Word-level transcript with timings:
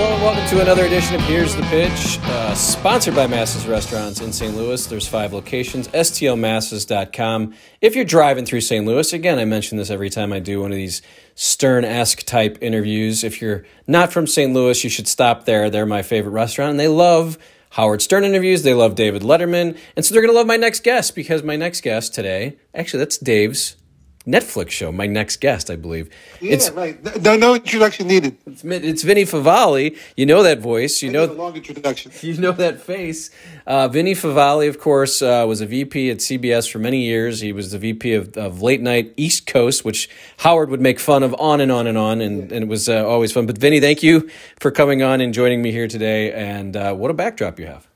Hello 0.00 0.14
and 0.14 0.22
welcome 0.22 0.48
to 0.48 0.62
another 0.62 0.86
edition 0.86 1.14
of 1.14 1.20
Here's 1.20 1.54
the 1.54 1.62
Pitch, 1.64 2.18
uh, 2.22 2.54
sponsored 2.54 3.14
by 3.14 3.26
Masses 3.26 3.66
Restaurants 3.66 4.22
in 4.22 4.32
St. 4.32 4.56
Louis. 4.56 4.86
There's 4.86 5.06
five 5.06 5.34
locations, 5.34 5.88
stlmasses.com. 5.88 7.52
If 7.82 7.94
you're 7.94 8.06
driving 8.06 8.46
through 8.46 8.62
St. 8.62 8.86
Louis, 8.86 9.12
again, 9.12 9.38
I 9.38 9.44
mention 9.44 9.76
this 9.76 9.90
every 9.90 10.08
time 10.08 10.32
I 10.32 10.38
do 10.38 10.62
one 10.62 10.72
of 10.72 10.76
these 10.76 11.02
Stern-esque 11.34 12.22
type 12.22 12.56
interviews. 12.62 13.22
If 13.22 13.42
you're 13.42 13.66
not 13.86 14.10
from 14.10 14.26
St. 14.26 14.54
Louis, 14.54 14.82
you 14.82 14.88
should 14.88 15.06
stop 15.06 15.44
there. 15.44 15.68
They're 15.68 15.84
my 15.84 16.00
favorite 16.00 16.32
restaurant, 16.32 16.70
and 16.70 16.80
they 16.80 16.88
love 16.88 17.36
Howard 17.72 18.00
Stern 18.00 18.24
interviews. 18.24 18.62
They 18.62 18.72
love 18.72 18.94
David 18.94 19.20
Letterman, 19.20 19.76
and 19.96 20.04
so 20.06 20.14
they're 20.14 20.22
going 20.22 20.32
to 20.32 20.38
love 20.38 20.46
my 20.46 20.56
next 20.56 20.82
guest 20.82 21.14
because 21.14 21.42
my 21.42 21.56
next 21.56 21.82
guest 21.82 22.14
today, 22.14 22.56
actually, 22.74 23.00
that's 23.00 23.18
Dave's 23.18 23.76
Netflix 24.30 24.70
show. 24.70 24.92
My 24.92 25.06
next 25.06 25.40
guest, 25.40 25.70
I 25.70 25.76
believe. 25.76 26.08
Yeah, 26.40 26.52
it's, 26.54 26.70
right. 26.70 27.22
No, 27.22 27.36
no 27.36 27.54
introduction 27.54 28.06
needed. 28.06 28.36
It's, 28.46 28.64
it's 28.64 29.02
Vinny 29.02 29.24
Favale. 29.24 29.96
You 30.16 30.26
know 30.26 30.42
that 30.42 30.60
voice. 30.60 31.02
You 31.02 31.10
I 31.10 31.12
know 31.12 31.24
a 31.24 31.32
long 31.32 31.56
introduction. 31.56 32.12
You 32.30 32.36
know 32.36 32.52
that 32.52 32.80
face. 32.80 33.30
Uh, 33.66 33.88
Vinny 33.88 34.14
Favale, 34.14 34.68
of 34.68 34.78
course, 34.78 35.22
uh, 35.22 35.44
was 35.48 35.60
a 35.60 35.66
VP 35.66 36.10
at 36.10 36.18
CBS 36.18 36.70
for 36.70 36.78
many 36.78 37.02
years. 37.02 37.40
He 37.40 37.52
was 37.52 37.72
the 37.72 37.78
VP 37.78 38.14
of, 38.14 38.36
of 38.36 38.62
late 38.62 38.80
night 38.80 39.12
East 39.16 39.46
Coast, 39.46 39.84
which 39.84 40.08
Howard 40.38 40.70
would 40.70 40.80
make 40.80 41.00
fun 41.00 41.22
of 41.22 41.34
on 41.38 41.60
and 41.60 41.72
on 41.72 41.86
and 41.86 41.98
on, 41.98 42.20
and, 42.20 42.50
yeah. 42.50 42.56
and 42.56 42.64
it 42.64 42.68
was 42.68 42.88
uh, 42.88 43.06
always 43.06 43.32
fun. 43.32 43.46
But 43.46 43.58
Vinny, 43.58 43.80
thank 43.80 44.02
you 44.02 44.30
for 44.60 44.70
coming 44.70 45.02
on 45.02 45.20
and 45.20 45.34
joining 45.34 45.62
me 45.62 45.72
here 45.72 45.88
today. 45.88 46.32
And 46.32 46.76
uh, 46.76 46.94
what 46.94 47.10
a 47.10 47.14
backdrop 47.14 47.58
you 47.58 47.66
have. 47.66 47.88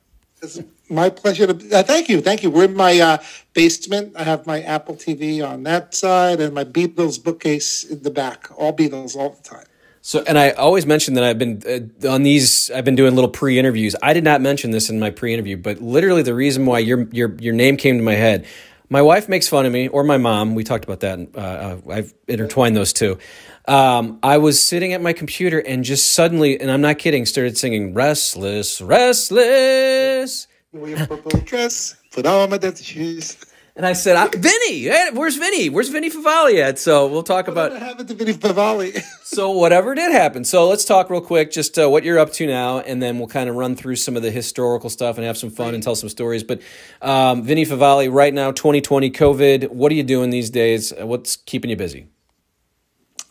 My 0.88 1.08
pleasure 1.08 1.46
to 1.46 1.78
uh, 1.78 1.82
thank 1.82 2.08
you, 2.08 2.20
thank 2.20 2.42
you. 2.42 2.50
We're 2.50 2.64
in 2.64 2.76
my 2.76 3.00
uh, 3.00 3.18
basement. 3.54 4.14
I 4.16 4.24
have 4.24 4.46
my 4.46 4.60
Apple 4.62 4.96
TV 4.96 5.46
on 5.46 5.62
that 5.62 5.94
side 5.94 6.40
and 6.40 6.54
my 6.54 6.64
Beatles 6.64 7.22
bookcase 7.22 7.84
in 7.84 8.02
the 8.02 8.10
back. 8.10 8.48
All 8.56 8.76
Beatles 8.76 9.16
all 9.16 9.30
the 9.30 9.42
time. 9.42 9.64
So, 10.02 10.22
and 10.26 10.38
I 10.38 10.50
always 10.50 10.84
mention 10.84 11.14
that 11.14 11.24
I've 11.24 11.38
been 11.38 11.90
uh, 12.04 12.10
on 12.10 12.24
these. 12.24 12.70
I've 12.70 12.84
been 12.84 12.96
doing 12.96 13.14
little 13.14 13.30
pre-interviews. 13.30 13.96
I 14.02 14.12
did 14.12 14.22
not 14.24 14.42
mention 14.42 14.70
this 14.70 14.90
in 14.90 15.00
my 15.00 15.08
pre-interview, 15.08 15.56
but 15.56 15.80
literally 15.80 16.20
the 16.22 16.34
reason 16.34 16.66
why 16.66 16.80
your 16.80 17.08
your 17.10 17.34
your 17.36 17.54
name 17.54 17.78
came 17.78 17.96
to 17.96 18.04
my 18.04 18.14
head. 18.14 18.46
My 18.90 19.00
wife 19.00 19.30
makes 19.30 19.48
fun 19.48 19.64
of 19.64 19.72
me, 19.72 19.88
or 19.88 20.04
my 20.04 20.18
mom. 20.18 20.54
We 20.54 20.62
talked 20.62 20.84
about 20.84 21.00
that. 21.00 21.18
Uh, 21.34 21.38
uh 21.38 21.80
I've 21.90 22.14
intertwined 22.28 22.76
those 22.76 22.92
two. 22.92 23.18
Um, 23.66 24.18
I 24.22 24.36
was 24.36 24.60
sitting 24.60 24.92
at 24.92 25.00
my 25.00 25.14
computer 25.14 25.58
and 25.58 25.82
just 25.82 26.12
suddenly, 26.12 26.60
and 26.60 26.70
I'm 26.70 26.82
not 26.82 26.98
kidding, 26.98 27.24
started 27.24 27.56
singing 27.56 27.94
"Restless, 27.94 28.82
Restless." 28.82 30.46
We 30.74 30.92
wear 30.92 31.06
purple 31.06 31.38
dress, 31.42 31.94
put 32.10 32.26
on 32.26 32.50
my 32.50 32.58
dancing 32.58 32.84
shoes. 32.84 33.36
And 33.76 33.86
I 33.86 33.92
said, 33.92 34.34
Vinny, 34.34 34.88
where's 35.12 35.36
Vinny? 35.36 35.68
Where's 35.68 35.88
Vinny 35.88 36.10
Favale 36.10 36.60
at? 36.60 36.80
So 36.80 37.06
we'll 37.06 37.22
talk 37.22 37.46
about. 37.46 37.70
What 37.70 37.80
happened 37.80 38.08
to 38.08 38.14
Vinny 38.14 38.32
Favale? 38.32 39.00
so 39.22 39.52
whatever 39.52 39.94
did 39.94 40.10
happen. 40.10 40.44
So 40.44 40.68
let's 40.68 40.84
talk 40.84 41.10
real 41.10 41.20
quick, 41.20 41.52
just 41.52 41.78
uh, 41.78 41.88
what 41.88 42.02
you're 42.02 42.18
up 42.18 42.32
to 42.34 42.46
now, 42.48 42.80
and 42.80 43.00
then 43.00 43.18
we'll 43.18 43.28
kind 43.28 43.48
of 43.48 43.54
run 43.54 43.76
through 43.76 43.96
some 43.96 44.16
of 44.16 44.24
the 44.24 44.32
historical 44.32 44.90
stuff 44.90 45.16
and 45.16 45.24
have 45.24 45.36
some 45.36 45.50
fun 45.50 45.74
and 45.74 45.82
tell 45.82 45.94
some 45.94 46.08
stories. 46.08 46.42
But 46.42 46.60
um, 47.02 47.44
Vinny 47.44 47.64
Favale, 47.64 48.12
right 48.12 48.34
now, 48.34 48.50
2020 48.50 49.12
COVID. 49.12 49.70
What 49.70 49.92
are 49.92 49.94
you 49.94 50.02
doing 50.02 50.30
these 50.30 50.50
days? 50.50 50.92
What's 50.98 51.36
keeping 51.36 51.70
you 51.70 51.76
busy? 51.76 52.08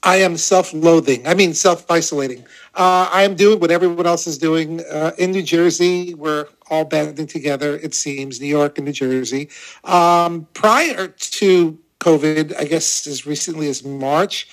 I 0.03 0.17
am 0.17 0.35
self-loathing. 0.35 1.25
I 1.25 1.33
mean, 1.33 1.53
self-isolating. 1.53 2.45
Uh, 2.75 3.09
I 3.11 3.23
am 3.23 3.35
doing 3.35 3.59
what 3.59 3.71
everyone 3.71 4.05
else 4.05 4.27
is 4.27 4.37
doing 4.37 4.81
uh, 4.91 5.11
in 5.17 5.31
New 5.31 5.41
Jersey. 5.41 6.13
We're 6.13 6.47
all 6.69 6.83
banding 6.83 7.27
together. 7.27 7.77
It 7.77 7.93
seems 7.93 8.41
New 8.41 8.47
York 8.47 8.77
and 8.77 8.85
New 8.85 8.91
Jersey. 8.91 9.49
Um, 9.85 10.47
prior 10.53 11.07
to 11.07 11.79
COVID, 12.01 12.55
I 12.59 12.65
guess 12.65 13.07
as 13.07 13.25
recently 13.25 13.69
as 13.69 13.85
March, 13.85 14.47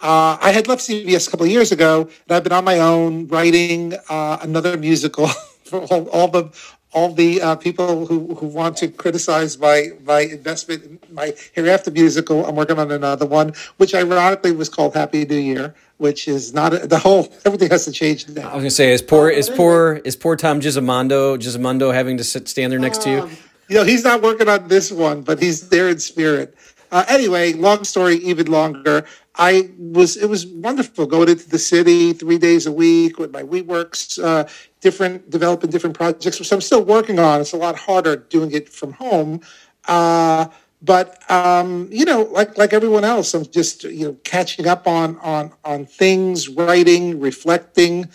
uh, 0.00 0.36
I 0.40 0.50
had 0.50 0.66
left 0.66 0.82
CBS 0.82 1.28
a 1.28 1.30
couple 1.30 1.46
of 1.46 1.52
years 1.52 1.70
ago, 1.70 2.02
and 2.02 2.36
I've 2.36 2.42
been 2.42 2.52
on 2.52 2.64
my 2.64 2.80
own 2.80 3.28
writing 3.28 3.94
uh, 4.08 4.38
another 4.42 4.76
musical 4.76 5.28
for 5.66 5.80
all, 5.82 6.08
all 6.08 6.28
the 6.28 6.50
all 6.92 7.12
the 7.12 7.42
uh, 7.42 7.56
people 7.56 8.06
who, 8.06 8.34
who 8.36 8.46
want 8.46 8.76
to 8.78 8.88
criticize 8.88 9.58
my 9.58 9.90
my 10.04 10.20
investment 10.20 10.82
in 10.84 11.14
my 11.14 11.34
hereafter 11.52 11.90
musical. 11.90 12.46
I'm 12.46 12.56
working 12.56 12.78
on 12.78 12.90
another 12.90 13.26
one, 13.26 13.52
which 13.76 13.94
ironically 13.94 14.52
was 14.52 14.68
called 14.68 14.94
Happy 14.94 15.24
New 15.24 15.36
Year, 15.36 15.74
which 15.98 16.26
is 16.26 16.54
not 16.54 16.72
a, 16.72 16.86
the 16.94 16.98
whole. 16.98 17.28
Everything 17.44 17.70
has 17.70 17.84
to 17.84 17.92
change 17.92 18.28
now. 18.28 18.48
I 18.48 18.54
was 18.54 18.62
gonna 18.62 18.70
say, 18.70 18.92
is 18.92 19.02
poor 19.02 19.28
is 19.28 19.50
poor 19.50 20.00
is 20.04 20.16
poor 20.16 20.36
Tom 20.36 20.60
Gismondo 20.60 21.36
Gismondo 21.38 21.92
having 21.92 22.16
to 22.16 22.24
sit 22.24 22.48
stand 22.48 22.72
there 22.72 22.78
next 22.78 22.98
um, 22.98 23.04
to 23.04 23.10
you? 23.10 23.20
Um, 23.22 23.36
you 23.68 23.76
know, 23.76 23.84
he's 23.84 24.04
not 24.04 24.22
working 24.22 24.48
on 24.48 24.68
this 24.68 24.92
one, 24.92 25.22
but 25.22 25.42
he's 25.42 25.68
there 25.68 25.88
in 25.88 25.98
spirit. 25.98 26.56
Uh, 26.92 27.04
anyway, 27.08 27.52
long 27.52 27.82
story, 27.84 28.16
even 28.16 28.46
longer. 28.46 29.04
I 29.38 29.70
was 29.78 30.16
it 30.16 30.28
was 30.28 30.46
wonderful 30.46 31.06
going 31.06 31.28
into 31.28 31.48
the 31.48 31.58
city 31.58 32.12
three 32.12 32.38
days 32.38 32.66
a 32.66 32.72
week 32.72 33.18
with 33.18 33.32
my 33.32 33.42
WeWorks, 33.42 34.22
uh, 34.22 34.48
different 34.80 35.28
developing 35.30 35.70
different 35.70 35.96
projects, 35.96 36.38
which 36.38 36.52
I'm 36.52 36.60
still 36.60 36.84
working 36.84 37.18
on. 37.18 37.40
It's 37.40 37.52
a 37.52 37.56
lot 37.56 37.76
harder 37.76 38.16
doing 38.16 38.52
it 38.52 38.68
from 38.68 38.92
home. 38.92 39.40
Uh, 39.86 40.46
but 40.82 41.30
um, 41.30 41.88
you 41.90 42.04
know, 42.04 42.22
like 42.22 42.56
like 42.56 42.72
everyone 42.72 43.04
else, 43.04 43.34
I'm 43.34 43.46
just 43.46 43.84
you 43.84 44.06
know 44.06 44.16
catching 44.24 44.66
up 44.66 44.86
on 44.86 45.18
on 45.18 45.52
on 45.64 45.86
things, 45.86 46.48
writing, 46.48 47.20
reflecting, 47.20 48.08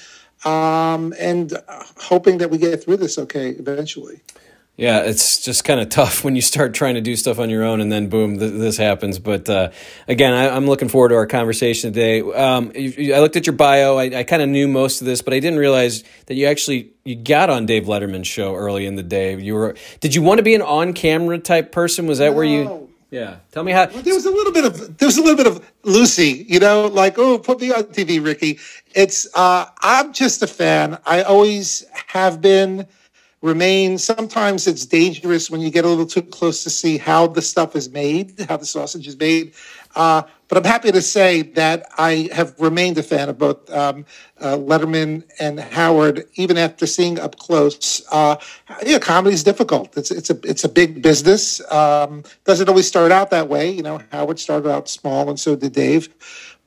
um, 0.46 1.14
and 1.20 1.54
hoping 1.98 2.40
that 2.40 2.50
we 2.50 2.58
get 2.58 2.84
through 2.84 2.98
this 2.98 3.18
okay 3.18 3.50
eventually. 3.50 4.22
Yeah, 4.78 5.02
it's 5.02 5.40
just 5.40 5.64
kind 5.64 5.80
of 5.80 5.90
tough 5.90 6.24
when 6.24 6.36
you 6.36 6.42
start 6.42 6.74
trying 6.74 6.96
to 6.96 7.02
do 7.02 7.16
stuff 7.16 7.40
on 7.40 7.50
your 7.50 7.64
own 7.64 7.82
and 7.82 7.92
then 7.92 8.08
boom, 8.08 8.40
th- 8.40 8.54
this 8.54 8.78
happens. 8.78 9.20
But 9.20 9.48
uh, 9.50 9.72
again, 10.08 10.34
I, 10.34 10.56
am 10.56 10.66
looking 10.66 10.88
forward 10.88 11.10
to 11.10 11.16
our 11.16 11.28
conversation 11.28 11.92
today. 11.92 12.22
Um, 12.22 12.72
you, 12.74 13.14
I 13.14 13.20
looked 13.20 13.36
at 13.36 13.46
your 13.46 13.56
bio. 13.56 13.98
I, 13.98 14.20
I 14.20 14.24
kind 14.24 14.42
of 14.42 14.50
knew 14.50 14.68
most 14.68 15.02
of 15.02 15.08
this, 15.08 15.22
but 15.22 15.34
I 15.34 15.40
didn't 15.40 15.60
realize 15.60 16.04
that 16.28 16.36
you 16.36 16.48
actually 16.48 16.94
you 17.04 17.16
got 17.16 17.50
on 17.50 17.66
Dave 17.66 17.84
Letterman's 17.84 18.28
show 18.28 18.56
early 18.56 18.86
in 18.86 18.96
the 18.96 19.04
day. 19.04 19.38
You 19.38 19.56
were 19.56 19.76
did 20.00 20.16
you 20.16 20.22
want 20.22 20.40
to 20.40 20.44
be 20.44 20.56
an 20.56 20.62
on 20.62 20.94
camera 20.94 21.38
type 21.38 21.72
person? 21.72 22.08
Was 22.08 22.20
that 22.20 22.32
no. 22.32 22.34
where 22.34 22.46
you? 22.46 22.88
Yeah, 23.12 23.40
tell 23.52 23.64
me 23.66 23.74
how. 23.74 23.88
Well, 23.88 24.02
there 24.02 24.16
was 24.16 24.26
a 24.26 24.32
little 24.32 24.54
bit 24.54 24.64
of 24.64 24.98
there 24.98 25.06
was 25.06 25.18
a 25.18 25.22
little 25.22 25.36
bit 25.36 25.48
of 25.48 25.70
Lucy, 25.84 26.46
you 26.48 26.62
know, 26.62 26.88
like 26.88 27.20
oh, 27.20 27.38
put 27.40 27.60
me 27.60 27.72
on 27.72 27.84
TV, 27.84 28.24
Ricky. 28.24 28.58
It's 28.96 29.28
uh, 29.36 29.66
I'm 29.82 30.14
just 30.14 30.42
a 30.42 30.48
fan. 30.48 30.98
I 31.06 31.24
always 31.24 31.86
have 32.08 32.42
been 32.42 32.88
remain. 33.42 33.98
Sometimes 33.98 34.68
it's 34.68 34.86
dangerous 34.86 35.50
when 35.50 35.62
you 35.62 35.72
get 35.72 35.84
a 35.84 35.88
little 35.88 36.06
too 36.06 36.22
close 36.22 36.64
to 36.64 36.70
see 36.70 36.98
how 36.98 37.28
the 37.28 37.42
stuff 37.42 37.76
is 37.76 37.90
made, 37.90 38.40
how 38.48 38.58
the 38.58 38.66
sausage 38.66 39.08
is 39.08 39.18
made. 39.18 39.54
Uh, 39.96 40.24
but 40.48 40.58
I'm 40.58 40.64
happy 40.64 40.92
to 40.92 41.02
say 41.02 41.42
that 41.42 41.86
I 41.98 42.30
have 42.34 42.54
remained 42.60 42.98
a 42.98 43.04
fan 43.04 43.30
of 43.30 43.38
both 43.38 43.70
um, 43.72 44.06
uh, 44.40 44.58
Letterman 44.58 45.24
and 45.40 45.60
Howard, 45.60 46.26
even 46.36 46.58
after 46.58 46.86
seeing 46.86 47.20
up 47.20 47.38
close. 47.38 48.02
Uh, 48.12 48.36
yeah, 48.86 49.00
comedy 49.00 49.34
is 49.34 49.44
difficult. 49.44 49.98
It's 49.98 50.12
it's 50.12 50.30
a 50.30 50.38
it's 50.44 50.64
a 50.64 50.70
big 50.70 51.02
business. 51.02 51.62
Um, 51.72 52.24
doesn't 52.44 52.68
always 52.68 52.88
start 52.88 53.12
out 53.12 53.30
that 53.32 53.48
way. 53.48 53.72
You 53.72 53.82
know, 53.82 54.02
Howard 54.12 54.40
started 54.40 54.70
out 54.70 54.90
small, 54.90 55.30
and 55.30 55.40
so 55.40 55.56
did 55.56 55.74
Dave. 55.74 56.10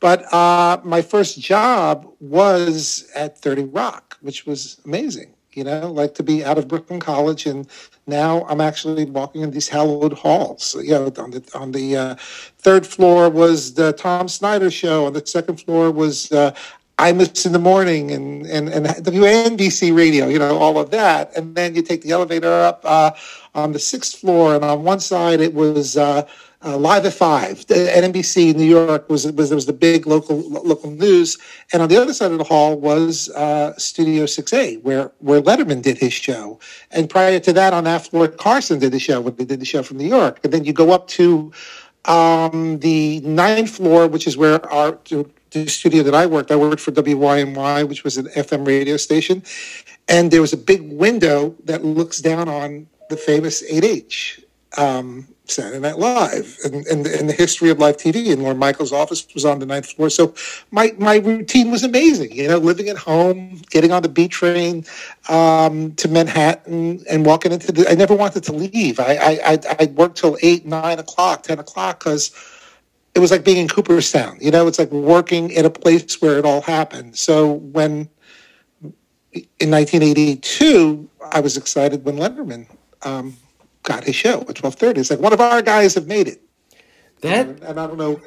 But 0.01 0.33
uh, 0.33 0.81
my 0.83 1.03
first 1.03 1.41
job 1.41 2.07
was 2.21 3.11
at 3.15 3.39
30 3.39 3.65
Rock, 3.65 4.19
which 4.21 4.45
was 4.45 4.81
amazing 4.85 5.34
you 5.57 5.65
know, 5.65 5.91
like 5.91 6.15
to 6.15 6.23
be 6.23 6.45
out 6.45 6.59
of 6.59 6.69
Brooklyn 6.69 7.01
College, 7.01 7.47
and 7.47 7.67
now 8.07 8.45
I'm 8.49 8.61
actually 8.61 9.05
walking 9.05 9.43
in 9.43 9.51
these 9.51 9.69
hallowed 9.69 10.13
halls. 10.13 10.77
You 10.81 10.93
know, 10.93 11.13
on 11.19 11.31
the 11.31 11.51
on 11.55 11.73
the 11.73 11.97
uh, 11.97 12.15
third 12.59 12.87
floor 12.87 13.31
was 13.31 13.75
the 13.75 13.93
Tom 13.93 14.29
Snyder 14.29 14.71
show, 14.71 15.07
on 15.07 15.13
the 15.13 15.27
second 15.27 15.61
floor 15.61 15.91
was 15.91 16.31
uh, 16.33 16.55
Imus 16.99 17.45
in 17.45 17.53
the 17.53 17.59
morning, 17.59 18.11
and 18.11 18.47
and 18.47 18.69
and 18.69 18.87
WNBC 18.87 19.97
radio. 19.97 20.29
You 20.29 20.39
know, 20.39 20.59
all 20.59 20.79
of 20.79 20.91
that, 20.91 21.37
and 21.37 21.55
then 21.55 21.75
you 21.75 21.83
take 21.83 22.03
the 22.03 22.13
elevator 22.13 22.53
up 22.53 22.83
uh, 22.85 23.11
on 23.55 23.73
the 23.73 23.79
sixth 23.79 24.19
floor, 24.19 24.55
and 24.55 24.65
on 24.65 24.85
one 24.85 25.01
side 25.01 25.41
it 25.41 25.55
was. 25.55 25.97
Uh, 25.97 26.27
uh, 26.65 26.79
Live 26.79 27.05
at 27.05 27.13
Five, 27.13 27.67
the 27.67 27.75
NBC 27.75 28.55
New 28.55 28.65
York 28.65 29.09
was 29.09 29.31
was 29.33 29.53
was 29.53 29.67
the 29.67 29.73
big 29.73 30.07
local 30.07 30.41
local 30.41 30.91
news, 30.91 31.39
and 31.73 31.83
on 31.83 31.89
the 31.89 32.01
other 32.01 32.15
side 32.15 32.33
of 32.33 32.39
the 32.39 32.45
hall 32.45 32.79
was 32.79 33.29
uh, 33.31 33.77
Studio 33.77 34.27
Six 34.27 34.53
A, 34.53 34.77
where 34.77 35.13
where 35.19 35.43
Letterman 35.43 35.83
did 35.83 35.99
his 35.99 36.13
show, 36.13 36.59
and 36.91 37.11
prior 37.11 37.39
to 37.39 37.53
that, 37.53 37.73
on 37.73 37.85
that 37.85 38.07
floor, 38.07 38.29
Carson 38.29 38.79
did 38.79 38.93
the 38.93 38.99
show 38.99 39.21
when 39.21 39.37
they 39.37 39.45
did 39.45 39.61
the 39.61 39.67
show 39.67 39.83
from 39.83 39.99
New 39.99 40.09
York, 40.09 40.41
and 40.43 40.53
then 40.53 40.65
you 40.65 40.73
go 40.73 40.93
up 40.93 41.07
to 41.09 41.53
um, 42.07 42.79
the 42.79 43.21
ninth 43.21 43.71
floor, 43.71 44.07
which 44.07 44.27
is 44.27 44.37
where 44.37 44.65
our 44.73 44.99
the 45.51 45.69
studio 45.69 46.03
that 46.03 46.15
I 46.15 46.27
worked. 46.27 46.51
I 46.51 46.57
worked 46.57 46.81
for 46.81 46.93
WYNY, 46.93 47.89
which 47.89 48.05
was 48.05 48.17
an 48.17 48.27
FM 48.27 48.67
radio 48.67 48.97
station, 48.97 49.43
and 50.09 50.31
there 50.31 50.41
was 50.41 50.53
a 50.53 50.57
big 50.57 50.93
window 50.93 51.55
that 51.65 51.85
looks 51.85 52.21
down 52.21 52.49
on 52.49 52.87
the 53.11 53.17
famous 53.17 53.63
8H. 53.71 54.43
Um, 54.77 55.29
Saturday 55.47 55.79
Night 55.79 55.99
Live 55.99 56.59
and, 56.65 56.87
and, 56.87 57.07
and, 57.07 57.29
the 57.29 57.35
history 57.35 57.69
of 57.69 57.79
live 57.79 57.99
TV. 57.99 58.33
And 58.33 58.43
Lorne 58.43 58.57
Michaels' 58.57 58.93
office 58.93 59.27
was 59.35 59.45
on 59.45 59.59
the 59.59 59.67
ninth 59.67 59.87
floor. 59.87 60.09
So 60.09 60.35
my, 60.71 60.95
my 60.99 61.17
routine 61.17 61.71
was 61.71 61.85
amazing, 61.85 62.33
you 62.33 62.49
know, 62.49 62.59
living 62.59 62.89
at 62.89 62.97
home, 62.97 63.61
getting 63.69 63.93
on 63.93 64.03
the 64.03 64.09
B 64.09 64.27
train 64.27 64.85
um, 65.29 65.95
to 65.97 66.09
Manhattan 66.09 67.05
and 67.11 67.27
walking 67.27 67.53
into 67.53 67.73
the, 67.73 67.91
I 67.91 67.95
never 67.95 68.15
wanted 68.15 68.43
to 68.45 68.53
leave. 68.53 68.99
I, 68.99 69.17
I, 69.17 69.41
I, 69.45 69.59
I 69.81 69.87
worked 69.95 70.17
till 70.17 70.39
eight, 70.43 70.65
nine 70.65 70.99
o'clock, 70.99 71.43
10 71.43 71.59
o'clock 71.59 72.01
because 72.01 72.33
it 73.15 73.21
was 73.21 73.31
like 73.31 73.45
being 73.45 73.59
in 73.59 73.69
Cooperstown, 73.69 74.39
you 74.41 74.51
know, 74.51 74.67
it's 74.67 74.79
like 74.79 74.91
working 74.91 75.51
in 75.51 75.65
a 75.65 75.71
place 75.71 76.21
where 76.21 76.39
it 76.39 76.45
all 76.45 76.63
happened. 76.63 77.17
So 77.17 77.53
when 77.53 78.09
in 79.33 79.71
1982, 79.71 81.09
I 81.31 81.41
was 81.41 81.57
excited 81.57 82.05
when 82.05 82.17
Letterman 82.17 82.67
um, 83.03 83.37
got 83.85 84.05
his 84.05 84.17
show 84.17 84.41
at 84.41 84.57
12:30. 84.57 84.99
It's 84.99 85.11
like 85.11 85.21
one 85.21 85.33
of 85.33 85.41
our 85.41 85.63
guys 85.63 85.95
have 85.95 86.09
made 86.09 86.27
it. 86.27 86.43
That 87.21 87.47
and, 87.47 87.63
and 87.63 87.81
I 87.81 87.87
don't 87.87 87.99
know 87.99 88.21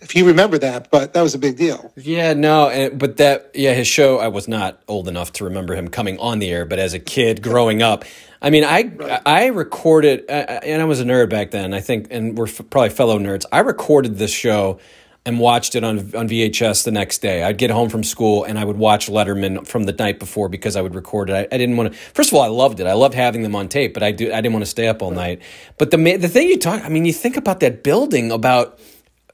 if 0.00 0.14
you 0.14 0.26
remember 0.26 0.58
that, 0.58 0.90
but 0.90 1.14
that 1.14 1.22
was 1.22 1.34
a 1.34 1.38
big 1.38 1.56
deal. 1.56 1.92
Yeah, 1.96 2.34
no, 2.34 2.68
and, 2.68 2.98
but 2.98 3.16
that 3.16 3.50
yeah, 3.54 3.72
his 3.72 3.86
show. 3.86 4.18
I 4.18 4.28
was 4.28 4.46
not 4.46 4.82
old 4.86 5.08
enough 5.08 5.32
to 5.34 5.44
remember 5.44 5.74
him 5.74 5.88
coming 5.88 6.18
on 6.18 6.38
the 6.38 6.50
air, 6.50 6.66
but 6.66 6.78
as 6.78 6.92
a 6.92 6.98
kid 6.98 7.42
growing 7.42 7.80
up, 7.82 8.04
I 8.42 8.50
mean, 8.50 8.64
I 8.64 8.82
right. 8.82 9.22
I 9.24 9.46
recorded, 9.46 10.26
and 10.28 10.82
I 10.82 10.84
was 10.84 11.00
a 11.00 11.04
nerd 11.04 11.30
back 11.30 11.50
then. 11.50 11.72
I 11.72 11.80
think, 11.80 12.08
and 12.10 12.36
we're 12.36 12.46
probably 12.46 12.90
fellow 12.90 13.18
nerds. 13.18 13.46
I 13.50 13.60
recorded 13.60 14.18
this 14.18 14.32
show 14.32 14.78
and 15.26 15.40
watched 15.40 15.74
it 15.74 15.84
on 15.84 15.98
on 16.14 16.28
VHS 16.28 16.84
the 16.84 16.92
next 16.92 17.18
day. 17.18 17.42
I'd 17.42 17.58
get 17.58 17.70
home 17.70 17.90
from 17.90 18.04
school 18.04 18.44
and 18.44 18.58
I 18.58 18.64
would 18.64 18.78
watch 18.78 19.08
Letterman 19.08 19.66
from 19.66 19.82
the 19.82 19.92
night 19.92 20.20
before 20.20 20.48
because 20.48 20.76
I 20.76 20.80
would 20.80 20.94
record 20.94 21.28
it. 21.28 21.34
I, 21.34 21.54
I 21.54 21.58
didn't 21.58 21.76
want 21.76 21.92
to. 21.92 21.98
First 22.14 22.30
of 22.30 22.38
all, 22.38 22.42
I 22.42 22.48
loved 22.48 22.80
it. 22.80 22.86
I 22.86 22.92
loved 22.94 23.14
having 23.14 23.42
them 23.42 23.54
on 23.56 23.68
tape, 23.68 23.92
but 23.92 24.02
I 24.02 24.12
do 24.12 24.32
I 24.32 24.40
didn't 24.40 24.52
want 24.52 24.64
to 24.64 24.70
stay 24.70 24.86
up 24.86 25.02
all 25.02 25.10
night. 25.10 25.42
But 25.76 25.90
the 25.90 26.16
the 26.16 26.28
thing 26.28 26.48
you 26.48 26.58
talk, 26.58 26.82
I 26.82 26.88
mean, 26.88 27.04
you 27.04 27.12
think 27.12 27.36
about 27.36 27.60
that 27.60 27.82
building 27.82 28.30
about. 28.30 28.78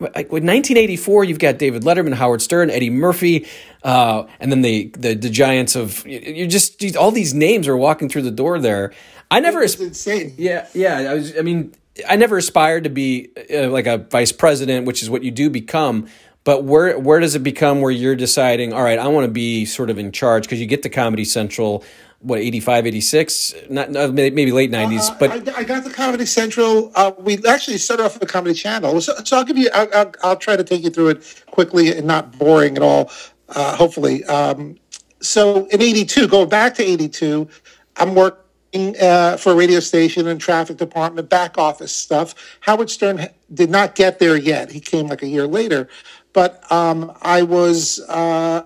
Like 0.00 0.32
1984, 0.32 1.22
you've 1.22 1.38
got 1.38 1.58
David 1.58 1.82
Letterman, 1.84 2.12
Howard 2.14 2.42
Stern, 2.42 2.70
Eddie 2.70 2.90
Murphy, 2.90 3.46
uh, 3.84 4.24
and 4.40 4.50
then 4.50 4.62
the, 4.62 4.90
the 4.98 5.14
the 5.14 5.30
giants 5.30 5.76
of 5.76 6.04
you 6.04 6.48
just 6.48 6.96
all 6.96 7.12
these 7.12 7.34
names 7.34 7.68
are 7.68 7.76
walking 7.76 8.08
through 8.08 8.22
the 8.22 8.32
door 8.32 8.58
there. 8.58 8.92
I 9.30 9.38
never. 9.38 9.62
It's 9.62 9.78
insane. 9.78 10.34
Yeah, 10.36 10.66
yeah. 10.74 10.96
I 11.08 11.14
was. 11.14 11.38
I 11.38 11.42
mean, 11.42 11.72
I 12.08 12.16
never 12.16 12.36
aspired 12.38 12.84
to 12.84 12.90
be 12.90 13.30
uh, 13.52 13.68
like 13.68 13.86
a 13.86 13.98
vice 13.98 14.32
president, 14.32 14.86
which 14.86 15.02
is 15.02 15.10
what 15.10 15.22
you 15.22 15.30
do 15.30 15.50
become. 15.50 16.08
But 16.44 16.64
where 16.64 16.98
where 16.98 17.20
does 17.20 17.34
it 17.34 17.42
become 17.44 17.80
where 17.80 17.90
you're 17.90 18.16
deciding, 18.16 18.72
all 18.72 18.82
right, 18.82 18.98
I 18.98 19.06
want 19.08 19.26
to 19.26 19.30
be 19.30 19.64
sort 19.64 19.90
of 19.90 19.98
in 19.98 20.10
charge 20.10 20.44
because 20.44 20.60
you 20.60 20.66
get 20.66 20.82
to 20.82 20.88
Comedy 20.88 21.24
Central, 21.24 21.84
what 22.18 22.40
85, 22.40 22.86
86, 22.86 23.54
not, 23.70 23.90
maybe 23.90 24.50
late 24.50 24.70
90s. 24.72 25.10
Uh, 25.10 25.16
but 25.20 25.48
I, 25.48 25.60
I, 25.60 25.64
got 25.64 25.84
the 25.84 25.90
Comedy 25.90 26.26
Central. 26.26 26.90
Uh, 26.96 27.12
we 27.18 27.44
actually 27.46 27.78
started 27.78 28.04
off 28.04 28.14
with 28.14 28.22
the 28.22 28.32
Comedy 28.32 28.54
Channel, 28.54 29.00
so, 29.00 29.14
so 29.24 29.36
I'll 29.36 29.44
give 29.44 29.56
you. 29.56 29.70
I'll, 29.72 29.88
I'll, 29.94 30.12
I'll, 30.24 30.36
try 30.36 30.56
to 30.56 30.64
take 30.64 30.82
you 30.82 30.90
through 30.90 31.10
it 31.10 31.44
quickly 31.50 31.96
and 31.96 32.08
not 32.08 32.36
boring 32.36 32.76
at 32.76 32.82
all. 32.82 33.12
Uh, 33.48 33.76
hopefully, 33.76 34.24
um, 34.24 34.76
so 35.20 35.66
in 35.66 35.80
'82, 35.80 36.26
going 36.26 36.48
back 36.48 36.74
to 36.76 36.82
'82, 36.82 37.48
I'm 37.96 38.16
working 38.16 38.41
uh, 38.74 39.36
for 39.36 39.54
radio 39.54 39.80
station 39.80 40.26
and 40.28 40.40
traffic 40.40 40.76
department, 40.76 41.28
back 41.28 41.58
office 41.58 41.92
stuff. 41.94 42.34
Howard 42.60 42.90
Stern 42.90 43.28
did 43.52 43.70
not 43.70 43.94
get 43.94 44.18
there 44.18 44.36
yet. 44.36 44.70
He 44.70 44.80
came 44.80 45.06
like 45.06 45.22
a 45.22 45.28
year 45.28 45.46
later. 45.46 45.88
But 46.32 46.70
um, 46.72 47.12
I 47.22 47.42
was, 47.42 48.00
uh, 48.08 48.64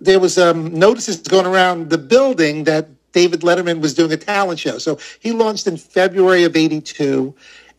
there 0.00 0.18
was 0.18 0.38
um, 0.38 0.74
notices 0.74 1.18
going 1.18 1.46
around 1.46 1.90
the 1.90 1.98
building 1.98 2.64
that 2.64 2.88
David 3.12 3.40
Letterman 3.40 3.80
was 3.80 3.94
doing 3.94 4.12
a 4.12 4.16
talent 4.16 4.58
show. 4.58 4.78
So 4.78 4.98
he 5.20 5.30
launched 5.30 5.66
in 5.68 5.76
February 5.76 6.42
of 6.42 6.56
82 6.56 7.34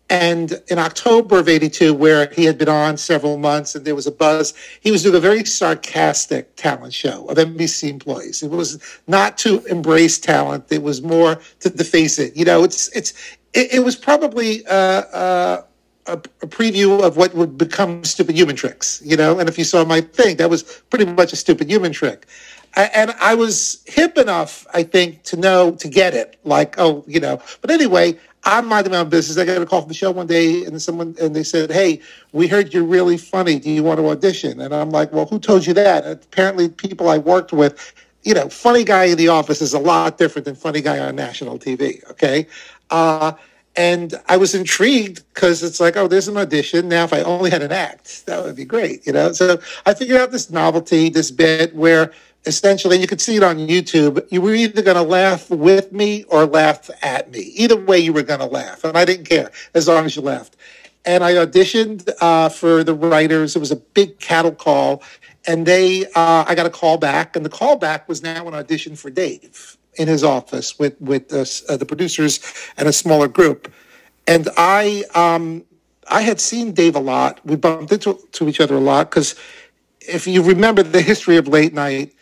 and 0.10 0.62
in 0.68 0.78
October 0.78 1.40
of 1.40 1.50
82, 1.50 1.94
where 1.94 2.30
he 2.30 2.46
had 2.46 2.57
been 2.60 2.69
on 2.69 2.98
several 2.98 3.38
months 3.38 3.74
and 3.74 3.86
there 3.86 3.96
was 3.96 4.06
a 4.06 4.12
buzz, 4.12 4.54
he 4.81 4.92
was 4.92 5.02
doing 5.02 5.16
a 5.16 5.19
very 5.19 5.44
sarcastic 5.44 6.56
talent 6.56 6.94
show 6.94 7.25
of 7.25 7.38
NBC 7.38 7.90
employees. 7.90 8.44
It 8.44 8.52
was 8.52 8.80
not 9.07 9.38
to 9.40 9.66
embrace 9.66 10.19
talent. 10.19 10.72
It 10.72 10.84
was 10.84 11.02
more 11.02 11.40
to 11.62 11.69
deface 11.69 12.19
it. 12.19 12.38
You 12.38 12.46
know, 12.46 12.63
it's, 12.63 12.96
it's, 12.96 13.13
it, 13.54 13.74
it 13.75 13.80
was 13.80 13.96
probably, 13.96 14.66
uh, 14.68 14.74
uh, 14.74 15.63
a, 16.08 16.13
a, 16.13 16.48
preview 16.48 17.04
of 17.04 17.18
what 17.18 17.34
would 17.34 17.58
become 17.58 18.04
stupid 18.04 18.36
human 18.36 18.56
tricks, 18.56 19.01
you 19.04 19.18
know. 19.18 19.40
And 19.40 19.50
if 19.50 19.58
you 19.58 19.63
saw 19.63 19.84
my 19.84 20.01
thing, 20.01 20.38
that 20.38 20.51
was 20.51 20.84
pretty 20.92 21.06
much 21.06 21.34
a 21.34 21.36
stupid 21.36 21.68
human 21.68 21.92
trick. 21.92 22.28
And 22.75 23.12
I 23.22 23.36
was 23.36 23.81
hip 23.86 24.18
enough, 24.18 24.68
I 24.74 24.83
think, 24.83 25.24
to 25.24 25.38
know 25.38 25.72
to 25.72 25.88
get 25.88 26.13
it. 26.13 26.38
Like, 26.44 26.75
oh, 26.77 27.06
you 27.07 27.22
know. 27.22 27.42
But 27.62 27.72
anyway, 27.72 28.18
I'm 28.44 28.68
minding 28.68 28.92
my 28.92 29.00
own 29.00 29.10
business. 29.10 29.38
I 29.38 29.45
got 29.45 29.62
a 29.62 29.66
call 29.66 29.81
from 29.81 29.88
the 29.88 29.95
show 29.95 30.12
one 30.12 30.27
day, 30.27 30.66
and 30.66 30.80
someone 30.81 31.16
and 31.19 31.36
they 31.36 31.44
said, 31.44 31.72
"Hey, 31.72 32.00
we 32.31 32.48
heard 32.48 32.74
you're 32.74 32.83
really 32.83 33.18
funny. 33.18 33.60
Do 33.60 33.72
you 33.72 33.83
want 33.83 34.00
to 34.00 34.07
audition?" 34.10 34.62
And 34.62 34.74
I'm 34.74 34.92
like, 34.92 35.12
"Well, 35.12 35.25
who 35.25 35.39
told 35.39 35.66
you 35.66 35.74
that?" 35.74 36.06
And 36.06 36.22
apparently, 36.22 36.69
people 36.69 37.10
I 37.10 37.18
worked 37.18 37.54
with, 37.54 37.94
you 38.24 38.33
know, 38.33 38.50
funny 38.50 38.83
guy 38.83 39.06
in 39.06 39.18
the 39.18 39.30
office 39.30 39.62
is 39.62 39.74
a 39.74 39.80
lot 39.80 40.18
different 40.18 40.45
than 40.45 40.56
funny 40.56 40.81
guy 40.81 41.00
on 41.00 41.16
national 41.16 41.57
TV. 41.57 42.07
Okay, 42.12 42.45
uh, 42.92 43.31
and 43.75 44.13
I 44.27 44.38
was 44.38 44.54
intrigued 44.54 45.24
because 45.33 45.63
it's 45.63 45.80
like, 45.80 45.98
oh, 45.98 46.07
there's 46.07 46.27
an 46.27 46.38
audition. 46.38 46.88
Now, 46.88 47.06
if 47.06 47.13
I 47.13 47.22
only 47.22 47.50
had 47.50 47.63
an 47.63 47.72
act, 47.72 48.25
that 48.27 48.44
would 48.44 48.56
be 48.56 48.66
great, 48.66 49.07
you 49.07 49.13
know. 49.13 49.31
So 49.31 49.60
I 49.88 49.95
figured 49.95 50.19
out 50.19 50.31
this 50.31 50.51
novelty, 50.51 51.10
this 51.10 51.31
bit 51.31 51.75
where 51.75 52.12
essentially, 52.46 53.00
you 53.00 53.08
could 53.08 53.22
see 53.22 53.36
it 53.38 53.44
on 53.44 53.58
YouTube. 53.58 54.26
You 54.32 54.42
were 54.42 54.54
either 54.54 54.82
going 54.82 54.98
to 54.98 55.04
laugh 55.04 55.50
with 55.50 55.92
me 55.92 56.24
or 56.26 56.46
laugh 56.46 56.90
at 57.02 57.32
me. 57.32 57.40
Either 57.40 57.76
way, 57.76 58.00
you 58.00 58.14
were 58.14 58.24
going 58.24 58.40
to 58.40 58.46
laugh, 58.46 58.84
and 58.84 58.98
I 58.98 59.06
didn't 59.06 59.26
care 59.26 59.52
as 59.74 59.88
long 59.88 60.06
as 60.06 60.16
you 60.16 60.22
laughed. 60.22 60.56
And 61.06 61.24
I 61.24 61.34
auditioned 61.34 62.10
uh, 62.20 62.50
for 62.50 62.84
the 62.84 62.94
writers. 62.94 63.56
It 63.56 63.60
was 63.60 63.72
a 63.72 63.76
big 63.76 64.20
cattle 64.20 64.52
call, 64.52 65.04
and 65.46 65.66
they 65.66 66.06
uh, 66.16 66.46
I 66.48 66.56
got 66.56 66.66
a 66.66 66.72
call 66.72 66.98
back, 66.98 67.36
and 67.36 67.46
the 67.46 67.50
call 67.50 67.76
back 67.76 68.08
was 68.08 68.24
now 68.24 68.48
an 68.48 68.54
audition 68.54 68.96
for 68.96 69.10
Dave 69.10 69.78
in 69.96 70.08
his 70.08 70.24
office 70.24 70.78
with 70.80 71.00
with 71.00 71.32
uh, 71.34 71.78
the 71.78 71.86
producers 71.86 72.40
and 72.78 72.88
a 72.88 72.94
smaller 72.94 73.28
group. 73.28 73.72
And 74.28 74.50
I 74.58 75.04
um, 75.14 75.64
I 76.08 76.22
had 76.22 76.40
seen 76.40 76.74
Dave 76.74 76.96
a 76.96 77.00
lot. 77.00 77.40
We 77.46 77.56
bumped 77.56 77.92
into 77.92 78.20
to 78.34 78.48
each 78.48 78.60
other 78.60 78.76
a 78.76 78.80
lot 78.80 79.10
because 79.10 79.36
if 80.02 80.28
you 80.28 80.42
remember 80.42 80.84
the 80.84 81.02
history 81.02 81.38
of 81.38 81.48
late 81.48 81.74
night, 81.74 82.15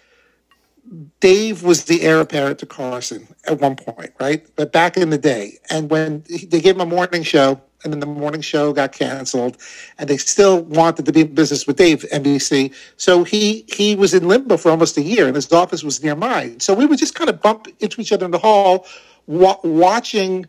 Dave 1.19 1.63
was 1.63 1.85
the 1.85 2.01
heir 2.01 2.19
apparent 2.19 2.59
to 2.59 2.65
Carson 2.65 3.27
at 3.45 3.59
one 3.59 3.75
point, 3.75 4.11
right? 4.19 4.45
But 4.55 4.71
back 4.71 4.97
in 4.97 5.09
the 5.09 5.17
day, 5.17 5.59
and 5.69 5.89
when 5.89 6.23
they 6.27 6.61
gave 6.61 6.75
him 6.75 6.81
a 6.81 6.85
morning 6.85 7.23
show, 7.23 7.61
and 7.83 7.91
then 7.91 7.99
the 7.99 8.05
morning 8.05 8.41
show 8.41 8.73
got 8.73 8.91
canceled, 8.91 9.57
and 9.97 10.09
they 10.09 10.17
still 10.17 10.61
wanted 10.63 11.05
to 11.05 11.11
be 11.11 11.21
in 11.21 11.33
business 11.33 11.67
with 11.67 11.77
Dave, 11.77 12.05
NBC. 12.11 12.73
So 12.97 13.23
he 13.23 13.65
he 13.73 13.95
was 13.95 14.13
in 14.13 14.27
limbo 14.27 14.57
for 14.57 14.71
almost 14.71 14.97
a 14.97 15.01
year, 15.01 15.27
and 15.27 15.35
his 15.35 15.51
office 15.51 15.83
was 15.83 16.03
near 16.03 16.15
mine. 16.15 16.59
So 16.59 16.73
we 16.73 16.85
would 16.85 16.99
just 16.99 17.15
kind 17.15 17.29
of 17.29 17.41
bump 17.41 17.67
into 17.79 18.01
each 18.01 18.11
other 18.11 18.25
in 18.25 18.31
the 18.31 18.37
hall, 18.37 18.85
wa- 19.27 19.59
watching 19.63 20.45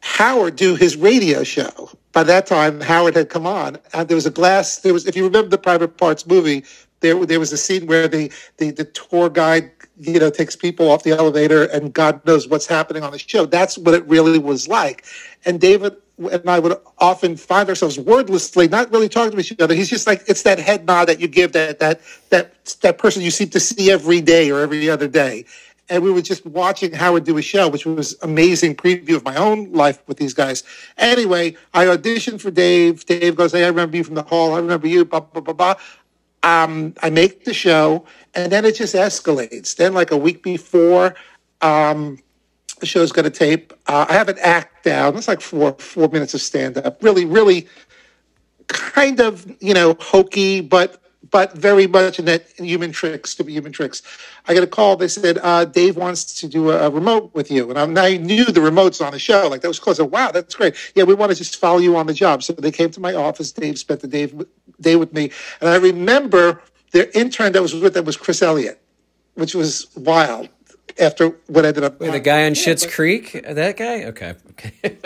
Howard 0.00 0.56
do 0.56 0.76
his 0.76 0.96
radio 0.96 1.42
show. 1.44 1.90
By 2.12 2.22
that 2.24 2.46
time, 2.46 2.80
Howard 2.80 3.16
had 3.16 3.28
come 3.28 3.46
on, 3.46 3.78
and 3.92 4.08
there 4.08 4.14
was 4.14 4.26
a 4.26 4.30
glass. 4.30 4.78
There 4.78 4.92
was, 4.92 5.06
if 5.06 5.16
you 5.16 5.24
remember 5.24 5.48
the 5.48 5.58
Private 5.58 5.96
Parts 5.96 6.26
movie, 6.26 6.64
there 7.04 7.24
there 7.26 7.38
was 7.38 7.52
a 7.52 7.56
scene 7.58 7.86
where 7.86 8.08
the, 8.08 8.32
the 8.56 8.70
the 8.70 8.84
tour 8.84 9.28
guide 9.28 9.70
you 9.98 10.18
know 10.18 10.30
takes 10.30 10.56
people 10.56 10.90
off 10.90 11.02
the 11.04 11.12
elevator 11.12 11.64
and 11.64 11.92
God 11.92 12.24
knows 12.26 12.48
what's 12.48 12.66
happening 12.66 13.02
on 13.04 13.12
the 13.12 13.18
show. 13.18 13.46
That's 13.46 13.78
what 13.78 13.94
it 13.94 14.04
really 14.06 14.38
was 14.38 14.66
like. 14.66 15.04
And 15.44 15.60
David 15.60 15.96
and 16.18 16.48
I 16.48 16.58
would 16.58 16.76
often 16.98 17.36
find 17.36 17.68
ourselves 17.68 17.98
wordlessly 17.98 18.68
not 18.68 18.90
really 18.92 19.08
talking 19.08 19.32
to 19.32 19.40
each 19.40 19.60
other. 19.60 19.74
He's 19.74 19.90
just 19.90 20.06
like 20.06 20.24
it's 20.26 20.42
that 20.42 20.58
head 20.58 20.86
nod 20.86 21.06
that 21.06 21.20
you 21.20 21.28
give 21.28 21.52
that 21.52 21.78
that 21.80 22.00
that 22.30 22.76
that 22.82 22.98
person 22.98 23.22
you 23.22 23.30
seem 23.30 23.50
to 23.50 23.60
see 23.60 23.90
every 23.90 24.20
day 24.20 24.50
or 24.50 24.60
every 24.60 24.88
other 24.88 25.08
day. 25.08 25.44
And 25.90 26.02
we 26.02 26.10
were 26.10 26.22
just 26.22 26.46
watching 26.46 26.92
Howard 26.94 27.24
do 27.24 27.36
a 27.36 27.42
show, 27.42 27.68
which 27.68 27.84
was 27.84 28.16
amazing 28.22 28.74
preview 28.74 29.16
of 29.16 29.24
my 29.24 29.36
own 29.36 29.70
life 29.72 30.02
with 30.06 30.16
these 30.16 30.32
guys. 30.32 30.62
Anyway, 30.96 31.56
I 31.74 31.84
auditioned 31.84 32.40
for 32.40 32.50
Dave. 32.50 33.04
Dave 33.04 33.36
goes, 33.36 33.52
"Hey, 33.52 33.64
I 33.64 33.68
remember 33.68 33.98
you 33.98 34.04
from 34.04 34.14
the 34.14 34.22
hall. 34.22 34.54
I 34.54 34.60
remember 34.60 34.86
you." 34.86 35.04
Blah 35.04 35.20
blah 35.20 35.42
blah 35.42 35.52
blah. 35.52 35.74
Um, 36.44 36.94
I 37.02 37.08
make 37.08 37.44
the 37.46 37.54
show, 37.54 38.04
and 38.34 38.52
then 38.52 38.64
it 38.66 38.76
just 38.76 38.94
escalates. 38.94 39.74
Then, 39.76 39.94
like 39.94 40.10
a 40.10 40.16
week 40.16 40.42
before 40.42 41.14
um, 41.62 42.18
the 42.80 42.86
show's 42.86 43.12
going 43.12 43.24
to 43.24 43.30
tape, 43.30 43.72
uh, 43.86 44.04
I 44.08 44.12
have 44.12 44.28
an 44.28 44.36
act 44.40 44.84
down. 44.84 45.16
It's 45.16 45.26
like 45.26 45.40
four 45.40 45.72
four 45.72 46.08
minutes 46.08 46.34
of 46.34 46.42
stand 46.42 46.76
up. 46.76 47.02
Really, 47.02 47.24
really, 47.24 47.66
kind 48.68 49.20
of 49.20 49.50
you 49.60 49.72
know 49.72 49.96
hokey, 49.98 50.60
but 50.60 51.00
but 51.34 51.52
very 51.52 51.88
much 51.88 52.20
in 52.20 52.26
that 52.26 52.46
human 52.58 52.92
tricks 52.92 53.34
to 53.34 53.42
be 53.42 53.52
human 53.52 53.72
tricks. 53.72 54.02
I 54.46 54.54
got 54.54 54.62
a 54.62 54.68
call. 54.68 54.94
They 54.94 55.08
said 55.08 55.36
uh, 55.42 55.64
Dave 55.64 55.96
wants 55.96 56.32
to 56.38 56.46
do 56.46 56.70
a, 56.70 56.86
a 56.86 56.90
remote 56.90 57.34
with 57.34 57.50
you, 57.50 57.70
and, 57.70 57.76
and, 57.76 57.98
i 57.98 58.16
knew 58.16 58.44
the 58.44 58.60
remotes 58.60 59.04
on 59.04 59.10
the 59.10 59.18
show. 59.18 59.48
Like 59.48 59.60
that 59.62 59.66
was 59.66 59.80
close. 59.80 59.98
wow, 59.98 60.30
that's 60.30 60.54
great. 60.54 60.76
Yeah, 60.94 61.02
we 61.02 61.14
want 61.14 61.32
to 61.32 61.36
just 61.36 61.56
follow 61.56 61.78
you 61.78 61.96
on 61.96 62.06
the 62.06 62.14
job. 62.14 62.44
So 62.44 62.52
they 62.52 62.70
came 62.70 62.92
to 62.92 63.00
my 63.00 63.14
office. 63.14 63.50
Dave 63.50 63.80
spent 63.80 63.98
the 63.98 64.06
day 64.06 64.32
day 64.80 64.94
with 64.94 65.12
me, 65.12 65.32
and 65.60 65.70
I 65.70 65.74
remember 65.74 66.62
their 66.92 67.10
intern 67.14 67.50
that 67.50 67.62
was 67.62 67.74
with 67.74 67.94
them 67.94 68.04
was 68.04 68.16
Chris 68.16 68.40
Elliott, 68.40 68.80
which 69.34 69.56
was 69.56 69.88
wild. 69.96 70.48
After 71.00 71.30
what 71.48 71.64
ended 71.64 71.82
up, 71.82 71.98
Wait, 71.98 72.12
the 72.12 72.20
guy 72.20 72.46
on 72.46 72.54
yeah, 72.54 72.62
Schitt's 72.62 72.86
Creek, 72.86 73.44
that 73.44 73.76
guy. 73.76 74.04
Okay, 74.04 74.34
okay. 74.50 74.98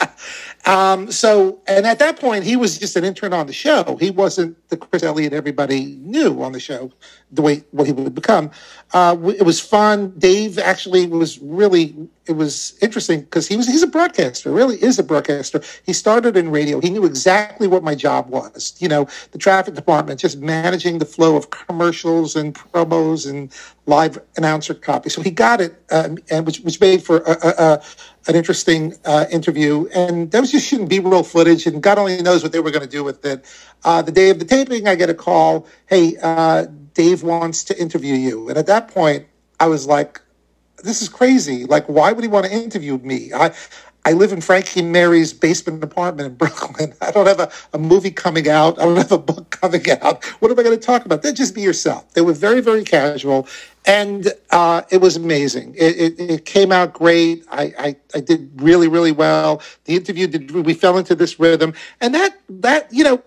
Um, 0.66 1.10
so, 1.10 1.60
and 1.66 1.86
at 1.86 1.98
that 2.00 2.20
point, 2.20 2.44
he 2.44 2.54
was 2.54 2.78
just 2.78 2.94
an 2.96 3.04
intern 3.04 3.32
on 3.32 3.46
the 3.46 3.52
show. 3.52 3.96
He 3.98 4.10
wasn't 4.10 4.56
the 4.68 4.76
Chris 4.76 5.02
Elliott 5.02 5.32
everybody 5.32 5.98
knew 6.02 6.42
on 6.42 6.52
the 6.52 6.60
show, 6.60 6.92
the 7.32 7.42
way 7.42 7.64
what 7.70 7.86
he 7.86 7.92
would 7.92 8.14
become. 8.14 8.50
Uh, 8.92 9.16
it 9.38 9.44
was 9.44 9.58
fun. 9.58 10.12
Dave 10.18 10.58
actually 10.58 11.06
was 11.06 11.38
really, 11.38 11.94
it 12.26 12.32
was 12.32 12.78
interesting 12.82 13.22
because 13.22 13.48
he 13.48 13.56
was, 13.56 13.66
he's 13.66 13.82
a 13.82 13.86
broadcaster, 13.86 14.50
really 14.50 14.76
is 14.82 14.98
a 14.98 15.02
broadcaster. 15.02 15.62
He 15.86 15.92
started 15.92 16.36
in 16.36 16.50
radio. 16.50 16.80
He 16.80 16.90
knew 16.90 17.06
exactly 17.06 17.66
what 17.66 17.82
my 17.82 17.94
job 17.94 18.28
was. 18.28 18.74
You 18.78 18.88
know, 18.88 19.08
the 19.32 19.38
traffic 19.38 19.74
department, 19.74 20.20
just 20.20 20.38
managing 20.40 20.98
the 20.98 21.06
flow 21.06 21.36
of 21.36 21.50
commercials 21.50 22.36
and 22.36 22.54
promos 22.54 23.28
and 23.28 23.50
live 23.86 24.18
announcer 24.36 24.74
copy. 24.74 25.08
So 25.08 25.22
he 25.22 25.30
got 25.30 25.60
it, 25.60 25.82
uh, 25.90 26.10
and 26.30 26.46
which, 26.46 26.58
which 26.60 26.80
made 26.80 27.02
for 27.02 27.18
a, 27.18 27.30
a, 27.42 27.54
a 27.58 27.82
an 28.28 28.36
interesting 28.36 28.94
uh, 29.04 29.26
interview. 29.30 29.86
And 29.94 30.30
that 30.30 30.40
was 30.40 30.52
just 30.52 30.66
shooting 30.66 30.86
B-roll 30.86 31.22
footage, 31.22 31.66
and 31.66 31.82
God 31.82 31.98
only 31.98 32.20
knows 32.22 32.42
what 32.42 32.52
they 32.52 32.60
were 32.60 32.70
going 32.70 32.84
to 32.84 32.88
do 32.88 33.04
with 33.04 33.24
it. 33.24 33.44
Uh, 33.84 34.02
the 34.02 34.12
day 34.12 34.30
of 34.30 34.38
the 34.38 34.44
taping, 34.44 34.88
I 34.88 34.94
get 34.94 35.10
a 35.10 35.14
call. 35.14 35.66
Hey, 35.86 36.16
uh, 36.22 36.66
Dave 36.94 37.22
wants 37.22 37.64
to 37.64 37.80
interview 37.80 38.14
you. 38.14 38.48
And 38.48 38.58
at 38.58 38.66
that 38.66 38.88
point, 38.88 39.26
I 39.58 39.66
was 39.66 39.86
like, 39.86 40.20
this 40.82 41.02
is 41.02 41.08
crazy. 41.08 41.64
Like, 41.66 41.86
why 41.86 42.12
would 42.12 42.24
he 42.24 42.28
want 42.28 42.46
to 42.46 42.52
interview 42.52 42.98
me? 42.98 43.32
I, 43.32 43.54
I 44.04 44.12
live 44.12 44.32
in 44.32 44.40
Frankie 44.40 44.82
Mary's 44.82 45.32
basement 45.32 45.84
apartment 45.84 46.28
in 46.28 46.34
Brooklyn. 46.36 46.94
I 47.00 47.10
don't 47.10 47.26
have 47.26 47.40
a, 47.40 47.50
a 47.72 47.78
movie 47.78 48.10
coming 48.10 48.48
out. 48.48 48.78
I 48.78 48.84
don't 48.84 48.96
have 48.96 49.12
a 49.12 49.18
book 49.18 49.50
coming 49.50 49.82
out. 50.02 50.24
What 50.40 50.50
am 50.50 50.58
I 50.58 50.62
going 50.62 50.78
to 50.78 50.84
talk 50.84 51.04
about? 51.04 51.22
Then 51.22 51.34
just 51.34 51.54
be 51.54 51.60
yourself. 51.60 52.12
They 52.14 52.22
were 52.22 52.32
very, 52.32 52.60
very 52.60 52.84
casual. 52.84 53.46
And 53.86 54.32
uh, 54.50 54.82
it 54.90 55.00
was 55.00 55.16
amazing. 55.16 55.74
It, 55.76 56.18
it, 56.18 56.30
it 56.30 56.44
came 56.44 56.70
out 56.70 56.92
great. 56.92 57.44
I, 57.50 57.72
I, 57.78 57.96
I, 58.14 58.20
did 58.20 58.50
really, 58.60 58.88
really 58.88 59.10
well. 59.10 59.62
The 59.84 59.96
interview 59.96 60.26
did, 60.26 60.50
we 60.50 60.74
fell 60.74 60.98
into 60.98 61.14
this 61.14 61.40
rhythm. 61.40 61.72
And 62.00 62.14
that, 62.14 62.38
that, 62.48 62.92
you 62.92 63.04
know, 63.04 63.22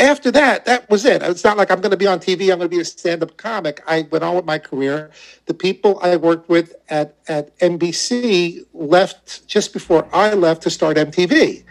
after 0.00 0.30
that, 0.30 0.64
that 0.64 0.88
was 0.88 1.04
it. 1.04 1.22
It's 1.22 1.44
not 1.44 1.58
like 1.58 1.70
I'm 1.70 1.80
going 1.80 1.90
to 1.90 1.96
be 1.96 2.06
on 2.06 2.18
TV. 2.18 2.50
I'm 2.50 2.58
going 2.58 2.60
to 2.60 2.68
be 2.68 2.80
a 2.80 2.84
stand-up 2.84 3.36
comic. 3.36 3.82
I 3.86 4.08
went 4.10 4.24
on 4.24 4.34
with 4.34 4.46
my 4.46 4.58
career. 4.58 5.10
The 5.44 5.54
people 5.54 6.00
I 6.02 6.16
worked 6.16 6.48
with 6.48 6.74
at, 6.88 7.16
at 7.28 7.56
NBC 7.58 8.64
left 8.72 9.46
just 9.46 9.72
before 9.72 10.08
I 10.12 10.32
left 10.32 10.62
to 10.62 10.70
start 10.70 10.96
MTV. 10.96 11.64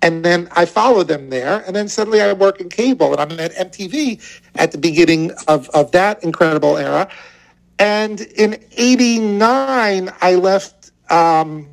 And 0.00 0.24
then 0.24 0.48
I 0.52 0.64
followed 0.64 1.08
them 1.08 1.30
there. 1.30 1.62
And 1.66 1.74
then 1.74 1.88
suddenly 1.88 2.22
I 2.22 2.32
work 2.32 2.60
in 2.60 2.68
cable 2.68 3.12
and 3.12 3.32
I'm 3.32 3.40
at 3.40 3.52
MTV 3.52 4.40
at 4.56 4.72
the 4.72 4.78
beginning 4.78 5.32
of, 5.48 5.68
of 5.70 5.92
that 5.92 6.22
incredible 6.22 6.76
era. 6.76 7.08
And 7.82 8.20
in 8.20 8.62
89, 8.76 10.10
I 10.20 10.34
left 10.36 10.92
um, 11.10 11.68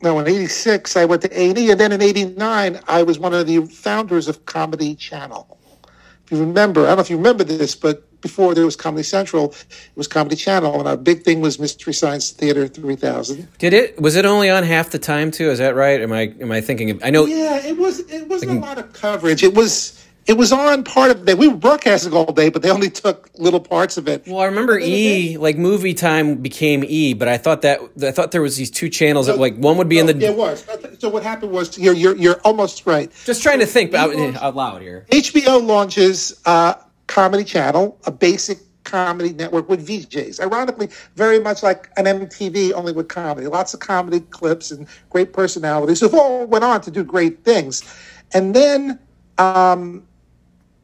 no, 0.00 0.20
in 0.20 0.28
86, 0.28 0.96
I 0.96 1.04
went 1.04 1.22
to 1.22 1.40
A&E, 1.40 1.70
and 1.70 1.80
then 1.80 1.90
in 1.90 2.00
89, 2.00 2.80
I 2.86 3.02
was 3.02 3.18
one 3.18 3.34
of 3.34 3.46
the 3.48 3.66
founders 3.66 4.28
of 4.28 4.46
Comedy 4.46 4.94
Channel. 4.94 5.58
If 6.24 6.30
you 6.30 6.38
remember, 6.38 6.82
I 6.82 6.88
don't 6.88 6.96
know 6.98 7.02
if 7.02 7.10
you 7.10 7.16
remember 7.16 7.42
this, 7.42 7.74
but 7.74 8.20
before 8.20 8.54
there 8.54 8.64
was 8.64 8.76
Comedy 8.76 9.02
Central, 9.02 9.50
it 9.52 9.96
was 9.96 10.06
Comedy 10.06 10.36
Channel, 10.36 10.78
and 10.78 10.86
our 10.86 10.96
big 10.96 11.22
thing 11.22 11.40
was 11.40 11.58
Mystery 11.58 11.92
Science 11.92 12.30
Theater 12.30 12.68
3000. 12.68 13.48
Did 13.58 13.72
it? 13.72 14.00
Was 14.00 14.14
it 14.14 14.24
only 14.24 14.48
on 14.48 14.62
half 14.62 14.90
the 14.90 14.98
time 14.98 15.32
too? 15.32 15.50
Is 15.50 15.58
that 15.58 15.74
right? 15.74 16.00
Am 16.00 16.12
I 16.12 16.34
am 16.40 16.52
I 16.52 16.60
thinking? 16.60 16.90
Of, 16.90 17.04
I 17.04 17.10
know. 17.10 17.26
Yeah, 17.26 17.64
it 17.64 17.76
was. 17.76 18.00
It 18.00 18.28
wasn't 18.28 18.52
a 18.52 18.60
lot 18.60 18.78
of 18.78 18.92
coverage. 18.92 19.42
It 19.42 19.54
was 19.54 20.05
it 20.26 20.36
was 20.36 20.52
on 20.52 20.82
part 20.82 21.10
of 21.10 21.24
that. 21.26 21.38
We 21.38 21.48
were 21.48 21.56
broadcasting 21.56 22.12
all 22.12 22.32
day, 22.32 22.48
but 22.48 22.62
they 22.62 22.70
only 22.70 22.90
took 22.90 23.30
little 23.34 23.60
parts 23.60 23.96
of 23.96 24.08
it. 24.08 24.26
Well, 24.26 24.40
I 24.40 24.46
remember 24.46 24.78
E, 24.78 25.36
like 25.38 25.56
movie 25.56 25.94
time 25.94 26.36
became 26.36 26.84
E, 26.84 27.14
but 27.14 27.28
I 27.28 27.38
thought 27.38 27.62
that 27.62 27.80
I 28.02 28.10
thought 28.10 28.32
there 28.32 28.42
was 28.42 28.56
these 28.56 28.70
two 28.70 28.88
channels 28.88 29.26
that 29.26 29.38
like 29.38 29.56
one 29.56 29.76
would 29.76 29.88
be 29.88 30.02
no, 30.02 30.08
in 30.08 30.18
the. 30.18 30.26
It 30.26 30.36
was. 30.36 30.66
So 30.98 31.08
what 31.08 31.22
happened 31.22 31.52
was 31.52 31.78
you're 31.78 31.94
you're 31.94 32.16
you're 32.16 32.40
almost 32.40 32.86
right. 32.86 33.10
Just 33.24 33.42
trying 33.42 33.60
to 33.60 33.66
think 33.66 33.94
out, 33.94 34.14
out 34.16 34.56
loud 34.56 34.82
here. 34.82 35.06
HBO 35.10 35.64
launches 35.64 36.40
uh, 36.44 36.74
Comedy 37.06 37.44
Channel, 37.44 37.98
a 38.06 38.10
basic 38.10 38.58
comedy 38.82 39.32
network 39.32 39.68
with 39.68 39.86
VJs. 39.86 40.40
Ironically, 40.40 40.88
very 41.14 41.38
much 41.38 41.62
like 41.62 41.90
an 41.96 42.06
MTV, 42.06 42.72
only 42.72 42.92
with 42.92 43.08
comedy. 43.08 43.46
Lots 43.46 43.74
of 43.74 43.80
comedy 43.80 44.20
clips 44.20 44.70
and 44.70 44.86
great 45.10 45.32
personalities 45.32 46.00
who 46.00 46.18
all 46.18 46.46
went 46.46 46.64
on 46.64 46.80
to 46.80 46.90
do 46.90 47.04
great 47.04 47.44
things. 47.44 47.82
And 48.32 48.54
then 48.54 48.98
um, 49.38 50.06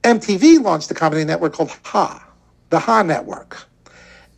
MTV 0.02 0.62
launched 0.62 0.90
a 0.90 0.94
comedy 0.94 1.24
network 1.24 1.52
called 1.52 1.70
Ha, 1.84 2.28
the 2.70 2.78
Ha 2.78 3.02
Network. 3.02 3.64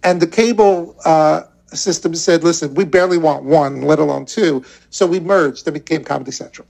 And 0.02 0.20
the 0.20 0.26
cable 0.26 0.96
uh, 1.04 1.44
system 1.68 2.14
said, 2.14 2.44
listen, 2.44 2.74
we 2.74 2.84
barely 2.84 3.18
want 3.18 3.44
one, 3.44 3.82
let 3.82 3.98
alone 3.98 4.26
two. 4.26 4.64
So 4.90 5.06
we 5.06 5.20
merged 5.20 5.66
and 5.66 5.74
became 5.74 6.04
Comedy 6.04 6.30
Central. 6.30 6.66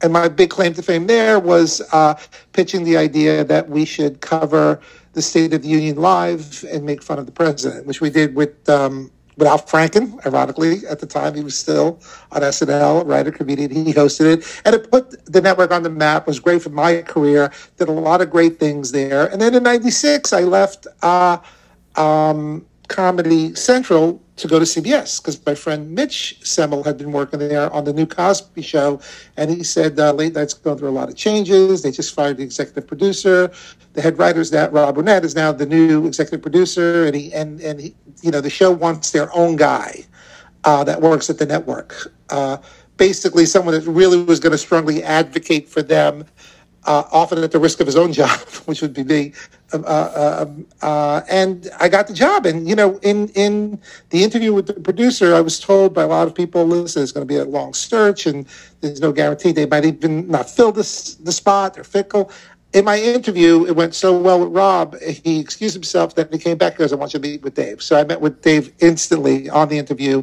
And 0.00 0.12
my 0.12 0.28
big 0.28 0.50
claim 0.50 0.74
to 0.74 0.82
fame 0.82 1.06
there 1.06 1.38
was 1.38 1.80
uh, 1.92 2.14
pitching 2.52 2.84
the 2.84 2.96
idea 2.96 3.44
that 3.44 3.68
we 3.68 3.84
should 3.84 4.20
cover 4.20 4.80
the 5.12 5.22
State 5.22 5.52
of 5.52 5.62
the 5.62 5.68
Union 5.68 5.96
live 5.96 6.64
and 6.70 6.84
make 6.84 7.02
fun 7.02 7.18
of 7.18 7.26
the 7.26 7.32
president, 7.32 7.86
which 7.86 8.00
we 8.00 8.10
did 8.10 8.34
with 8.34 8.68
um, 8.68 9.10
with 9.36 9.48
Al 9.48 9.58
Franken, 9.58 10.24
ironically, 10.26 10.86
at 10.86 11.00
the 11.00 11.06
time 11.06 11.34
he 11.34 11.42
was 11.42 11.58
still 11.58 12.00
on 12.32 12.42
SNL, 12.42 13.06
writer, 13.06 13.30
comedian. 13.30 13.70
He 13.70 13.92
hosted 13.92 14.26
it. 14.26 14.62
And 14.64 14.74
it 14.74 14.90
put 14.90 15.24
the 15.24 15.40
network 15.40 15.70
on 15.70 15.82
the 15.82 15.90
map, 15.90 16.26
was 16.26 16.38
great 16.38 16.62
for 16.62 16.70
my 16.70 17.02
career, 17.02 17.52
did 17.78 17.88
a 17.88 17.92
lot 17.92 18.20
of 18.20 18.30
great 18.30 18.58
things 18.58 18.92
there. 18.92 19.26
And 19.26 19.40
then 19.40 19.54
in 19.54 19.62
96, 19.62 20.32
I 20.32 20.40
left 20.42 20.86
uh, 21.02 21.38
um, 21.96 22.66
Comedy 22.88 23.54
Central 23.54 24.22
to 24.42 24.48
go 24.48 24.58
to 24.58 24.64
CBS 24.64 25.20
because 25.20 25.44
my 25.46 25.54
friend 25.54 25.92
Mitch 25.92 26.36
Semel 26.42 26.82
had 26.82 26.98
been 26.98 27.12
working 27.12 27.38
there 27.38 27.72
on 27.72 27.84
the 27.84 27.92
new 27.92 28.06
Cosby 28.06 28.60
Show, 28.60 29.00
and 29.36 29.50
he 29.50 29.62
said 29.62 29.98
uh, 29.98 30.12
late 30.12 30.34
night's 30.34 30.52
going 30.52 30.78
through 30.78 30.90
a 30.90 30.90
lot 30.90 31.08
of 31.08 31.16
changes. 31.16 31.82
They 31.82 31.92
just 31.92 32.12
fired 32.12 32.36
the 32.36 32.42
executive 32.42 32.86
producer. 32.86 33.50
The 33.94 34.02
head 34.02 34.18
writer 34.18 34.44
that 34.44 34.72
Rob 34.72 34.96
Burnett 34.96 35.24
is 35.24 35.36
now 35.36 35.52
the 35.52 35.66
new 35.66 36.06
executive 36.06 36.42
producer, 36.42 37.06
and 37.06 37.14
he 37.14 37.32
and 37.32 37.60
and 37.60 37.80
he, 37.80 37.94
you 38.20 38.30
know 38.30 38.40
the 38.40 38.50
show 38.50 38.70
wants 38.70 39.12
their 39.12 39.34
own 39.34 39.56
guy 39.56 40.04
uh, 40.64 40.82
that 40.84 41.00
works 41.00 41.30
at 41.30 41.38
the 41.38 41.46
network. 41.46 42.12
Uh, 42.30 42.56
basically, 42.96 43.46
someone 43.46 43.74
that 43.74 43.88
really 43.88 44.22
was 44.22 44.40
going 44.40 44.52
to 44.52 44.58
strongly 44.58 45.04
advocate 45.04 45.68
for 45.68 45.82
them 45.82 46.24
uh, 46.84 47.04
often 47.12 47.42
at 47.42 47.52
the 47.52 47.58
risk 47.58 47.80
of 47.80 47.86
his 47.86 47.96
own 47.96 48.12
job, 48.20 48.40
which 48.66 48.82
would 48.82 48.94
be 48.94 49.04
me. 49.04 49.32
Uh, 49.72 49.78
uh, 49.78 50.44
um, 50.46 50.66
uh, 50.82 51.22
and 51.30 51.70
I 51.80 51.88
got 51.88 52.06
the 52.06 52.12
job. 52.12 52.44
And 52.44 52.68
you 52.68 52.74
know, 52.74 52.98
in 52.98 53.28
in 53.28 53.80
the 54.10 54.22
interview 54.22 54.52
with 54.52 54.66
the 54.66 54.74
producer, 54.74 55.34
I 55.34 55.40
was 55.40 55.58
told 55.58 55.94
by 55.94 56.02
a 56.02 56.06
lot 56.06 56.26
of 56.28 56.34
people, 56.34 56.66
"Listen, 56.66 57.02
it's 57.02 57.12
going 57.12 57.26
to 57.26 57.32
be 57.32 57.38
a 57.38 57.44
long 57.44 57.72
search, 57.72 58.26
and 58.26 58.46
there's 58.80 59.00
no 59.00 59.12
guarantee 59.12 59.52
they 59.52 59.66
might 59.66 59.84
even 59.84 60.28
not 60.28 60.50
fill 60.50 60.72
this 60.72 61.14
the 61.14 61.32
spot. 61.32 61.74
They're 61.74 61.84
fickle." 61.84 62.30
In 62.72 62.86
my 62.86 62.98
interview, 62.98 63.66
it 63.66 63.76
went 63.76 63.94
so 63.94 64.16
well 64.16 64.40
with 64.40 64.48
Rob. 64.48 64.98
He 65.00 65.40
excused 65.40 65.74
himself. 65.74 66.14
Then 66.14 66.28
he 66.32 66.38
came 66.38 66.56
back 66.56 66.74
because 66.74 66.92
I 66.92 66.96
want 66.96 67.12
you 67.12 67.20
to 67.20 67.28
meet 67.28 67.42
with 67.42 67.54
Dave. 67.54 67.82
So 67.82 67.98
I 67.98 68.04
met 68.04 68.20
with 68.20 68.40
Dave 68.40 68.72
instantly 68.80 69.50
on 69.50 69.68
the 69.68 69.78
interview. 69.78 70.22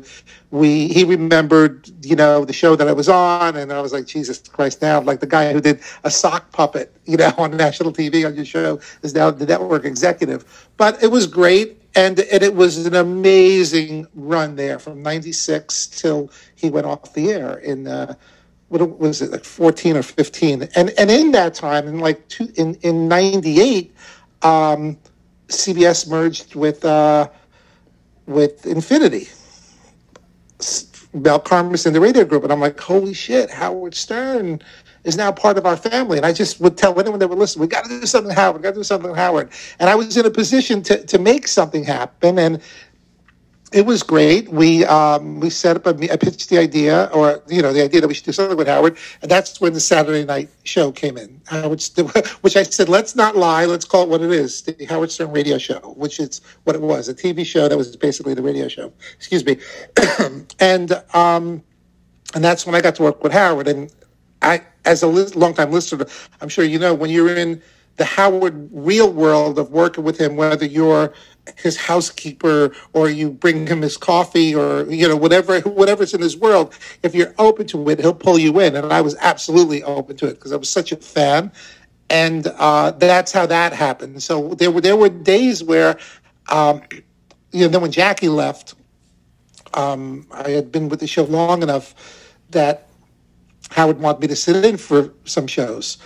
We 0.49 0.87
he 0.87 1.03
remembered, 1.03 1.89
you 2.03 2.15
know, 2.15 2.45
the 2.45 2.53
show 2.53 2.75
that 2.75 2.87
I 2.87 2.93
was 2.93 3.07
on, 3.07 3.55
and 3.55 3.71
I 3.71 3.81
was 3.81 3.93
like, 3.93 4.07
Jesus 4.07 4.39
Christ! 4.39 4.81
Now, 4.81 4.99
like 4.99 5.19
the 5.19 5.27
guy 5.27 5.53
who 5.53 5.61
did 5.61 5.79
a 6.03 6.09
sock 6.09 6.51
puppet, 6.51 6.91
you 7.05 7.17
know, 7.17 7.31
on 7.37 7.55
national 7.55 7.93
TV 7.93 8.25
on 8.25 8.35
your 8.35 8.45
show 8.45 8.79
is 9.03 9.13
now 9.13 9.29
the 9.29 9.45
network 9.45 9.85
executive. 9.85 10.69
But 10.77 11.03
it 11.03 11.07
was 11.07 11.27
great, 11.27 11.79
and 11.93 12.19
and 12.19 12.41
it 12.41 12.55
was 12.55 12.87
an 12.87 12.95
amazing 12.95 14.07
run 14.15 14.55
there 14.55 14.79
from 14.79 15.03
'96 15.03 15.85
till 15.87 16.31
he 16.55 16.71
went 16.71 16.87
off 16.87 17.13
the 17.13 17.31
air 17.31 17.59
in. 17.59 17.87
Uh, 17.87 18.15
what 18.69 18.99
was 18.99 19.21
it 19.21 19.31
like 19.31 19.43
14 19.43 19.97
or 19.97 20.03
15 20.03 20.69
and 20.75 20.89
and 20.97 21.11
in 21.11 21.31
that 21.31 21.53
time 21.53 21.87
in 21.87 21.99
like 21.99 22.27
two, 22.27 22.47
in 22.55 22.75
in 22.75 23.07
98 23.07 23.93
um, 24.41 24.97
cbs 25.47 26.07
merged 26.07 26.55
with 26.55 26.85
uh, 26.85 27.27
with 28.27 28.65
infinity. 28.65 29.27
Mel 31.13 31.39
Karmazin 31.39 31.87
in 31.87 31.93
the 31.93 31.99
radio 31.99 32.23
group 32.23 32.43
and 32.43 32.53
i'm 32.53 32.59
like 32.59 32.79
holy 32.79 33.15
shit 33.15 33.49
howard 33.49 33.95
stern 33.95 34.61
is 35.05 35.15
now 35.15 35.31
part 35.31 35.57
of 35.57 35.65
our 35.65 35.77
family. 35.77 36.17
And 36.17 36.25
i 36.25 36.31
just 36.31 36.59
would 36.61 36.77
tell 36.77 36.99
anyone 36.99 37.17
that 37.19 37.27
would 37.27 37.39
listen 37.39 37.59
we 37.59 37.67
got 37.67 37.85
to 37.85 37.89
do 37.89 38.05
something 38.05 38.35
howard 38.35 38.57
we 38.57 38.63
got 38.63 38.71
to 38.71 38.79
do 38.79 38.83
something 38.83 39.15
howard. 39.15 39.49
And 39.79 39.89
i 39.89 39.95
was 39.95 40.15
in 40.15 40.25
a 40.27 40.29
position 40.29 40.83
to, 40.83 41.03
to 41.05 41.17
make 41.17 41.47
something 41.47 41.83
happen 41.83 42.37
and 42.37 42.61
it 43.71 43.85
was 43.85 44.03
great. 44.03 44.49
We 44.49 44.85
um, 44.85 45.39
we 45.39 45.49
set 45.49 45.75
up 45.75 45.85
a 45.85 46.11
I 46.11 46.17
pitched 46.17 46.49
the 46.49 46.57
idea, 46.57 47.09
or 47.13 47.41
you 47.47 47.61
know, 47.61 47.71
the 47.71 47.83
idea 47.83 48.01
that 48.01 48.07
we 48.07 48.13
should 48.13 48.25
do 48.25 48.31
something 48.31 48.57
with 48.57 48.67
Howard, 48.67 48.97
and 49.21 49.29
that's 49.29 49.61
when 49.61 49.73
the 49.73 49.79
Saturday 49.79 50.25
night 50.25 50.49
show 50.63 50.91
came 50.91 51.17
in. 51.17 51.41
Howard, 51.45 51.81
which 52.41 52.55
I 52.55 52.63
said, 52.63 52.89
let's 52.89 53.15
not 53.15 53.35
lie, 53.35 53.65
let's 53.65 53.85
call 53.85 54.03
it 54.03 54.09
what 54.09 54.21
it 54.21 54.31
is: 54.31 54.63
the 54.63 54.85
Howard 54.85 55.11
Stern 55.11 55.31
Radio 55.31 55.57
Show, 55.57 55.79
which 55.97 56.19
is 56.19 56.41
what 56.63 56.75
it 56.75 56.81
was—a 56.81 57.13
TV 57.13 57.45
show 57.45 57.67
that 57.67 57.77
was 57.77 57.95
basically 57.95 58.33
the 58.33 58.41
radio 58.41 58.67
show. 58.67 58.91
Excuse 59.15 59.45
me, 59.45 59.57
and 60.59 60.91
um, 61.13 61.63
and 62.33 62.43
that's 62.43 62.65
when 62.65 62.75
I 62.75 62.81
got 62.81 62.95
to 62.95 63.03
work 63.03 63.23
with 63.23 63.33
Howard. 63.33 63.67
And 63.67 63.93
I, 64.41 64.61
as 64.85 65.03
a 65.03 65.07
li- 65.07 65.31
longtime 65.35 65.71
listener, 65.71 66.05
I'm 66.41 66.49
sure 66.49 66.65
you 66.65 66.79
know 66.79 66.93
when 66.93 67.09
you're 67.09 67.35
in 67.35 67.61
the 67.99 68.05
Howard 68.05 68.69
real 68.71 69.11
world 69.11 69.59
of 69.59 69.71
working 69.71 70.05
with 70.05 70.19
him, 70.19 70.37
whether 70.37 70.65
you're 70.65 71.13
his 71.57 71.75
housekeeper 71.75 72.71
or 72.93 73.09
you 73.09 73.29
bring 73.29 73.67
him 73.67 73.81
his 73.81 73.97
coffee 73.97 74.55
or 74.55 74.89
you 74.89 75.07
know 75.07 75.17
whatever 75.17 75.59
whatever's 75.61 76.13
in 76.13 76.21
his 76.21 76.37
world 76.37 76.73
if 77.03 77.15
you're 77.15 77.33
open 77.39 77.65
to 77.65 77.89
it 77.89 77.99
he'll 77.99 78.13
pull 78.13 78.39
you 78.39 78.59
in. 78.59 78.75
And 78.75 78.93
i 78.93 79.01
was 79.01 79.15
absolutely 79.19 79.83
open 79.83 80.15
to 80.17 80.27
it 80.27 80.35
because 80.35 80.53
i 80.53 80.55
was 80.55 80.69
such 80.69 80.91
a 80.91 80.95
fan. 80.95 81.51
And 82.11 82.47
uh, 82.57 82.91
that's 82.91 83.31
how 83.31 83.45
that 83.45 83.71
happened. 83.71 84.23
So 84.23 84.55
there 84.55 84.71
were 84.71 84.81
there 84.81 84.95
were 84.95 85.09
days 85.09 85.63
where 85.63 85.99
um, 86.49 86.81
you 87.51 87.61
know 87.61 87.67
then 87.67 87.81
when 87.81 87.91
jackie 87.91 88.29
left 88.29 88.75
um, 89.73 90.25
i 90.31 90.49
had 90.49 90.71
been 90.71 90.87
with 90.89 90.99
the 90.99 91.07
show 91.07 91.23
long 91.23 91.63
enough 91.63 91.93
that 92.51 92.87
howard 93.71 93.99
wanted 93.99 94.21
me 94.21 94.27
to 94.27 94.35
sit 94.35 94.63
in 94.63 94.77
for 94.77 95.13
some 95.25 95.47
shows 95.47 95.97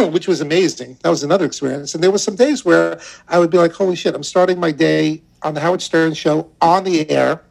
which 0.12 0.28
was 0.28 0.40
amazing. 0.40 0.98
That 1.02 1.10
was 1.10 1.22
another 1.22 1.44
experience. 1.44 1.94
And 1.94 2.02
there 2.02 2.10
were 2.10 2.18
some 2.18 2.36
days 2.36 2.64
where 2.64 3.00
I 3.28 3.38
would 3.38 3.50
be 3.50 3.58
like, 3.58 3.72
holy 3.72 3.96
shit, 3.96 4.14
I'm 4.14 4.22
starting 4.22 4.58
my 4.58 4.72
day 4.72 5.22
on 5.42 5.54
the 5.54 5.60
Howard 5.60 5.82
Stern 5.82 6.14
show 6.14 6.50
on 6.60 6.84
the 6.84 7.08
air. 7.10 7.42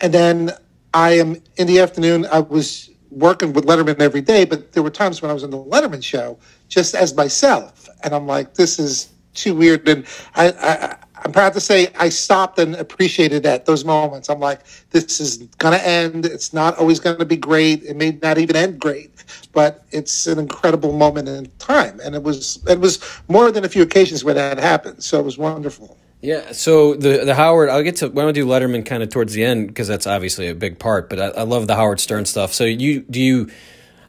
And 0.00 0.12
then 0.12 0.52
I 0.94 1.12
am 1.12 1.36
in 1.56 1.66
the 1.66 1.80
afternoon, 1.80 2.26
I 2.26 2.40
was 2.40 2.90
working 3.10 3.52
with 3.52 3.66
Letterman 3.66 4.00
every 4.00 4.20
day, 4.20 4.44
but 4.44 4.72
there 4.72 4.82
were 4.82 4.90
times 4.90 5.20
when 5.20 5.30
I 5.30 5.34
was 5.34 5.44
on 5.44 5.50
the 5.50 5.62
Letterman 5.62 6.02
show 6.02 6.38
just 6.68 6.94
as 6.94 7.14
myself. 7.14 7.88
And 8.02 8.14
I'm 8.14 8.26
like, 8.26 8.54
this 8.54 8.78
is 8.78 9.10
too 9.34 9.54
weird. 9.54 9.88
And 9.88 10.06
I, 10.34 10.48
I 10.50 10.96
I'm 11.24 11.32
proud 11.32 11.52
to 11.52 11.60
say 11.60 11.88
I 11.98 12.08
stopped 12.08 12.58
and 12.58 12.74
appreciated 12.74 13.44
that 13.44 13.64
those 13.64 13.84
moments. 13.84 14.28
I'm 14.28 14.40
like, 14.40 14.60
this 14.90 15.20
is 15.20 15.38
going 15.58 15.78
to 15.78 15.86
end. 15.86 16.26
It's 16.26 16.52
not 16.52 16.76
always 16.78 16.98
going 16.98 17.18
to 17.18 17.24
be 17.24 17.36
great. 17.36 17.84
It 17.84 17.96
may 17.96 18.18
not 18.22 18.38
even 18.38 18.56
end 18.56 18.80
great, 18.80 19.11
but 19.52 19.84
it's 19.90 20.26
an 20.26 20.38
incredible 20.38 20.92
moment 20.92 21.28
in 21.28 21.50
time. 21.58 22.00
And 22.04 22.14
it 22.14 22.22
was 22.22 22.62
it 22.68 22.80
was 22.80 22.98
more 23.28 23.50
than 23.50 23.64
a 23.64 23.68
few 23.68 23.82
occasions 23.82 24.24
where 24.24 24.34
that 24.34 24.58
happened. 24.58 25.02
So 25.02 25.18
it 25.18 25.24
was 25.24 25.38
wonderful. 25.38 25.98
Yeah. 26.20 26.52
So 26.52 26.94
the 26.94 27.24
the 27.24 27.34
Howard, 27.34 27.68
I'll 27.68 27.82
get 27.82 27.96
to. 27.96 28.06
I 28.06 28.08
want 28.10 28.28
to 28.28 28.32
do 28.32 28.46
Letterman 28.46 28.86
kind 28.86 29.02
of 29.02 29.10
towards 29.10 29.32
the 29.32 29.44
end 29.44 29.68
because 29.68 29.88
that's 29.88 30.06
obviously 30.06 30.48
a 30.48 30.54
big 30.54 30.78
part. 30.78 31.10
But 31.10 31.20
I, 31.20 31.26
I 31.28 31.42
love 31.42 31.66
the 31.66 31.74
Howard 31.74 32.00
Stern 32.00 32.24
stuff. 32.24 32.52
So 32.52 32.64
you 32.64 33.00
do 33.00 33.20
you 33.20 33.50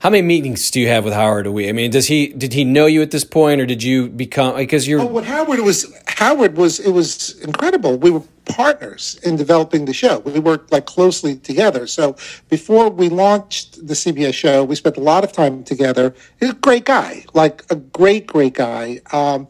how 0.03 0.09
many 0.09 0.21
meetings 0.21 0.69
do 0.69 0.81
you 0.81 0.89
have 0.89 1.05
with 1.05 1.13
Howard 1.13 1.47
a 1.47 1.51
week? 1.51 1.69
I 1.69 1.71
mean, 1.71 1.89
does 1.89 2.07
he 2.07 2.27
did 2.27 2.51
he 2.51 2.65
know 2.65 2.87
you 2.87 3.01
at 3.01 3.11
this 3.11 3.23
point, 3.23 3.61
or 3.61 3.65
did 3.65 3.81
you 3.81 4.09
become 4.09 4.57
because 4.57 4.85
you're? 4.85 4.99
Oh, 4.99 5.05
what 5.05 5.23
Howard 5.23 5.61
was 5.61 5.85
Howard 6.07 6.57
was 6.57 6.81
it 6.81 6.91
was 6.91 7.39
incredible. 7.39 7.97
We 7.97 8.11
were 8.11 8.21
partners 8.45 9.19
in 9.23 9.35
developing 9.35 9.85
the 9.85 9.93
show. 9.93 10.19
We 10.19 10.39
worked 10.39 10.71
like 10.71 10.85
closely 10.85 11.35
together. 11.37 11.87
So 11.87 12.15
before 12.49 12.89
we 12.89 13.09
launched 13.09 13.87
the 13.87 13.93
CBS 13.93 14.33
show, 14.33 14.63
we 14.63 14.75
spent 14.75 14.97
a 14.97 15.01
lot 15.01 15.23
of 15.23 15.31
time 15.31 15.63
together. 15.63 16.13
He's 16.39 16.51
a 16.51 16.55
great 16.55 16.85
guy, 16.85 17.25
like 17.33 17.63
a 17.69 17.75
great 17.75 18.27
great 18.27 18.53
guy. 18.53 19.01
Um, 19.11 19.47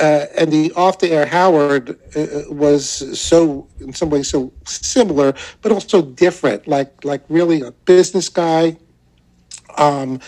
uh, 0.00 0.26
and 0.36 0.50
the 0.50 0.72
off 0.72 0.98
the 0.98 1.10
air 1.12 1.24
Howard 1.24 1.90
uh, 2.16 2.26
was 2.48 3.18
so 3.18 3.68
in 3.78 3.92
some 3.92 4.10
ways 4.10 4.28
so 4.28 4.52
similar, 4.64 5.34
but 5.62 5.70
also 5.70 6.02
different. 6.02 6.66
Like 6.66 7.04
like 7.04 7.22
really 7.28 7.62
a 7.62 7.70
business 7.70 8.28
guy 8.28 8.76
um, 9.76 10.20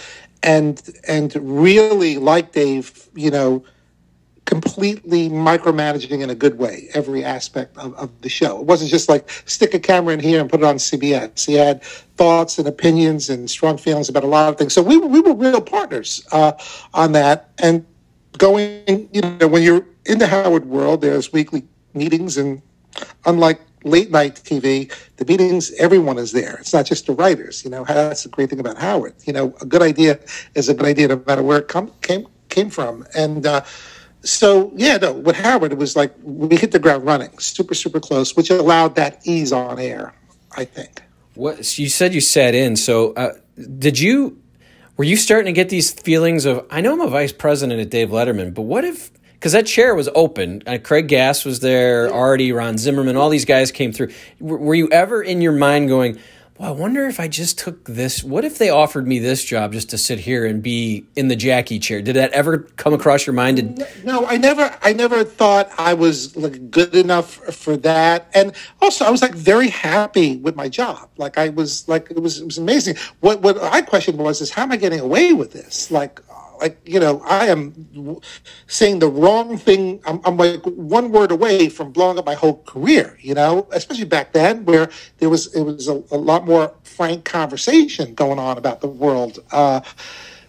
and 0.43 0.83
and 1.09 1.35
really 1.37 2.19
like 2.19 2.53
Dave, 2.53 3.09
you 3.15 3.31
know, 3.31 3.65
completely 4.47 5.29
micromanaging 5.29 6.23
in 6.23 6.31
a 6.31 6.35
good 6.35 6.57
way 6.57 6.88
every 6.95 7.23
aspect 7.23 7.76
of, 7.76 7.95
of 7.95 8.11
the 8.23 8.29
show. 8.29 8.61
It 8.61 8.65
wasn't 8.65 8.91
just 8.91 9.09
like 9.09 9.29
stick 9.45 9.75
a 9.75 9.79
camera 9.79 10.15
in 10.15 10.21
here 10.21 10.41
and 10.41 10.49
put 10.49 10.61
it 10.61 10.65
on 10.65 10.76
CBS. 10.76 11.45
He 11.45 11.55
had 11.55 11.83
thoughts 11.83 12.59
and 12.59 12.67
opinions 12.67 13.29
and 13.29 13.50
strong 13.50 13.76
feelings 13.76 14.09
about 14.09 14.25
a 14.25 14.29
lot 14.29 14.49
of 14.49 14.57
things. 14.57 14.73
So 14.73 14.83
we 14.83 14.97
we 14.97 15.21
were 15.21 15.35
real 15.35 15.61
partners 15.61 16.26
uh, 16.33 16.53
on 16.95 17.12
that. 17.12 17.50
And 17.59 17.85
going, 18.38 19.09
you 19.12 19.21
know, 19.21 19.49
when 19.49 19.62
you're 19.62 19.87
in 20.07 20.19
the 20.19 20.26
Howard 20.26 20.67
world, 20.67 21.00
there's 21.00 21.33
weekly 21.33 21.65
meetings, 21.95 22.37
and 22.37 22.62
unlike 23.25 23.61
late 23.85 24.11
night 24.11 24.37
TV, 24.37 24.93
the 25.17 25.25
meetings, 25.25 25.73
everyone 25.75 26.19
is 26.19 26.33
there. 26.33 26.57
It's 26.57 26.73
not 26.73 26.87
just 26.87 27.07
the 27.07 27.12
writers. 27.12 27.65
You 27.65 27.71
know, 27.71 27.85
that's 27.85 28.23
the 28.23 28.29
great 28.29 28.50
thing 28.50 28.61
about 28.61 28.79
Howard. 28.79 29.15
You 29.25 29.33
know, 29.33 29.55
a 29.61 29.67
good 29.67 29.83
idea 29.83 30.19
is 30.55 30.69
a 30.69 30.75
good 30.75 30.87
idea 30.87 31.09
no 31.09 31.23
matter 31.26 31.43
where 31.43 31.59
it 31.59 31.69
come, 31.69 31.93
came 32.03 32.26
came 32.49 32.71
from. 32.71 33.05
And 33.15 33.47
uh, 33.47 33.62
so, 34.26 34.73
yeah, 34.76 34.97
no, 34.97 35.12
with 35.12 35.37
Howard, 35.37 35.73
it 35.73 35.78
was 35.78 35.97
like 35.97 36.12
we 36.23 36.56
hit 36.56 36.73
the 36.73 36.78
ground 36.78 37.04
running, 37.04 37.37
super, 37.38 37.75
super 37.75 38.00
close, 38.00 38.37
which 38.37 38.50
allowed 38.50 38.95
that 38.97 39.26
ease 39.26 39.52
on 39.52 39.78
air, 39.78 40.14
I 40.56 40.64
think. 40.64 41.02
What 41.35 41.78
you 41.78 41.88
said 41.88 42.14
you 42.14 42.21
sat 42.21 42.54
in. 42.54 42.76
So, 42.76 43.12
uh, 43.14 43.35
did 43.78 43.99
you? 43.99 44.40
Were 44.97 45.04
you 45.04 45.16
starting 45.16 45.47
to 45.47 45.52
get 45.52 45.68
these 45.68 45.92
feelings 45.92 46.47
of? 46.47 46.66
I 46.71 46.80
know 46.80 46.95
I'm 46.95 47.00
a 47.00 47.09
vice 47.09 47.33
president 47.33 47.80
at 47.80 47.91
Dave 47.91 48.08
Letterman, 48.08 48.54
but 48.54 48.62
what 48.62 48.84
if 48.84 49.10
because 49.34 49.52
that 49.52 49.67
chair 49.67 49.95
was 49.95 50.08
open. 50.15 50.62
Uh, 50.67 50.78
Craig 50.82 51.08
Gass 51.08 51.45
was 51.45 51.60
there, 51.60 52.12
Artie, 52.12 52.52
Ron 52.52 52.78
Zimmerman, 52.78 53.17
all 53.17 53.28
these 53.28 53.45
guys 53.45 53.71
came 53.71 53.93
through. 53.93 54.08
W- 54.41 54.58
were 54.58 54.75
you 54.75 54.89
ever 54.91 55.23
in 55.23 55.43
your 55.43 55.52
mind 55.52 55.89
going, 55.89 56.19
well, 56.58 56.69
I 56.69 56.73
wonder 56.73 57.06
if 57.06 57.21
I 57.21 57.28
just 57.28 57.58
took 57.58 57.84
this. 57.84 58.25
What 58.25 58.45
if 58.45 58.58
they 58.58 58.71
offered 58.71 59.06
me 59.06 59.19
this 59.19 59.45
job 59.45 59.73
just 59.73 59.90
to 59.90 59.99
sit 59.99 60.21
here 60.21 60.47
and 60.47 60.62
be 60.62 61.06
in 61.14 61.28
the 61.28 61.36
Jackie 61.36 61.78
chair? 61.78 62.00
Did 62.00 62.16
that 62.16 62.32
ever 62.32 62.58
come 62.76 62.95
across 62.95 63.26
your 63.26 63.34
mind? 63.34 63.56
Did... 63.56 63.86
No, 64.04 64.26
I 64.26 64.36
never. 64.36 64.75
I 64.82 64.92
never 64.92 65.25
thought 65.25 65.71
I 65.78 65.95
was 65.95 66.34
like 66.36 66.71
good 66.71 66.95
enough 66.95 67.34
for 67.54 67.76
that. 67.78 68.28
And 68.34 68.52
also, 68.80 69.04
I 69.04 69.10
was 69.10 69.23
like 69.23 69.34
very 69.34 69.69
happy 69.69 70.36
with 70.36 70.56
my 70.56 70.69
job. 70.69 71.10
Like 71.16 71.38
I 71.38 71.50
was 71.50 71.86
like 71.88 72.10
it 72.10 72.21
was 72.21 72.40
it 72.40 72.45
was 72.45 72.58
amazing. 72.58 72.97
What 73.21 73.42
what 73.42 73.62
I 73.62 73.82
questioned 73.82 74.19
was 74.19 74.40
is 74.40 74.50
how 74.50 74.62
am 74.62 74.73
I 74.73 74.76
getting 74.76 75.00
away 75.00 75.32
with 75.32 75.52
this? 75.52 75.90
Like 75.90 76.21
like 76.60 76.78
you 76.84 77.00
know 77.00 77.23
i 77.26 77.47
am 77.47 78.21
saying 78.66 78.99
the 78.99 79.08
wrong 79.08 79.56
thing. 79.56 80.00
I'm, 80.06 80.21
I'm, 80.25 80.36
like 80.36 80.62
one 80.64 81.12
word 81.12 81.30
away 81.30 81.69
from 81.69 81.92
blowing 81.92 82.19
up 82.19 82.26
my 82.26 82.34
whole 82.34 82.62
career 82.64 83.19
you 83.21 83.34
know 83.34 83.66
especially 83.73 84.04
back 84.04 84.32
then 84.32 84.64
where 84.64 84.88
there 85.19 85.28
was 85.28 85.54
it 85.54 85.62
was 85.62 85.88
a, 85.88 86.02
a 86.10 86.16
lot 86.16 86.47
more 86.47 86.75
frank 86.82 87.25
conversation 87.25 88.14
going 88.14 88.38
on 88.38 88.58
about 88.58 88.80
the 88.80 88.88
world. 88.88 89.38
Uh, 89.52 89.80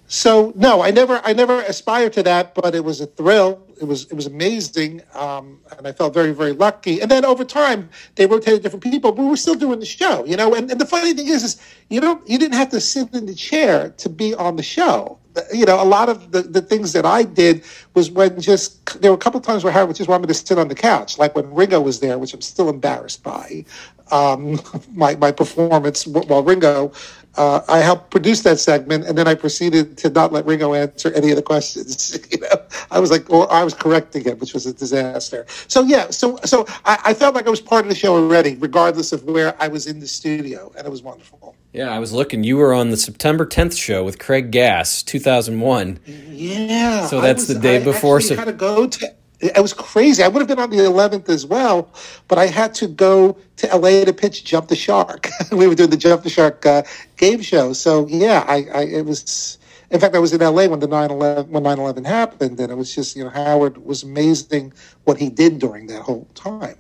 so 0.10 0.54
no 0.56 0.82
i 0.82 0.90
never 0.90 1.20
i 1.26 1.34
never 1.34 1.62
aspired 1.64 2.14
to 2.14 2.24
that 2.24 2.56
but 2.56 2.74
it 2.74 2.84
was 2.84 3.02
a 3.02 3.06
thrill. 3.06 3.62
It 3.80 3.84
was 3.84 4.06
it 4.06 4.14
was 4.14 4.26
amazing 4.26 5.02
um, 5.14 5.60
and 5.78 5.86
i 5.86 5.92
felt 5.92 6.14
very 6.14 6.32
very 6.32 6.54
lucky. 6.54 7.02
And 7.02 7.12
then 7.12 7.26
over 7.26 7.44
time 7.44 7.90
they 8.16 8.26
rotated 8.26 8.64
different 8.64 8.84
people 8.84 9.12
but 9.12 9.22
we 9.22 9.30
were 9.30 9.38
still 9.38 9.56
doing 9.56 9.80
the 9.80 9.86
show 9.86 10.26
you 10.26 10.38
know 10.38 10.56
and, 10.56 10.72
and 10.72 10.80
the 10.80 10.86
funny 10.86 11.14
thing 11.14 11.28
is 11.28 11.44
is 11.44 11.62
you 11.90 12.00
know 12.00 12.22
you 12.26 12.38
didn't 12.38 12.56
have 12.56 12.70
to 12.70 12.80
sit 12.80 13.14
in 13.14 13.26
the 13.26 13.36
chair 13.36 13.90
to 13.98 14.10
be 14.10 14.34
on 14.36 14.56
the 14.56 14.64
show 14.64 15.20
you 15.54 15.66
know, 15.66 15.82
a 15.82 15.86
lot 15.86 16.10
of 16.10 16.32
the, 16.32 16.42
the 16.42 16.62
things 16.62 16.94
that 16.94 17.06
I 17.06 17.24
did 17.24 17.64
was 17.94 18.12
when 18.12 18.40
just 18.42 19.02
there 19.02 19.12
were 19.12 19.18
a 19.18 19.20
couple 19.20 19.40
times 19.42 19.64
where 19.64 19.74
Howard 19.74 19.96
just 19.96 20.10
wanted 20.10 20.24
me 20.24 20.28
to 20.28 20.34
sit 20.34 20.58
on 20.58 20.68
the 20.68 20.76
couch, 20.76 21.18
like 21.18 21.36
when 21.36 21.54
Ringo 21.54 21.82
was 21.82 22.00
there, 22.00 22.18
which 22.18 22.34
I'm 22.34 22.42
still 22.42 22.70
embarrassed 22.70 23.24
by 23.24 23.66
um, 24.12 24.60
my 24.94 25.16
my 25.16 25.32
performance 25.32 26.08
while 26.08 26.44
Ringo 26.44 26.92
uh, 27.38 27.62
I 27.68 27.80
helped 27.80 28.10
produce 28.10 28.42
that 28.42 28.60
segment, 28.60 29.06
and 29.06 29.18
then 29.18 29.28
I 29.28 29.36
proceeded 29.36 29.98
to 30.00 30.10
not 30.10 30.34
let 30.34 30.46
Ringo 30.46 30.74
answer 30.74 31.12
any 31.14 31.30
of 31.30 31.36
the 31.36 31.42
questions. 31.42 32.18
you 32.32 32.40
know, 32.40 32.48
I 32.92 33.00
was 33.00 33.12
like, 33.12 33.30
or 33.30 33.52
I 33.52 33.64
was 33.64 33.74
correcting 33.74 34.26
it, 34.26 34.40
which 34.40 34.54
was 34.54 34.66
a 34.66 34.74
disaster. 34.74 35.46
So 35.68 35.84
yeah, 35.84 36.10
so 36.10 36.38
so 36.44 36.66
I, 36.86 37.00
I, 37.06 37.14
felt 37.14 37.36
like 37.36 37.48
I 37.48 37.50
was 37.50 37.62
part 37.62 37.86
of 37.86 37.90
the 37.90 37.96
show 37.96 38.16
already, 38.16 38.56
regardless 38.56 39.12
of 39.12 39.24
where 39.24 39.56
I 39.62 39.68
was 39.68 39.88
in 39.88 40.00
the 40.00 40.08
studio, 40.08 40.72
and 40.78 40.86
it 40.86 40.90
was 40.90 41.04
wonderful. 41.04 41.56
Yeah, 41.74 41.92
I 41.92 42.00
was 42.00 42.12
looking. 42.12 42.44
You 42.44 42.58
were 42.58 42.74
on 42.74 42.90
the 42.90 42.98
September 42.98 43.46
10th 43.46 43.78
show 43.78 44.04
with 44.04 44.18
Craig 44.18 44.52
Gass, 44.52 45.04
2001. 45.04 46.00
Yeah, 46.06 47.06
so 47.06 47.22
that's 47.22 47.48
was, 47.48 47.50
the 47.50 47.60
day 47.60 47.78
I 47.78 47.84
before. 47.84 48.20
So 48.20 48.36
had 48.36 48.46
to 48.46 48.54
go 48.54 48.88
to 48.88 49.14
it 49.40 49.62
was 49.62 49.74
crazy. 49.74 50.24
I 50.24 50.28
would 50.28 50.40
have 50.40 50.48
been 50.48 50.60
on 50.60 50.72
the 50.72 50.78
11th 50.78 51.30
as 51.30 51.46
well, 51.46 51.92
but 52.28 52.40
I 52.40 52.48
had 52.48 52.74
to 52.76 52.88
go 52.88 53.38
to 53.58 53.68
LA 53.76 54.04
to 54.04 54.14
pitch 54.14 54.44
Jump 54.44 54.68
the 54.68 54.76
Shark. 54.76 55.30
we 55.52 55.68
were 55.68 55.76
doing 55.76 55.92
the 55.92 55.98
Jump 55.98 56.24
the 56.24 56.30
Shark 56.30 56.66
uh, 56.66 56.84
game 57.18 57.42
show. 57.42 57.74
So 57.74 58.08
yeah, 58.08 58.44
I, 58.48 58.68
I, 58.74 58.82
it 58.84 59.06
was. 59.06 59.58
In 59.90 60.02
fact, 60.02 60.16
I 60.16 60.20
was 60.20 60.34
in 60.34 60.42
LA 60.42 60.68
when 60.68 60.80
the 60.80 60.88
9/11 60.88 61.48
when 61.48 61.64
9/11 61.64 62.06
happened, 62.06 62.60
and 62.60 62.72
it 62.72 62.76
was 62.76 62.94
just 62.94 63.16
you 63.16 63.24
know 63.24 63.30
Howard 63.30 63.78
was 63.86 64.04
amazing 64.04 64.74
what 65.06 65.18
he 65.18 65.30
did 65.30 65.60
during 65.60 65.88
that 65.88 66.02
whole 66.02 66.28
time. 66.36 66.76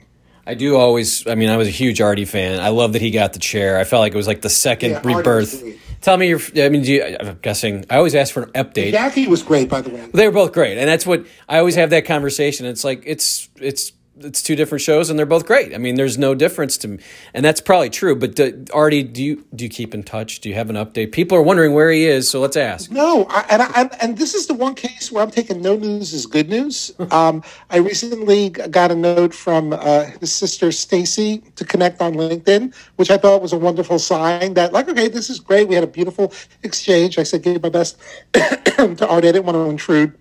I 0.45 0.55
do 0.55 0.77
always. 0.77 1.27
I 1.27 1.35
mean, 1.35 1.49
I 1.49 1.57
was 1.57 1.67
a 1.67 1.71
huge 1.71 2.01
Artie 2.01 2.25
fan. 2.25 2.59
I 2.59 2.69
love 2.69 2.93
that 2.93 3.01
he 3.01 3.11
got 3.11 3.33
the 3.33 3.39
chair. 3.39 3.77
I 3.77 3.83
felt 3.83 4.01
like 4.01 4.13
it 4.13 4.17
was 4.17 4.27
like 4.27 4.41
the 4.41 4.49
second 4.49 4.91
yeah, 4.91 5.01
rebirth. 5.03 5.63
Tell 6.01 6.17
me 6.17 6.29
your. 6.29 6.39
I 6.57 6.69
mean, 6.69 6.83
you, 6.83 7.17
I'm 7.19 7.39
guessing. 7.41 7.85
I 7.89 7.97
always 7.97 8.15
ask 8.15 8.33
for 8.33 8.43
an 8.43 8.51
update. 8.51 8.91
Jackie 8.91 9.27
was 9.27 9.43
great, 9.43 9.69
by 9.69 9.81
the 9.81 9.89
way. 9.89 10.07
They 10.13 10.27
were 10.27 10.33
both 10.33 10.53
great, 10.53 10.77
and 10.77 10.87
that's 10.87 11.05
what 11.05 11.25
I 11.49 11.57
always 11.59 11.75
have 11.75 11.89
that 11.89 12.05
conversation. 12.05 12.65
It's 12.65 12.83
like 12.83 13.03
it's 13.05 13.49
it's 13.55 13.91
it's 14.19 14.41
two 14.41 14.55
different 14.55 14.81
shows 14.81 15.09
and 15.09 15.17
they're 15.17 15.25
both 15.25 15.45
great. 15.45 15.73
I 15.73 15.77
mean, 15.77 15.95
there's 15.95 16.17
no 16.17 16.35
difference 16.35 16.77
to 16.79 16.87
me, 16.87 16.99
and 17.33 17.43
that's 17.43 17.61
probably 17.61 17.89
true. 17.89 18.15
But 18.15 18.35
do, 18.35 18.65
Artie, 18.73 19.03
do 19.03 19.23
you 19.23 19.45
do 19.55 19.63
you 19.63 19.69
keep 19.69 19.93
in 19.93 20.03
touch? 20.03 20.39
Do 20.39 20.49
you 20.49 20.55
have 20.55 20.69
an 20.69 20.75
update? 20.75 21.11
People 21.11 21.37
are 21.37 21.41
wondering 21.41 21.73
where 21.73 21.91
he 21.91 22.05
is, 22.05 22.29
so 22.29 22.39
let's 22.39 22.57
ask. 22.57 22.91
No, 22.91 23.25
I, 23.29 23.45
and 23.49 23.61
I, 23.61 23.89
and 24.01 24.17
this 24.17 24.33
is 24.33 24.47
the 24.47 24.53
one 24.53 24.75
case 24.75 25.11
where 25.11 25.23
I'm 25.23 25.31
taking 25.31 25.61
no 25.61 25.75
news 25.75 26.13
is 26.13 26.25
good 26.25 26.49
news. 26.49 26.91
um, 27.11 27.43
I 27.69 27.77
recently 27.77 28.49
got 28.49 28.91
a 28.91 28.95
note 28.95 29.33
from 29.33 29.73
uh, 29.73 30.05
his 30.19 30.33
sister 30.33 30.71
Stacy 30.71 31.43
to 31.55 31.65
connect 31.65 32.01
on 32.01 32.13
LinkedIn, 32.13 32.73
which 32.95 33.11
I 33.11 33.17
thought 33.17 33.41
was 33.41 33.53
a 33.53 33.57
wonderful 33.57 33.99
sign 33.99 34.53
that 34.55 34.73
like, 34.73 34.87
okay, 34.89 35.07
this 35.07 35.29
is 35.29 35.39
great. 35.39 35.67
We 35.67 35.75
had 35.75 35.83
a 35.83 35.87
beautiful 35.87 36.33
exchange. 36.63 37.17
I 37.17 37.23
said, 37.23 37.43
give 37.43 37.61
my 37.61 37.69
best 37.69 37.97
to 38.33 39.07
Artie. 39.07 39.29
I 39.29 39.31
didn't 39.31 39.45
want 39.45 39.55
to 39.55 39.69
intrude 39.69 40.17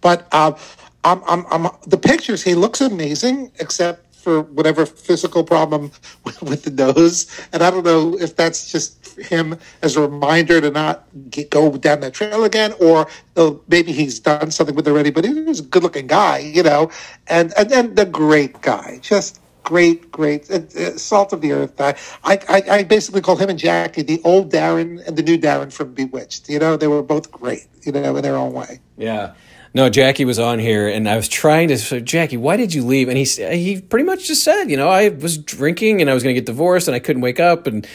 But 0.00 0.32
um, 0.32 0.56
I'm, 1.04 1.22
I'm, 1.26 1.46
I'm, 1.50 1.70
the 1.86 1.98
pictures, 1.98 2.42
he 2.42 2.54
looks 2.54 2.80
amazing, 2.80 3.52
except 3.58 4.14
for 4.14 4.42
whatever 4.42 4.84
physical 4.84 5.42
problem 5.42 5.90
with, 6.24 6.64
the 6.64 6.70
nose. 6.70 7.26
And 7.52 7.62
I 7.62 7.70
don't 7.70 7.84
know 7.84 8.18
if 8.18 8.36
that's 8.36 8.70
just 8.70 9.18
him 9.18 9.58
as 9.82 9.96
a 9.96 10.02
reminder 10.02 10.60
to 10.60 10.70
not 10.70 11.04
get, 11.30 11.50
go 11.50 11.76
down 11.76 12.00
that 12.00 12.12
trail 12.12 12.44
again, 12.44 12.74
or 12.80 13.08
uh, 13.36 13.52
maybe 13.68 13.92
he's 13.92 14.20
done 14.20 14.50
something 14.50 14.74
with 14.74 14.86
it 14.86 14.90
already. 14.90 15.10
But 15.10 15.24
he's 15.24 15.60
a 15.60 15.64
good-looking 15.64 16.06
guy, 16.06 16.38
you 16.38 16.62
know, 16.62 16.90
and 17.28 17.52
and 17.56 17.70
then 17.70 17.94
the 17.94 18.04
great 18.04 18.60
guy, 18.60 18.98
just 19.02 19.40
great, 19.62 20.10
great, 20.10 20.50
uh, 20.50 20.60
uh, 20.78 20.96
salt 20.96 21.32
of 21.32 21.40
the 21.40 21.52
earth 21.52 21.76
guy. 21.76 21.94
I, 22.24 22.40
I, 22.48 22.78
I 22.78 22.82
basically 22.82 23.20
call 23.20 23.36
him 23.36 23.50
and 23.50 23.58
Jackie 23.58 24.02
the 24.02 24.20
old 24.24 24.50
Darren 24.50 25.06
and 25.06 25.16
the 25.16 25.22
new 25.22 25.38
Darren 25.38 25.72
from 25.72 25.94
Bewitched. 25.94 26.48
You 26.48 26.58
know, 26.58 26.76
they 26.76 26.88
were 26.88 27.02
both 27.02 27.30
great, 27.30 27.66
you 27.82 27.92
know, 27.92 28.16
in 28.16 28.22
their 28.22 28.36
own 28.36 28.52
way. 28.52 28.80
Yeah. 28.96 29.34
No, 29.72 29.88
Jackie 29.88 30.24
was 30.24 30.38
on 30.38 30.58
here, 30.58 30.88
and 30.88 31.08
I 31.08 31.14
was 31.14 31.28
trying 31.28 31.68
to 31.68 31.78
say, 31.78 32.00
Jackie, 32.00 32.36
why 32.36 32.56
did 32.56 32.74
you 32.74 32.84
leave? 32.84 33.08
And 33.08 33.16
he 33.16 33.24
he 33.24 33.80
pretty 33.80 34.04
much 34.04 34.26
just 34.26 34.42
said, 34.42 34.64
you 34.64 34.76
know, 34.76 34.88
I 34.88 35.10
was 35.10 35.38
drinking 35.38 36.00
and 36.00 36.10
I 36.10 36.14
was 36.14 36.24
going 36.24 36.34
to 36.34 36.40
get 36.40 36.46
divorced, 36.46 36.88
and 36.88 36.94
I 36.94 36.98
couldn't 36.98 37.22
wake 37.22 37.38
up, 37.38 37.68
and 37.68 37.86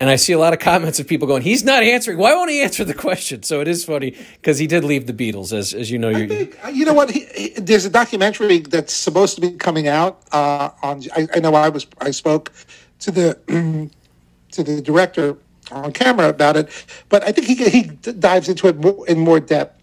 and 0.00 0.08
I 0.08 0.16
see 0.16 0.32
a 0.32 0.38
lot 0.38 0.52
of 0.52 0.58
comments 0.60 1.00
of 1.00 1.06
people 1.06 1.26
going, 1.26 1.42
he's 1.42 1.64
not 1.64 1.82
answering. 1.82 2.18
Why 2.18 2.34
won't 2.34 2.50
he 2.50 2.62
answer 2.62 2.84
the 2.84 2.94
question? 2.94 3.42
So 3.42 3.60
it 3.60 3.68
is 3.68 3.84
funny 3.84 4.16
because 4.36 4.58
he 4.58 4.66
did 4.66 4.84
leave 4.84 5.06
the 5.06 5.12
Beatles, 5.12 5.52
as 5.52 5.74
as 5.74 5.90
you 5.90 5.98
know. 5.98 6.08
You 6.08 6.28
think, 6.28 6.56
you 6.72 6.86
know 6.86 6.94
what? 6.94 7.10
He, 7.10 7.26
he, 7.36 7.48
there's 7.60 7.84
a 7.84 7.90
documentary 7.90 8.60
that's 8.60 8.94
supposed 8.94 9.34
to 9.34 9.42
be 9.42 9.50
coming 9.50 9.86
out 9.86 10.22
uh, 10.32 10.70
on. 10.82 11.02
I, 11.14 11.28
I 11.34 11.40
know 11.40 11.54
I 11.54 11.68
was 11.68 11.86
I 12.00 12.10
spoke 12.10 12.52
to 13.00 13.10
the 13.10 13.38
to 14.52 14.62
the 14.62 14.80
director 14.80 15.36
on 15.70 15.92
camera 15.92 16.30
about 16.30 16.56
it, 16.56 16.70
but 17.10 17.22
I 17.22 17.32
think 17.32 17.48
he 17.48 17.68
he 17.68 17.82
dives 18.12 18.48
into 18.48 18.68
it 18.68 18.78
more, 18.78 19.06
in 19.06 19.18
more 19.18 19.40
depth 19.40 19.77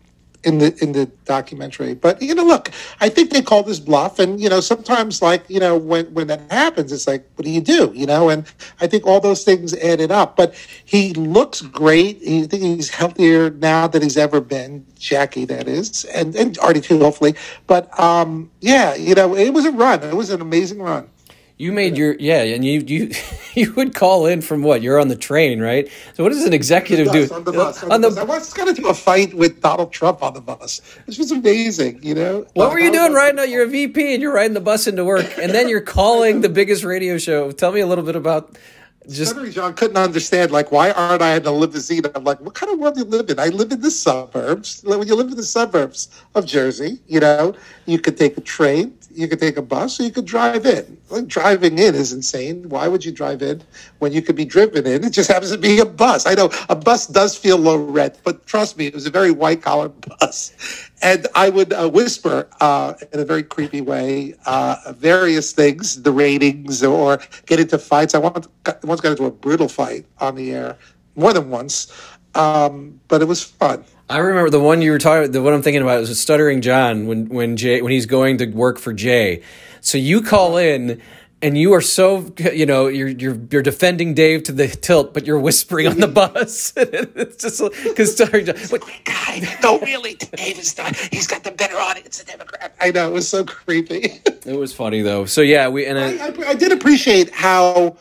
in 0.45 0.59
the 0.59 0.77
in 0.81 0.91
the 0.91 1.05
documentary. 1.25 1.93
But 1.93 2.21
you 2.21 2.35
know, 2.35 2.43
look, 2.43 2.71
I 3.01 3.09
think 3.09 3.31
they 3.31 3.41
call 3.41 3.63
this 3.63 3.79
bluff, 3.79 4.19
and 4.19 4.39
you 4.39 4.49
know, 4.49 4.61
sometimes 4.61 5.21
like 5.21 5.49
you 5.49 5.59
know 5.59 5.77
when 5.77 6.05
when 6.13 6.27
that 6.27 6.41
happens, 6.51 6.91
it's 6.91 7.07
like, 7.07 7.27
what 7.35 7.45
do 7.45 7.51
you 7.51 7.61
do? 7.61 7.91
You 7.95 8.05
know, 8.05 8.29
and 8.29 8.45
I 8.79 8.87
think 8.87 9.05
all 9.05 9.19
those 9.19 9.43
things 9.43 9.73
added 9.75 10.11
up. 10.11 10.35
But 10.35 10.53
he 10.85 11.13
looks 11.13 11.61
great. 11.61 12.19
He, 12.21 12.43
I 12.43 12.47
think 12.47 12.63
he's 12.63 12.89
healthier 12.89 13.49
now 13.49 13.87
than 13.87 14.01
he's 14.01 14.17
ever 14.17 14.41
been. 14.41 14.85
Jackie, 14.97 15.45
that 15.45 15.67
is, 15.67 16.05
and 16.05 16.35
and 16.35 16.57
Artie 16.59 16.81
too, 16.81 16.99
hopefully. 16.99 17.35
But 17.67 17.97
um, 17.99 18.51
yeah, 18.61 18.95
you 18.95 19.15
know, 19.15 19.35
it 19.35 19.49
was 19.51 19.65
a 19.65 19.71
run. 19.71 20.03
It 20.03 20.15
was 20.15 20.29
an 20.29 20.41
amazing 20.41 20.81
run. 20.81 21.09
You 21.57 21.71
made 21.71 21.97
your 21.97 22.15
yeah, 22.19 22.41
and 22.41 22.65
you 22.65 22.83
you 22.85 23.11
you 23.53 23.73
would 23.73 23.95
call 23.95 24.25
in 24.25 24.41
from 24.41 24.61
what? 24.61 24.81
You're 24.81 24.99
on 24.99 25.07
the 25.07 25.15
train, 25.15 25.61
right? 25.61 25.89
So 26.13 26.23
what 26.23 26.33
does 26.33 26.43
an 26.43 26.53
executive 26.53 27.11
do? 27.11 27.33
On 27.33 27.43
the 27.45 27.53
bus. 27.53 27.83
On, 27.83 27.91
on 27.93 28.01
the, 28.01 28.09
bus. 28.09 28.17
I 28.17 28.23
was 28.25 28.53
going 28.53 28.75
to 28.75 28.81
do 28.81 28.89
a 28.89 28.93
fight 28.93 29.33
with 29.33 29.61
Donald 29.61 29.93
Trump 29.93 30.21
on 30.21 30.33
the 30.33 30.41
bus. 30.41 30.81
This 31.05 31.17
was 31.17 31.31
amazing, 31.31 32.03
you 32.03 32.13
know. 32.13 32.45
What 32.55 32.67
uh, 32.67 32.73
were 32.73 32.79
you 32.79 32.91
doing 32.91 33.13
riding? 33.13 33.39
Out, 33.39 33.47
you're 33.47 33.63
a 33.63 33.67
VP 33.67 34.13
and 34.13 34.21
you're 34.21 34.33
riding 34.33 34.53
the 34.53 34.61
bus 34.61 34.87
into 34.87 35.05
work, 35.05 35.37
and 35.37 35.53
then 35.53 35.69
you're 35.69 35.81
calling 35.81 36.41
the 36.41 36.49
biggest 36.49 36.83
radio 36.83 37.17
show. 37.17 37.51
Tell 37.51 37.71
me 37.71 37.79
a 37.79 37.87
little 37.87 38.03
bit 38.03 38.17
about 38.17 38.57
just 39.09 39.35
John 39.51 39.73
couldn't 39.73 39.97
understand 39.97 40.51
like 40.51 40.71
why 40.71 40.91
aren't 40.91 41.21
I 41.21 41.35
in 41.35 41.43
the 41.43 41.51
limousine? 41.51 42.03
I'm 42.15 42.23
like, 42.23 42.39
what 42.41 42.53
kind 42.53 42.71
of 42.71 42.79
world 42.79 42.95
do 42.95 43.01
you 43.01 43.05
live 43.05 43.29
in? 43.29 43.39
I 43.39 43.47
live 43.47 43.71
in 43.71 43.81
the 43.81 43.91
suburbs. 43.91 44.81
When 44.83 45.07
you 45.07 45.15
live 45.15 45.27
in 45.27 45.37
the 45.37 45.43
suburbs 45.43 46.09
of 46.33 46.45
Jersey, 46.45 46.99
you 47.07 47.19
know, 47.19 47.55
you 47.85 47.99
could 47.99 48.17
take 48.17 48.37
a 48.37 48.41
train, 48.41 48.97
you 49.15 49.27
could 49.27 49.39
take 49.39 49.57
a 49.57 49.61
bus, 49.61 49.99
or 49.99 50.03
you 50.03 50.11
could 50.11 50.25
drive 50.25 50.65
in. 50.65 50.97
Like 51.09 51.27
driving 51.27 51.79
in 51.79 51.95
is 51.95 52.11
insane. 52.11 52.67
Why 52.69 52.87
would 52.87 53.05
you 53.05 53.11
drive 53.11 53.41
in 53.41 53.63
when 53.99 54.11
you 54.11 54.21
could 54.21 54.35
be 54.35 54.45
driven 54.45 54.85
in? 54.85 55.03
It 55.03 55.11
just 55.11 55.31
happens 55.31 55.51
to 55.51 55.57
be 55.57 55.79
a 55.79 55.85
bus. 55.85 56.25
I 56.25 56.33
know 56.33 56.51
a 56.69 56.75
bus 56.75 57.07
does 57.07 57.37
feel 57.37 57.57
low 57.57 57.77
rent, 57.77 58.19
but 58.23 58.45
trust 58.45 58.77
me, 58.77 58.87
it 58.87 58.93
was 58.93 59.05
a 59.05 59.09
very 59.09 59.31
white 59.31 59.61
collar 59.61 59.89
bus. 60.19 60.51
And 61.01 61.27
I 61.35 61.49
would 61.49 61.73
uh, 61.73 61.89
whisper 61.89 62.49
uh, 62.59 62.93
in 63.13 63.19
a 63.19 63.25
very 63.25 63.43
creepy 63.43 63.81
way 63.81 64.35
uh, 64.45 64.93
various 64.97 65.51
things, 65.51 66.01
the 66.01 66.11
ratings, 66.11 66.83
or 66.83 67.19
get 67.45 67.59
into 67.59 67.77
fights. 67.77 68.15
I 68.15 68.19
once, 68.19 68.47
got 68.63 69.05
into 69.05 69.25
a 69.25 69.31
brutal 69.31 69.67
fight 69.67 70.05
on 70.19 70.35
the 70.35 70.51
air, 70.51 70.77
more 71.15 71.33
than 71.33 71.49
once, 71.49 71.91
um, 72.35 72.99
but 73.07 73.21
it 73.21 73.25
was 73.25 73.43
fun. 73.43 73.85
I 74.09 74.19
remember 74.19 74.49
the 74.51 74.59
one 74.59 74.81
you 74.81 74.91
were 74.91 74.99
talking. 74.99 75.31
The 75.31 75.41
one 75.41 75.53
I'm 75.53 75.61
thinking 75.61 75.81
about 75.81 76.01
is 76.01 76.19
Stuttering 76.19 76.61
John 76.61 77.07
when 77.07 77.27
when 77.29 77.57
Jay 77.57 77.81
when 77.81 77.91
he's 77.91 78.05
going 78.05 78.37
to 78.37 78.45
work 78.45 78.77
for 78.77 78.93
Jay. 78.93 79.41
So 79.81 79.97
you 79.97 80.21
call 80.21 80.57
in 80.57 81.01
and 81.41 81.57
you 81.57 81.73
are 81.73 81.81
so 81.81 82.31
you 82.53 82.67
know 82.67 82.87
you're 82.87 83.07
you're 83.07 83.37
you're 83.49 83.63
defending 83.63 84.13
Dave 84.13 84.43
to 84.43 84.51
the 84.51 84.67
tilt, 84.67 85.13
but 85.13 85.25
you're 85.25 85.39
whispering 85.39 85.87
on 85.87 85.99
the 85.99 86.07
bus. 86.35 86.73
it's 86.77 87.37
just 87.37 87.63
because 87.83 88.13
Stuttering 88.13 88.45
John, 88.45 88.55
but 88.69 88.83
guy, 89.05 89.57
no, 89.63 89.79
really, 89.79 90.13
Dave 90.13 90.59
is 90.59 90.77
not. 90.77 90.95
He's 90.95 91.27
got 91.27 91.43
the 91.43 91.51
better 91.51 91.77
audience, 91.77 92.21
a 92.21 92.25
Democrat. 92.25 92.75
I 92.79 92.91
know 92.91 93.09
it 93.09 93.13
was 93.13 93.27
so 93.27 93.43
creepy. 93.43 94.21
it 94.25 94.57
was 94.57 94.71
funny 94.71 95.01
though. 95.01 95.25
So 95.25 95.41
yeah, 95.41 95.67
we 95.67 95.87
and 95.87 95.97
I, 95.97 96.27
I, 96.27 96.49
I 96.49 96.53
did 96.53 96.71
appreciate 96.71 97.31
how 97.31 97.97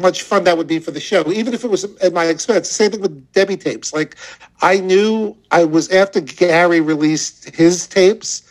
much 0.00 0.22
fun 0.22 0.44
that 0.44 0.56
would 0.56 0.66
be 0.66 0.78
for 0.78 0.90
the 0.90 1.00
show, 1.00 1.30
even 1.32 1.54
if 1.54 1.64
it 1.64 1.70
was 1.70 1.84
at 1.98 2.12
my 2.12 2.26
expense. 2.26 2.68
Same 2.68 2.90
thing 2.90 3.00
with 3.00 3.32
Debbie 3.32 3.56
tapes. 3.56 3.92
Like 3.92 4.16
I 4.62 4.80
knew 4.80 5.36
I 5.50 5.64
was 5.64 5.90
after 5.90 6.20
Gary 6.20 6.80
released 6.80 7.50
his 7.54 7.86
tapes. 7.86 8.42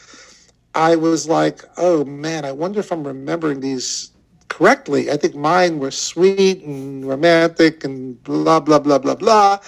I 0.75 0.95
was 0.95 1.27
like, 1.27 1.63
oh 1.77 2.05
man, 2.05 2.45
I 2.45 2.51
wonder 2.51 2.79
if 2.79 2.91
I'm 2.91 3.05
remembering 3.05 3.61
these 3.61 4.11
correctly. 4.49 5.11
I 5.11 5.17
think 5.17 5.35
mine 5.35 5.79
were 5.79 5.91
sweet 5.91 6.63
and 6.63 7.07
romantic 7.07 7.83
and 7.83 8.21
blah 8.23 8.59
blah 8.59 8.79
blah 8.79 8.99
blah 8.99 9.15
blah. 9.15 9.59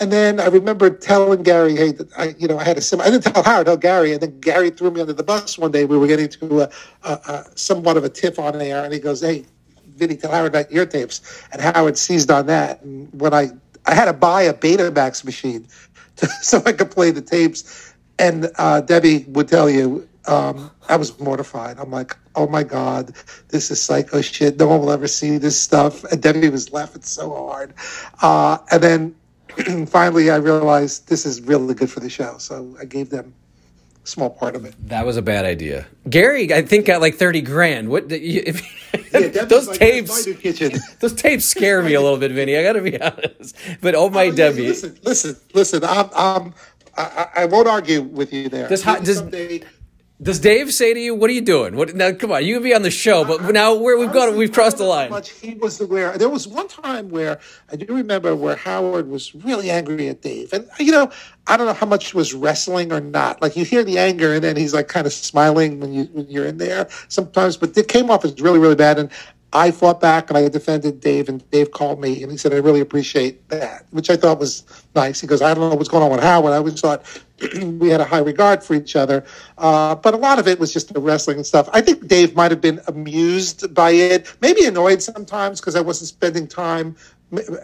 And 0.00 0.10
then 0.10 0.40
I 0.40 0.46
remember 0.46 0.90
telling 0.90 1.42
Gary, 1.42 1.76
"Hey, 1.76 1.94
I, 2.16 2.34
you 2.38 2.48
know, 2.48 2.58
I 2.58 2.64
had 2.64 2.78
a 2.78 2.80
sim. 2.80 3.00
I 3.00 3.10
didn't 3.10 3.32
tell 3.32 3.42
Howard, 3.42 3.66
tell 3.66 3.76
Gary." 3.76 4.12
And 4.12 4.20
then 4.20 4.40
Gary 4.40 4.70
threw 4.70 4.90
me 4.90 5.00
under 5.00 5.12
the 5.12 5.22
bus 5.22 5.58
one 5.58 5.70
day. 5.70 5.84
We 5.84 5.98
were 5.98 6.06
getting 6.06 6.28
to 6.28 6.62
a, 6.62 6.70
a, 7.04 7.12
a 7.12 7.46
somewhat 7.54 7.96
of 7.96 8.04
a 8.04 8.08
tiff 8.08 8.38
on 8.38 8.60
air, 8.60 8.84
and 8.84 8.92
he 8.92 8.98
goes, 8.98 9.20
"Hey, 9.20 9.44
Vinny, 10.02 10.16
tell 10.16 10.32
Howard 10.32 10.48
about 10.48 10.66
ear 10.70 10.84
tapes. 10.84 11.44
And 11.52 11.62
Howard 11.62 11.96
seized 11.96 12.30
on 12.30 12.46
that. 12.46 12.82
And 12.82 13.08
when 13.20 13.32
I, 13.32 13.50
I 13.86 13.94
had 13.94 14.06
to 14.06 14.12
buy 14.12 14.42
a 14.42 14.54
Betamax 14.54 15.24
machine 15.24 15.66
to, 16.16 16.26
so 16.26 16.60
I 16.66 16.72
could 16.72 16.90
play 16.90 17.12
the 17.12 17.22
tapes. 17.22 17.94
And 18.18 18.50
uh, 18.58 18.80
Debbie 18.80 19.24
would 19.28 19.48
tell 19.48 19.70
you, 19.70 20.08
um, 20.26 20.70
I 20.88 20.96
was 20.96 21.18
mortified. 21.20 21.78
I'm 21.78 21.90
like, 21.90 22.16
oh 22.34 22.48
my 22.48 22.64
God, 22.64 23.14
this 23.48 23.70
is 23.70 23.80
psycho 23.80 24.20
shit. 24.20 24.58
No 24.58 24.68
one 24.68 24.80
will 24.80 24.90
ever 24.90 25.08
see 25.08 25.38
this 25.38 25.60
stuff. 25.60 26.04
And 26.04 26.20
Debbie 26.20 26.48
was 26.48 26.72
laughing 26.72 27.02
so 27.02 27.30
hard. 27.34 27.74
Uh, 28.20 28.58
and 28.70 28.82
then 28.82 29.86
finally, 29.86 30.30
I 30.30 30.36
realized 30.36 31.08
this 31.08 31.26
is 31.26 31.40
really 31.40 31.74
good 31.74 31.90
for 31.90 32.00
the 32.00 32.10
show. 32.10 32.38
So 32.38 32.76
I 32.80 32.84
gave 32.84 33.10
them 33.10 33.34
small 34.04 34.30
part 34.30 34.56
of 34.56 34.64
it. 34.64 34.74
That 34.88 35.06
was 35.06 35.16
a 35.16 35.22
bad 35.22 35.44
idea. 35.44 35.86
Gary, 36.08 36.52
I 36.52 36.62
think 36.62 36.86
got 36.86 37.00
like 37.00 37.14
thirty 37.14 37.40
grand. 37.40 37.88
What? 37.88 38.10
If, 38.10 38.62
yeah, 39.12 39.44
those 39.44 39.68
like, 39.68 39.78
tapes? 39.78 40.24
those 41.00 41.12
tapes 41.14 41.44
scare 41.44 41.82
me 41.82 41.94
a 41.94 42.00
little 42.00 42.18
bit, 42.18 42.32
Vinny. 42.32 42.56
I 42.56 42.62
got 42.62 42.74
to 42.74 42.80
be 42.80 43.00
honest. 43.00 43.56
But 43.80 43.94
oh 43.94 44.10
my, 44.10 44.26
oh, 44.26 44.32
Debbie. 44.32 44.68
Listen, 44.68 44.98
listen, 45.02 45.36
listen. 45.54 45.84
I'm, 45.84 46.10
I'm, 46.14 46.54
I, 46.96 47.28
I 47.36 47.44
won't 47.46 47.68
argue 47.68 48.02
with 48.02 48.32
you 48.32 48.48
there. 48.48 48.68
Does, 48.68 48.82
does, 48.82 49.18
someday, 49.18 49.62
does 50.22 50.38
Dave 50.38 50.72
say 50.72 50.94
to 50.94 51.00
you, 51.00 51.14
"What 51.14 51.30
are 51.30 51.32
you 51.32 51.40
doing?" 51.40 51.74
What 51.76 51.94
now? 51.94 52.12
Come 52.12 52.30
on, 52.32 52.44
you 52.44 52.54
can 52.54 52.62
be 52.62 52.74
on 52.74 52.82
the 52.82 52.90
show, 52.90 53.24
but 53.24 53.42
now 53.52 53.74
where 53.74 53.98
we've 53.98 54.12
got 54.12 54.34
we've 54.34 54.52
crossed 54.52 54.78
the 54.78 54.84
line. 54.84 55.10
Much 55.10 55.30
he 55.30 55.54
was 55.54 55.80
aware. 55.80 56.16
There 56.16 56.28
was 56.28 56.46
one 56.46 56.68
time 56.68 57.08
where 57.08 57.40
I 57.70 57.76
do 57.76 57.92
remember 57.94 58.36
where 58.36 58.56
Howard 58.56 59.08
was 59.08 59.34
really 59.34 59.70
angry 59.70 60.08
at 60.08 60.22
Dave, 60.22 60.52
and 60.52 60.68
you 60.78 60.92
know, 60.92 61.10
I 61.46 61.56
don't 61.56 61.66
know 61.66 61.72
how 61.72 61.86
much 61.86 62.14
was 62.14 62.34
wrestling 62.34 62.92
or 62.92 63.00
not. 63.00 63.42
Like 63.42 63.56
you 63.56 63.64
hear 63.64 63.82
the 63.82 63.98
anger, 63.98 64.34
and 64.34 64.44
then 64.44 64.56
he's 64.56 64.72
like 64.72 64.88
kind 64.88 65.06
of 65.06 65.12
smiling 65.12 65.80
when 65.80 65.92
you 65.92 66.04
when 66.12 66.28
you're 66.28 66.46
in 66.46 66.58
there 66.58 66.88
sometimes, 67.08 67.56
but 67.56 67.76
it 67.76 67.88
came 67.88 68.10
off 68.10 68.24
as 68.24 68.40
really 68.40 68.60
really 68.60 68.76
bad. 68.76 68.98
And 68.98 69.10
I 69.52 69.70
fought 69.70 70.00
back 70.00 70.30
and 70.30 70.38
I 70.38 70.48
defended 70.48 71.00
Dave, 71.00 71.28
and 71.28 71.48
Dave 71.50 71.72
called 71.72 72.00
me 72.00 72.22
and 72.22 72.32
he 72.32 72.38
said, 72.38 72.54
I 72.54 72.56
really 72.56 72.80
appreciate 72.80 73.48
that, 73.50 73.86
which 73.90 74.08
I 74.08 74.16
thought 74.16 74.38
was 74.38 74.64
nice. 74.94 75.20
He 75.20 75.26
goes, 75.26 75.42
I 75.42 75.52
don't 75.52 75.68
know 75.68 75.76
what's 75.76 75.90
going 75.90 76.02
on 76.02 76.10
with 76.10 76.20
Howard. 76.20 76.54
I 76.54 76.56
always 76.56 76.80
thought 76.80 77.04
we 77.78 77.88
had 77.88 78.00
a 78.00 78.04
high 78.04 78.18
regard 78.18 78.62
for 78.62 78.74
each 78.74 78.96
other. 78.96 79.24
Uh, 79.58 79.94
but 79.94 80.14
a 80.14 80.16
lot 80.16 80.38
of 80.38 80.48
it 80.48 80.58
was 80.58 80.72
just 80.72 80.92
the 80.92 81.00
wrestling 81.00 81.36
and 81.36 81.46
stuff. 81.46 81.68
I 81.72 81.80
think 81.80 82.06
Dave 82.06 82.34
might 82.36 82.50
have 82.50 82.60
been 82.60 82.80
amused 82.86 83.74
by 83.74 83.90
it, 83.90 84.34
maybe 84.40 84.64
annoyed 84.64 85.02
sometimes 85.02 85.60
because 85.60 85.76
I 85.76 85.80
wasn't 85.80 86.08
spending 86.08 86.46
time. 86.46 86.96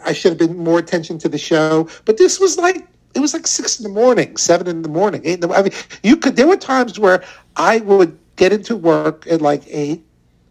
I 0.05 0.12
should 0.12 0.33
have 0.33 0.38
been 0.38 0.57
more 0.57 0.79
attention 0.79 1.19
to 1.19 1.29
the 1.29 1.38
show. 1.38 1.88
But 2.05 2.19
this 2.19 2.41
was 2.41 2.57
like, 2.57 2.87
it 3.14 3.21
was 3.21 3.35
like 3.35 3.47
six 3.47 3.79
in 3.79 3.85
the 3.85 3.91
morning, 3.91 4.37
seven 4.37 4.67
in 4.67 4.83
the 4.83 4.88
morning, 4.88 5.23
eight 5.25 5.35
in 5.35 5.41
the 5.41 5.51
I 5.51 5.62
mean, 5.62 5.73
you 6.03 6.17
could, 6.17 6.37
there 6.37 6.47
were 6.47 6.57
times 6.57 6.99
where 6.99 7.23
I 7.57 7.79
would 7.81 8.19
get 8.37 8.53
into 8.53 8.77
work 8.77 9.27
at 9.31 9.41
like 9.41 9.62
eight 9.69 10.05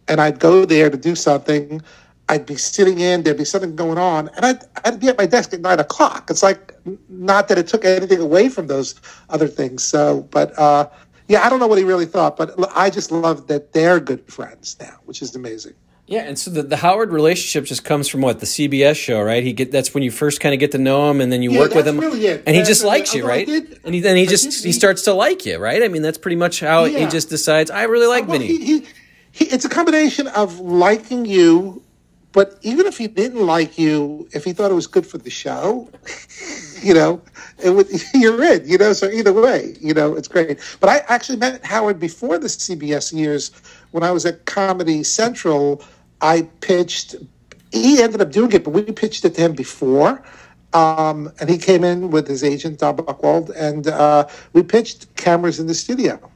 and 0.08 0.20
I'd 0.20 0.38
go 0.38 0.64
there 0.64 0.90
to 0.90 0.96
do 0.96 1.14
something. 1.14 1.82
I'd 2.28 2.44
be 2.46 2.56
sitting 2.56 3.00
in, 3.00 3.22
there'd 3.22 3.38
be 3.38 3.44
something 3.44 3.74
going 3.76 3.98
on, 3.98 4.28
and 4.36 4.44
I'd, 4.44 4.58
I'd 4.84 5.00
be 5.00 5.08
at 5.08 5.16
my 5.18 5.26
desk 5.26 5.52
at 5.54 5.60
nine 5.60 5.80
o'clock. 5.80 6.30
It's 6.30 6.42
like, 6.42 6.74
not 7.08 7.48
that 7.48 7.58
it 7.58 7.66
took 7.68 7.84
anything 7.84 8.20
away 8.20 8.48
from 8.48 8.66
those 8.66 8.94
other 9.30 9.48
things. 9.48 9.82
So, 9.84 10.22
but 10.30 10.56
uh, 10.58 10.88
yeah, 11.28 11.44
I 11.46 11.50
don't 11.50 11.58
know 11.60 11.66
what 11.66 11.78
he 11.78 11.84
really 11.84 12.06
thought, 12.06 12.36
but 12.36 12.54
I 12.76 12.90
just 12.90 13.10
love 13.10 13.46
that 13.48 13.72
they're 13.72 13.98
good 14.00 14.30
friends 14.30 14.76
now, 14.80 14.96
which 15.06 15.22
is 15.22 15.34
amazing. 15.34 15.74
Yeah, 16.06 16.22
and 16.22 16.38
so 16.38 16.50
the, 16.50 16.62
the 16.62 16.78
Howard 16.78 17.12
relationship 17.12 17.66
just 17.66 17.84
comes 17.84 18.08
from 18.08 18.22
what 18.22 18.40
the 18.40 18.46
CBS 18.46 18.96
show, 18.96 19.20
right? 19.20 19.42
He 19.42 19.52
get 19.52 19.70
that's 19.70 19.92
when 19.92 20.02
you 20.02 20.10
first 20.10 20.40
kind 20.40 20.54
of 20.54 20.58
get 20.58 20.72
to 20.72 20.78
know 20.78 21.10
him, 21.10 21.20
and 21.20 21.30
then 21.30 21.42
you 21.42 21.52
Yeah, 21.52 21.58
work 21.60 21.74
with 21.74 21.86
him, 21.86 21.98
really 22.00 22.26
and 22.46 22.56
he 22.56 22.62
just 22.62 22.82
likes 22.82 23.14
you, 23.14 23.26
right? 23.26 23.46
did- 23.46 23.78
and 23.84 23.94
he, 23.94 24.00
then 24.00 24.16
he 24.16 24.24
just 24.26 24.64
he 24.64 24.72
starts 24.72 25.02
to 25.02 25.12
like 25.12 25.44
you, 25.44 25.58
right? 25.58 25.82
I 25.82 25.88
mean, 25.88 26.00
that's 26.00 26.16
pretty 26.16 26.36
much 26.36 26.60
how 26.60 26.84
he 26.86 27.06
just 27.08 27.28
decides. 27.28 27.70
I 27.70 27.82
really 27.82 28.06
like 28.06 28.26
Well, 28.26 28.38
Vinny. 28.38 28.46
he, 28.46 28.64
he, 28.80 28.86
he, 29.32 29.44
it's 29.46 29.66
a 29.66 29.68
combination 29.68 30.28
of 30.28 30.58
liking 30.60 31.26
you, 31.26 31.82
but 32.38 32.56
even 32.62 32.86
if 32.86 32.96
he 32.96 33.08
didn't 33.08 33.44
like 33.44 33.76
you, 33.78 34.28
if 34.32 34.44
he 34.44 34.52
thought 34.52 34.70
it 34.70 34.74
was 34.74 34.86
good 34.86 35.04
for 35.04 35.18
the 35.18 35.28
show, 35.28 35.90
you 36.80 36.94
know, 36.94 37.20
it 37.60 37.70
would, 37.70 37.88
you're 38.14 38.40
in, 38.44 38.64
you 38.64 38.78
know. 38.78 38.92
So 38.92 39.10
either 39.10 39.32
way, 39.32 39.74
you 39.80 39.92
know, 39.92 40.14
it's 40.14 40.28
great. 40.28 40.60
But 40.78 40.88
I 40.88 40.98
actually 41.12 41.38
met 41.38 41.64
Howard 41.64 41.98
before 41.98 42.38
the 42.38 42.46
CBS 42.46 43.12
years 43.12 43.50
when 43.90 44.04
I 44.04 44.12
was 44.12 44.24
at 44.24 44.44
Comedy 44.44 45.02
Central. 45.02 45.82
I 46.20 46.42
pitched. 46.60 47.16
He 47.72 48.00
ended 48.00 48.20
up 48.20 48.30
doing 48.30 48.52
it, 48.52 48.62
but 48.62 48.70
we 48.70 48.82
pitched 48.82 49.24
it 49.24 49.34
to 49.34 49.40
him 49.40 49.54
before. 49.54 50.22
Um, 50.74 51.32
and 51.40 51.50
he 51.50 51.58
came 51.58 51.82
in 51.82 52.12
with 52.12 52.28
his 52.28 52.44
agent, 52.44 52.78
Don 52.78 52.98
Buchwald, 52.98 53.50
and 53.56 53.88
uh, 53.88 54.28
we 54.52 54.62
pitched 54.62 55.12
cameras 55.16 55.58
in 55.58 55.66
the 55.66 55.74
studio. 55.74 56.30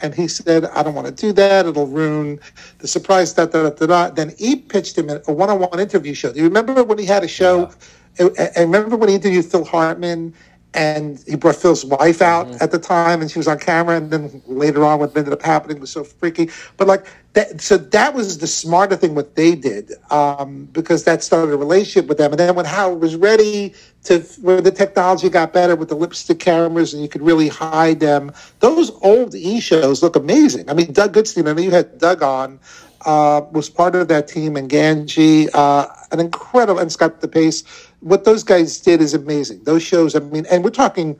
And 0.00 0.14
he 0.14 0.28
said, 0.28 0.64
I 0.66 0.82
don't 0.82 0.94
want 0.94 1.06
to 1.08 1.12
do 1.12 1.32
that. 1.32 1.66
It'll 1.66 1.86
ruin 1.86 2.38
the 2.78 2.88
surprise. 2.88 3.32
Da, 3.32 3.46
da, 3.46 3.64
da, 3.64 3.70
da, 3.70 3.86
da. 3.86 4.10
Then 4.10 4.32
he 4.38 4.56
pitched 4.56 4.96
him 4.96 5.10
a 5.10 5.32
one 5.32 5.50
on 5.50 5.58
one 5.58 5.80
interview 5.80 6.14
show. 6.14 6.32
Do 6.32 6.38
you 6.38 6.44
remember 6.44 6.84
when 6.84 6.98
he 6.98 7.04
had 7.04 7.24
a 7.24 7.28
show? 7.28 7.70
And 8.18 8.36
and 8.38 8.72
remember 8.72 8.96
when 8.96 9.08
he 9.08 9.14
interviewed 9.16 9.44
Phil 9.44 9.64
Hartman 9.64 10.34
and 10.74 11.22
he 11.26 11.34
brought 11.34 11.56
Phil's 11.56 11.84
wife 11.84 12.20
out 12.20 12.60
at 12.60 12.70
the 12.70 12.78
time 12.78 13.20
and 13.22 13.30
she 13.30 13.38
was 13.38 13.48
on 13.48 13.58
camera. 13.58 13.96
And 13.96 14.10
then 14.10 14.42
later 14.46 14.84
on, 14.84 14.98
what 14.98 15.16
ended 15.16 15.32
up 15.32 15.42
happening 15.42 15.80
was 15.80 15.90
so 15.90 16.04
freaky. 16.04 16.50
But 16.76 16.86
like, 16.86 17.06
that, 17.32 17.60
so 17.60 17.78
that 17.78 18.14
was 18.14 18.38
the 18.38 18.46
smarter 18.46 18.94
thing 18.94 19.14
what 19.14 19.34
they 19.34 19.54
did 19.54 19.92
um, 20.10 20.68
because 20.72 21.04
that 21.04 21.22
started 21.22 21.52
a 21.52 21.56
relationship 21.56 22.08
with 22.08 22.18
them. 22.18 22.32
And 22.32 22.40
then 22.40 22.54
when 22.54 22.66
Howard 22.66 23.00
was 23.00 23.16
ready 23.16 23.74
to, 24.04 24.20
when 24.42 24.62
the 24.62 24.70
technology 24.70 25.28
got 25.30 25.52
better 25.52 25.74
with 25.74 25.88
the 25.88 25.94
lipstick 25.94 26.38
cameras 26.38 26.92
and 26.92 27.02
you 27.02 27.08
could 27.08 27.22
really 27.22 27.48
hide 27.48 28.00
them, 28.00 28.32
those 28.60 28.90
old 29.02 29.34
E 29.34 29.60
shows 29.60 30.02
look 30.02 30.16
amazing. 30.16 30.68
I 30.68 30.74
mean, 30.74 30.92
Doug 30.92 31.14
Goodstein, 31.14 31.48
I 31.48 31.54
know 31.54 31.62
you 31.62 31.70
had 31.70 31.98
Doug 31.98 32.22
on, 32.22 32.60
uh, 33.06 33.42
was 33.52 33.70
part 33.70 33.94
of 33.94 34.08
that 34.08 34.28
team, 34.28 34.56
and 34.56 34.68
Ganji, 34.68 35.48
uh, 35.54 35.86
an 36.10 36.20
incredible, 36.20 36.80
and 36.80 36.90
Scott 36.90 37.20
DePace. 37.20 37.64
What 38.00 38.24
those 38.24 38.44
guys 38.44 38.78
did 38.78 39.00
is 39.00 39.14
amazing. 39.14 39.64
Those 39.64 39.82
shows, 39.82 40.14
I 40.14 40.20
mean, 40.20 40.46
and 40.50 40.62
we're 40.62 40.70
talking 40.70 41.18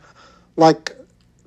like 0.57 0.97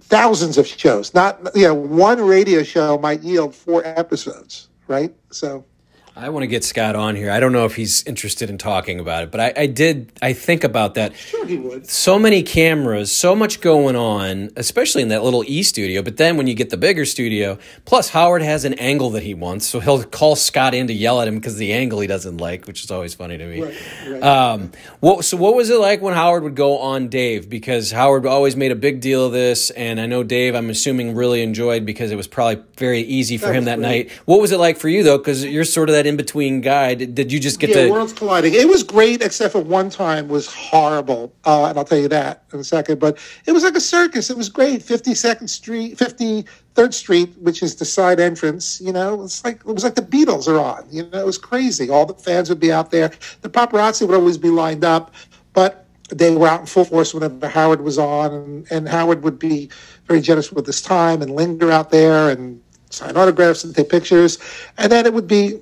thousands 0.02 0.58
of 0.58 0.67
shows. 0.67 1.13
Not 1.13 1.39
you 1.56 1.63
know, 1.63 1.74
one 1.74 2.22
radio 2.22 2.63
show 2.63 2.98
might 2.98 3.22
yield 3.22 3.56
four 3.56 3.86
episodes, 3.86 4.67
right? 4.88 5.13
So 5.32 5.65
I 6.13 6.28
want 6.30 6.43
to 6.43 6.47
get 6.47 6.65
Scott 6.65 6.97
on 6.97 7.15
here. 7.15 7.32
I 7.32 7.39
don't 7.39 7.54
know 7.54 7.63
if 7.63 7.76
he's 7.78 8.04
interested 8.06 8.50
in 8.50 8.58
talking 8.58 9.00
about 9.00 9.24
it, 9.24 9.32
but 9.32 9.39
I, 9.39 9.54
I 9.63 9.65
did. 9.65 10.12
I 10.21 10.34
think 10.34 10.65
about 10.65 10.95
that. 10.95 11.15
sure 11.15 11.45
he 11.45 11.56
would. 11.58 11.88
so 11.88 12.19
many 12.19 12.43
cameras, 12.43 13.12
so 13.13 13.34
much 13.34 13.62
going 13.62 13.95
on, 13.95 14.50
especially 14.58 15.04
in 15.04 15.08
that 15.08 15.24
little 15.24 15.41
E 15.47 15.63
studio. 15.63 16.02
But 16.02 16.17
then 16.17 16.36
when 16.36 16.47
you 16.47 16.54
get 16.54 16.69
the 16.69 16.76
bigger 16.76 17.06
studio, 17.06 17.58
plus 17.86 18.10
Howard 18.10 18.41
has 18.41 18.65
an 18.65 18.74
angle 18.74 19.12
that 19.12 19.24
he 19.24 19.34
wants, 19.34 19.65
so 19.65 19.80
he'll 19.80 20.04
call 20.04 20.36
Scott 20.36 20.74
in 20.74 20.88
to 20.88 20.93
yell 20.93 21.21
at 21.21 21.30
him 21.30 21.36
because 21.36 21.56
the 21.56 21.71
angle 21.71 22.02
he 22.02 22.08
doesn't 22.08 22.38
like, 22.38 22.67
which 22.67 22.84
is 22.84 22.91
always 22.91 23.13
funny 23.13 23.38
to 23.38 23.47
me. 23.47 23.62
Right, 23.63 23.78
right. 24.10 24.21
Um, 24.24 24.71
what, 25.00 25.24
so 25.24 25.38
what 25.38 25.56
was 25.56 25.69
it 25.69 25.80
like 25.80 26.02
when 26.02 26.13
Howard 26.13 26.43
would 26.43 26.56
go 26.56 26.78
on 26.80 27.08
Dave? 27.08 27.50
Because 27.50 27.89
Howard 27.91 28.26
always 28.26 28.58
made 28.58 28.74
a 28.74 28.76
big 28.76 29.00
deal 29.00 29.28
of 29.28 29.32
this, 29.32 29.69
and 29.71 30.00
I 30.00 30.08
know 30.08 30.24
Dave, 30.24 30.56
I'm 30.56 30.69
assuming, 30.69 31.15
really 31.15 31.41
enjoyed 31.41 31.86
because 31.86 32.12
it 32.12 32.17
was 32.17 32.28
probably 32.28 32.62
very 32.76 33.00
easy 33.00 33.38
for 33.38 33.47
That 33.47 33.56
him 33.56 33.63
that 33.65 33.80
great. 33.80 34.08
night. 34.08 34.12
What 34.26 34.41
was 34.41 34.52
it 34.52 34.58
like 34.60 34.76
for 34.78 34.89
you 34.89 35.04
though? 35.04 35.17
Because 35.17 35.45
you're 35.45 35.63
sort 35.63 35.88
of 35.88 35.93
that 35.95 36.00
in 36.05 36.17
between 36.17 36.61
guy. 36.61 36.93
Did, 36.95 37.15
did 37.15 37.31
you 37.31 37.39
just 37.39 37.59
get 37.59 37.69
yeah, 37.71 37.83
to? 37.83 37.91
worlds 37.91 38.13
colliding. 38.13 38.53
It 38.53 38.67
was 38.67 38.83
great, 38.83 39.21
except 39.21 39.53
for 39.53 39.61
one 39.61 39.89
time 39.89 40.27
was 40.27 40.47
horrible, 40.47 41.33
uh, 41.45 41.65
and 41.65 41.77
I'll 41.77 41.85
tell 41.85 41.97
you 41.97 42.07
that 42.09 42.43
in 42.53 42.59
a 42.59 42.63
second. 42.63 42.99
But 42.99 43.17
it 43.45 43.51
was 43.51 43.63
like 43.63 43.75
a 43.75 43.81
circus. 43.81 44.29
It 44.29 44.37
was 44.37 44.49
great. 44.49 44.83
Fifty 44.83 45.13
Second 45.13 45.47
Street, 45.47 45.97
Fifty 45.97 46.45
Third 46.75 46.93
Street, 46.93 47.29
which 47.39 47.63
is 47.63 47.75
the 47.75 47.85
side 47.85 48.19
entrance. 48.19 48.81
You 48.81 48.93
know, 48.93 49.23
it's 49.23 49.43
like 49.43 49.57
it 49.57 49.73
was 49.73 49.83
like 49.83 49.95
the 49.95 50.01
Beatles 50.01 50.47
are 50.47 50.59
on. 50.59 50.85
You 50.91 51.07
know, 51.07 51.19
it 51.19 51.25
was 51.25 51.37
crazy. 51.37 51.89
All 51.89 52.05
the 52.05 52.13
fans 52.13 52.49
would 52.49 52.59
be 52.59 52.71
out 52.71 52.91
there. 52.91 53.11
The 53.41 53.49
paparazzi 53.49 54.07
would 54.07 54.15
always 54.15 54.37
be 54.37 54.49
lined 54.49 54.83
up, 54.83 55.13
but 55.53 55.87
they 56.09 56.35
were 56.35 56.47
out 56.47 56.61
in 56.61 56.65
full 56.65 56.85
force 56.85 57.13
whenever 57.13 57.47
Howard 57.47 57.81
was 57.81 57.97
on, 57.97 58.33
and, 58.33 58.71
and 58.71 58.89
Howard 58.89 59.23
would 59.23 59.39
be 59.39 59.69
very 60.07 60.21
generous 60.21 60.51
with 60.51 60.65
his 60.65 60.81
time 60.81 61.21
and 61.21 61.31
linger 61.31 61.71
out 61.71 61.89
there 61.89 62.29
and 62.29 62.61
sign 62.89 63.15
autographs 63.15 63.63
and 63.63 63.73
take 63.73 63.89
pictures, 63.89 64.37
and 64.77 64.91
then 64.91 65.05
it 65.05 65.13
would 65.13 65.27
be 65.27 65.59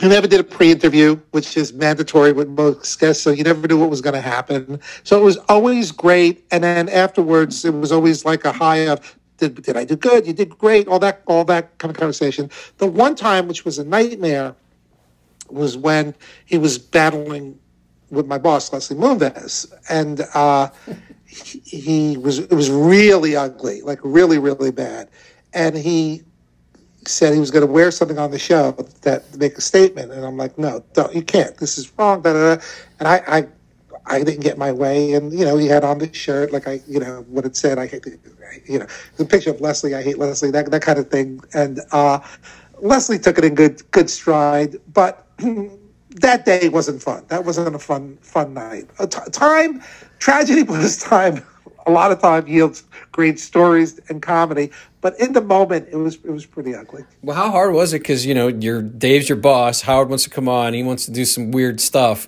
he 0.00 0.08
never 0.08 0.26
did 0.26 0.40
a 0.40 0.44
pre-interview, 0.44 1.16
which 1.30 1.56
is 1.56 1.72
mandatory 1.72 2.32
with 2.32 2.48
most 2.48 2.98
guests, 2.98 3.22
so 3.22 3.30
you 3.30 3.44
never 3.44 3.66
knew 3.66 3.78
what 3.78 3.90
was 3.90 4.00
going 4.00 4.14
to 4.14 4.20
happen. 4.20 4.80
So 5.04 5.20
it 5.20 5.24
was 5.24 5.36
always 5.48 5.92
great, 5.92 6.44
and 6.50 6.64
then 6.64 6.88
afterwards, 6.88 7.64
it 7.64 7.74
was 7.74 7.92
always 7.92 8.24
like 8.24 8.44
a 8.44 8.52
high 8.52 8.88
of, 8.88 9.16
did, 9.38 9.62
did 9.62 9.76
I 9.76 9.84
do 9.84 9.96
good? 9.96 10.26
You 10.26 10.32
did 10.32 10.58
great. 10.58 10.88
All 10.88 10.98
that, 10.98 11.22
all 11.26 11.44
that 11.44 11.78
kind 11.78 11.90
of 11.90 11.96
conversation. 11.96 12.50
The 12.78 12.86
one 12.86 13.14
time, 13.14 13.46
which 13.46 13.64
was 13.64 13.78
a 13.78 13.84
nightmare, 13.84 14.54
was 15.48 15.76
when 15.76 16.14
he 16.46 16.58
was 16.58 16.78
battling 16.78 17.58
with 18.10 18.26
my 18.26 18.38
boss, 18.38 18.72
Leslie 18.72 18.96
Moonves, 18.96 19.72
and 19.88 20.26
uh, 20.34 20.70
he, 21.26 21.58
he 21.60 22.16
was. 22.16 22.38
It 22.38 22.52
was 22.52 22.70
really 22.70 23.36
ugly, 23.36 23.82
like 23.82 23.98
really, 24.02 24.38
really 24.38 24.70
bad, 24.70 25.08
and 25.52 25.76
he 25.76 26.22
said 27.08 27.34
he 27.34 27.40
was 27.40 27.50
going 27.50 27.66
to 27.66 27.72
wear 27.72 27.90
something 27.90 28.18
on 28.18 28.30
the 28.30 28.38
show 28.38 28.72
that 29.02 29.22
make 29.38 29.56
a 29.56 29.60
statement, 29.60 30.12
and 30.12 30.24
I'm 30.24 30.36
like, 30.36 30.58
no, 30.58 30.84
don't, 30.92 31.14
you 31.14 31.22
can't. 31.22 31.56
This 31.56 31.78
is 31.78 31.92
wrong. 31.98 32.22
Da, 32.22 32.32
da, 32.32 32.56
da. 32.56 32.62
And 32.98 33.08
I, 33.08 33.22
I, 33.26 33.48
I 34.06 34.22
didn't 34.22 34.40
get 34.42 34.58
my 34.58 34.72
way, 34.72 35.14
and 35.14 35.32
you 35.32 35.44
know, 35.44 35.56
he 35.56 35.66
had 35.66 35.84
on 35.84 35.98
the 35.98 36.12
shirt 36.12 36.52
like 36.52 36.68
I, 36.68 36.80
you 36.86 37.00
know, 37.00 37.24
what 37.28 37.44
it 37.44 37.56
said. 37.56 37.78
I 37.78 37.86
hate, 37.86 38.06
you 38.66 38.78
know, 38.78 38.86
the 39.16 39.24
picture 39.24 39.50
of 39.50 39.60
Leslie. 39.60 39.94
I 39.94 40.02
hate 40.02 40.18
Leslie. 40.18 40.50
That 40.50 40.70
that 40.70 40.82
kind 40.82 40.98
of 40.98 41.10
thing. 41.10 41.40
And 41.54 41.80
uh, 41.92 42.20
Leslie 42.80 43.18
took 43.18 43.38
it 43.38 43.44
in 43.44 43.54
good 43.54 43.88
good 43.90 44.10
stride, 44.10 44.76
but. 44.92 45.26
That 46.20 46.44
day 46.44 46.68
wasn't 46.68 47.02
fun. 47.02 47.24
That 47.26 47.44
wasn't 47.44 47.74
a 47.74 47.78
fun 47.80 48.18
fun 48.22 48.54
night. 48.54 48.88
A 49.00 49.06
t- 49.08 49.18
time, 49.32 49.82
tragedy 50.20 50.62
was 50.74 50.96
time. 50.98 51.42
A 51.86 51.90
lot 51.90 52.12
of 52.12 52.20
time 52.20 52.46
yields 52.46 52.84
great 53.12 53.38
stories 53.38 54.00
and 54.08 54.22
comedy, 54.22 54.70
but 55.00 55.18
in 55.20 55.32
the 55.34 55.42
moment, 55.42 55.88
it 55.92 55.96
was 55.96 56.16
it 56.16 56.30
was 56.30 56.46
pretty 56.46 56.74
ugly. 56.74 57.04
Well, 57.22 57.36
how 57.36 57.50
hard 57.50 57.74
was 57.74 57.92
it? 57.92 57.98
Because 57.98 58.24
you 58.24 58.34
know, 58.34 58.48
your 58.48 58.82
Dave's 58.82 59.28
your 59.28 59.36
boss. 59.36 59.82
Howard 59.82 60.08
wants 60.08 60.24
to 60.24 60.30
come 60.30 60.48
on. 60.48 60.72
He 60.72 60.82
wants 60.82 61.04
to 61.06 61.12
do 61.12 61.24
some 61.24 61.50
weird 61.50 61.80
stuff. 61.80 62.26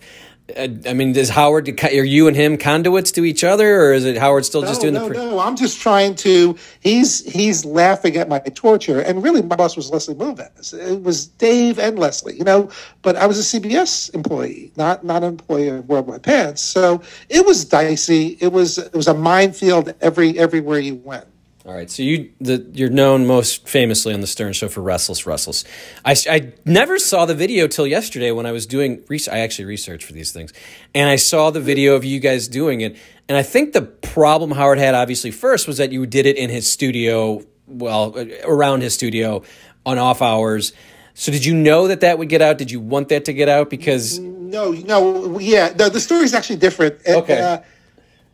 I 0.57 0.93
mean, 0.93 1.13
does 1.13 1.29
Howard? 1.29 1.83
Are 1.83 2.05
you 2.05 2.29
and 2.29 2.37
him 2.37 2.57
conduits 2.57 3.11
to 3.13 3.25
each 3.25 3.43
other, 3.43 3.81
or 3.83 3.93
is 3.93 4.05
it 4.05 4.17
Howard 4.17 4.45
still 4.45 4.63
just 4.63 4.81
doing 4.81 4.95
no, 4.95 5.09
the? 5.09 5.15
Pre- 5.15 5.17
no, 5.17 5.41
I'm 5.41 5.57
just 5.57 5.81
trying 5.81 6.15
to. 6.17 6.57
He's 6.79 7.25
he's 7.25 7.65
laughing 7.65 8.17
at 8.17 8.29
my 8.29 8.39
torture, 8.39 9.01
and 9.01 9.25
really, 9.25 9.43
my 9.43 9.57
boss 9.57 9.77
was 9.77 9.91
Leslie 9.91 10.15
Moonves. 10.15 10.73
It 10.73 11.03
was 11.03 11.27
Dave 11.27 11.81
and 11.81 11.99
Leslie, 11.99 12.37
you 12.37 12.45
know. 12.45 12.71
But 13.03 13.17
I 13.17 13.27
was 13.27 13.41
a 13.41 13.61
CBS 13.61 14.15
employee, 14.15 14.71
not 14.77 15.05
not 15.05 15.25
an 15.25 15.31
employee 15.31 15.69
of 15.69 15.89
Worldwide 15.89 16.23
Pants. 16.23 16.63
So 16.63 17.03
it 17.29 17.45
was 17.45 17.65
dicey. 17.65 18.39
It 18.41 18.53
was 18.53 18.79
it 18.79 18.95
was 18.95 19.09
a 19.09 19.15
minefield 19.15 19.95
every 20.01 20.39
everywhere 20.39 20.79
you 20.79 20.95
went. 20.95 21.27
All 21.67 21.75
right, 21.75 21.91
so 21.91 22.05
you 22.05 22.31
the, 22.41 22.65
you're 22.75 22.91
known 22.91 23.27
most 23.27 23.67
famously 23.67 24.15
on 24.15 24.21
the 24.21 24.29
Stern 24.29 24.53
Show 24.53 24.69
for 24.69 24.83
Restless 24.83 25.27
Restless. 25.27 25.65
I, 26.05 26.15
I 26.31 26.53
never 26.65 26.97
saw 26.97 27.27
the 27.27 27.35
video 27.35 27.67
till 27.67 27.89
yesterday 27.89 28.31
when 28.31 28.47
I 28.47 28.53
was 28.53 28.67
doing 28.67 29.03
research. 29.09 29.35
I 29.35 29.39
actually 29.41 29.65
researched 29.65 30.07
for 30.07 30.13
these 30.13 30.31
things, 30.31 30.53
and 30.95 31.11
I 31.11 31.17
saw 31.17 31.51
the 31.51 31.61
video 31.61 31.97
of 31.97 32.05
you 32.05 32.21
guys 32.21 32.47
doing 32.47 32.83
it. 32.83 32.97
And 33.29 33.37
I 33.37 33.43
think 33.43 33.73
the 33.73 33.83
problem 33.83 34.53
Howard 34.53 34.79
had, 34.79 34.95
obviously, 34.95 35.33
first 35.33 35.67
was 35.67 35.79
that 35.79 35.91
you 35.91 36.07
did 36.07 36.27
it 36.27 36.37
in 36.37 36.51
his 36.51 36.71
studio, 36.71 37.43
well, 37.67 38.15
around 38.45 38.83
his 38.83 38.95
studio 38.95 39.43
on 39.85 39.99
off 39.99 40.23
hours. 40.23 40.73
So 41.15 41.33
did 41.33 41.45
you 41.45 41.55
know 41.55 41.89
that 41.89 42.03
that 42.03 42.17
would 42.17 42.29
get 42.29 42.43
out? 42.43 42.59
Did 42.59 42.71
you 42.71 42.79
want 42.79 43.09
that 43.09 43.25
to 43.25 43.33
get 43.33 43.49
out? 43.49 43.71
Because 43.71 44.21
No, 44.21 44.71
no, 44.71 45.41
yeah, 45.41 45.75
no, 45.77 45.89
the 45.89 45.99
is 46.23 46.33
actually 46.33 46.57
different. 46.57 47.01
And, 47.05 47.17
Okay. 47.17 47.41
uh, 47.41 47.59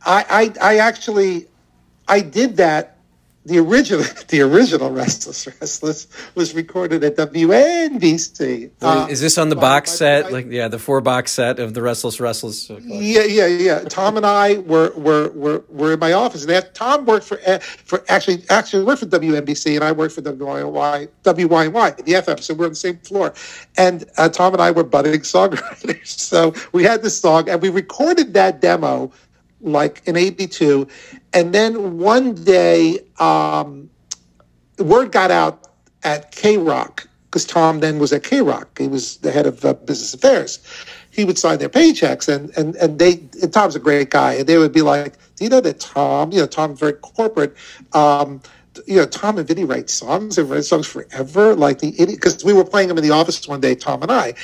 I, 0.05 0.53
I, 0.61 0.75
I 0.75 0.77
actually, 0.81 1.47
I 2.07 2.21
did 2.21 2.59
that. 2.59 2.91
The 3.44 3.59
original, 3.59 4.05
the 4.28 4.40
original 4.42 4.90
Restless 4.90 5.46
Restless 5.46 6.07
was 6.37 6.55
recorded 6.55 7.02
at 7.02 7.16
WNBC. 7.16 8.70
Uh, 8.81 9.09
is 9.11 9.20
this 9.20 9.37
on 9.37 9.48
the 9.48 9.57
box 9.57 9.90
by- 9.90 9.96
set? 9.96 10.24
by- 10.24 10.31
like, 10.31 10.46
yeah, 10.48 10.68
the 10.68 10.78
four 10.78 11.00
box 11.00 11.33
set 11.33 11.59
of 11.59 11.74
the 11.74 11.83
Restless 11.83 12.20
Restless. 12.20 12.70
Yeah, 12.70 13.24
yeah, 13.24 13.46
yeah. 13.46 13.78
Tom 13.81 14.16
and 14.16 14.24
I 14.24 14.59
were 14.59 14.92
were 14.92 15.31
were, 15.31 15.64
were 15.68 15.92
in 15.94 15.98
my 15.98 16.12
office, 16.12 16.44
and 16.44 16.70
Tom 16.74 17.05
worked 17.05 17.26
for 17.26 17.40
uh, 17.44 17.59
for 17.59 18.05
actually 18.09 18.44
actually 18.48 18.85
worked 18.85 19.00
for 19.00 19.07
WNBC, 19.07 19.74
and 19.74 19.83
I 19.83 19.90
worked 19.90 20.14
for 20.14 20.22
WYY 20.22 21.09
WYY 21.24 22.05
the 22.05 22.12
FM. 22.12 22.40
So 22.40 22.55
we're 22.55 22.66
on 22.66 22.70
the 22.72 22.76
same 22.76 22.98
floor, 22.98 23.35
and 23.76 24.05
uh, 24.18 24.28
Tom 24.28 24.52
and 24.52 24.62
I 24.62 24.70
were 24.70 24.85
budding 24.85 25.20
songwriters. 25.20 26.20
So 26.33 26.55
we 26.72 26.85
had 26.85 27.02
this 27.02 27.18
song, 27.18 27.48
and 27.48 27.61
we 27.61 27.68
recorded 27.68 28.35
that 28.35 28.61
demo 28.61 29.12
like 29.62 30.03
in 30.07 30.16
'82, 30.16 30.87
and 31.33 31.55
then 31.55 31.98
one 31.98 32.35
day, 32.35 33.01
um, 33.18 33.90
word 34.79 35.12
got 35.12 35.31
out 35.31 35.68
at 36.03 36.33
K 36.33 36.59
Rock 36.59 37.09
because 37.27 37.46
Tom 37.46 37.81
then 37.81 37.98
was 37.98 38.12
at 38.12 38.22
K 38.22 38.42
Rock. 38.42 38.79
He 38.79 38.88
was 38.88 39.16
the 39.18 39.33
head 39.33 39.46
of 39.46 39.64
uh, 39.64 39.75
business 39.75 40.12
affairs. 40.12 40.61
He 41.11 41.25
would 41.25 41.38
sign 41.38 41.59
their 41.59 41.68
paychecks, 41.68 42.29
and 42.29 42.51
and 42.57 42.75
and 42.77 42.98
they. 42.98 43.22
And 43.42 43.53
Tom's 43.53 43.77
a 43.77 43.81
great 43.81 44.11
guy, 44.11 44.35
and 44.35 44.46
they 44.46 44.59
would 44.59 44.72
be 44.72 44.83
like, 44.83 45.16
"Do 45.37 45.44
you 45.44 45.51
know 45.51 45.61
that 45.61 45.81
Tom? 45.81 46.33
You 46.33 46.40
know, 46.40 46.46
Tom's 46.46 46.79
very 46.79 46.94
corporate." 46.94 47.57
Um, 47.92 48.40
you 48.87 48.96
know, 48.96 49.06
Tom 49.06 49.38
and 49.38 49.46
Vinny 49.46 49.64
write 49.64 49.90
songs 49.90 50.38
and 50.38 50.48
write 50.48 50.64
songs 50.64 50.87
forever, 50.87 51.54
like 51.54 51.78
the 51.78 51.94
idiot. 52.00 52.20
Because 52.20 52.44
we 52.44 52.52
were 52.52 52.64
playing 52.64 52.88
them 52.88 52.98
in 52.98 53.04
the 53.04 53.11
office 53.11 53.46
one 53.46 53.61
day, 53.61 53.74
Tom 53.74 54.02
and 54.02 54.11
I, 54.11 54.35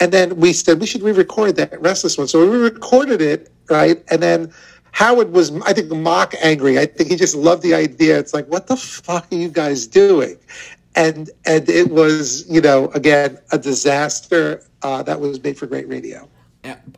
and 0.00 0.12
then 0.12 0.36
we 0.36 0.52
said 0.52 0.80
we 0.80 0.86
should 0.86 1.02
re-record 1.02 1.56
that 1.56 1.80
Restless 1.80 2.16
one. 2.18 2.28
So 2.28 2.48
we 2.48 2.56
recorded 2.56 3.20
it, 3.20 3.50
right, 3.68 4.02
and 4.10 4.22
then 4.22 4.52
Howard 4.92 5.32
was, 5.32 5.50
I 5.62 5.72
think, 5.72 5.90
mock 5.90 6.34
angry. 6.40 6.78
I 6.78 6.86
think 6.86 7.10
he 7.10 7.16
just 7.16 7.34
loved 7.34 7.62
the 7.62 7.74
idea. 7.74 8.16
It's 8.16 8.32
like, 8.32 8.46
what 8.46 8.68
the 8.68 8.76
fuck 8.76 9.26
are 9.32 9.34
you 9.34 9.48
guys 9.48 9.86
doing? 9.88 10.38
And 10.94 11.30
and 11.44 11.68
it 11.68 11.90
was, 11.90 12.48
you 12.48 12.60
know, 12.60 12.88
again, 12.94 13.38
a 13.50 13.58
disaster 13.58 14.62
uh, 14.82 15.02
that 15.02 15.18
was 15.20 15.42
made 15.42 15.58
for 15.58 15.66
great 15.66 15.88
radio. 15.88 16.28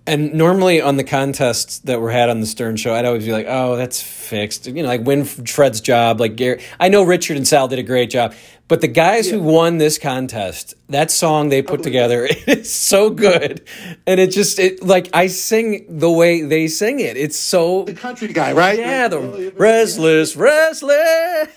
And 0.07 0.35
normally 0.35 0.81
on 0.81 0.97
the 0.97 1.03
contests 1.03 1.81
that 1.81 2.01
were 2.01 2.13
had 2.13 2.29
on 2.29 2.41
the 2.41 2.47
Stern 2.47 2.77
Show, 2.77 2.95
I'd 2.95 3.05
always 3.05 3.25
be 3.25 3.33
like, 3.33 3.47
"Oh, 3.49 3.75
that's 3.75 4.01
fixed." 4.01 4.67
You 4.67 4.83
know, 4.83 4.89
like 4.89 5.03
Winfred's 5.03 5.81
job. 5.81 6.21
Like 6.21 6.37
Gary, 6.37 6.63
I 6.79 6.89
know 6.89 7.03
Richard 7.03 7.37
and 7.37 7.47
Sal 7.47 7.67
did 7.67 7.81
a 7.81 7.83
great 7.83 8.11
job, 8.11 8.35
but 8.69 8.81
the 8.81 8.89
guys 8.89 9.27
yeah. 9.27 9.35
who 9.35 9.43
won 9.43 9.79
this 9.79 9.99
contest, 9.99 10.75
that 10.89 11.11
song 11.11 11.49
they 11.49 11.63
put 11.63 11.81
oh, 11.81 11.83
together, 11.83 12.25
it 12.31 12.47
is 12.47 12.73
so 12.73 13.11
good, 13.11 13.67
and 14.07 14.21
it 14.21 14.31
just 14.31 14.61
it 14.61 14.83
like 14.85 15.11
I 15.13 15.27
sing 15.27 15.87
the 15.89 16.11
way 16.11 16.43
they 16.43 16.69
sing 16.69 17.01
it. 17.01 17.17
It's 17.17 17.39
so 17.39 17.85
the 17.85 17.95
country 17.95 18.29
guy, 18.29 18.53
right? 18.53 18.79
Yeah, 18.79 19.09
the 19.09 19.19
oh, 19.19 19.53
restless, 19.57 20.37
restless. 20.37 21.49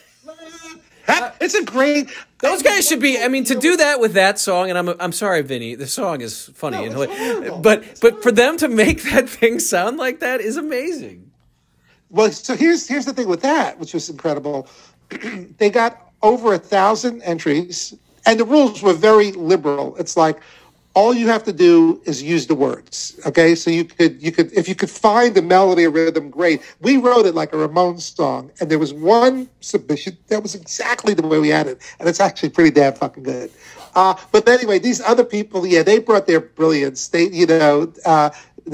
It's 1.41 1.55
a 1.55 1.63
great. 1.63 2.09
Those 2.39 2.61
guys 2.61 2.87
should 2.87 2.99
be. 3.01 3.21
I 3.21 3.27
mean, 3.27 3.43
to 3.45 3.55
do 3.55 3.77
that 3.77 3.99
with 3.99 4.13
that 4.13 4.39
song, 4.39 4.69
and 4.69 4.77
I'm 4.77 4.89
I'm 4.99 5.11
sorry, 5.11 5.41
Vinny. 5.41 5.75
The 5.75 5.87
song 5.87 6.21
is 6.21 6.49
funny, 6.53 6.89
no, 6.89 7.03
and, 7.03 7.63
but 7.63 7.83
it's 7.83 7.99
but 7.99 8.23
for 8.23 8.31
them 8.31 8.57
to 8.57 8.67
make 8.67 9.03
that 9.03 9.29
thing 9.29 9.59
sound 9.59 9.97
like 9.97 10.19
that 10.19 10.41
is 10.41 10.57
amazing. 10.57 11.31
Well, 12.09 12.31
so 12.31 12.55
here's 12.55 12.87
here's 12.87 13.05
the 13.05 13.13
thing 13.13 13.27
with 13.27 13.41
that, 13.41 13.79
which 13.79 13.93
was 13.93 14.09
incredible. 14.09 14.67
they 15.57 15.69
got 15.69 16.11
over 16.21 16.53
a 16.53 16.59
thousand 16.59 17.21
entries, 17.23 17.93
and 18.25 18.39
the 18.39 18.45
rules 18.45 18.81
were 18.81 18.93
very 18.93 19.31
liberal. 19.33 19.95
It's 19.97 20.17
like 20.17 20.39
all 20.99 21.13
you 21.13 21.29
have 21.29 21.45
to 21.45 21.53
do 21.53 22.01
is 22.03 22.21
use 22.21 22.45
the 22.45 22.55
words. 22.55 23.17
Okay, 23.25 23.55
so 23.55 23.71
you 23.71 23.85
could 23.85 24.21
you 24.21 24.33
could 24.33 24.51
if 24.51 24.67
you 24.67 24.75
could 24.75 24.89
find 24.89 25.33
the 25.33 25.41
melody 25.41 25.85
or 25.85 25.91
rhythm, 25.91 26.29
great. 26.29 26.61
We 26.81 26.97
wrote 26.97 27.25
it 27.25 27.35
like 27.35 27.53
a 27.53 27.55
Ramones 27.55 28.01
song, 28.01 28.51
and 28.59 28.69
there 28.69 28.79
was 28.79 28.93
one 28.93 29.49
submission 29.61 30.17
that 30.27 30.43
was 30.43 30.55
exactly 30.55 31.13
the 31.13 31.25
way 31.25 31.39
we 31.39 31.47
had 31.47 31.67
it, 31.67 31.77
and 31.99 32.09
it's 32.09 32.19
actually 32.19 32.49
pretty 32.49 32.71
damn 32.71 32.95
fucking 32.95 33.23
good. 33.23 33.49
Uh, 33.95 34.13
but 34.33 34.47
anyway, 34.49 34.77
these 34.77 34.99
other 34.99 35.23
people, 35.23 35.65
yeah, 35.65 35.83
they 35.83 35.99
brought 35.99 36.27
their 36.27 36.41
brilliance. 36.41 37.07
They, 37.07 37.29
you 37.29 37.47
know, 37.47 37.91
uh, 38.05 38.29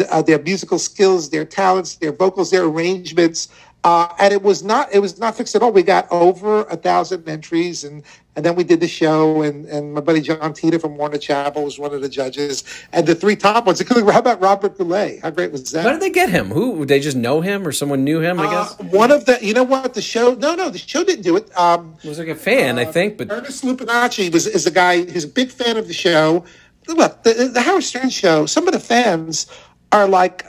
uh, 0.09 0.21
their 0.23 0.41
musical 0.41 0.79
skills, 0.79 1.29
their 1.29 1.45
talents, 1.45 1.95
their 1.97 2.11
vocals, 2.11 2.49
their 2.49 2.65
arrangements. 2.65 3.49
Uh, 3.83 4.11
and 4.19 4.33
it 4.33 4.41
was 4.41 4.63
not 4.63 4.91
it 4.91 4.99
was 4.99 5.19
not 5.19 5.37
fixed 5.37 5.55
at 5.55 5.61
all. 5.61 5.71
We 5.71 5.83
got 5.83 6.11
over 6.11 6.63
a 6.63 6.75
thousand 6.75 7.29
entries, 7.29 7.83
and 7.83 8.01
and 8.35 8.45
then 8.45 8.55
we 8.55 8.63
did 8.63 8.79
the 8.79 8.87
show, 8.87 9.41
and, 9.41 9.65
and 9.65 9.93
my 9.93 10.01
buddy 10.01 10.21
John 10.21 10.53
Tita 10.53 10.77
from 10.79 10.97
Warner 10.97 11.17
Chappell 11.17 11.63
was 11.63 11.79
one 11.79 11.93
of 11.93 12.01
the 12.01 12.09
judges, 12.09 12.63
and 12.91 13.07
the 13.07 13.15
three 13.15 13.35
top 13.35 13.65
ones, 13.65 13.79
including 13.79 14.07
how 14.11 14.19
about 14.19 14.41
Robert 14.41 14.77
Goulet? 14.77 15.21
How 15.21 15.29
great 15.29 15.51
was 15.51 15.71
that? 15.71 15.85
How 15.85 15.91
did 15.91 16.01
they 16.01 16.09
get 16.09 16.29
him? 16.29 16.49
Who 16.49 16.85
they 16.85 16.99
just 16.99 17.17
know 17.17 17.41
him, 17.41 17.67
or 17.67 17.71
someone 17.71 18.03
knew 18.03 18.19
him? 18.19 18.39
I 18.39 18.49
guess 18.49 18.79
uh, 18.79 18.83
one 18.85 19.11
of 19.11 19.25
the 19.25 19.39
you 19.41 19.53
know 19.53 19.63
what 19.63 19.93
the 19.93 20.01
show 20.01 20.33
no 20.33 20.55
no 20.55 20.69
the 20.69 20.77
show 20.77 21.03
didn't 21.03 21.23
do 21.23 21.37
it. 21.37 21.57
Um, 21.57 21.95
was 22.03 22.19
like 22.19 22.27
a 22.27 22.35
fan, 22.35 22.77
uh, 22.77 22.81
I 22.81 22.85
think, 22.85 23.17
but 23.17 23.31
Ernest 23.31 23.63
Lupinacci 23.63 24.31
was 24.31 24.47
is 24.47 24.65
a 24.65 24.71
guy 24.71 25.03
who's 25.03 25.23
a 25.23 25.29
big 25.29 25.49
fan 25.49 25.77
of 25.77 25.87
the 25.87 25.93
show. 25.93 26.45
Look, 26.87 27.23
the, 27.23 27.49
the 27.51 27.61
Howard 27.61 27.83
Stern 27.83 28.09
show. 28.09 28.45
Some 28.45 28.67
of 28.67 28.73
the 28.73 28.79
fans 28.79 29.47
are 29.91 30.07
like 30.07 30.45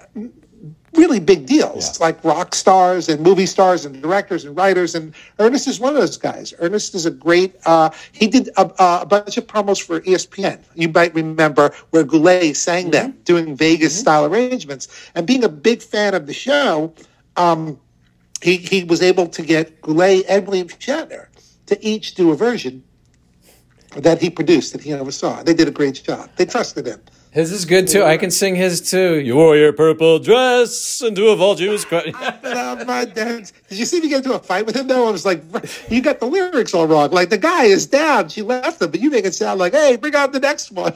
really 0.97 1.21
big 1.21 1.47
deals, 1.47 1.99
yeah. 1.99 2.07
like 2.07 2.23
rock 2.25 2.55
stars 2.55 3.09
and 3.09 3.21
movie 3.23 3.47
stars 3.47 3.85
and 3.85 4.01
directors 4.03 4.45
and 4.45 4.57
writers. 4.57 4.95
And 4.95 5.15
Ernest 5.39 5.69
is 5.69 5.79
one 5.79 5.95
of 5.95 6.01
those 6.01 6.17
guys. 6.17 6.55
Ernest 6.59 6.95
is 6.95 7.07
a 7.07 7.11
great. 7.11 7.55
Uh, 7.67 7.91
he 8.13 8.27
did 8.27 8.49
a, 8.57 8.71
a, 8.79 9.07
bunch 9.07 9.37
of 9.37 9.47
promos 9.47 9.83
for 9.83 10.01
ESPN. 10.01 10.61
You 10.75 10.89
might 10.89 11.15
remember 11.15 11.73
where 11.91 12.05
Goulet 12.05 12.57
sang 12.57 12.85
mm-hmm. 12.85 12.91
them, 12.93 13.19
doing 13.25 13.57
Vegas 13.57 13.93
mm-hmm. 13.93 14.01
style 14.01 14.27
arrangements, 14.27 15.11
and 15.15 15.27
being 15.27 15.45
a 15.45 15.49
big 15.49 15.83
fan 15.83 16.15
of 16.15 16.27
the 16.27 16.35
show. 16.35 16.93
Um, 17.37 17.79
he 18.43 18.59
he 18.59 18.85
was 18.85 19.03
able 19.03 19.27
to 19.29 19.43
get 19.43 19.81
Goulet 19.81 20.25
and 20.29 20.47
William 20.47 20.69
Shatner 20.69 21.29
to 21.67 21.85
each 21.85 22.15
do 22.15 22.31
a 22.31 22.37
version 22.37 22.83
that 23.97 24.21
he 24.21 24.31
produced 24.31 24.73
that 24.73 24.83
he 24.83 24.93
oversaw. 24.93 25.43
They 25.43 25.55
did 25.55 25.69
a 25.69 25.71
great 25.71 26.03
job. 26.03 26.31
They 26.37 26.45
trusted 26.45 26.87
him. 26.87 27.01
His 27.37 27.53
is 27.53 27.67
good 27.67 27.87
too. 27.87 28.03
I 28.03 28.17
can 28.17 28.31
sing 28.31 28.55
his 28.55 28.81
too. 28.81 29.21
You 29.21 29.37
wore 29.37 29.59
your 29.59 29.71
purple 29.75 30.19
dress 30.19 31.03
into 31.03 31.29
a 31.29 31.37
vulture's 31.37 31.85
cry. 31.85 32.05
Did 33.15 33.53
you 33.69 33.85
see 33.85 34.01
me 34.01 34.09
get 34.09 34.25
into 34.25 34.33
a 34.33 34.39
fight 34.39 34.65
with 34.65 34.75
him 34.75 34.87
though? 34.87 35.07
I 35.07 35.11
was 35.11 35.27
like, 35.27 35.43
you 35.91 36.01
got 36.01 36.19
the 36.19 36.25
lyrics 36.25 36.73
all 36.73 36.87
wrong. 36.87 37.11
Like 37.11 37.29
the 37.29 37.37
guy 37.37 37.65
is 37.65 37.85
down. 37.89 38.31
She 38.31 38.41
left 38.41 38.81
him, 38.81 38.91
but 38.91 39.01
you 39.01 39.11
make 39.11 39.27
it 39.27 39.35
sound 39.35 39.61
like, 39.61 39.75
hey, 39.75 39.97
bring 39.97 40.17
on 40.17 40.33
the 40.33 40.41
next 40.41 40.73
one. 40.73 40.95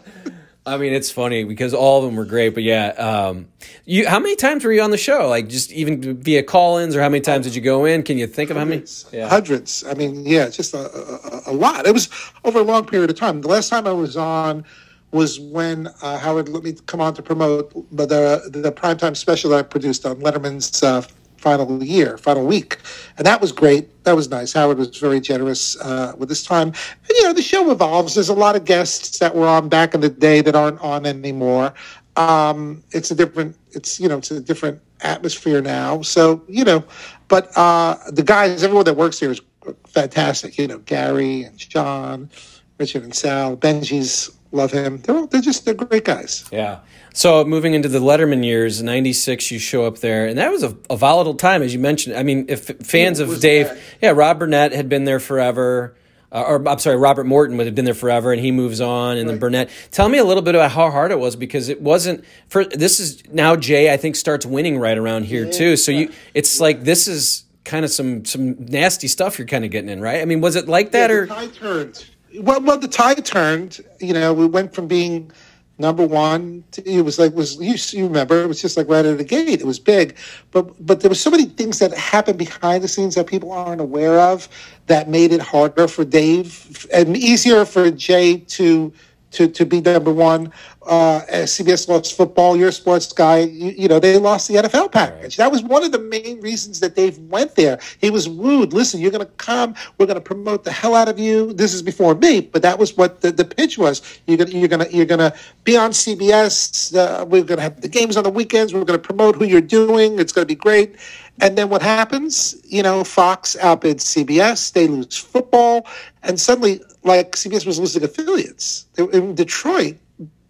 I 0.64 0.79
mean, 0.79 0.94
it's 0.94 1.11
funny 1.11 1.44
because 1.44 1.74
all 1.74 1.98
of 1.98 2.05
them 2.07 2.16
were 2.16 2.24
great, 2.24 2.55
but 2.55 2.62
yeah, 2.62 2.88
um, 2.88 3.48
you. 3.85 4.09
How 4.09 4.18
many 4.18 4.35
times 4.35 4.64
were 4.64 4.72
you 4.72 4.81
on 4.81 4.92
the 4.92 4.96
show? 4.96 5.29
Like 5.29 5.48
just 5.48 5.70
even 5.72 6.22
via 6.22 6.42
call-ins, 6.42 6.96
or 6.96 7.03
how 7.03 7.11
many 7.11 7.20
times 7.20 7.44
did 7.44 7.55
you 7.55 7.61
go 7.61 7.85
in? 7.85 8.03
Can 8.03 8.16
you 8.16 8.26
think 8.26 8.50
hundreds, 8.50 9.05
of 9.05 9.12
how 9.12 9.18
many? 9.18 9.24
Yeah. 9.24 9.29
Hundreds. 9.29 9.85
I 9.85 9.92
mean, 9.92 10.24
yeah, 10.24 10.48
just 10.48 10.72
a, 10.72 10.79
a, 10.79 11.50
a 11.50 11.53
lot. 11.53 11.87
It 11.87 11.92
was 11.92 12.09
over 12.46 12.61
a 12.61 12.62
long 12.62 12.87
period 12.87 13.11
of 13.11 13.16
time. 13.16 13.42
The 13.42 13.48
last 13.48 13.68
time 13.68 13.87
I 13.87 13.92
was 13.92 14.16
on 14.16 14.64
was 15.12 15.40
when 15.40 15.88
uh, 16.03 16.18
Howard 16.18 16.49
let 16.49 16.62
me 16.62 16.75
come 16.87 17.01
on 17.01 17.14
to 17.14 17.23
promote 17.23 17.73
the 17.96 18.49
the 18.51 18.73
primetime 18.73 19.16
special 19.16 19.51
that 19.51 19.59
I 19.59 19.62
produced 19.62 20.07
on 20.07 20.16
Letterman's 20.16 20.83
uh, 20.83 21.03
final 21.37 21.83
year, 21.83 22.18
final 22.18 22.46
week, 22.46 22.79
and 23.16 23.27
that 23.27 23.40
was 23.40 23.51
great. 23.51 24.05
That 24.05 24.14
was 24.14 24.29
nice. 24.31 24.53
Howard 24.53 24.79
was 24.79 24.96
very 24.99 25.20
generous 25.20 25.81
uh, 25.81 26.12
with 26.16 26.29
his 26.29 26.42
time. 26.42 26.68
And, 26.68 27.09
you 27.09 27.23
know, 27.25 27.33
the 27.33 27.42
show 27.42 27.70
evolves. 27.70 28.14
There's 28.14 28.29
a 28.29 28.35
lot 28.35 28.57
of 28.57 28.64
guests 28.64 29.18
that 29.18 29.35
were 29.35 29.46
on 29.46 29.68
back 29.68 29.94
in 29.94 30.01
the 30.01 30.09
day 30.11 30.42
that 30.42 30.55
aren't 30.55 30.81
on 30.81 31.07
anymore. 31.07 31.73
Um, 32.16 32.85
it's 32.90 33.11
a 33.11 33.14
different. 33.14 33.57
It's 33.73 33.99
you 33.99 34.09
know, 34.09 34.18
it's 34.18 34.31
a 34.31 34.40
different 34.40 34.81
atmosphere 35.01 35.62
now. 35.62 36.03
So 36.03 36.42
you 36.49 36.64
know, 36.64 36.85
but 37.29 37.57
uh, 37.57 37.96
the 38.11 38.23
guys, 38.23 38.62
everyone 38.62 38.85
that 38.85 38.96
works 38.96 39.18
here 39.18 39.31
is 39.31 39.40
fantastic. 39.87 40.59
You 40.59 40.68
know, 40.68 40.79
Gary 40.79 41.44
and 41.44 41.57
John, 41.57 42.31
Richard 42.79 43.03
and 43.03 43.14
Sal, 43.14 43.57
Benji's 43.57 44.31
love 44.53 44.73
him. 44.73 44.99
They're 44.99 45.27
they're 45.27 45.41
just 45.41 45.65
they're 45.65 45.75
great 45.75 46.05
guys. 46.05 46.45
Yeah. 46.51 46.81
So 47.13 47.45
moving 47.45 47.75
into 47.75 47.89
the 47.89 47.99
Letterman 47.99 48.45
years, 48.45 48.83
'96, 48.83 49.51
you 49.51 49.59
show 49.59 49.85
up 49.85 49.99
there, 49.99 50.27
and 50.27 50.39
that 50.39 50.51
was 50.51 50.63
a, 50.63 50.77
a, 50.89 50.97
volatile 50.97 51.35
time, 51.35 51.63
as 51.63 51.73
you 51.73 51.81
mentioned. 51.81 52.17
I 52.17 52.23
mean, 52.23 52.47
if 52.49 52.67
fans 52.87 53.19
of 53.19 53.41
Dave, 53.41 53.69
that? 53.69 53.79
yeah, 54.01 54.11
Rob 54.11 54.39
Burnett 54.39 54.73
had 54.73 54.89
been 54.89 55.05
there 55.05 55.21
forever. 55.21 55.97
Uh, 56.33 56.45
or 56.47 56.69
I'm 56.69 56.79
sorry, 56.79 56.97
Robert 56.97 57.25
Morton 57.25 57.57
would 57.57 57.67
have 57.67 57.75
been 57.75 57.85
there 57.85 57.95
forever, 57.95 58.33
and 58.33 58.41
he 58.41 58.53
moves 58.53 58.81
on, 58.81 59.17
and 59.17 59.27
right. 59.27 59.33
then 59.33 59.41
Burnett. 59.41 59.71
Tell 59.91 60.09
me 60.09 60.19
a 60.19 60.25
little 60.25 60.43
bit 60.43 60.55
about 60.55 60.71
how 60.71 60.89
hard 60.91 61.11
it 61.11 61.19
was 61.19 61.35
because 61.35 61.69
it 61.69 61.83
wasn't 61.83 62.25
for. 62.49 62.65
This 62.65 63.01
is 63.01 63.25
now 63.33 63.57
Jay. 63.57 63.93
I 63.93 63.97
think 63.97 64.15
starts 64.15 64.47
winning 64.47 64.79
right 64.79 64.97
around 64.97 65.25
here 65.25 65.47
yeah, 65.47 65.51
too. 65.51 65.77
So 65.77 65.91
you, 65.91 66.13
it's 66.33 66.59
yeah. 66.59 66.63
like 66.63 66.85
this 66.85 67.09
is 67.09 67.45
kind 67.65 67.85
of 67.85 67.91
some 67.91 68.25
some 68.25 68.65
nasty 68.67 69.09
stuff 69.09 69.41
you're 69.41 69.49
kind 69.49 69.65
of 69.65 69.73
getting 69.73 69.91
in, 69.91 70.01
right? 70.01 70.23
I 70.23 70.25
mean, 70.25 70.41
was 70.41 70.55
it 70.55 70.69
like 70.69 70.93
that 70.93 71.11
yeah, 71.11 71.17
or? 71.17 71.49
Turned. 71.49 72.05
Well, 72.38 72.61
well, 72.61 72.79
the 72.79 72.88
tide 72.88 73.25
turned. 73.25 73.81
You 73.99 74.14
know, 74.14 74.33
we 74.33 74.47
went 74.47 74.75
from 74.75 74.87
being 74.87 75.33
number 75.79 76.07
one. 76.07 76.62
To, 76.73 76.88
it 76.88 77.03
was 77.03 77.19
like 77.19 77.35
was 77.35 77.57
you, 77.57 77.75
you 77.99 78.07
remember? 78.07 78.43
It 78.43 78.47
was 78.47 78.61
just 78.61 78.77
like 78.77 78.88
right 78.88 79.01
out 79.01 79.07
of 79.07 79.19
the 79.19 79.25
gate. 79.25 79.61
It 79.61 79.66
was 79.66 79.81
big, 79.81 80.16
but 80.53 80.85
but 80.85 81.01
there 81.01 81.09
were 81.09 81.14
so 81.16 81.31
many 81.31 81.47
things 81.47 81.79
that 81.81 81.93
happened 81.95 82.38
behind 82.38 82.85
the 82.85 82.88
scenes 82.88 83.14
that 83.16 83.27
people 83.27 83.51
aren't 83.51 83.81
aware 83.81 84.21
of 84.21 84.49
that 84.87 85.09
made 85.09 85.33
it 85.33 85.40
harder 85.40 85.88
for 85.88 86.05
Dave 86.05 86.87
and 86.93 87.16
easier 87.16 87.64
for 87.64 87.90
Jay 87.90 88.38
to 88.38 88.93
to 89.33 89.49
to 89.49 89.66
be 89.66 89.81
number 89.81 90.12
one 90.12 90.53
uh, 90.87 91.21
CBS 91.31 91.88
lost 91.88 92.16
football, 92.16 92.57
you're 92.57 92.71
a 92.71 92.73
sports 92.73 93.12
guy. 93.12 93.40
You, 93.40 93.71
you, 93.71 93.88
know, 93.88 94.01
they 94.01 94.16
lost 94.16 94.49
the 94.49 94.55
NFL 94.55 94.93
package. 94.93 95.37
That 95.37 95.53
was 95.53 95.62
one 95.62 95.85
of 95.85 95.93
the 95.93 95.99
main 95.99 96.40
reasons 96.40 96.81
that 96.81 96.97
Dave 96.97 97.19
went 97.19 97.55
there. 97.55 97.79
He 98.01 98.11
was 98.11 98.29
wooed. 98.29 98.73
Listen, 98.73 99.01
you're 99.01 99.11
going 99.11 99.27
to 99.27 99.33
come. 99.33 99.75
We're 99.99 100.07
going 100.07 100.16
to 100.16 100.23
promote 100.23 100.64
the 100.64 100.73
hell 100.73 100.95
out 100.95 101.09
of 101.09 101.19
you. 101.19 101.53
This 101.53 101.75
is 101.75 101.83
before 101.83 102.14
me, 102.14 102.40
but 102.40 102.62
that 102.62 102.79
was 102.79 102.97
what 102.97 103.21
the, 103.21 103.31
the 103.31 103.45
pitch 103.45 103.77
was. 103.77 104.21
You're 104.27 104.38
going 104.38 104.51
you're 104.53 104.69
going 104.69 104.87
to 104.87 104.95
you're 104.95 105.07
going 105.07 105.21
to 105.21 105.35
be 105.64 105.77
on 105.77 105.90
CBS. 105.90 106.97
Uh, 106.97 107.25
we're 107.27 107.45
going 107.45 107.59
to 107.59 107.62
have 107.62 107.81
the 107.81 107.88
games 107.88 108.16
on 108.16 108.25
the 108.25 108.31
weekends. 108.31 108.73
We're 108.73 108.85
going 108.85 109.01
to 109.01 109.07
promote 109.07 109.37
who 109.37 109.45
you're 109.45 109.61
doing. 109.61 110.19
It's 110.19 110.33
going 110.33 110.47
to 110.47 110.53
be 110.53 110.59
great. 110.59 110.97
And 111.43 111.57
then 111.57 111.69
what 111.69 111.83
happens? 111.83 112.57
You 112.64 112.83
know, 112.83 113.05
Fox 113.05 113.57
outbids 113.61 114.03
CBS. 114.03 114.73
They 114.73 114.88
lose 114.88 115.16
football, 115.16 115.87
and 116.23 116.38
suddenly, 116.38 116.81
like 117.03 117.33
CBS 117.33 117.67
was 117.67 117.79
losing 117.79 118.05
affiliates 118.05 118.87
in 118.97 119.35
Detroit 119.35 119.97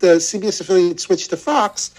the 0.01 0.16
CBS 0.16 0.61
affiliate 0.61 1.01
switched 1.01 1.31
to 1.31 1.37
Fox, 1.37 1.95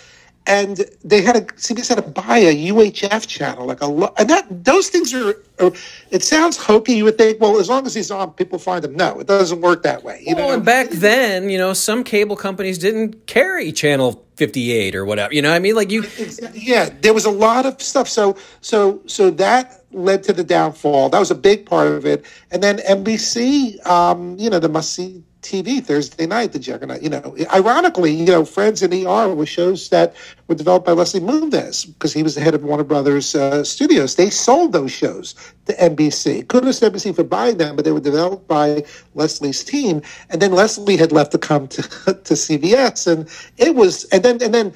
and 0.47 0.83
they 1.03 1.21
had 1.21 1.35
a 1.35 1.41
CBS 1.41 1.87
had 1.87 2.03
to 2.03 2.09
buy 2.09 2.39
a 2.39 2.69
UHF 2.69 3.27
channel, 3.27 3.67
like 3.67 3.81
a 3.81 3.85
and 3.85 4.29
that 4.29 4.65
those 4.65 4.89
things 4.89 5.13
are, 5.13 5.35
are. 5.59 5.71
It 6.09 6.23
sounds 6.23 6.57
hokey. 6.57 6.93
You 6.93 7.05
would 7.05 7.17
think, 7.17 7.39
well, 7.39 7.59
as 7.59 7.69
long 7.69 7.85
as 7.85 7.93
he's 7.93 8.09
on, 8.09 8.31
people 8.31 8.57
find 8.57 8.83
him. 8.83 8.95
No, 8.95 9.19
it 9.19 9.27
doesn't 9.27 9.61
work 9.61 9.83
that 9.83 10.03
way. 10.03 10.23
You 10.25 10.35
well, 10.35 10.49
know? 10.49 10.53
and 10.55 10.65
back 10.65 10.89
then, 10.89 11.49
you 11.49 11.59
know, 11.59 11.73
some 11.73 12.03
cable 12.03 12.35
companies 12.35 12.79
didn't 12.79 13.27
carry 13.27 13.71
channel 13.71 14.25
fifty 14.35 14.71
eight 14.71 14.95
or 14.95 15.05
whatever. 15.05 15.31
You 15.33 15.43
know, 15.43 15.49
what 15.49 15.55
I 15.55 15.59
mean, 15.59 15.75
like 15.75 15.91
you. 15.91 16.05
Yeah, 16.53 16.89
there 17.01 17.13
was 17.13 17.25
a 17.25 17.31
lot 17.31 17.67
of 17.67 17.79
stuff. 17.81 18.09
So, 18.09 18.35
so, 18.61 19.01
so 19.05 19.29
that 19.31 19.80
led 19.93 20.23
to 20.23 20.33
the 20.33 20.43
downfall. 20.43 21.09
That 21.09 21.19
was 21.19 21.31
a 21.31 21.35
big 21.35 21.65
part 21.65 21.87
of 21.87 22.05
it. 22.05 22.25
And 22.51 22.61
then 22.61 22.77
NBC, 22.79 23.85
um, 23.85 24.37
you 24.37 24.49
know, 24.49 24.59
the 24.59 24.69
must 24.69 24.93
see 24.93 25.23
TV 25.41 25.83
Thursday 25.83 26.27
night, 26.27 26.53
the 26.53 26.59
Juggernaut. 26.59 27.01
You 27.01 27.09
know, 27.09 27.35
ironically, 27.53 28.11
you 28.11 28.27
know, 28.27 28.45
Friends 28.45 28.81
and 28.83 28.93
ER 28.93 29.33
were 29.33 29.45
shows 29.45 29.89
that 29.89 30.15
were 30.47 30.55
developed 30.55 30.85
by 30.85 30.91
Leslie 30.91 31.19
Moonves 31.19 31.87
because 31.87 32.13
he 32.13 32.23
was 32.23 32.35
the 32.35 32.41
head 32.41 32.53
of 32.53 32.63
Warner 32.63 32.83
Brothers 32.83 33.35
uh, 33.35 33.63
Studios. 33.63 34.15
They 34.15 34.29
sold 34.29 34.73
those 34.73 34.91
shows 34.91 35.33
to 35.65 35.73
NBC. 35.73 36.47
Kudos 36.47 36.79
to 36.79 36.91
NBC 36.91 37.15
for 37.15 37.23
buying 37.23 37.57
them, 37.57 37.75
but 37.75 37.85
they 37.85 37.91
were 37.91 37.99
developed 37.99 38.47
by 38.47 38.83
Leslie's 39.15 39.63
team. 39.63 40.01
And 40.29 40.41
then 40.41 40.51
Leslie 40.51 40.97
had 40.97 41.11
left 41.11 41.31
to 41.31 41.37
come 41.37 41.67
to, 41.69 41.81
to 42.05 42.33
CBS, 42.33 43.11
and 43.11 43.27
it 43.57 43.75
was, 43.75 44.05
and 44.05 44.23
then 44.23 44.41
and 44.43 44.53
then 44.53 44.73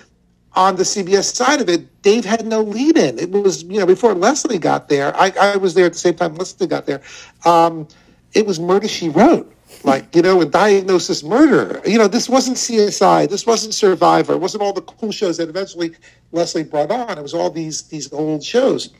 on 0.55 0.75
the 0.75 0.83
CBS 0.83 1.35
side 1.35 1.61
of 1.61 1.69
it, 1.69 2.01
Dave 2.01 2.25
had 2.25 2.45
no 2.45 2.61
lead 2.61 2.97
in. 2.97 3.19
It 3.19 3.31
was, 3.31 3.63
you 3.63 3.79
know, 3.79 3.85
before 3.85 4.13
Leslie 4.13 4.57
got 4.57 4.89
there, 4.89 5.15
I, 5.15 5.33
I 5.39 5.57
was 5.57 5.73
there 5.73 5.85
at 5.85 5.93
the 5.93 5.99
same 5.99 6.15
time 6.15 6.35
Leslie 6.35 6.67
got 6.67 6.85
there. 6.85 7.01
Um, 7.45 7.87
it 8.33 8.45
was 8.45 8.59
Murder 8.59 8.87
She 8.87 9.09
Wrote 9.09 9.51
like 9.83 10.15
you 10.15 10.21
know, 10.21 10.41
a 10.41 10.45
diagnosis 10.45 11.23
murder. 11.23 11.81
You 11.85 11.97
know, 11.97 12.07
this 12.07 12.29
wasn't 12.29 12.57
CSI, 12.57 13.29
this 13.29 13.45
wasn't 13.45 13.73
Survivor, 13.73 14.33
it 14.33 14.39
wasn't 14.39 14.63
all 14.63 14.73
the 14.73 14.81
cool 14.81 15.11
shows 15.11 15.37
that 15.37 15.49
eventually 15.49 15.95
Leslie 16.31 16.63
brought 16.63 16.91
on. 16.91 17.17
It 17.17 17.21
was 17.21 17.33
all 17.33 17.49
these 17.49 17.83
these 17.83 18.11
old 18.13 18.43
shows, 18.43 18.93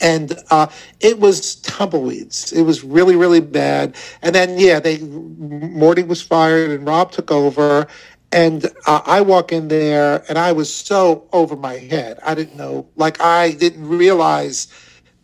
and 0.00 0.34
uh, 0.50 0.68
it 1.00 1.18
was 1.18 1.56
tumbleweeds. 1.56 2.52
It 2.52 2.62
was 2.62 2.84
really 2.84 3.16
really 3.16 3.40
bad. 3.40 3.96
And 4.22 4.34
then 4.34 4.58
yeah, 4.58 4.80
they 4.80 4.98
Morty 4.98 6.02
was 6.02 6.22
fired 6.22 6.70
and 6.70 6.86
Rob 6.86 7.12
took 7.12 7.30
over. 7.30 7.86
And 8.32 8.66
uh, 8.86 9.00
I 9.04 9.20
walk 9.22 9.50
in 9.52 9.68
there, 9.68 10.24
and 10.28 10.38
I 10.38 10.52
was 10.52 10.72
so 10.72 11.26
over 11.32 11.56
my 11.56 11.74
head. 11.74 12.20
I 12.24 12.34
didn't 12.34 12.56
know, 12.56 12.86
like, 12.96 13.20
I 13.20 13.52
didn't 13.52 13.88
realize 13.88 14.68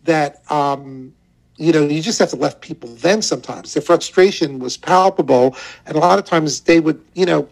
that 0.04 0.50
um, 0.50 1.12
you 1.58 1.72
know, 1.72 1.86
you 1.86 2.02
just 2.02 2.18
have 2.18 2.30
to 2.30 2.36
let 2.36 2.60
people 2.60 2.88
vent 2.90 3.24
sometimes. 3.24 3.74
Their 3.74 3.82
frustration 3.82 4.58
was 4.58 4.76
palpable. 4.76 5.56
And 5.86 5.96
a 5.96 6.00
lot 6.00 6.18
of 6.18 6.24
times 6.24 6.60
they 6.60 6.80
would, 6.80 7.02
you 7.14 7.26
know, 7.26 7.48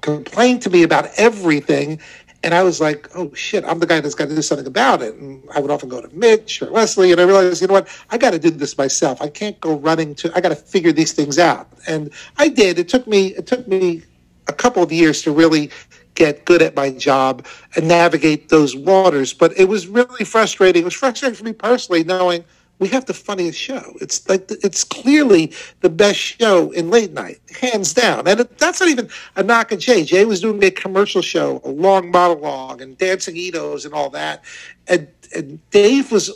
complain 0.00 0.58
to 0.60 0.70
me 0.70 0.82
about 0.82 1.08
everything. 1.16 2.00
And 2.42 2.52
I 2.52 2.62
was 2.62 2.80
like, 2.80 3.08
oh 3.14 3.32
shit, 3.32 3.64
I'm 3.64 3.78
the 3.78 3.86
guy 3.86 4.00
that's 4.00 4.14
got 4.14 4.28
to 4.28 4.34
do 4.34 4.42
something 4.42 4.66
about 4.66 5.02
it. 5.02 5.14
And 5.14 5.42
I 5.54 5.60
would 5.60 5.70
often 5.70 5.88
go 5.88 6.00
to 6.02 6.14
Mitch 6.14 6.60
or 6.60 6.66
Leslie, 6.66 7.10
and 7.10 7.20
I 7.20 7.24
realized, 7.24 7.62
you 7.62 7.68
know 7.68 7.74
what, 7.74 7.88
I 8.10 8.18
got 8.18 8.32
to 8.32 8.38
do 8.38 8.50
this 8.50 8.76
myself. 8.76 9.22
I 9.22 9.28
can't 9.28 9.58
go 9.60 9.78
running 9.78 10.14
to. 10.16 10.32
I 10.36 10.42
got 10.42 10.50
to 10.50 10.56
figure 10.56 10.92
these 10.92 11.12
things 11.12 11.38
out. 11.38 11.68
And 11.86 12.10
I 12.36 12.48
did. 12.48 12.78
It 12.78 12.88
took 12.88 13.06
me. 13.06 13.28
It 13.28 13.46
took 13.46 13.66
me 13.66 14.02
a 14.48 14.52
couple 14.52 14.82
of 14.82 14.92
years 14.92 15.22
to 15.22 15.32
really 15.32 15.70
get 16.14 16.44
good 16.44 16.62
at 16.62 16.76
my 16.76 16.90
job 16.90 17.44
and 17.76 17.88
navigate 17.88 18.48
those 18.48 18.76
waters. 18.76 19.32
But 19.32 19.58
it 19.58 19.68
was 19.68 19.88
really 19.88 20.24
frustrating. 20.24 20.82
It 20.82 20.84
was 20.84 20.94
frustrating 20.94 21.36
for 21.36 21.44
me 21.44 21.52
personally, 21.52 22.04
knowing 22.04 22.44
we 22.78 22.88
have 22.88 23.06
the 23.06 23.14
funniest 23.14 23.58
show. 23.58 23.94
It's 24.00 24.28
like 24.28 24.46
it's 24.50 24.84
clearly 24.84 25.52
the 25.80 25.90
best 25.90 26.18
show 26.18 26.70
in 26.72 26.90
late 26.90 27.12
night, 27.12 27.40
hands 27.60 27.94
down. 27.94 28.26
And 28.26 28.40
it, 28.40 28.58
that's 28.58 28.80
not 28.80 28.88
even 28.88 29.08
a 29.36 29.42
knock 29.42 29.72
at 29.72 29.80
Jay. 29.80 30.04
Jay 30.04 30.24
was 30.24 30.40
doing 30.40 30.62
a 30.62 30.70
commercial 30.70 31.22
show, 31.22 31.60
a 31.64 31.70
long 31.70 32.10
monologue, 32.10 32.80
and 32.80 32.98
dancing 32.98 33.36
Itos 33.36 33.84
and 33.84 33.94
all 33.94 34.10
that. 34.10 34.44
And, 34.88 35.08
and 35.34 35.58
Dave 35.70 36.10
was 36.10 36.30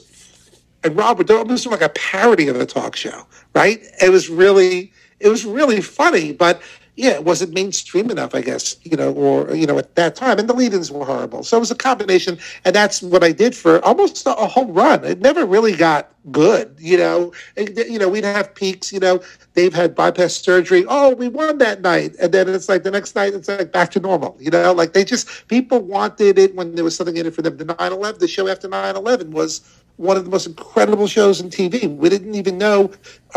and 0.85 0.97
Robert 0.97 1.31
almost 1.31 1.67
like 1.67 1.83
a 1.83 1.89
parody 1.91 2.49
of 2.49 2.57
a 2.61 2.67
talk 2.67 2.97
show, 2.97 3.27
right? 3.55 3.81
It 4.01 4.11
was 4.11 4.29
really 4.29 4.93
it 5.21 5.29
was 5.29 5.45
really 5.45 5.81
funny, 5.81 6.33
but 6.33 6.63
yeah, 6.99 7.11
it 7.11 7.23
wasn't 7.23 7.55
mainstream 7.55 8.11
enough, 8.11 8.35
I 8.35 8.41
guess, 8.41 8.75
you 8.83 8.97
know, 8.97 9.13
or, 9.13 9.55
you 9.55 9.69
know, 9.69 9.79
at 9.79 9.95
that 9.95 10.17
time. 10.17 10.41
And 10.41 10.49
the 10.49 10.53
lead 10.53 10.75
ins 10.75 10.91
were 10.91 11.05
horrible. 11.05 11.45
So 11.45 11.57
it 11.57 11.61
was 11.61 11.71
a 11.71 11.77
combination. 11.77 12.37
And 12.65 12.75
that's 12.75 13.01
what 13.01 13.23
I 13.23 13.31
did 13.31 13.55
for 13.55 13.83
almost 13.85 14.27
a, 14.27 14.33
whole 14.33 14.73
run. 14.73 15.05
It 15.05 15.21
never 15.21 15.47
really 15.47 15.77
got 15.77 16.11
good, 16.33 16.75
you 16.77 16.99
know. 16.99 17.33
you 17.57 18.01
know, 18.01 18.09
we'd 18.09 18.25
have 18.25 18.53
peaks, 18.53 18.93
you 18.93 18.99
know, 18.99 19.23
they've 19.55 19.73
had 19.73 19.95
bypass 19.95 20.35
surgery. 20.35 20.85
Oh, 20.89 21.15
we 21.15 21.29
won 21.29 21.59
that 21.59 21.83
night. 21.83 22.17
And 22.21 22.35
then 22.35 22.49
it's 22.49 22.69
like 22.69 22.83
the 22.83 22.91
next 22.91 23.15
night, 23.15 23.33
it's 23.33 23.47
like 23.47 23.71
back 23.71 23.93
to 23.93 24.01
normal, 24.01 24.37
you 24.41 24.51
know, 24.51 24.73
like 24.73 24.93
they 24.93 25.05
just, 25.05 25.47
people 25.47 25.79
wanted 25.79 26.37
it 26.37 26.57
when 26.57 26.75
there 26.75 26.83
was 26.83 26.97
something 26.97 27.17
in 27.17 27.27
it 27.27 27.35
for 27.35 27.43
them. 27.43 27.59
The 27.59 27.65
9 27.65 27.93
11, 27.93 28.19
the 28.19 28.27
show 28.27 28.49
after 28.49 28.67
9 28.67 28.97
11 28.97 29.31
was 29.31 29.61
one 29.99 30.17
of 30.17 30.25
the 30.25 30.31
most 30.31 30.47
incredible 30.47 31.07
shows 31.07 31.41
in 31.41 31.51
TV. 31.51 31.95
We 31.95 32.09
didn't 32.09 32.35
even 32.35 32.57
know, 32.57 32.91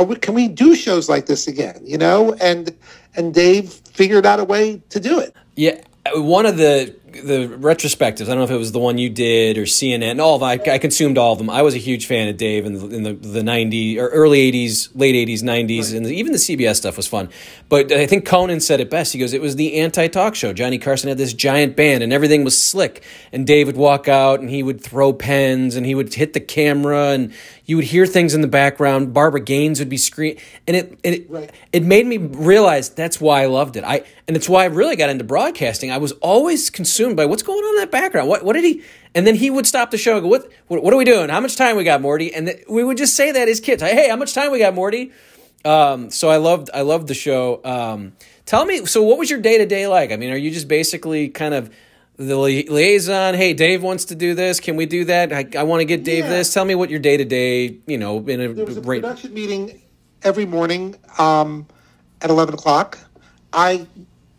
we, 0.04 0.16
can 0.16 0.34
we 0.34 0.48
do 0.48 0.76
shows 0.76 1.10
like 1.10 1.26
this 1.26 1.48
again? 1.48 1.82
You 1.84 1.98
know, 1.98 2.34
and 2.36 2.74
and 3.16 3.34
Dave 3.34 3.70
figured 3.72 4.26
out 4.26 4.40
a 4.40 4.46
way 4.46 4.82
to 4.90 5.00
do 5.00 5.20
it. 5.20 5.36
Yeah, 5.56 5.82
one 6.14 6.46
of 6.46 6.58
the 6.58 6.96
the 7.14 7.48
retrospectives. 7.48 8.24
I 8.24 8.30
don't 8.30 8.38
know 8.38 8.44
if 8.44 8.52
it 8.52 8.58
was 8.58 8.72
the 8.72 8.80
one 8.80 8.98
you 8.98 9.10
did 9.10 9.58
or 9.58 9.64
CNN. 9.64 10.22
All 10.22 10.36
of 10.36 10.44
I, 10.44 10.54
I 10.54 10.78
consumed 10.78 11.18
all 11.18 11.34
of 11.34 11.38
them. 11.38 11.50
I 11.50 11.62
was 11.62 11.76
a 11.76 11.80
huge 11.80 12.06
fan 12.06 12.28
of 12.28 12.38
Dave 12.38 12.66
in 12.66 12.74
the 12.74 12.96
in 12.96 13.04
the, 13.04 13.14
the 13.14 13.42
'90s 13.42 13.98
or 13.98 14.08
early 14.10 14.52
'80s, 14.52 14.90
late 14.96 15.16
'80s, 15.16 15.42
'90s, 15.44 15.80
right. 15.80 15.94
and 15.94 16.06
the, 16.06 16.16
even 16.16 16.32
the 16.32 16.38
CBS 16.38 16.78
stuff 16.78 16.98
was 16.98 17.08
fun. 17.08 17.30
But 17.70 17.92
I 17.92 18.06
think 18.06 18.26
Conan 18.26 18.60
said 18.60 18.80
it 18.80 18.90
best. 18.90 19.14
He 19.14 19.20
goes, 19.20 19.34
"It 19.34 19.42
was 19.42 19.56
the 19.56 19.80
anti-talk 19.80 20.36
show." 20.36 20.54
Johnny 20.54 20.78
Carson 20.78 21.10
had 21.10 21.18
this 21.18 21.34
giant 21.34 21.76
band, 21.76 22.04
and 22.04 22.14
everything 22.14 22.44
was 22.44 22.62
slick. 22.62 23.04
And 23.32 23.46
Dave 23.46 23.68
would 23.68 23.78
walk 23.78 24.08
out, 24.08 24.40
and 24.40 24.50
he 24.50 24.64
would 24.64 24.82
throw 24.82 25.14
pens, 25.14 25.76
and 25.76 25.86
he 25.86 25.96
would 25.96 26.14
hit 26.14 26.34
the 26.34 26.40
camera, 26.40 27.10
and 27.10 27.34
you 27.66 27.78
would 27.78 27.86
hear 27.86 28.06
things 28.06 28.34
in 28.34 28.42
the 28.42 28.48
background. 28.48 29.14
Barbara 29.14 29.40
Gaines 29.40 29.80
would 29.80 29.90
be 29.90 29.98
screaming, 29.98 30.42
and 30.68 30.76
it 30.76 31.00
it, 31.04 31.30
right. 31.30 31.52
it 31.72 31.84
made 31.84 32.06
me 32.06 32.18
realize 32.18 32.90
that's 32.90 33.22
why 33.22 33.44
I 33.44 33.46
loved 33.46 33.78
it. 33.78 33.84
I 33.84 34.04
and 34.28 34.38
it's 34.38 34.48
why 34.48 34.64
I 34.64 34.68
really 34.68 34.96
got 34.96 35.10
into 35.10 35.24
broadcasting. 35.24 35.92
I 35.92 35.98
was 35.98 36.12
always 36.14 36.70
consumed 37.02 37.18
by 37.18 37.26
what's 37.26 37.44
going 37.44 37.64
on 37.64 37.76
in 37.76 37.82
that 37.82 37.92
background. 37.92 38.30
What 38.30 38.44
what 38.44 38.54
did 38.54 38.64
he? 38.64 38.84
And 39.14 39.26
then 39.26 39.36
he 39.36 39.50
would 39.50 39.68
stop 39.68 39.92
the 39.92 39.98
show. 39.98 40.14
And 40.14 40.24
go, 40.24 40.28
what, 40.28 40.52
what 40.68 40.84
what 40.84 40.94
are 40.94 40.98
we 40.98 41.06
doing? 41.06 41.30
How 41.30 41.40
much 41.40 41.56
time 41.56 41.76
we 41.76 41.84
got, 41.84 42.02
Morty? 42.02 42.34
And 42.34 42.48
th- 42.48 42.64
we 42.70 42.84
would 42.84 42.98
just 42.98 43.16
say 43.16 43.32
that 43.32 43.48
as 43.48 43.60
kids. 43.60 43.82
Hey, 43.82 44.10
how 44.10 44.16
much 44.16 44.34
time 44.34 44.52
we 44.52 44.60
got, 44.60 44.74
Morty? 44.74 45.12
Um, 45.66 46.10
so 46.10 46.30
I 46.30 46.38
loved 46.38 46.70
I 46.74 46.82
loved 46.82 47.08
the 47.08 47.14
show. 47.14 47.62
Um, 47.64 48.14
tell 48.46 48.66
me, 48.66 48.86
so 48.86 49.04
what 49.04 49.18
was 49.18 49.30
your 49.30 49.40
day 49.40 49.58
to 49.58 49.66
day 49.66 49.88
like? 49.88 50.12
I 50.12 50.18
mean, 50.18 50.32
are 50.32 50.38
you 50.38 50.52
just 50.52 50.68
basically 50.68 51.30
kind 51.30 51.54
of 51.54 51.70
the 52.18 52.38
li- 52.38 52.68
liaison. 52.70 53.34
Hey, 53.34 53.54
Dave 53.54 53.82
wants 53.82 54.06
to 54.06 54.16
do 54.16 54.36
this. 54.36 54.60
Can 54.60 54.76
we 54.76 54.86
do 54.86 55.06
that? 55.06 55.34
I, 55.34 55.48
I 55.58 55.64
want 55.64 55.82
to 55.82 55.86
get 55.86 56.04
Dave 56.04 56.26
yeah. 56.26 56.30
this. 56.30 56.54
Tell 56.54 56.66
me 56.66 56.76
what 56.76 56.92
your 56.92 57.00
day 57.00 57.18
to 57.18 57.26
day, 57.26 57.78
you 57.88 57.98
know, 57.98 58.20
in 58.28 58.42
a, 58.42 58.54
there 58.54 58.66
was 58.66 58.78
a 58.78 58.82
rate. 58.82 59.02
production 59.02 59.34
meeting 59.34 59.82
every 60.22 60.46
morning 60.46 60.96
um, 61.18 61.66
at 62.22 62.30
eleven 62.30 62.54
o'clock. 62.54 63.00
I 63.54 63.88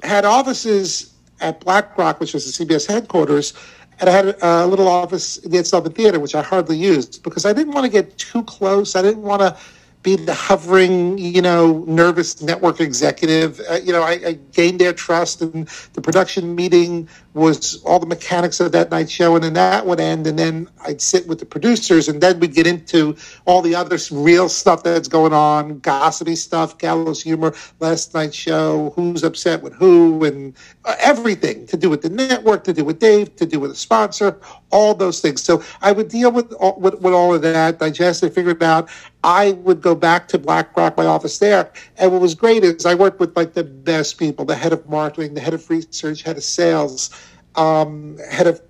had 0.04 0.24
offices 0.24 1.11
at 1.42 1.60
Black 1.60 1.96
Rock, 1.98 2.20
which 2.20 2.32
was 2.32 2.56
the 2.56 2.64
CBS 2.64 2.86
headquarters, 2.86 3.52
and 4.00 4.08
I 4.08 4.12
had 4.12 4.36
a 4.40 4.66
little 4.66 4.88
office 4.88 5.36
in 5.38 5.50
the 5.50 5.64
Sullivan 5.64 5.92
Theater, 5.92 6.18
which 6.18 6.34
I 6.34 6.42
hardly 6.42 6.76
used 6.76 7.22
because 7.22 7.44
I 7.44 7.52
didn't 7.52 7.72
want 7.72 7.84
to 7.84 7.90
get 7.90 8.16
too 8.18 8.42
close. 8.44 8.96
I 8.96 9.02
didn't 9.02 9.22
want 9.22 9.40
to 9.42 9.56
be 10.02 10.16
the 10.16 10.34
hovering, 10.34 11.16
you 11.16 11.40
know, 11.40 11.84
nervous 11.86 12.42
network 12.42 12.80
executive. 12.80 13.60
Uh, 13.70 13.74
you 13.74 13.92
know, 13.92 14.02
I, 14.02 14.12
I, 14.26 14.38
gained 14.52 14.80
their 14.80 14.92
trust, 14.92 15.40
and 15.40 15.68
the 15.94 16.00
production 16.00 16.54
meeting 16.54 17.08
was 17.34 17.82
all 17.84 17.98
the 17.98 18.06
mechanics 18.06 18.60
of 18.60 18.72
that 18.72 18.90
night 18.90 19.10
show, 19.10 19.34
and 19.34 19.44
then 19.44 19.54
that 19.54 19.86
would 19.86 20.00
end, 20.00 20.26
and 20.26 20.38
then 20.38 20.68
I'd 20.84 21.00
sit 21.00 21.26
with 21.26 21.38
the 21.38 21.46
producers, 21.46 22.08
and 22.08 22.20
then 22.20 22.40
we'd 22.40 22.54
get 22.54 22.66
into 22.66 23.16
all 23.46 23.62
the 23.62 23.74
other 23.74 23.96
real 24.10 24.48
stuff 24.48 24.82
that's 24.82 25.08
going 25.08 25.32
on, 25.32 25.78
gossipy 25.78 26.36
stuff, 26.36 26.76
gallows 26.78 27.22
humor, 27.22 27.54
last 27.80 28.12
night's 28.12 28.36
show, 28.36 28.92
who's 28.96 29.22
upset 29.22 29.62
with 29.62 29.72
who, 29.74 30.24
and 30.24 30.54
uh, 30.84 30.96
everything 30.98 31.66
to 31.68 31.76
do 31.76 31.88
with 31.88 32.02
the 32.02 32.10
network, 32.10 32.64
to 32.64 32.72
do 32.72 32.84
with 32.84 32.98
Dave, 32.98 33.34
to 33.36 33.46
do 33.46 33.60
with 33.60 33.70
a 33.70 33.76
sponsor, 33.76 34.38
all 34.70 34.94
those 34.94 35.20
things. 35.20 35.42
So 35.42 35.62
I 35.80 35.92
would 35.92 36.08
deal 36.08 36.32
with 36.32 36.52
all, 36.54 36.78
with, 36.78 37.00
with 37.00 37.14
all 37.14 37.34
of 37.34 37.42
that, 37.42 37.78
digest 37.78 38.22
it, 38.22 38.34
figure 38.34 38.50
it 38.50 38.62
out. 38.62 38.90
I 39.24 39.52
would 39.52 39.80
go 39.80 39.94
back 39.94 40.28
to 40.28 40.38
Black 40.38 40.76
Rock, 40.76 40.96
my 40.96 41.06
office 41.06 41.38
there. 41.38 41.72
And 41.98 42.10
what 42.12 42.20
was 42.20 42.34
great 42.34 42.64
is 42.64 42.84
I 42.86 42.94
worked 42.94 43.20
with 43.20 43.36
like 43.36 43.54
the 43.54 43.64
best 43.64 44.18
people, 44.18 44.44
the 44.44 44.56
head 44.56 44.72
of 44.72 44.88
marketing, 44.88 45.34
the 45.34 45.40
head 45.40 45.54
of 45.54 45.68
research, 45.70 46.22
head 46.22 46.36
of 46.36 46.42
sales, 46.42 47.10
um, 47.54 48.18
head 48.30 48.46
of 48.48 48.60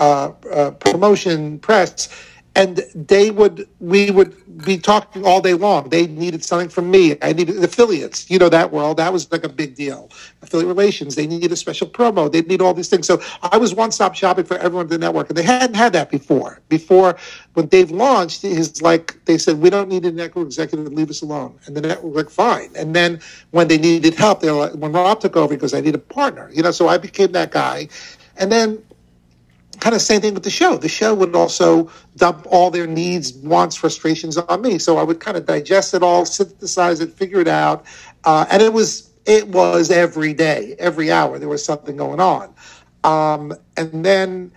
uh, 0.00 0.32
uh, 0.52 0.70
promotion, 0.72 1.58
press 1.60 2.08
and 2.54 2.84
they 2.94 3.30
would 3.30 3.66
we 3.80 4.10
would 4.10 4.36
be 4.64 4.76
talking 4.76 5.24
all 5.24 5.40
day 5.40 5.54
long. 5.54 5.88
They 5.88 6.06
needed 6.06 6.44
something 6.44 6.68
from 6.68 6.90
me. 6.90 7.16
I 7.22 7.32
needed 7.32 7.62
affiliates. 7.64 8.30
You 8.30 8.38
know 8.38 8.50
that 8.50 8.70
world. 8.70 8.98
That 8.98 9.12
was 9.12 9.30
like 9.32 9.44
a 9.44 9.48
big 9.48 9.74
deal. 9.74 10.10
Affiliate 10.42 10.68
relations. 10.68 11.14
They 11.14 11.26
needed 11.26 11.50
a 11.52 11.56
special 11.56 11.86
promo. 11.86 12.30
They 12.30 12.42
need 12.42 12.60
all 12.60 12.74
these 12.74 12.88
things. 12.88 13.06
So 13.06 13.22
i 13.42 13.56
was 13.56 13.74
one-stop 13.74 14.14
shopping 14.14 14.44
for 14.44 14.58
everyone 14.58 14.86
in 14.86 14.90
the 14.90 14.98
network 14.98 15.28
and 15.30 15.36
they 15.36 15.42
hadn't 15.42 15.74
had 15.76 15.92
that 15.94 16.10
before. 16.10 16.60
Before 16.68 17.16
when 17.54 17.66
dave 17.66 17.90
launched 17.90 18.42
his 18.42 18.82
like 18.82 19.24
they 19.24 19.38
said 19.38 19.58
we 19.58 19.70
don't 19.70 19.88
need 19.88 20.04
a 20.04 20.12
network 20.12 20.46
executive. 20.46 20.92
Leave 20.92 21.10
us 21.10 21.22
alone. 21.22 21.58
And 21.66 21.76
the 21.76 21.80
network 21.80 22.14
like 22.14 22.30
fine. 22.30 22.70
And 22.76 22.94
then 22.94 23.20
when 23.52 23.68
they 23.68 23.78
needed 23.78 24.14
help 24.14 24.40
they 24.40 24.50
were 24.50 24.58
like 24.58 24.72
when 24.72 24.92
rob 24.92 25.20
took 25.20 25.36
over 25.36 25.54
because 25.54 25.72
i 25.74 25.80
need 25.80 25.94
a 25.94 25.98
partner 25.98 26.50
you 26.52 26.62
know 26.62 26.70
so 26.70 26.88
i 26.88 26.98
became 26.98 27.32
that 27.32 27.50
guy. 27.50 27.88
And 28.36 28.52
then 28.52 28.82
kind 29.82 29.96
of 29.96 30.00
same 30.00 30.20
thing 30.20 30.32
with 30.32 30.44
the 30.44 30.50
show. 30.50 30.76
The 30.76 30.88
show 30.88 31.12
would 31.12 31.34
also 31.34 31.90
dump 32.16 32.46
all 32.48 32.70
their 32.70 32.86
needs, 32.86 33.32
wants, 33.32 33.74
frustrations 33.74 34.38
on 34.38 34.62
me. 34.62 34.78
So 34.78 34.96
I 34.96 35.02
would 35.02 35.18
kind 35.18 35.36
of 35.36 35.44
digest 35.44 35.92
it 35.92 36.04
all, 36.04 36.24
synthesize 36.24 37.00
it, 37.00 37.12
figure 37.12 37.40
it 37.40 37.48
out, 37.48 37.84
uh, 38.22 38.46
and 38.50 38.62
it 38.62 38.72
was 38.72 39.10
it 39.26 39.48
was 39.48 39.90
every 39.90 40.34
day, 40.34 40.76
every 40.78 41.10
hour 41.10 41.36
there 41.40 41.48
was 41.48 41.64
something 41.64 41.96
going 41.96 42.20
on, 42.20 42.54
um, 43.02 43.52
and 43.76 44.04
then 44.04 44.52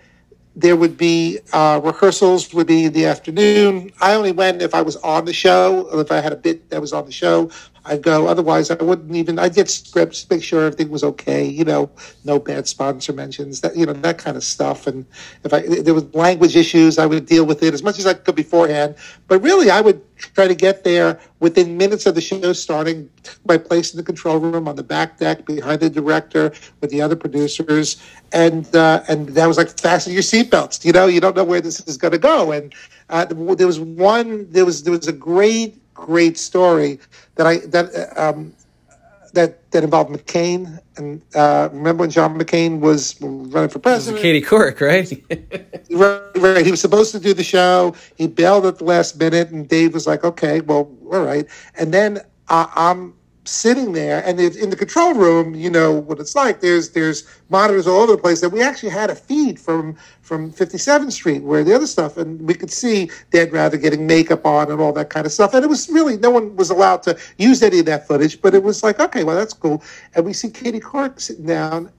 there 0.54 0.76
would 0.76 0.96
be 0.96 1.40
uh, 1.52 1.80
rehearsals 1.82 2.54
would 2.54 2.68
be 2.68 2.84
in 2.84 2.92
the 2.92 3.06
afternoon. 3.06 3.90
I 4.00 4.14
only 4.14 4.32
went 4.32 4.62
if 4.62 4.74
I 4.76 4.82
was 4.82 4.94
on 4.98 5.24
the 5.24 5.32
show, 5.32 5.88
or 5.92 6.00
if 6.00 6.12
I 6.12 6.20
had 6.20 6.32
a 6.32 6.36
bit 6.36 6.70
that 6.70 6.80
was 6.80 6.92
on 6.92 7.04
the 7.04 7.12
show. 7.12 7.50
I'd 7.86 8.02
go. 8.02 8.26
Otherwise, 8.26 8.70
I 8.70 8.82
wouldn't 8.82 9.14
even. 9.14 9.38
I'd 9.38 9.54
get 9.54 9.70
scripts, 9.70 10.24
to 10.24 10.34
make 10.34 10.42
sure 10.42 10.64
everything 10.64 10.90
was 10.90 11.04
okay. 11.04 11.44
You 11.44 11.64
know, 11.64 11.90
no 12.24 12.38
bad 12.38 12.66
sponsor 12.66 13.12
mentions. 13.12 13.60
That 13.60 13.76
you 13.76 13.86
know 13.86 13.92
that 13.92 14.18
kind 14.18 14.36
of 14.36 14.44
stuff. 14.44 14.86
And 14.86 15.06
if 15.44 15.52
I 15.54 15.60
there 15.60 15.94
was 15.94 16.12
language 16.14 16.56
issues, 16.56 16.98
I 16.98 17.06
would 17.06 17.26
deal 17.26 17.46
with 17.46 17.62
it 17.62 17.72
as 17.72 17.82
much 17.82 17.98
as 17.98 18.06
I 18.06 18.14
could 18.14 18.34
beforehand. 18.34 18.96
But 19.28 19.42
really, 19.42 19.70
I 19.70 19.80
would 19.80 20.02
try 20.16 20.48
to 20.48 20.54
get 20.54 20.84
there 20.84 21.20
within 21.40 21.76
minutes 21.76 22.06
of 22.06 22.14
the 22.14 22.20
show 22.20 22.52
starting. 22.52 23.08
My 23.46 23.56
place 23.56 23.92
in 23.92 23.98
the 23.98 24.04
control 24.04 24.38
room 24.38 24.68
on 24.68 24.76
the 24.76 24.82
back 24.82 25.18
deck 25.18 25.46
behind 25.46 25.80
the 25.80 25.90
director 25.90 26.52
with 26.80 26.90
the 26.90 27.00
other 27.00 27.16
producers, 27.16 28.02
and 28.32 28.74
uh, 28.74 29.04
and 29.08 29.28
that 29.30 29.46
was 29.46 29.56
like 29.56 29.78
fasten 29.78 30.12
your 30.12 30.22
seatbelts. 30.22 30.84
You 30.84 30.92
know, 30.92 31.06
you 31.06 31.20
don't 31.20 31.36
know 31.36 31.44
where 31.44 31.60
this 31.60 31.80
is 31.86 31.96
going 31.96 32.12
to 32.12 32.18
go. 32.18 32.52
And 32.52 32.74
uh, 33.10 33.26
there 33.26 33.66
was 33.66 33.78
one. 33.78 34.50
There 34.50 34.64
was 34.64 34.82
there 34.82 34.92
was 34.92 35.06
a 35.06 35.12
great 35.12 35.80
great 35.96 36.38
story 36.38 37.00
that 37.36 37.46
I 37.46 37.58
that 37.58 38.18
um, 38.18 38.54
that 39.32 39.70
that 39.70 39.84
involved 39.84 40.10
McCain. 40.10 40.78
And 40.96 41.22
uh, 41.34 41.68
remember 41.72 42.02
when 42.02 42.10
John 42.10 42.38
McCain 42.38 42.80
was 42.80 43.20
running 43.20 43.70
for 43.70 43.78
president? 43.78 44.22
Katie 44.22 44.42
Couric, 44.42 44.80
right? 44.80 45.10
right? 45.90 46.22
Right. 46.36 46.64
He 46.64 46.70
was 46.70 46.80
supposed 46.80 47.12
to 47.12 47.20
do 47.20 47.32
the 47.32 47.44
show. 47.44 47.94
He 48.16 48.26
bailed 48.26 48.66
at 48.66 48.78
the 48.78 48.84
last 48.84 49.18
minute, 49.18 49.50
and 49.50 49.68
Dave 49.68 49.94
was 49.94 50.06
like, 50.06 50.24
"Okay, 50.24 50.60
well, 50.60 50.90
all 51.12 51.24
right." 51.24 51.46
And 51.78 51.94
then 51.94 52.20
uh, 52.48 52.66
I'm 52.74 53.14
sitting 53.48 53.92
there 53.92 54.22
and 54.24 54.38
in 54.38 54.70
the 54.70 54.76
control 54.76 55.14
room 55.14 55.54
you 55.54 55.70
know 55.70 55.92
what 55.92 56.20
it's 56.20 56.34
like. 56.34 56.60
There's 56.60 56.90
there's 56.90 57.26
monitors 57.48 57.86
all 57.86 58.00
over 58.02 58.12
the 58.12 58.18
place 58.18 58.40
that 58.40 58.50
we 58.50 58.62
actually 58.62 58.90
had 58.90 59.10
a 59.10 59.14
feed 59.14 59.58
from 59.58 59.96
from 60.22 60.52
57th 60.52 61.12
street 61.12 61.42
where 61.42 61.64
the 61.64 61.74
other 61.74 61.86
stuff 61.86 62.16
and 62.16 62.40
we 62.42 62.54
could 62.54 62.70
see 62.70 63.10
Dan 63.30 63.50
Rather 63.50 63.76
getting 63.76 64.06
makeup 64.06 64.44
on 64.44 64.70
and 64.70 64.80
all 64.80 64.92
that 64.94 65.10
kind 65.10 65.26
of 65.26 65.32
stuff. 65.32 65.54
And 65.54 65.64
it 65.64 65.68
was 65.68 65.88
really 65.88 66.16
no 66.16 66.30
one 66.30 66.56
was 66.56 66.70
allowed 66.70 67.02
to 67.04 67.18
use 67.38 67.62
any 67.62 67.80
of 67.80 67.86
that 67.86 68.06
footage 68.06 68.40
but 68.40 68.54
it 68.54 68.62
was 68.62 68.82
like 68.82 69.00
okay 69.00 69.24
well 69.24 69.36
that's 69.36 69.54
cool. 69.54 69.82
And 70.14 70.24
we 70.24 70.32
see 70.32 70.50
Katie 70.50 70.80
Couric 70.80 71.20
sitting 71.20 71.46
down 71.46 71.90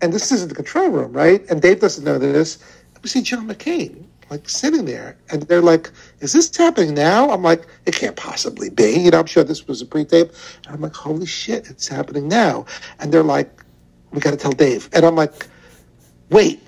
and 0.00 0.12
this 0.12 0.32
isn't 0.32 0.48
the 0.48 0.54
control 0.54 0.88
room 0.88 1.12
right? 1.12 1.48
And 1.50 1.60
Dave 1.60 1.80
doesn't 1.80 2.04
know 2.04 2.18
this. 2.18 2.58
We 3.02 3.08
see 3.10 3.20
John 3.20 3.46
McCain 3.46 4.06
like 4.30 4.48
sitting 4.48 4.84
there 4.84 5.16
and 5.30 5.42
they're 5.42 5.62
like, 5.62 5.90
is 6.20 6.32
this 6.32 6.54
happening 6.56 6.94
now? 6.94 7.30
I'm 7.30 7.42
like, 7.42 7.66
it 7.86 7.94
can't 7.94 8.16
possibly 8.16 8.70
be. 8.70 9.00
You 9.00 9.10
know, 9.10 9.20
I'm 9.20 9.26
sure 9.26 9.44
this 9.44 9.66
was 9.66 9.82
a 9.82 9.86
pre-tape. 9.86 10.30
And 10.66 10.74
I'm 10.74 10.80
like, 10.80 10.94
holy 10.94 11.26
shit, 11.26 11.68
it's 11.70 11.88
happening 11.88 12.28
now. 12.28 12.66
And 12.98 13.12
they're 13.12 13.22
like, 13.22 13.62
we 14.12 14.20
got 14.20 14.30
to 14.30 14.36
tell 14.36 14.52
Dave. 14.52 14.88
And 14.92 15.04
I'm 15.04 15.16
like, 15.16 15.46
wait, 16.30 16.62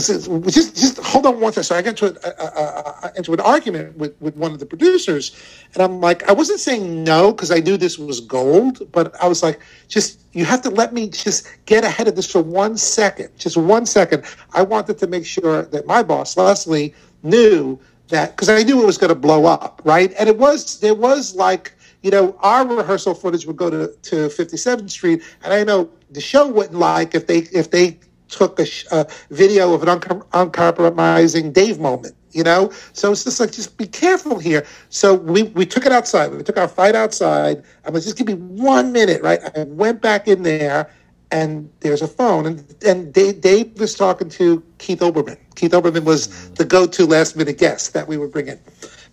Said, 0.00 0.22
just 0.48 0.74
just 0.74 0.98
hold 0.98 1.26
on 1.26 1.38
one 1.40 1.52
second. 1.52 1.64
So 1.64 1.76
I 1.76 1.82
got 1.82 2.02
into, 2.02 2.06
a, 2.06 2.42
a, 2.42 3.06
a, 3.06 3.12
into 3.16 3.32
an 3.34 3.40
argument 3.40 3.96
with, 3.96 4.20
with 4.20 4.34
one 4.36 4.52
of 4.52 4.58
the 4.58 4.64
producers, 4.64 5.36
and 5.74 5.82
I'm 5.82 6.00
like, 6.00 6.26
I 6.28 6.32
wasn't 6.32 6.60
saying 6.60 7.04
no 7.04 7.32
because 7.32 7.50
I 7.50 7.58
knew 7.58 7.76
this 7.76 7.98
was 7.98 8.20
gold, 8.20 8.90
but 8.90 9.14
I 9.22 9.28
was 9.28 9.42
like, 9.42 9.60
just 9.88 10.20
you 10.32 10.46
have 10.46 10.62
to 10.62 10.70
let 10.70 10.94
me 10.94 11.08
just 11.10 11.46
get 11.66 11.84
ahead 11.84 12.08
of 12.08 12.16
this 12.16 12.30
for 12.30 12.42
one 12.42 12.78
second, 12.78 13.30
just 13.38 13.56
one 13.58 13.84
second. 13.84 14.24
I 14.54 14.62
wanted 14.62 14.96
to 14.98 15.06
make 15.06 15.26
sure 15.26 15.62
that 15.62 15.86
my 15.86 16.02
boss 16.02 16.36
Leslie 16.38 16.94
knew 17.22 17.78
that 18.08 18.30
because 18.30 18.48
I 18.48 18.62
knew 18.62 18.82
it 18.82 18.86
was 18.86 18.98
going 18.98 19.10
to 19.10 19.14
blow 19.14 19.44
up, 19.44 19.82
right? 19.84 20.12
And 20.18 20.28
it 20.28 20.38
was 20.38 20.80
there 20.80 20.94
was 20.94 21.34
like 21.34 21.74
you 22.02 22.10
know 22.10 22.34
our 22.40 22.66
rehearsal 22.66 23.14
footage 23.14 23.44
would 23.46 23.56
go 23.56 23.68
to 23.68 23.88
to 23.88 24.16
57th 24.28 24.90
Street, 24.90 25.22
and 25.44 25.52
I 25.52 25.64
know 25.64 25.90
the 26.10 26.20
show 26.20 26.48
wouldn't 26.48 26.78
like 26.78 27.14
if 27.14 27.26
they 27.26 27.38
if 27.52 27.70
they 27.70 27.98
took 28.32 28.58
a, 28.58 28.66
a 28.90 29.06
video 29.30 29.72
of 29.74 29.82
an 29.82 30.00
uncom- 30.00 30.26
uncompromising 30.32 31.52
Dave 31.52 31.78
moment, 31.78 32.16
you 32.32 32.42
know? 32.42 32.72
So 32.92 33.12
it's 33.12 33.24
just 33.24 33.38
like, 33.38 33.52
just 33.52 33.76
be 33.76 33.86
careful 33.86 34.38
here. 34.38 34.66
So 34.88 35.14
we, 35.14 35.44
we 35.44 35.66
took 35.66 35.86
it 35.86 35.92
outside. 35.92 36.32
We 36.32 36.42
took 36.42 36.56
our 36.56 36.68
fight 36.68 36.96
outside. 36.96 37.62
I'm 37.84 37.94
like, 37.94 38.02
just 38.02 38.16
give 38.16 38.26
me 38.26 38.34
one 38.34 38.90
minute, 38.90 39.22
right? 39.22 39.40
I 39.56 39.64
went 39.64 40.00
back 40.00 40.26
in 40.26 40.42
there 40.42 40.90
and 41.30 41.70
there's 41.80 42.02
a 42.02 42.08
phone. 42.08 42.46
And, 42.46 42.74
and 42.84 43.12
Dave, 43.12 43.40
Dave 43.40 43.78
was 43.78 43.94
talking 43.94 44.28
to 44.30 44.62
Keith 44.78 45.00
Olbermann. 45.00 45.38
Keith 45.54 45.72
Olbermann 45.72 46.04
was 46.04 46.50
the 46.52 46.64
go 46.64 46.86
to 46.86 47.06
last 47.06 47.36
minute 47.36 47.58
guest 47.58 47.92
that 47.92 48.08
we 48.08 48.16
would 48.16 48.32
bring 48.32 48.48
in. 48.48 48.58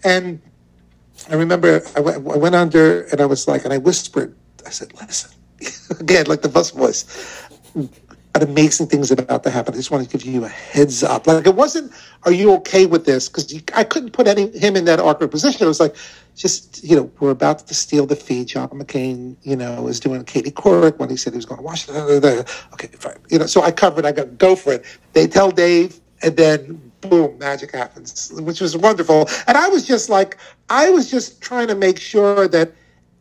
And 0.03 0.41
I 1.29 1.35
remember 1.35 1.81
I 1.95 1.99
went, 1.99 2.17
I 2.17 2.37
went 2.37 2.55
under 2.55 3.03
and 3.03 3.19
I 3.19 3.25
was 3.25 3.47
like, 3.47 3.65
and 3.65 3.73
I 3.73 3.77
whispered, 3.77 4.35
I 4.65 4.69
said, 4.69 4.93
listen, 4.93 5.31
again, 5.99 6.27
like 6.27 6.41
the 6.41 6.49
bus 6.49 6.71
voice 6.71 7.05
amazing 8.35 8.87
things 8.87 9.11
about 9.11 9.43
to 9.43 9.49
happen. 9.49 9.73
I 9.73 9.77
just 9.77 9.91
want 9.91 10.09
to 10.09 10.17
give 10.17 10.25
you 10.25 10.45
a 10.45 10.47
heads 10.47 11.03
up. 11.03 11.27
Like 11.27 11.45
it 11.45 11.55
wasn't, 11.55 11.91
are 12.23 12.31
you 12.31 12.53
okay 12.53 12.85
with 12.85 13.05
this? 13.05 13.27
Because 13.27 13.61
I 13.73 13.83
couldn't 13.83 14.11
put 14.11 14.27
any 14.27 14.47
him 14.57 14.75
in 14.75 14.85
that 14.85 14.99
awkward 14.99 15.31
position. 15.31 15.65
It 15.65 15.67
was 15.67 15.79
like, 15.79 15.95
just 16.35 16.83
you 16.83 16.95
know, 16.95 17.11
we're 17.19 17.31
about 17.31 17.67
to 17.67 17.73
steal 17.73 18.05
the 18.05 18.15
feed. 18.15 18.47
John 18.47 18.69
McCain, 18.69 19.35
you 19.43 19.55
know, 19.55 19.87
is 19.87 19.99
doing 19.99 20.23
Katie 20.23 20.51
Couric 20.51 20.97
when 20.97 21.09
he 21.09 21.17
said 21.17 21.33
he 21.33 21.37
was 21.37 21.45
going 21.45 21.57
to 21.57 21.63
Washington. 21.63 22.45
Okay, 22.73 22.87
fine. 22.87 23.17
You 23.29 23.39
know, 23.39 23.45
so 23.45 23.61
I 23.61 23.71
covered. 23.71 24.05
I 24.05 24.11
got 24.13 24.37
go 24.37 24.55
for 24.55 24.73
it. 24.73 24.85
They 25.13 25.27
tell 25.27 25.51
Dave, 25.51 25.99
and 26.21 26.37
then 26.37 26.91
boom, 27.01 27.37
magic 27.39 27.73
happens, 27.73 28.31
which 28.35 28.61
was 28.61 28.77
wonderful. 28.77 29.27
And 29.47 29.57
I 29.57 29.67
was 29.69 29.87
just 29.87 30.09
like, 30.09 30.37
I 30.69 30.89
was 30.89 31.09
just 31.09 31.41
trying 31.41 31.67
to 31.67 31.75
make 31.75 31.99
sure 31.99 32.47
that 32.47 32.73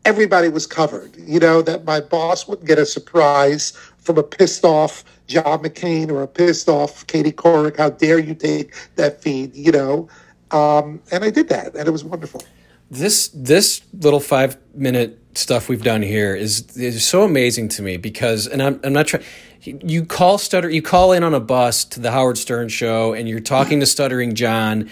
everybody 0.04 0.48
was 0.48 0.66
covered. 0.66 1.16
You 1.16 1.40
know, 1.40 1.62
that 1.62 1.84
my 1.84 2.00
boss 2.00 2.46
wouldn't 2.46 2.66
get 2.68 2.78
a 2.78 2.86
surprise 2.86 3.72
from 4.08 4.16
a 4.16 4.22
pissed 4.22 4.64
off 4.64 5.04
John 5.26 5.62
McCain 5.62 6.10
or 6.10 6.22
a 6.22 6.26
pissed 6.26 6.66
off 6.66 7.06
Katie 7.06 7.30
Couric. 7.30 7.76
How 7.76 7.90
dare 7.90 8.18
you 8.18 8.34
take 8.34 8.74
that 8.96 9.22
feed? 9.22 9.54
You 9.54 9.70
know, 9.70 10.08
um, 10.50 11.02
and 11.12 11.22
I 11.24 11.28
did 11.28 11.50
that, 11.50 11.74
and 11.74 11.86
it 11.86 11.90
was 11.90 12.04
wonderful. 12.04 12.42
This 12.90 13.28
this 13.34 13.82
little 13.92 14.18
five 14.18 14.56
minute 14.74 15.22
stuff 15.34 15.68
we've 15.68 15.82
done 15.82 16.00
here 16.00 16.34
is 16.34 16.74
is 16.74 17.04
so 17.04 17.22
amazing 17.22 17.68
to 17.68 17.82
me 17.82 17.98
because, 17.98 18.46
and 18.46 18.62
I'm 18.62 18.80
I'm 18.82 18.94
not 18.94 19.08
trying. 19.08 19.24
You 19.60 20.06
call 20.06 20.38
stutter. 20.38 20.70
You 20.70 20.80
call 20.80 21.12
in 21.12 21.22
on 21.22 21.34
a 21.34 21.40
bus 21.40 21.84
to 21.84 22.00
the 22.00 22.10
Howard 22.10 22.38
Stern 22.38 22.70
show, 22.70 23.12
and 23.12 23.28
you're 23.28 23.40
talking 23.40 23.80
to 23.80 23.86
Stuttering 23.86 24.34
John, 24.34 24.88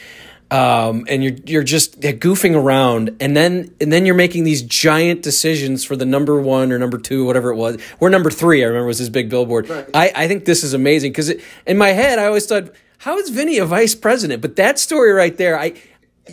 um, 0.51 1.05
and 1.09 1.25
you're 1.25 1.37
you're 1.45 1.63
just 1.65 2.01
goofing 2.01 2.55
around, 2.55 3.17
and 3.21 3.37
then 3.37 3.75
and 3.81 3.93
then 3.93 4.07
you're 4.07 4.15
making 4.15 4.45
these 4.45 4.63
giant 4.63 5.23
decisions 5.23 5.85
for 5.85 5.97
the 5.97 6.07
number 6.07 6.41
one 6.41 6.71
or 6.71 6.79
number 6.79 6.99
two, 6.99 7.25
whatever 7.25 7.51
it 7.51 7.57
was. 7.57 7.79
We're 7.99 8.11
number 8.11 8.31
three. 8.31 8.63
I 8.63 8.67
remember 8.67 8.87
was 8.87 8.99
his 8.99 9.11
big 9.11 9.29
billboard. 9.29 9.69
Right. 9.69 9.89
I 9.93 10.13
I 10.15 10.29
think 10.29 10.45
this 10.45 10.63
is 10.63 10.73
amazing 10.73 11.13
because 11.13 11.31
in 11.67 11.77
my 11.79 11.89
head 11.89 12.19
I 12.19 12.27
always 12.27 12.47
thought, 12.47 12.71
how 12.99 13.19
is 13.19 13.31
Vinny 13.31 13.59
a 13.59 13.67
vice 13.67 13.95
president? 13.95 14.41
But 14.41 14.57
that 14.57 14.79
story 14.79 15.13
right 15.13 15.37
there, 15.37 15.59
I 15.59 15.75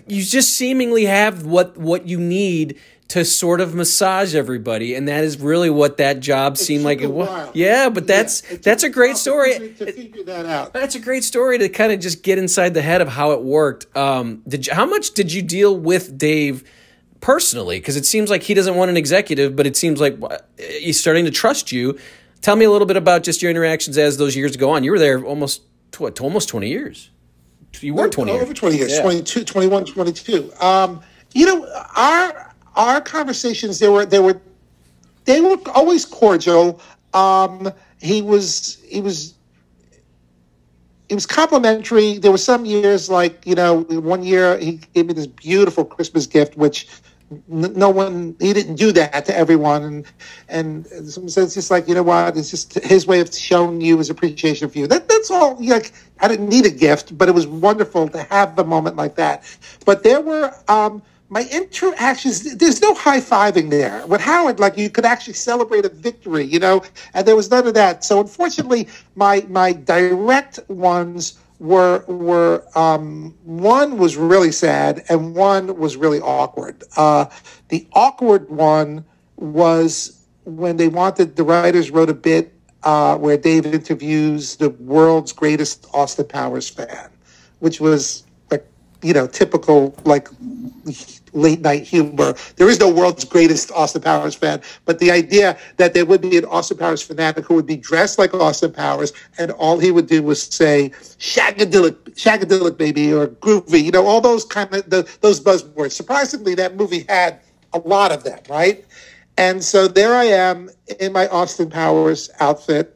you 0.08 0.24
just 0.24 0.54
seemingly 0.54 1.06
have 1.06 1.46
what 1.46 1.78
what 1.78 2.08
you 2.08 2.20
need 2.20 2.80
to 3.14 3.24
sort 3.24 3.62
of 3.62 3.76
massage 3.76 4.34
everybody, 4.34 4.96
and 4.96 5.08
that 5.08 5.24
is 5.24 5.40
really 5.40 5.70
what 5.70 5.98
that 5.98 6.20
job 6.20 6.54
it 6.54 6.58
seemed 6.58 6.84
like 6.84 7.00
it 7.00 7.12
was. 7.12 7.52
Yeah, 7.54 7.90
but 7.90 8.08
that's 8.08 8.42
yeah, 8.50 8.58
that's 8.60 8.82
a 8.82 8.90
great 8.90 9.18
story. 9.18 9.54
To 9.54 9.70
figure 9.92 10.24
that 10.24 10.48
out. 10.48 10.74
That's 10.74 10.96
a 10.96 11.00
great 11.00 11.24
story 11.24 11.60
to 11.60 11.70
kind 11.70 11.92
of 11.92 12.00
just 12.00 12.24
get 12.24 12.40
inside 12.40 12.74
the 12.74 12.82
head 12.82 13.02
of 13.02 13.08
how 13.08 13.34
it 13.34 13.44
worked. 13.44 13.96
Um, 13.96 14.42
did 14.48 14.66
you, 14.66 14.74
how 14.74 14.88
much 14.88 15.12
did 15.12 15.32
you 15.32 15.44
deal 15.44 15.78
with 15.78 16.18
Dave? 16.18 16.64
personally 17.22 17.80
because 17.80 17.96
it 17.96 18.06
seems 18.06 18.30
like 18.30 18.44
he 18.44 18.54
doesn't 18.54 18.76
want 18.76 18.92
an 18.92 18.98
executive 18.98 19.56
but 19.56 19.66
it 19.66 19.78
seems 19.78 20.02
like 20.02 20.20
he's 20.60 21.00
starting 21.00 21.24
to 21.24 21.32
trust 21.32 21.72
you 21.72 21.98
tell 22.42 22.58
me 22.58 22.66
a 22.66 22.70
little 22.70 22.86
bit 22.86 22.98
about 22.98 23.24
just 23.24 23.42
your 23.42 23.50
interactions 23.50 23.98
as 23.98 24.18
those 24.18 24.36
years 24.36 24.58
go 24.58 24.72
on 24.72 24.84
you 24.84 24.92
were 24.92 25.00
there 25.00 25.24
almost 25.24 25.62
what 26.00 26.20
almost 26.20 26.50
20 26.50 26.68
years 26.68 27.12
you 27.80 27.94
were 27.94 28.10
20 28.10 28.30
over 28.34 28.54
20 28.54 28.76
years 28.76 28.92
yeah. 28.92 29.02
22 29.02 29.46
21 29.46 29.86
22 29.86 30.52
um, 30.60 31.00
you 31.32 31.46
know 31.46 31.66
our 31.96 32.53
our 32.76 33.02
conversations 33.02 33.80
they 33.80 33.90
were 33.90 34.06
they 34.06 34.20
were 34.20 34.40
they 35.26 35.42
were 35.42 35.58
always 35.74 36.06
cordial. 36.06 36.82
Um, 37.14 37.72
he 38.02 38.22
was 38.22 38.84
he 38.88 39.02
was 39.02 39.36
he 41.10 41.16
was 41.16 41.26
complimentary. 41.26 42.18
There 42.18 42.32
were 42.32 42.38
some 42.38 42.66
years 42.66 43.10
like 43.10 43.46
you 43.46 43.56
know 43.56 43.82
one 43.84 44.24
year 44.24 44.58
he 44.58 44.80
gave 44.94 45.08
me 45.08 45.14
this 45.14 45.28
beautiful 45.28 45.86
Christmas 45.86 46.26
gift, 46.26 46.58
which 46.58 46.88
no 47.48 47.90
one 47.90 48.36
he 48.40 48.54
didn't 48.54 48.76
do 48.76 48.92
that 48.92 49.26
to 49.26 49.36
everyone 49.36 49.84
and 49.84 50.06
and 50.50 50.88
so 51.10 51.42
it's 51.42 51.54
just 51.54 51.72
like 51.72 51.88
you 51.88 51.96
know 51.96 52.04
what 52.04 52.36
it's 52.38 52.50
just 52.50 52.74
his 52.84 53.08
way 53.08 53.20
of 53.20 53.34
showing 53.34 53.82
you 53.82 53.98
his 53.98 54.10
appreciation 54.10 54.70
for 54.70 54.78
you 54.78 54.88
that 54.88 55.08
that's 55.08 55.32
all 55.32 55.58
like 55.66 55.94
i 56.20 56.28
didn't 56.28 56.48
need 56.50 56.66
a 56.66 56.70
gift 56.70 57.18
but 57.18 57.28
it 57.28 57.32
was 57.32 57.48
wonderful 57.48 58.08
to 58.08 58.22
have 58.24 58.56
the 58.56 58.64
moment 58.64 58.96
like 58.96 59.16
that 59.16 59.44
but 59.86 60.04
there 60.04 60.22
were 60.22 60.54
um 60.68 61.02
my 61.34 61.48
interactions, 61.52 62.56
there's 62.58 62.80
no 62.80 62.94
high 62.94 63.20
fiving 63.20 63.72
there. 63.72 64.06
With 64.06 64.22
Howard, 64.22 64.60
like 64.60 64.78
you 64.78 64.92
could 64.92 65.04
actually 65.04 65.34
celebrate 65.34 65.84
a 65.84 65.90
victory, 65.90 66.46
you 66.46 66.60
know, 66.60 66.84
and 67.16 67.28
there 67.28 67.36
was 67.36 67.50
none 67.50 67.66
of 67.66 67.74
that. 67.74 68.06
So 68.06 68.22
unfortunately, 68.22 68.88
my 69.16 69.44
my 69.50 69.74
direct 69.74 70.60
ones 70.70 71.40
were 71.58 72.06
were 72.06 72.64
um, 72.76 73.34
one 73.46 73.98
was 73.98 74.16
really 74.16 74.52
sad 74.52 75.04
and 75.10 75.34
one 75.34 75.76
was 75.80 75.98
really 75.98 76.20
awkward. 76.20 76.84
Uh, 76.96 77.26
the 77.70 77.88
awkward 77.94 78.48
one 78.52 79.04
was 79.38 80.24
when 80.46 80.78
they 80.78 80.88
wanted 80.88 81.36
the 81.36 81.44
writers 81.44 81.90
wrote 81.90 82.12
a 82.12 82.14
bit 82.14 82.54
uh, 82.84 83.18
where 83.18 83.38
Dave 83.38 83.66
interviews 83.66 84.58
the 84.58 84.70
world's 84.70 85.32
greatest 85.32 85.88
Austin 85.96 86.28
Powers 86.28 86.70
fan, 86.70 87.10
which 87.58 87.80
was 87.80 88.24
like 88.52 88.68
you 89.02 89.14
know 89.14 89.26
typical 89.26 89.96
like 90.06 90.30
late 91.34 91.62
night 91.62 91.84
humor. 91.84 92.34
There 92.56 92.70
is 92.70 92.80
no 92.80 92.90
world's 92.90 93.26
greatest 93.26 93.72
Austin 93.72 94.02
Powers 94.02 94.36
fan, 94.36 94.62
but 94.86 95.00
the 95.00 95.12
idea 95.12 95.58
that 95.78 95.94
there 95.94 96.06
would 96.06 96.22
be 96.22 96.38
an 96.38 96.46
Austin 96.46 96.78
Powers 96.78 97.02
fanatic 97.02 97.46
who 97.46 97.56
would 97.56 97.66
be 97.66 97.78
dressed 97.78 98.20
like 98.20 98.34
Austin 98.34 98.72
Powers 98.72 99.14
and 99.38 99.52
all 99.52 99.80
he 99.80 99.92
would 99.92 100.08
do 100.08 100.22
was 100.24 100.42
say 100.44 100.92
shagadelic, 101.20 101.96
shagadelic 102.16 102.78
baby 102.78 103.14
or 103.14 103.28
groovy, 103.28 103.84
you 103.84 103.92
know, 103.92 104.06
all 104.06 104.22
those 104.22 104.46
kind 104.46 104.74
of 104.74 104.90
the, 104.90 105.10
those 105.22 105.40
buzzwords. 105.40 105.92
Surprisingly, 105.92 106.56
that 106.56 106.76
movie 106.76 107.06
had 107.10 107.40
a 107.74 107.80
lot 107.80 108.12
of 108.12 108.24
them, 108.24 108.40
right? 108.50 108.86
And 109.38 109.64
so 109.64 109.88
there 109.88 110.14
I 110.14 110.26
am 110.26 110.70
in 111.00 111.12
my 111.12 111.28
Austin 111.28 111.70
Powers 111.70 112.30
outfit, 112.40 112.96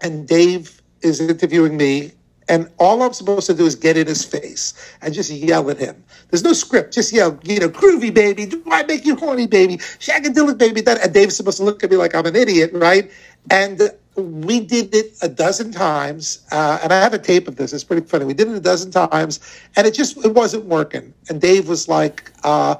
and 0.00 0.26
Dave 0.26 0.80
is 1.00 1.20
interviewing 1.20 1.76
me 1.76 2.12
and 2.48 2.70
all 2.78 3.02
I'm 3.02 3.12
supposed 3.12 3.46
to 3.46 3.54
do 3.54 3.64
is 3.66 3.74
get 3.74 3.96
in 3.96 4.06
his 4.06 4.24
face 4.24 4.74
and 5.00 5.14
just 5.14 5.30
yell 5.30 5.70
at 5.70 5.78
him. 5.78 6.02
There's 6.30 6.44
no 6.44 6.52
script. 6.52 6.92
Just 6.92 7.12
yell, 7.12 7.38
you 7.44 7.60
know, 7.60 7.68
groovy 7.68 8.12
baby. 8.12 8.46
Do 8.46 8.62
I 8.70 8.82
make 8.84 9.04
you 9.04 9.16
horny, 9.16 9.46
baby? 9.46 9.76
Shagadelic 9.76 10.58
baby. 10.58 10.80
That 10.80 11.02
and 11.02 11.12
Dave's 11.12 11.36
supposed 11.36 11.58
to 11.58 11.64
look 11.64 11.82
at 11.84 11.90
me 11.90 11.96
like 11.96 12.14
I'm 12.14 12.26
an 12.26 12.36
idiot, 12.36 12.70
right? 12.72 13.10
And 13.50 13.90
we 14.16 14.60
did 14.60 14.94
it 14.94 15.16
a 15.22 15.28
dozen 15.28 15.72
times, 15.72 16.44
uh, 16.52 16.78
and 16.82 16.92
I 16.92 17.00
have 17.00 17.14
a 17.14 17.18
tape 17.18 17.48
of 17.48 17.56
this. 17.56 17.72
It's 17.72 17.84
pretty 17.84 18.06
funny. 18.06 18.24
We 18.24 18.34
did 18.34 18.48
it 18.48 18.54
a 18.54 18.60
dozen 18.60 18.90
times, 18.90 19.40
and 19.76 19.86
it 19.86 19.94
just 19.94 20.22
it 20.24 20.34
wasn't 20.34 20.66
working. 20.66 21.14
And 21.28 21.40
Dave 21.40 21.68
was 21.68 21.88
like, 21.88 22.30
uh, 22.44 22.76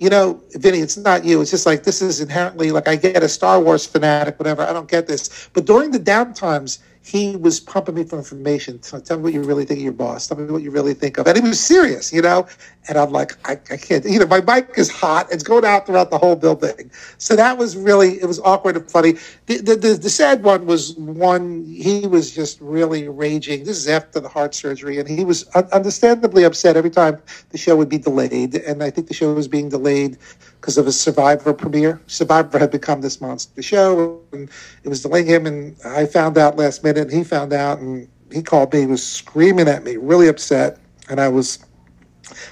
you 0.00 0.10
know, 0.10 0.42
Vinny, 0.54 0.78
it's 0.78 0.96
not 0.96 1.24
you. 1.24 1.40
It's 1.40 1.52
just 1.52 1.66
like 1.66 1.84
this 1.84 2.02
is 2.02 2.20
inherently 2.20 2.72
like 2.72 2.88
I 2.88 2.96
get 2.96 3.22
a 3.22 3.28
Star 3.28 3.60
Wars 3.60 3.86
fanatic, 3.86 4.38
whatever. 4.40 4.62
I 4.62 4.72
don't 4.72 4.88
get 4.88 5.06
this. 5.06 5.48
But 5.52 5.64
during 5.66 5.92
the 5.92 6.00
down 6.00 6.34
times 6.34 6.80
he 7.04 7.36
was 7.36 7.58
pumping 7.58 7.96
me 7.96 8.04
for 8.04 8.16
information. 8.16 8.78
Tell 8.78 9.16
me 9.16 9.22
what 9.22 9.32
you 9.32 9.42
really 9.42 9.64
think 9.64 9.78
of 9.78 9.84
your 9.84 9.92
boss. 9.92 10.28
Tell 10.28 10.38
me 10.38 10.50
what 10.50 10.62
you 10.62 10.70
really 10.70 10.94
think 10.94 11.18
of. 11.18 11.26
And 11.26 11.36
he 11.36 11.42
was 11.42 11.58
serious, 11.58 12.12
you 12.12 12.22
know? 12.22 12.46
And 12.88 12.96
I'm 12.96 13.10
like, 13.10 13.36
I, 13.48 13.52
I 13.70 13.76
can't, 13.76 14.04
you 14.04 14.20
know, 14.20 14.26
my 14.26 14.40
mic 14.40 14.70
is 14.76 14.88
hot. 14.88 15.26
It's 15.32 15.42
going 15.42 15.64
out 15.64 15.86
throughout 15.86 16.10
the 16.10 16.18
whole 16.18 16.36
building. 16.36 16.90
So 17.18 17.34
that 17.34 17.58
was 17.58 17.76
really, 17.76 18.20
it 18.20 18.26
was 18.26 18.38
awkward 18.40 18.76
and 18.76 18.90
funny. 18.90 19.14
The, 19.46 19.58
the, 19.58 19.76
the, 19.76 19.94
the 19.94 20.10
sad 20.10 20.44
one 20.44 20.66
was 20.66 20.96
one, 20.96 21.64
he 21.64 22.06
was 22.06 22.32
just 22.32 22.60
really 22.60 23.08
raging. 23.08 23.64
This 23.64 23.78
is 23.78 23.88
after 23.88 24.20
the 24.20 24.28
heart 24.28 24.54
surgery. 24.54 24.98
And 24.98 25.08
he 25.08 25.24
was 25.24 25.48
understandably 25.48 26.44
upset 26.44 26.76
every 26.76 26.90
time 26.90 27.20
the 27.50 27.58
show 27.58 27.76
would 27.76 27.88
be 27.88 27.98
delayed. 27.98 28.54
And 28.54 28.82
I 28.82 28.90
think 28.90 29.08
the 29.08 29.14
show 29.14 29.34
was 29.34 29.48
being 29.48 29.68
delayed 29.68 30.18
because 30.62 30.78
of 30.78 30.86
a 30.86 30.92
Survivor 30.92 31.52
premiere. 31.52 32.00
Survivor 32.06 32.56
had 32.56 32.70
become 32.70 33.00
this 33.00 33.20
monster 33.20 33.60
show, 33.60 34.22
and 34.32 34.48
it 34.84 34.88
was 34.88 35.02
delaying 35.02 35.26
him. 35.26 35.44
And 35.44 35.76
I 35.84 36.06
found 36.06 36.38
out 36.38 36.56
last 36.56 36.84
minute, 36.84 37.02
and 37.02 37.12
he 37.12 37.24
found 37.24 37.52
out, 37.52 37.80
and 37.80 38.08
he 38.30 38.42
called 38.42 38.72
me. 38.72 38.80
He 38.80 38.86
was 38.86 39.04
screaming 39.04 39.66
at 39.66 39.82
me, 39.82 39.96
really 39.96 40.28
upset, 40.28 40.78
and 41.10 41.20
I 41.20 41.28
was. 41.28 41.58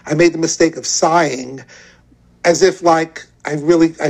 I 0.06 0.14
made 0.14 0.34
the 0.34 0.38
mistake 0.38 0.76
of 0.76 0.84
sighing, 0.84 1.64
as 2.44 2.62
if 2.62 2.82
like 2.82 3.24
I 3.44 3.54
really, 3.54 3.94
I, 4.00 4.06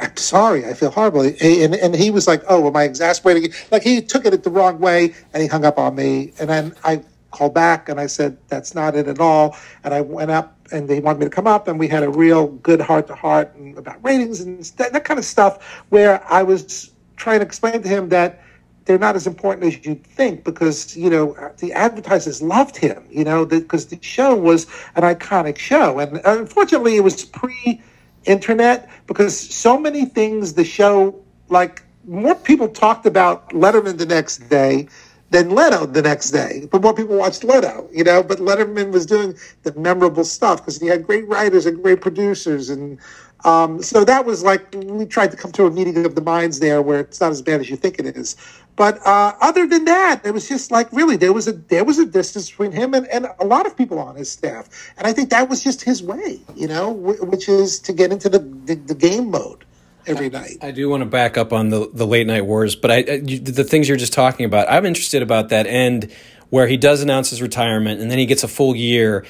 I, 0.00 0.04
am 0.04 0.16
sorry, 0.16 0.64
I 0.64 0.72
feel 0.72 0.90
horrible. 0.90 1.22
And, 1.22 1.74
and 1.74 1.94
he 1.94 2.12
was 2.12 2.28
like, 2.28 2.42
oh, 2.48 2.68
am 2.68 2.76
I 2.76 2.84
exasperating? 2.84 3.52
Like 3.72 3.82
he 3.82 4.00
took 4.00 4.24
it 4.24 4.44
the 4.44 4.50
wrong 4.50 4.78
way 4.78 5.12
and 5.34 5.42
he 5.42 5.48
hung 5.48 5.64
up 5.64 5.76
on 5.78 5.96
me. 5.96 6.32
And 6.38 6.48
then 6.48 6.74
I 6.84 7.02
called 7.34 7.52
back 7.52 7.88
and 7.88 8.00
I 8.00 8.06
said, 8.06 8.38
that's 8.48 8.74
not 8.74 8.94
it 8.94 9.08
at 9.08 9.18
all. 9.18 9.56
And 9.82 9.92
I 9.92 10.00
went 10.00 10.30
up 10.30 10.56
and 10.72 10.88
they 10.88 11.00
wanted 11.00 11.18
me 11.18 11.26
to 11.26 11.30
come 11.30 11.46
up 11.46 11.68
and 11.68 11.78
we 11.78 11.88
had 11.88 12.02
a 12.02 12.10
real 12.10 12.46
good 12.46 12.80
heart 12.80 13.08
to 13.08 13.14
heart 13.14 13.54
about 13.76 14.02
ratings 14.02 14.40
and 14.40 14.62
that, 14.78 14.92
that 14.92 15.04
kind 15.04 15.18
of 15.18 15.24
stuff 15.24 15.84
where 15.88 16.24
I 16.32 16.42
was 16.42 16.92
trying 17.16 17.40
to 17.40 17.44
explain 17.44 17.82
to 17.82 17.88
him 17.88 18.08
that 18.10 18.40
they're 18.84 18.98
not 18.98 19.16
as 19.16 19.26
important 19.26 19.66
as 19.66 19.84
you'd 19.84 20.04
think 20.06 20.44
because 20.44 20.96
you 20.96 21.08
know 21.08 21.52
the 21.58 21.72
advertisers 21.72 22.42
loved 22.42 22.76
him 22.76 23.06
you 23.10 23.24
know 23.24 23.46
because 23.46 23.86
the, 23.86 23.96
the, 23.96 24.04
show 24.04 24.34
was 24.34 24.66
an 24.96 25.02
iconic 25.02 25.56
show 25.56 25.98
and 25.98 26.20
unfortunately 26.24 26.96
it 26.96 27.00
was 27.00 27.24
pre-internet 27.24 28.90
because 29.06 29.38
so 29.38 29.78
many 29.78 30.04
things 30.04 30.52
the 30.52 30.64
show 30.64 31.18
like 31.48 31.82
more 32.06 32.34
people 32.34 32.68
talked 32.68 33.06
about 33.06 33.48
letterman 33.50 33.96
the 33.96 34.06
next 34.06 34.38
day 34.50 34.86
than 35.34 35.50
Leno 35.50 35.86
the 35.86 36.02
next 36.02 36.30
day. 36.30 36.68
But 36.70 36.82
more 36.82 36.94
people 36.94 37.16
watched 37.18 37.44
Leno, 37.44 37.88
you 37.92 38.04
know. 38.04 38.22
But 38.22 38.38
Letterman 38.38 38.92
was 38.92 39.06
doing 39.06 39.36
the 39.64 39.74
memorable 39.74 40.24
stuff 40.24 40.60
because 40.60 40.80
he 40.80 40.86
had 40.86 41.06
great 41.06 41.28
writers 41.28 41.66
and 41.66 41.82
great 41.82 42.00
producers, 42.00 42.70
and 42.70 42.98
um, 43.44 43.82
so 43.82 44.04
that 44.04 44.24
was 44.24 44.44
like 44.44 44.62
we 44.74 45.06
tried 45.06 45.32
to 45.32 45.36
come 45.36 45.52
to 45.52 45.66
a 45.66 45.70
meeting 45.72 46.06
of 46.06 46.14
the 46.14 46.22
minds 46.22 46.60
there, 46.60 46.82
where 46.82 47.00
it's 47.00 47.20
not 47.20 47.32
as 47.32 47.42
bad 47.42 47.60
as 47.60 47.68
you 47.68 47.76
think 47.76 47.98
it 47.98 48.06
is. 48.16 48.36
But 48.76 49.04
uh, 49.06 49.34
other 49.40 49.66
than 49.66 49.84
that, 49.86 50.22
it 50.24 50.32
was 50.32 50.48
just 50.48 50.70
like 50.70 50.92
really 50.92 51.16
there 51.16 51.32
was 51.32 51.48
a 51.48 51.52
there 51.52 51.84
was 51.84 51.98
a 51.98 52.06
distance 52.06 52.50
between 52.50 52.72
him 52.72 52.94
and, 52.94 53.06
and 53.08 53.26
a 53.40 53.44
lot 53.44 53.66
of 53.66 53.76
people 53.76 53.98
on 53.98 54.16
his 54.16 54.30
staff, 54.30 54.68
and 54.96 55.06
I 55.06 55.12
think 55.12 55.30
that 55.30 55.48
was 55.50 55.64
just 55.64 55.82
his 55.82 56.02
way, 56.02 56.40
you 56.54 56.68
know, 56.68 56.90
which 56.92 57.48
is 57.48 57.80
to 57.80 57.92
get 57.92 58.12
into 58.12 58.28
the, 58.28 58.38
the, 58.38 58.76
the 58.76 58.94
game 58.94 59.30
mode 59.30 59.63
every 60.06 60.30
night. 60.30 60.58
I 60.62 60.70
do 60.70 60.88
want 60.88 61.02
to 61.02 61.06
back 61.06 61.36
up 61.36 61.52
on 61.52 61.70
the 61.70 61.90
the 61.92 62.06
late 62.06 62.26
night 62.26 62.46
wars, 62.46 62.76
but 62.76 62.90
I, 62.90 62.96
I 62.96 63.18
the 63.20 63.64
things 63.64 63.88
you're 63.88 63.96
just 63.96 64.12
talking 64.12 64.46
about, 64.46 64.70
I'm 64.70 64.86
interested 64.86 65.22
about 65.22 65.48
that 65.50 65.66
end 65.66 66.12
where 66.50 66.66
he 66.66 66.76
does 66.76 67.02
announce 67.02 67.30
his 67.30 67.42
retirement 67.42 68.00
and 68.00 68.10
then 68.10 68.18
he 68.18 68.26
gets 68.26 68.44
a 68.44 68.48
full 68.48 68.76
year. 68.76 69.24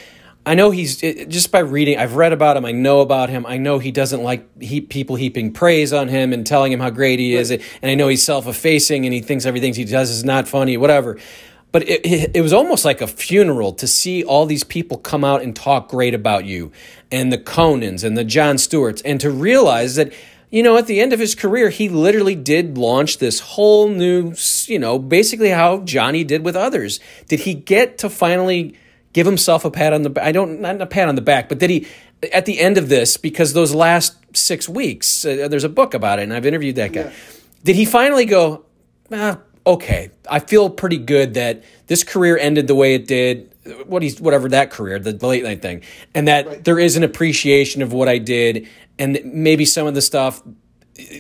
I 0.47 0.55
know 0.55 0.71
he's 0.71 1.01
just 1.01 1.51
by 1.51 1.61
reading. 1.61 1.97
I've 1.97 2.17
read 2.17 2.35
about 2.35 2.59
him. 2.59 2.67
I 2.67 2.73
know 2.73 3.01
about 3.01 3.31
him. 3.31 3.47
I 3.47 3.57
know 3.57 3.79
he 3.79 3.91
doesn't 3.91 4.23
like 4.23 4.61
he, 4.61 4.83
people 4.83 5.17
heaping 5.17 5.55
praise 5.55 5.91
on 5.93 6.09
him 6.09 6.35
and 6.35 6.47
telling 6.47 6.71
him 6.71 6.81
how 6.81 6.91
great 6.91 7.19
he 7.19 7.35
is. 7.35 7.51
And 7.51 7.63
I 7.83 7.95
know 7.95 8.09
he's 8.09 8.23
self-effacing 8.23 9.07
and 9.07 9.15
he 9.15 9.21
thinks 9.21 9.47
everything 9.47 9.73
he 9.73 9.87
does 9.87 10.11
is 10.11 10.23
not 10.23 10.47
funny, 10.47 10.77
whatever. 10.77 11.19
But 11.73 11.89
it, 11.89 12.05
it, 12.05 12.31
it 12.37 12.41
was 12.43 12.53
almost 12.53 12.85
like 12.85 13.01
a 13.01 13.07
funeral 13.07 13.73
to 13.73 13.87
see 13.87 14.23
all 14.23 14.45
these 14.45 14.65
people 14.65 14.99
come 14.99 15.25
out 15.25 15.43
and 15.43 15.57
talk 15.57 15.89
great 15.89 16.15
about 16.15 16.45
you, 16.45 16.71
and 17.11 17.33
the 17.33 17.39
Conans 17.39 18.05
and 18.05 18.17
the 18.17 18.23
Jon 18.23 18.59
Stewarts, 18.59 19.03
and 19.03 19.21
to 19.21 19.31
realize 19.31 19.97
that 19.97 20.13
you 20.55 20.63
know, 20.63 20.77
at 20.77 20.87
the 20.87 21.01
end 21.01 21.13
of 21.13 21.19
his 21.19 21.35
career, 21.35 21.69
he 21.69 21.89
literally 21.89 22.37
did 22.37 22.79
launch 22.79 23.19
this 23.19 23.41
whole 23.41 23.89
new, 23.89 24.35
you 24.67 24.79
know, 24.79 25.01
basically 25.01 25.49
how 25.49 25.79
Johnny 25.79 26.23
did 26.23 26.45
with 26.45 26.55
others. 26.55 27.01
Did 27.27 27.41
he 27.41 27.55
get 27.55 27.99
to 27.99 28.09
finally 28.09 28.77
give 29.13 29.27
himself 29.27 29.65
a 29.65 29.71
pat 29.73 29.93
on 29.93 30.03
the 30.03 30.11
back? 30.11 30.25
I 30.25 30.31
don't, 30.31 30.61
not 30.61 30.81
a 30.81 30.87
pat 30.87 31.09
on 31.09 31.17
the 31.17 31.23
back, 31.23 31.49
but 31.49 31.59
did 31.59 31.71
he, 31.71 31.89
at 32.33 32.47
the 32.47 32.61
end 32.61 32.79
of 32.79 32.89
this, 32.89 33.17
because 33.17 33.53
those 33.53 33.75
last 33.75 34.15
six 34.37 34.69
weeks, 34.69 35.25
uh, 35.25 35.49
there's 35.51 35.65
a 35.65 35.69
book 35.69 35.93
about 35.93 36.21
it, 36.21 36.23
and 36.23 36.33
I've 36.33 36.47
interviewed 36.47 36.77
that 36.77 36.93
guy. 36.93 37.01
Yeah. 37.01 37.13
Did 37.65 37.75
he 37.75 37.85
finally 37.85 38.25
go, 38.25 38.65
ah, 39.11 39.41
okay, 39.67 40.13
I 40.31 40.39
feel 40.39 40.71
pretty 40.71 40.99
good 40.99 41.35
that 41.35 41.65
this 41.89 42.05
career 42.05 42.39
ended 42.39 42.69
the 42.69 42.77
way 42.77 42.95
it 42.95 43.09
did? 43.09 43.51
What 43.87 44.03
he's 44.03 44.21
whatever 44.21 44.51
that 44.51 44.71
career, 44.71 44.99
the, 44.99 45.15
the 45.15 45.27
late 45.27 45.43
night 45.43 45.63
thing, 45.63 45.83
and 46.15 46.29
that 46.29 46.47
right. 46.47 46.63
there 46.63 46.79
is 46.79 46.97
an 46.97 47.03
appreciation 47.03 47.81
of 47.81 47.95
what 47.95 48.09
I 48.11 48.19
did, 48.19 48.69
and 48.99 49.21
maybe 49.25 49.65
some 49.65 49.87
of 49.87 49.95
the 49.95 50.03
stuff 50.03 50.43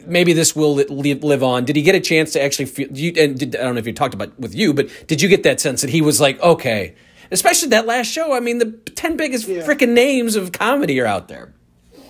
maybe 0.07 0.33
this 0.33 0.55
will 0.55 0.75
live 0.75 1.43
on. 1.43 1.64
Did 1.64 1.77
he 1.77 1.83
get 1.83 1.95
a 1.95 2.01
chance 2.01 2.33
to 2.33 2.43
actually 2.43 2.66
feel? 2.66 2.89
You, 2.93 3.12
and 3.16 3.39
did, 3.39 3.57
I 3.57 3.62
don't 3.62 3.75
know 3.75 3.81
if 3.81 3.87
you 3.87 3.93
talked 3.93 4.14
about 4.14 4.39
with 4.39 4.55
you, 4.55 4.72
but 4.72 4.89
did 5.07 5.20
you 5.20 5.29
get 5.29 5.43
that 5.45 5.61
sense 5.61 5.81
that 5.81 5.91
he 5.91 6.01
was 6.01 6.20
like, 6.20 6.41
okay, 6.41 6.95
especially 7.31 7.68
that 7.70 7.87
last 7.87 8.07
show? 8.07 8.33
I 8.35 8.41
mean, 8.41 8.59
the 8.59 8.70
ten 8.95 9.16
biggest 9.16 9.49
yeah. 9.49 9.66
freaking 9.66 9.91
names 9.91 10.37
of 10.37 10.53
comedy 10.53 11.01
are 11.01 11.07
out 11.07 11.29
there. 11.29 11.53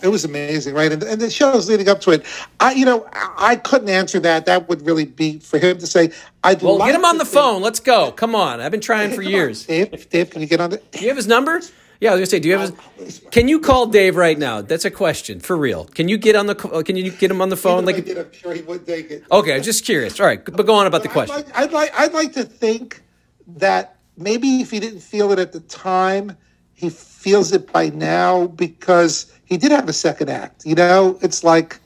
It 0.03 0.09
was 0.09 0.27
amazing, 0.27 0.75
right? 0.75 0.93
And, 0.93 1.03
and 1.03 1.19
the 1.19 1.31
shows 1.31 1.67
leading 1.71 1.89
up 1.89 2.03
to 2.03 2.11
it, 2.11 2.27
I, 2.61 2.73
you 2.73 2.85
know, 2.85 3.09
I 3.15 3.57
couldn't 3.57 3.89
answer 3.89 4.21
that. 4.21 4.45
That 4.45 4.69
would 4.69 4.85
really 4.85 5.07
be 5.07 5.39
for 5.39 5.59
him 5.59 5.79
to 5.79 5.87
say. 5.87 6.11
I'd 6.43 6.61
well, 6.61 6.77
get 6.77 6.95
him 6.95 7.07
on 7.07 7.17
the 7.17 7.25
phone. 7.25 7.63
Let's 7.63 7.81
go. 7.81 8.13
Come 8.13 8.35
on, 8.35 8.61
I've 8.61 8.71
been 8.71 8.83
trying 8.83 9.13
for 9.13 9.23
years. 9.23 9.65
Dave, 9.65 10.11
Dave, 10.11 10.29
can 10.29 10.43
you 10.43 10.47
get 10.47 10.61
on 10.61 10.73
it? 10.73 10.93
Do 10.93 11.01
you 11.01 11.09
have 11.09 11.17
his 11.17 11.27
number? 11.27 11.63
Yeah, 12.01 12.11
I 12.11 12.15
was 12.15 12.21
gonna 12.21 12.27
say, 12.27 12.41
do 12.41 12.49
you 12.49 12.59
have? 12.59 12.77
His, 12.97 13.23
can 13.31 13.49
you 13.49 13.61
call 13.61 13.87
Dave 13.87 14.17
right 14.17 14.39
now? 14.39 14.61
That's 14.61 14.85
a 14.85 14.91
question 14.91 15.41
for 15.41 15.57
real. 15.57 15.85
Can 15.87 16.09
you 16.09 16.19
get 16.19 16.37
on 16.37 16.47
the? 16.47 16.57
Uh, 16.69 16.83
can 16.83 16.97
you 16.97 17.11
get 17.11 17.31
him 17.31 17.41
on 17.41 17.49
the 17.49 17.57
phone? 17.57 17.85
Like, 17.85 18.05
did, 18.05 18.19
I'm 18.19 18.33
sure 18.33 18.53
he 18.53 18.63
would 18.63 18.87
take 18.87 19.11
it. 19.11 19.25
Okay, 19.31 19.55
I'm 19.55 19.63
just 19.63 19.85
curious. 19.85 20.19
All 20.21 20.27
right, 20.27 20.45
but 20.45 20.67
go 20.67 20.75
on 20.75 20.87
about 20.87 21.03
the 21.03 21.09
question. 21.09 21.37
I'd 21.37 21.45
like, 21.47 21.57
I'd 21.57 21.73
like, 21.73 22.01
I'd 22.01 22.13
like 22.13 22.33
to 22.35 22.45
think 22.45 23.03
that 23.47 23.97
maybe 24.17 24.61
if 24.61 24.71
he 24.71 24.81
didn't 24.81 25.01
feel 25.01 25.33
it 25.33 25.39
at 25.39 25.53
the 25.53 25.61
time, 25.61 26.37
he 26.75 26.91
feels 26.91 27.53
it 27.53 27.73
by 27.73 27.89
now 27.91 28.49
because 28.49 29.33
he 29.45 29.57
did 29.57 29.71
have 29.71 29.89
a 29.89 29.93
second 29.93 30.31
act. 30.31 30.67
You 30.67 30.75
know, 30.75 31.19
it's 31.23 31.45
like 31.45 31.79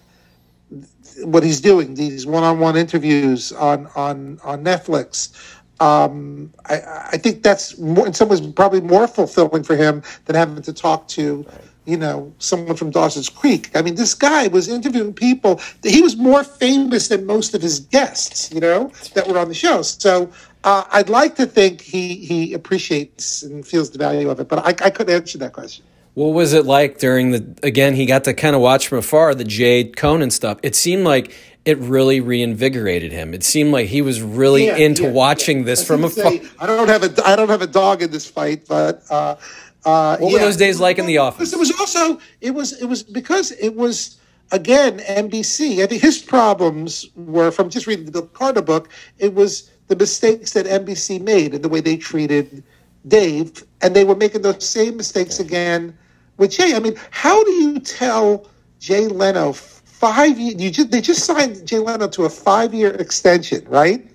what 1.25 1.43
he's 1.43 1.61
doing 1.61 1.95
these 1.95 2.27
one-on-one 2.27 2.77
interviews 2.77 3.53
on 3.53 3.89
on 3.95 4.39
on 4.45 4.65
Netflix 4.65 5.58
um, 5.81 6.53
I, 6.67 7.09
I, 7.13 7.17
think 7.19 7.43
that's 7.43 7.79
more, 7.79 8.07
in 8.07 8.13
some 8.13 8.29
ways 8.29 8.41
probably 8.41 8.81
more 8.81 9.07
fulfilling 9.07 9.63
for 9.63 9.77
him 9.77 10.03
than 10.25 10.35
having 10.35 10.61
to 10.63 10.73
talk 10.73 11.07
to, 11.09 11.43
right. 11.43 11.61
you 11.85 11.97
know, 11.97 12.33
someone 12.39 12.77
from 12.77 12.91
Dawson's 12.91 13.29
Creek. 13.29 13.71
I 13.77 13.83
mean, 13.83 13.95
this 13.95 14.15
guy 14.15 14.49
was 14.49 14.69
interviewing 14.69 15.15
people. 15.15 15.61
He 15.85 16.03
was 16.03 16.17
more 16.17 16.43
famous 16.43 17.09
than 17.09 17.27
most 17.27 17.55
of 17.55 17.63
his 17.63 17.81
guests, 17.81 18.53
you 18.53 18.61
know, 18.61 18.91
that 19.15 19.29
were 19.29 19.39
on 19.39 19.49
the 19.49 19.55
show. 19.55 19.83
So, 19.83 20.25
uh, 20.65 20.69
uh, 20.69 20.85
I'd 20.91 21.09
like 21.09 21.37
to 21.37 21.47
think 21.47 21.81
he 21.81 22.17
he 22.17 22.53
appreciates 22.53 23.43
and 23.43 23.67
feels 23.67 23.91
the 23.91 23.99
value 23.99 24.29
of 24.29 24.41
it, 24.41 24.49
but 24.49 24.59
I, 24.59 24.87
I 24.87 24.91
couldn't 24.91 25.15
answer 25.15 25.39
that 25.39 25.53
question. 25.53 25.85
What 26.15 26.35
was 26.35 26.53
it 26.53 26.67
like 26.67 26.99
during 26.99 27.31
the 27.31 27.57
again? 27.63 27.95
He 27.95 28.07
got 28.07 28.25
to 28.25 28.35
kind 28.35 28.57
of 28.57 28.61
watch 28.61 28.89
from 28.89 28.99
afar 28.99 29.35
the 29.35 29.45
Jade 29.45 29.97
Conan 29.97 30.31
stuff. 30.31 30.59
It 30.63 30.75
seemed 30.75 31.05
like 31.05 31.33
it 31.69 31.77
really 31.81 32.19
reinvigorated 32.19 33.13
him. 33.13 33.35
It 33.35 33.45
seemed 33.45 33.73
like 33.73 33.89
he 33.89 34.01
was 34.01 34.23
really 34.23 34.69
yeah, 34.69 34.77
into 34.77 35.03
yeah, 35.03 35.11
watching 35.11 35.59
yeah. 35.59 35.65
this 35.65 35.87
from 35.87 36.03
afar. 36.03 36.33
I 36.59 36.67
don't 36.67 36.89
have 36.89 37.03
a 37.03 37.27
I 37.27 37.37
don't 37.37 37.51
have 37.51 37.61
a 37.61 37.67
dog 37.67 38.01
in 38.03 38.11
this 38.11 38.25
fight, 38.27 38.65
but 38.67 39.03
uh, 39.11 39.37
uh, 39.85 40.17
what 40.17 40.33
were 40.33 40.39
those 40.39 40.57
days 40.57 40.81
like 40.81 40.99
in 40.99 41.05
the 41.05 41.19
office? 41.19 41.53
It 41.53 41.59
was 41.59 41.71
also 41.79 42.19
it 42.41 42.53
was 42.53 42.81
it 42.81 42.87
was 42.87 43.03
because 43.03 43.51
it 43.51 43.77
was 43.77 44.17
again 44.51 45.01
NBC. 45.01 45.83
I 45.83 45.87
think 45.87 46.01
his 46.01 46.19
problems 46.19 47.07
were 47.17 47.51
from 47.51 47.69
just 47.69 47.87
reading 47.87 48.07
the 48.07 48.13
Bill 48.13 48.29
Carter 48.29 48.63
book. 48.63 48.89
It 49.19 49.35
was 49.35 49.71
the 49.89 49.97
mistakes 49.97 50.55
that 50.55 50.65
NBC 50.65 51.21
made 51.21 51.53
and 51.53 51.63
the 51.63 51.69
way 51.69 51.83
they 51.83 51.99
treated 51.99 52.65
Dave, 53.07 53.63
and 53.83 53.95
they 53.95 54.05
were 54.05 54.17
making 54.17 54.41
those 54.41 54.67
same 54.67 54.97
mistakes 54.97 55.39
again 55.39 55.99
with 56.39 56.53
Jay. 56.53 56.75
I 56.75 56.79
mean, 56.79 56.95
how 57.11 57.45
do 57.45 57.51
you 57.53 57.79
tell 57.79 58.47
Jay 58.81 59.07
Leno 59.07 59.53
five 59.99 60.39
years? 60.39 60.61
You 60.61 60.71
just 60.71 60.91
they 60.91 61.01
just 61.01 61.25
signed 61.25 61.67
Jay 61.67 61.79
Leno 61.79 62.09
to 62.09 62.25
a 62.25 62.31
five 62.31 62.73
year 62.75 62.91
extension, 62.95 63.65
right? 63.69 64.07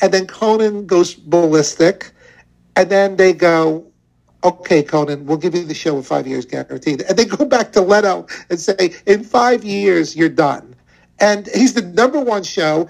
And 0.00 0.12
then 0.12 0.26
Conan 0.26 0.86
goes 0.86 1.14
ballistic, 1.14 2.12
and 2.76 2.90
then 2.90 3.16
they 3.16 3.32
go, 3.32 3.84
"Okay, 4.44 4.82
Conan, 4.82 5.26
we'll 5.26 5.38
give 5.38 5.54
you 5.54 5.64
the 5.64 5.74
show 5.74 5.96
in 5.96 6.02
five 6.02 6.26
years 6.26 6.46
guaranteed." 6.46 7.02
And 7.02 7.18
they 7.18 7.24
go 7.24 7.44
back 7.44 7.72
to 7.72 7.80
Leno 7.80 8.26
and 8.50 8.58
say, 8.58 8.94
"In 9.06 9.24
five 9.24 9.64
years, 9.64 10.16
you're 10.16 10.28
done." 10.28 10.74
And 11.20 11.48
he's 11.48 11.74
the 11.74 11.82
number 11.82 12.20
one 12.20 12.44
show 12.44 12.88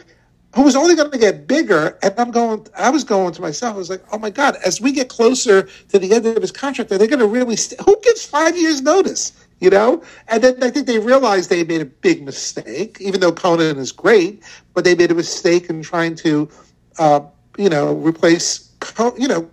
who 0.55 0.63
was 0.63 0.77
only 0.77 0.95
going 0.95 1.11
to 1.11 1.19
get 1.19 1.47
bigger. 1.47 1.99
And 2.03 2.15
I'm 2.19 2.31
going, 2.31 2.67
I 2.77 2.91
was 2.91 3.05
going 3.05 3.33
to 3.35 3.41
myself, 3.41 3.75
I 3.75 3.79
was 3.79 3.91
like, 3.91 4.03
oh 4.13 4.19
my 4.19 4.31
God, 4.31 4.57
as 4.65 4.81
we 4.81 4.93
get 4.93 5.09
closer 5.09 5.63
to 5.89 5.99
the 5.99 6.13
end 6.13 6.27
of 6.27 6.43
his 6.43 6.53
contract, 6.53 6.91
are 6.93 6.99
they 6.99 7.07
going 7.07 7.21
to 7.21 7.27
really, 7.27 7.57
st- 7.57 7.81
who 7.83 7.99
gives 8.03 8.25
five 8.25 8.57
years 8.57 8.81
notice? 8.83 9.33
You 9.61 9.71
know? 9.71 10.03
And 10.29 10.43
then 10.43 10.63
I 10.63 10.71
think 10.71 10.87
they 10.87 10.99
realized 10.99 11.51
they 11.51 11.65
made 11.65 11.81
a 11.81 11.87
big 11.87 12.25
mistake, 12.25 12.99
even 13.01 13.21
though 13.21 13.33
Conan 13.33 13.79
is 13.79 13.93
great, 13.93 14.43
but 14.75 14.85
they 14.85 14.95
made 14.95 15.11
a 15.11 15.15
mistake 15.15 15.69
in 15.69 15.83
trying 15.83 16.15
to, 16.17 16.49
uh, 16.99 17.21
you 17.57 17.69
know, 17.69 17.95
replace, 17.97 18.73
you 19.19 19.27
know, 19.27 19.51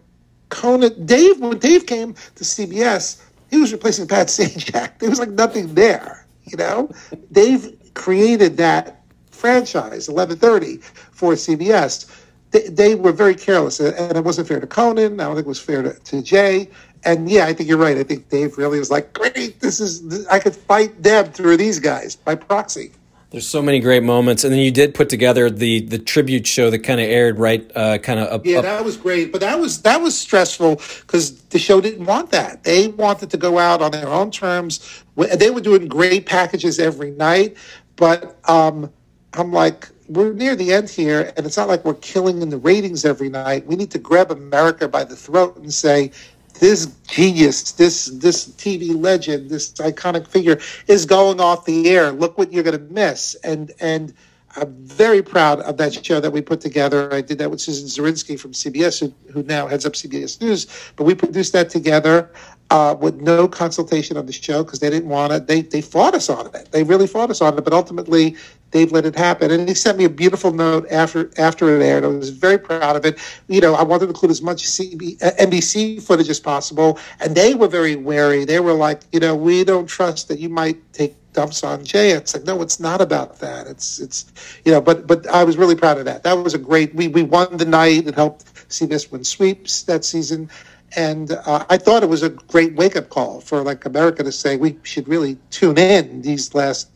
Conan. 0.50 1.06
Dave, 1.06 1.40
when 1.40 1.58
Dave 1.58 1.86
came 1.86 2.14
to 2.14 2.44
CBS, 2.44 3.22
he 3.50 3.58
was 3.58 3.72
replacing 3.72 4.08
Pat 4.08 4.28
Sajak. 4.36 5.00
There 5.00 5.10
was 5.10 5.20
like 5.20 5.30
nothing 5.30 5.74
there, 5.74 6.26
you 6.44 6.58
know? 6.58 6.92
Dave 7.32 7.76
created 7.94 8.58
that 8.58 9.02
franchise, 9.32 10.10
1130 10.10 10.78
for 11.12 11.34
CBS. 11.34 12.12
They, 12.52 12.68
they, 12.70 12.96
were 12.96 13.12
very 13.12 13.36
careless, 13.36 13.80
and 13.80 14.18
it 14.18 14.24
wasn't 14.24 14.48
fair 14.48 14.60
to 14.60 14.68
Conan. 14.68 15.20
I 15.20 15.26
don't 15.26 15.36
think 15.36 15.46
it 15.46 15.50
was 15.50 15.60
fair 15.60 15.82
to, 15.82 15.94
to 15.94 16.22
Jay. 16.22 16.70
And 17.06 17.30
yeah, 17.30 17.46
I 17.46 17.54
think 17.54 17.70
you're 17.70 17.78
right. 17.78 17.98
I 17.98 18.04
think 18.04 18.30
Dave 18.30 18.58
really 18.58 18.80
was 18.80 18.92
like, 18.92 19.14
great, 19.14 19.60
this 19.60 19.80
is, 19.80 20.28
I 20.28 20.40
could 20.40 20.56
fight 20.56 21.02
Deb 21.02 21.34
through 21.34 21.58
these 21.58 21.80
guys 21.80 22.16
by 22.16 22.36
proxy. 22.36 22.92
There's 23.32 23.48
so 23.48 23.62
many 23.62 23.82
great 23.82 24.04
moments, 24.04 24.44
and 24.46 24.54
then 24.54 24.62
you 24.62 24.72
did 24.72 24.94
put 24.94 25.10
together 25.10 25.50
the 25.50 25.82
the 25.82 25.98
tribute 25.98 26.48
show 26.48 26.70
that 26.70 26.80
kind 26.80 27.02
of 27.02 27.08
aired 27.10 27.38
right, 27.38 27.70
uh, 27.76 27.98
kind 27.98 28.18
of 28.18 28.30
up. 28.30 28.46
Yeah, 28.46 28.62
that 28.62 28.86
was 28.86 28.96
great, 28.96 29.34
but 29.34 29.42
that 29.42 29.60
was 29.60 29.82
that 29.82 30.00
was 30.00 30.18
stressful 30.18 30.76
because 31.02 31.42
the 31.48 31.60
show 31.60 31.82
didn't 31.82 32.06
want 32.06 32.32
that. 32.32 32.64
They 32.64 32.88
wanted 32.88 33.32
to 33.32 33.38
go 33.38 33.58
out 33.58 33.82
on 33.82 33.92
their 33.92 34.08
own 34.08 34.32
terms. 34.32 35.04
They 35.18 35.50
were 35.50 35.60
doing 35.60 35.90
great 35.90 36.26
packages 36.28 36.80
every 36.80 37.12
night, 37.12 37.58
but 37.98 38.38
um, 38.48 38.90
I'm 39.34 39.52
like, 39.52 39.90
we're 40.08 40.32
near 40.32 40.56
the 40.56 40.72
end 40.72 40.90
here, 40.90 41.34
and 41.36 41.46
it's 41.46 41.58
not 41.58 41.68
like 41.68 41.84
we're 41.84 41.96
killing 41.96 42.42
in 42.42 42.50
the 42.50 42.58
ratings 42.58 43.04
every 43.04 43.28
night. 43.28 43.66
We 43.66 43.76
need 43.76 43.92
to 43.92 44.00
grab 44.00 44.32
America 44.32 44.88
by 44.88 45.04
the 45.04 45.16
throat 45.16 45.58
and 45.58 45.74
say, 45.74 46.12
this 46.60 46.88
genius, 47.08 47.74
this 47.74 48.06
this 48.06 48.48
TV 48.48 49.00
legend, 49.00 49.50
this 49.50 49.72
iconic 49.74 50.28
figure 50.28 50.60
is 50.88 51.06
going 51.06 51.40
off 51.40 51.66
the 51.66 51.90
air. 51.90 52.12
Look 52.12 52.38
what 52.38 52.52
you're 52.54 52.64
going 52.64 52.78
to 52.78 52.94
miss. 52.94 53.36
And 53.44 53.72
and 53.80 54.14
I'm 54.58 54.74
very 54.86 55.22
proud 55.22 55.60
of 55.62 55.78
that 55.78 56.06
show 56.06 56.20
that 56.20 56.32
we 56.32 56.42
put 56.42 56.62
together. 56.62 57.14
I 57.14 57.22
did 57.22 57.38
that 57.40 57.52
with 57.52 57.60
Susan 57.60 57.88
Zirinsky 57.88 58.40
from 58.40 58.52
CBS, 58.52 59.00
who, 59.00 59.14
who 59.32 59.44
now 59.44 59.68
heads 59.68 59.86
up 59.86 59.94
CBS 59.94 60.40
News. 60.42 60.68
But 60.96 61.04
we 61.04 61.14
produced 61.14 61.52
that 61.54 61.70
together 61.70 62.32
uh, 62.72 62.96
with 63.00 63.22
no 63.22 63.48
consultation 63.48 64.18
on 64.18 64.26
the 64.26 64.32
show 64.32 64.64
because 64.64 64.80
they 64.80 64.90
didn't 64.90 65.10
want 65.10 65.34
it. 65.34 65.48
They 65.48 65.62
they 65.62 65.82
fought 65.82 66.16
us 66.16 66.30
on 66.30 66.48
it. 66.56 66.72
They 66.72 66.84
really 66.84 67.08
fought 67.08 67.30
us 67.30 67.42
on 67.42 67.58
it. 67.58 67.64
But 67.64 67.74
ultimately, 67.74 68.36
Dave 68.72 68.92
let 68.92 69.06
it 69.06 69.16
happen. 69.16 69.52
And 69.52 69.68
he 69.68 69.76
sent 69.76 69.98
me 69.98 70.06
a 70.06 70.10
beautiful 70.10 70.52
note 70.52 70.88
after 70.90 71.30
after 71.38 71.76
it 71.76 71.84
aired. 71.84 72.04
I 72.04 72.08
was 72.08 72.30
very 72.30 72.58
proud 72.58 72.96
of 72.96 73.06
it. 73.06 73.20
You 73.48 73.62
know, 73.62 73.76
I 73.76 73.84
wanted 73.84 74.06
to 74.06 74.12
include 74.12 74.32
as 74.32 74.42
much 74.42 74.64
CB, 74.64 75.22
uh, 75.22 75.32
NBC 75.40 76.02
footage 76.02 76.30
as 76.30 76.40
possible, 76.40 76.98
and 77.20 77.36
they 77.36 77.54
were 77.54 77.68
very 77.68 77.96
wary. 77.96 78.46
They 78.46 78.60
were 78.60 78.74
like, 78.74 79.02
you 79.12 79.20
know, 79.20 79.36
we 79.36 79.64
don't 79.64 79.88
trust 79.88 80.28
that 80.30 80.40
you 80.40 80.50
might 80.50 80.78
take 80.94 81.16
dumps 81.36 81.64
on 81.64 81.86
Jay. 81.86 82.12
It's 82.12 82.34
like, 82.34 82.46
no, 82.46 82.62
it's 82.62 82.80
not 82.80 83.02
about 83.02 83.40
that. 83.40 83.68
It's 83.68 84.00
it's 84.00 84.26
you 84.66 84.72
know, 84.72 84.82
but 84.82 85.06
but 85.06 85.28
I 85.28 85.44
was 85.44 85.58
really 85.58 85.76
proud 85.76 85.98
of 86.00 86.06
that. 86.06 86.24
That 86.24 86.34
was 86.34 86.54
a 86.54 86.58
great. 86.58 86.96
We 86.96 87.08
we 87.08 87.22
won 87.22 87.58
the 87.58 87.66
night. 87.66 88.08
It 88.08 88.16
helped 88.16 88.46
CBS 88.70 89.12
win 89.12 89.24
sweeps 89.24 89.84
that 89.84 90.04
season 90.04 90.50
and 90.96 91.32
uh, 91.32 91.66
I 91.70 91.78
thought 91.78 92.04
it 92.04 92.10
was 92.10 92.24
a 92.24 92.30
great 92.30 92.76
wake 92.76 92.96
up 92.96 93.10
call 93.10 93.42
for 93.42 93.62
like 93.64 93.86
America 93.86 94.24
to 94.24 94.32
say 94.32 94.58
we 94.58 94.78
should 94.84 95.08
really 95.08 95.38
tune 95.50 95.78
in 95.78 96.22
these 96.22 96.54
last 96.56 96.90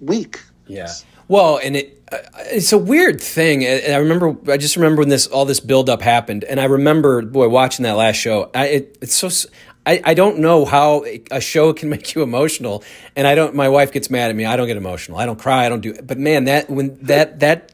week. 0.00 0.40
Yeah. 0.66 0.92
Well, 1.28 1.58
and 1.62 1.76
it 1.76 2.02
uh, 2.12 2.18
it's 2.36 2.72
a 2.72 2.78
weird 2.78 3.20
thing. 3.20 3.64
And 3.64 3.94
I 3.94 3.98
remember 3.98 4.36
I 4.50 4.56
just 4.56 4.76
remember 4.76 5.00
when 5.00 5.08
this 5.08 5.26
all 5.26 5.44
this 5.44 5.60
build 5.60 5.88
up 5.88 6.02
happened, 6.02 6.44
and 6.44 6.60
I 6.60 6.64
remember 6.64 7.22
boy 7.22 7.48
watching 7.48 7.84
that 7.84 7.96
last 7.96 8.16
show. 8.16 8.50
I, 8.54 8.66
it, 8.66 8.98
it's 9.00 9.14
so. 9.14 9.48
I, 9.86 10.00
I 10.04 10.14
don't 10.14 10.40
know 10.40 10.64
how 10.64 11.04
a 11.30 11.40
show 11.40 11.72
can 11.72 11.88
make 11.94 12.14
you 12.14 12.22
emotional, 12.22 12.82
and 13.14 13.26
I 13.26 13.34
don't. 13.34 13.54
My 13.54 13.68
wife 13.68 13.92
gets 13.92 14.10
mad 14.10 14.30
at 14.30 14.36
me. 14.36 14.44
I 14.44 14.56
don't 14.56 14.66
get 14.66 14.76
emotional. 14.76 15.18
I 15.18 15.26
don't 15.26 15.38
cry. 15.38 15.64
I 15.64 15.68
don't 15.68 15.80
do. 15.80 15.94
But 15.94 16.18
man, 16.18 16.44
that 16.44 16.68
when 16.68 16.98
that 17.02 17.40
that 17.40 17.72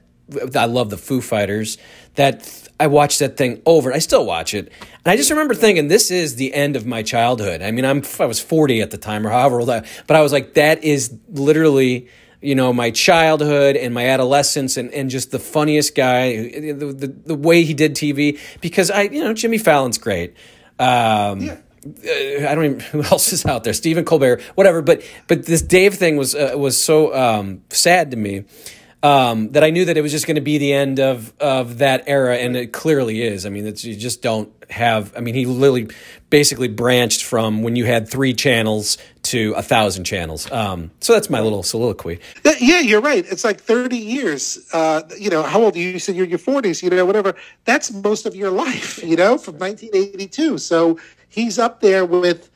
I 0.55 0.67
love 0.67 0.91
the 0.91 0.99
Foo 0.99 1.21
Fighters. 1.21 1.79
That 2.17 2.69
I 2.79 2.89
watched 2.89 3.21
that 3.21 3.39
thing 3.39 3.63
over. 3.65 3.91
I 3.91 3.99
still 3.99 4.27
watch 4.27 4.53
it, 4.53 4.71
and 4.81 5.13
I 5.13 5.17
just 5.17 5.31
remember 5.31 5.55
thinking, 5.55 5.89
"This 5.89 6.11
is 6.11 6.37
the 6.37 6.53
end 6.53 6.77
of 6.77 6.85
my 6.85 7.03
childhood." 7.03 7.63
I 7.63 7.71
mean, 7.71 7.87
I'm 7.87 8.03
I 8.21 8.27
was 8.27 8.39
40 8.39 8.83
at 8.83 8.91
the 8.91 8.99
time, 8.99 9.27
or 9.27 9.31
however 9.31 9.61
old 9.61 9.71
I, 9.71 9.87
but 10.07 10.17
I 10.17 10.21
was 10.21 10.33
like, 10.33 10.55
"That 10.55 10.85
is 10.85 11.15
literally." 11.29 12.09
You 12.45 12.57
know, 12.57 12.73
my 12.73 12.91
childhood 12.91 13.77
and 13.77 13.95
my 13.95 14.09
adolescence, 14.09 14.77
and, 14.77 14.93
and 14.93 15.09
just 15.09 15.31
the 15.31 15.39
funniest 15.39 15.95
guy, 15.95 16.33
the, 16.33 16.73
the, 16.73 17.07
the 17.07 17.35
way 17.37 17.63
he 17.63 17.73
did 17.73 17.95
TV. 17.95 18.37
Because 18.61 18.91
I, 18.91 19.03
you 19.03 19.23
know, 19.23 19.33
Jimmy 19.33 19.59
Fallon's 19.59 19.97
great. 19.97 20.35
Um, 20.77 21.41
yeah. 21.41 21.59
Uh, 21.85 22.49
I 22.49 22.55
don't 22.55 22.65
even 22.65 22.81
who 22.93 23.03
else 23.03 23.33
is 23.33 23.45
out 23.47 23.65
there. 23.65 23.73
Stephen 23.73 24.05
Colbert, 24.05 24.41
whatever. 24.55 24.83
But 24.83 25.03
but 25.29 25.47
this 25.47 25.63
Dave 25.63 25.95
thing 25.95 26.17
was 26.17 26.35
uh, 26.35 26.53
was 26.57 26.83
so 26.83 27.15
um, 27.15 27.63
sad 27.71 28.11
to 28.13 28.17
me 28.17 28.45
um, 29.03 29.51
that 29.53 29.65
I 29.65 29.71
knew 29.71 29.85
that 29.87 29.97
it 29.97 30.03
was 30.03 30.13
just 30.13 30.27
going 30.27 30.37
to 30.37 30.43
be 30.43 30.59
the 30.59 30.73
end 30.73 31.01
of 31.01 31.33
of 31.41 31.79
that 31.79 32.05
era, 32.07 32.37
and 32.37 32.57
it 32.57 32.73
clearly 32.73 33.23
is. 33.23 33.45
I 33.45 33.49
mean, 33.49 33.67
you 33.67 33.97
just 33.97 34.23
don't 34.23 34.53
have. 34.71 35.13
I 35.17 35.21
mean, 35.21 35.35
he 35.35 35.45
literally 35.45 35.89
basically 36.31 36.69
branched 36.69 37.25
from 37.25 37.63
when 37.63 37.75
you 37.75 37.85
had 37.85 38.09
three 38.09 38.33
channels 38.33 38.99
to 39.23 39.53
a 39.57 39.63
thousand 39.63 40.05
channels. 40.05 40.51
Um, 40.51 40.91
so 41.01 41.13
that's 41.15 41.29
my 41.29 41.41
little 41.41 41.63
soliloquy. 41.63 42.21
Yeah, 42.45 42.81
you're 42.81 43.01
right. 43.01 43.25
It's 43.29 43.45
like 43.45 43.61
30 43.61 43.97
years. 43.97 44.69
Uh, 44.73 45.03
you 45.19 45.31
know, 45.31 45.43
how 45.43 45.63
old 45.63 45.75
are 45.77 45.79
you? 45.79 45.91
You 45.91 45.99
said 45.99 46.15
you're 46.15 46.25
in 46.25 46.31
your 46.31 46.39
40s. 46.39 46.83
You 46.83 46.91
know, 46.91 47.05
whatever. 47.05 47.35
That's 47.65 47.93
most 47.93 48.25
of 48.25 48.37
your 48.37 48.51
life. 48.51 49.03
You 49.03 49.17
know, 49.17 49.37
from 49.37 49.59
1982. 49.59 50.59
So 50.59 50.99
he's 51.33 51.59
up 51.59 51.81
there 51.81 52.05
with 52.05 52.51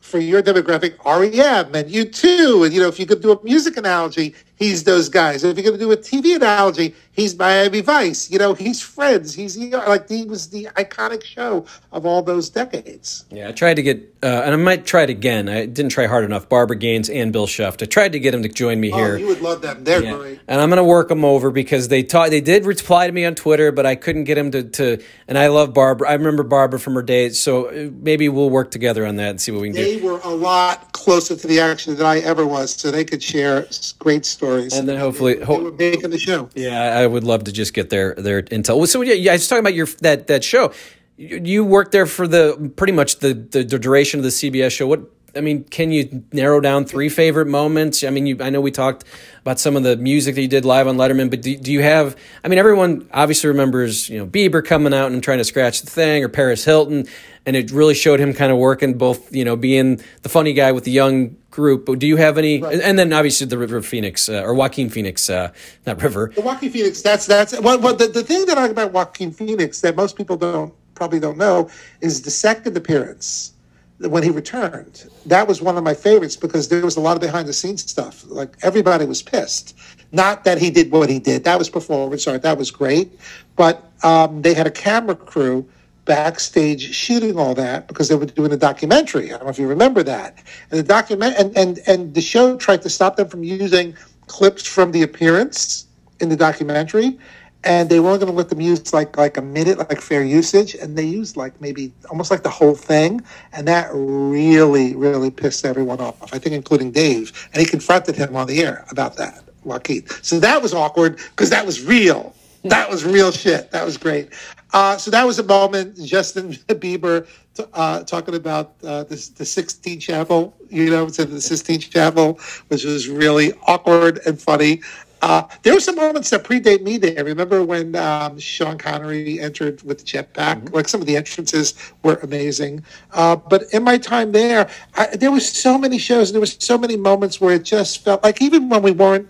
for 0.00 0.18
your 0.18 0.42
demographic, 0.42 0.98
REM 1.04 1.74
and 1.74 1.88
U2. 1.88 2.64
And, 2.64 2.74
you 2.74 2.80
know, 2.80 2.88
if 2.88 2.98
you 2.98 3.06
could 3.06 3.22
do 3.22 3.32
a 3.32 3.44
music 3.44 3.76
analogy, 3.76 4.34
he's 4.62 4.84
those 4.84 5.08
guys. 5.08 5.44
If 5.44 5.56
you're 5.56 5.64
going 5.64 5.78
to 5.78 5.84
do 5.84 5.92
a 5.92 5.96
TV 5.96 6.36
analogy, 6.36 6.94
he's 7.12 7.36
Miami 7.36 7.80
Vice. 7.80 8.30
You 8.30 8.38
know, 8.38 8.54
he's 8.54 8.80
Friends. 8.80 9.34
He's 9.34 9.56
like 9.56 10.08
he 10.08 10.24
was 10.24 10.50
the 10.50 10.66
iconic 10.76 11.24
show 11.24 11.66
of 11.90 12.06
all 12.06 12.22
those 12.22 12.50
decades. 12.50 13.24
Yeah, 13.30 13.48
I 13.48 13.52
tried 13.52 13.74
to 13.74 13.82
get, 13.82 14.14
uh, 14.22 14.42
and 14.44 14.54
I 14.54 14.56
might 14.56 14.86
try 14.86 15.02
it 15.02 15.10
again. 15.10 15.48
I 15.48 15.66
didn't 15.66 15.90
try 15.90 16.06
hard 16.06 16.24
enough. 16.24 16.48
Barbara 16.48 16.76
Gaines 16.76 17.08
and 17.08 17.32
Bill 17.32 17.46
Scheft. 17.46 17.82
I 17.82 17.86
tried 17.86 18.12
to 18.12 18.20
get 18.20 18.34
him 18.34 18.42
to 18.42 18.48
join 18.48 18.80
me 18.80 18.92
oh, 18.92 18.96
here. 18.96 19.16
You 19.18 19.26
would 19.28 19.40
love 19.40 19.62
them. 19.62 19.84
They're 19.84 20.02
yeah. 20.02 20.16
great. 20.16 20.40
And 20.46 20.60
I'm 20.60 20.68
going 20.68 20.78
to 20.78 20.84
work 20.84 21.08
them 21.08 21.24
over 21.24 21.50
because 21.50 21.88
they 21.88 22.02
taught. 22.02 22.30
They 22.30 22.40
did 22.40 22.66
reply 22.66 23.06
to 23.06 23.12
me 23.12 23.24
on 23.24 23.34
Twitter, 23.34 23.72
but 23.72 23.86
I 23.86 23.94
couldn't 23.94 24.24
get 24.24 24.38
him 24.38 24.50
to. 24.52 24.62
to 24.64 25.02
and 25.28 25.38
I 25.38 25.48
love 25.48 25.72
Barbara. 25.74 26.08
I 26.08 26.14
remember 26.14 26.42
Barbara 26.42 26.78
from 26.78 26.94
her 26.94 27.02
days, 27.02 27.40
so 27.40 27.66
uh, 27.66 27.90
maybe 28.00 28.28
we'll 28.28 28.50
work 28.50 28.70
together 28.70 29.06
on 29.06 29.16
that 29.16 29.30
and 29.30 29.40
see 29.40 29.52
what 29.52 29.62
we 29.62 29.68
can 29.68 29.76
they 29.76 29.94
do. 29.94 30.00
They 30.00 30.06
were 30.06 30.20
a 30.24 30.34
lot 30.34 30.92
closer 30.92 31.36
to 31.36 31.46
the 31.46 31.60
action 31.60 31.96
than 31.96 32.06
I 32.06 32.18
ever 32.18 32.46
was, 32.46 32.74
so 32.74 32.90
they 32.90 33.04
could 33.04 33.22
share 33.22 33.66
great 33.98 34.26
stories. 34.26 34.51
And 34.58 34.88
then 34.88 34.98
hopefully, 34.98 35.34
they, 35.34 35.96
they 35.96 36.08
the 36.08 36.18
show. 36.18 36.48
Yeah, 36.54 36.80
I 36.80 37.06
would 37.06 37.24
love 37.24 37.44
to 37.44 37.52
just 37.52 37.74
get 37.74 37.90
their 37.90 38.14
their 38.14 38.42
intel. 38.42 38.86
So 38.86 39.02
yeah, 39.02 39.32
I 39.32 39.34
was 39.34 39.48
talking 39.48 39.60
about 39.60 39.74
your 39.74 39.86
that 40.00 40.26
that 40.28 40.44
show. 40.44 40.72
You, 41.16 41.40
you 41.44 41.64
worked 41.64 41.92
there 41.92 42.06
for 42.06 42.26
the 42.26 42.72
pretty 42.76 42.92
much 42.92 43.18
the, 43.18 43.34
the, 43.34 43.62
the 43.64 43.78
duration 43.78 44.20
of 44.20 44.24
the 44.24 44.30
CBS 44.30 44.72
show. 44.72 44.86
What 44.86 45.02
I 45.34 45.40
mean, 45.40 45.64
can 45.64 45.92
you 45.92 46.24
narrow 46.32 46.60
down 46.60 46.84
three 46.84 47.08
favorite 47.08 47.46
moments? 47.46 48.04
I 48.04 48.10
mean, 48.10 48.26
you, 48.26 48.36
I 48.40 48.50
know 48.50 48.60
we 48.60 48.70
talked 48.70 49.04
about 49.40 49.58
some 49.58 49.76
of 49.76 49.82
the 49.82 49.96
music 49.96 50.34
that 50.34 50.42
you 50.42 50.48
did 50.48 50.64
live 50.64 50.86
on 50.86 50.96
Letterman, 50.96 51.30
but 51.30 51.40
do, 51.40 51.56
do 51.56 51.72
you 51.72 51.82
have? 51.82 52.16
I 52.44 52.48
mean, 52.48 52.58
everyone 52.58 53.08
obviously 53.12 53.48
remembers 53.48 54.08
you 54.08 54.18
know 54.18 54.26
Bieber 54.26 54.64
coming 54.64 54.92
out 54.92 55.10
and 55.10 55.22
trying 55.22 55.38
to 55.38 55.44
scratch 55.44 55.80
the 55.82 55.90
thing, 55.90 56.22
or 56.22 56.28
Paris 56.28 56.64
Hilton, 56.64 57.06
and 57.46 57.56
it 57.56 57.70
really 57.70 57.94
showed 57.94 58.20
him 58.20 58.34
kind 58.34 58.52
of 58.52 58.58
working 58.58 58.98
both. 58.98 59.34
You 59.34 59.44
know, 59.44 59.56
being 59.56 60.02
the 60.22 60.28
funny 60.28 60.52
guy 60.52 60.72
with 60.72 60.84
the 60.84 60.92
young 60.92 61.36
group. 61.52 61.98
Do 61.98 62.06
you 62.06 62.16
have 62.16 62.36
any? 62.36 62.60
Right. 62.60 62.80
And 62.80 62.98
then 62.98 63.12
obviously 63.12 63.46
the 63.46 63.58
River 63.58 63.80
Phoenix 63.80 64.28
uh, 64.28 64.42
or 64.42 64.54
Joaquin 64.54 64.90
Phoenix, 64.90 65.30
uh, 65.30 65.52
not 65.86 66.02
River. 66.02 66.32
The 66.34 66.40
Joaquin 66.40 66.70
Phoenix. 66.70 67.02
That's 67.02 67.26
that's 67.26 67.56
what. 67.60 67.80
Well, 67.80 67.94
the, 67.94 68.08
the 68.08 68.24
thing 68.24 68.46
that 68.46 68.58
I 68.58 68.62
like 68.62 68.72
about 68.72 68.92
Joaquin 68.92 69.30
Phoenix 69.30 69.80
that 69.82 69.94
most 69.94 70.16
people 70.16 70.36
don't 70.36 70.74
probably 70.94 71.20
don't 71.20 71.38
know 71.38 71.70
is 72.00 72.22
the 72.22 72.30
second 72.30 72.76
appearance 72.76 73.52
when 73.98 74.22
he 74.22 74.30
returned. 74.30 75.08
That 75.26 75.46
was 75.46 75.62
one 75.62 75.76
of 75.76 75.84
my 75.84 75.94
favorites 75.94 76.34
because 76.34 76.68
there 76.68 76.84
was 76.84 76.96
a 76.96 77.00
lot 77.00 77.16
of 77.16 77.20
behind 77.20 77.46
the 77.46 77.52
scenes 77.52 77.88
stuff. 77.88 78.24
Like 78.26 78.56
everybody 78.62 79.04
was 79.04 79.22
pissed. 79.22 79.76
Not 80.10 80.44
that 80.44 80.58
he 80.58 80.70
did 80.70 80.90
what 80.90 81.08
he 81.08 81.18
did. 81.18 81.44
That 81.44 81.58
was 81.58 81.70
performance 81.70 82.26
art. 82.26 82.42
That 82.42 82.58
was 82.58 82.70
great. 82.70 83.12
But 83.56 83.84
um, 84.02 84.42
they 84.42 84.54
had 84.54 84.66
a 84.66 84.70
camera 84.70 85.14
crew 85.14 85.68
backstage 86.04 86.94
shooting 86.94 87.38
all 87.38 87.54
that 87.54 87.86
because 87.88 88.08
they 88.08 88.14
were 88.14 88.26
doing 88.26 88.52
a 88.52 88.56
documentary. 88.56 89.26
I 89.26 89.36
don't 89.36 89.44
know 89.44 89.50
if 89.50 89.58
you 89.58 89.68
remember 89.68 90.02
that. 90.02 90.36
And 90.70 90.78
the 90.78 90.84
document 90.84 91.36
and, 91.38 91.56
and, 91.56 91.78
and 91.86 92.14
the 92.14 92.20
show 92.20 92.56
tried 92.56 92.82
to 92.82 92.90
stop 92.90 93.16
them 93.16 93.28
from 93.28 93.44
using 93.44 93.96
clips 94.26 94.66
from 94.66 94.92
the 94.92 95.02
appearance 95.02 95.86
in 96.20 96.28
the 96.28 96.36
documentary 96.36 97.18
and 97.64 97.88
they 97.88 98.00
weren't 98.00 98.20
going 98.20 98.30
to 98.30 98.36
let 98.36 98.48
them 98.48 98.60
use 98.60 98.92
like 98.92 99.16
like 99.16 99.36
a 99.36 99.42
minute, 99.42 99.78
like 99.78 100.00
fair 100.00 100.24
usage, 100.24 100.74
and 100.74 100.96
they 100.96 101.04
used 101.04 101.36
like 101.36 101.60
maybe 101.60 101.92
almost 102.10 102.30
like 102.30 102.42
the 102.42 102.50
whole 102.50 102.74
thing, 102.74 103.20
and 103.52 103.68
that 103.68 103.88
really 103.92 104.96
really 104.96 105.30
pissed 105.30 105.64
everyone 105.64 106.00
off. 106.00 106.34
I 106.34 106.38
think, 106.38 106.54
including 106.54 106.90
Dave, 106.90 107.48
and 107.52 107.60
he 107.60 107.66
confronted 107.66 108.16
him 108.16 108.34
on 108.34 108.46
the 108.46 108.62
air 108.62 108.84
about 108.90 109.16
that, 109.16 109.44
Joaquin. 109.64 110.06
So 110.22 110.40
that 110.40 110.60
was 110.60 110.74
awkward 110.74 111.18
because 111.30 111.50
that 111.50 111.64
was 111.64 111.84
real. 111.84 112.34
That 112.64 112.88
was 112.88 113.04
real 113.04 113.32
shit. 113.32 113.72
That 113.72 113.84
was 113.84 113.96
great. 113.96 114.28
Uh, 114.72 114.96
so 114.96 115.10
that 115.10 115.24
was 115.24 115.38
a 115.38 115.42
moment. 115.42 116.00
Justin 116.02 116.52
Bieber 116.68 117.26
uh, 117.74 118.02
talking 118.04 118.34
about 118.34 118.74
uh, 118.84 119.04
the, 119.04 119.30
the 119.36 119.44
Sistine 119.44 120.00
Chapel, 120.00 120.54
you 120.70 120.90
know, 120.90 121.08
to 121.08 121.24
the 121.24 121.40
Sistine 121.40 121.80
Chapel, 121.80 122.38
which 122.68 122.84
was 122.84 123.08
really 123.08 123.52
awkward 123.66 124.20
and 124.26 124.40
funny. 124.40 124.80
Uh, 125.22 125.46
there 125.62 125.72
were 125.72 125.80
some 125.80 125.94
moments 125.94 126.30
that 126.30 126.42
predate 126.42 126.82
me 126.82 126.96
there. 126.96 127.24
Remember 127.24 127.62
when 127.62 127.94
um, 127.94 128.36
Sean 128.40 128.76
Connery 128.76 129.38
entered 129.38 129.80
with 129.82 129.98
the 129.98 130.04
jetpack? 130.04 130.64
Mm-hmm. 130.64 130.74
Like 130.74 130.88
some 130.88 131.00
of 131.00 131.06
the 131.06 131.16
entrances 131.16 131.74
were 132.02 132.16
amazing. 132.24 132.82
Uh, 133.12 133.36
but 133.36 133.72
in 133.72 133.84
my 133.84 133.98
time 133.98 134.32
there, 134.32 134.68
I, 134.96 135.06
there 135.14 135.30
was 135.30 135.48
so 135.48 135.78
many 135.78 135.98
shows. 135.98 136.30
And 136.30 136.34
there 136.34 136.40
was 136.40 136.56
so 136.58 136.76
many 136.76 136.96
moments 136.96 137.40
where 137.40 137.54
it 137.54 137.62
just 137.62 138.02
felt 138.02 138.24
like 138.24 138.42
even 138.42 138.68
when 138.68 138.82
we 138.82 138.90
weren't, 138.90 139.28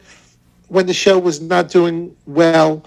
when 0.69 0.87
the 0.87 0.95
show 0.95 1.19
was 1.19 1.43
not 1.43 1.69
doing 1.69 2.17
well, 2.25 2.83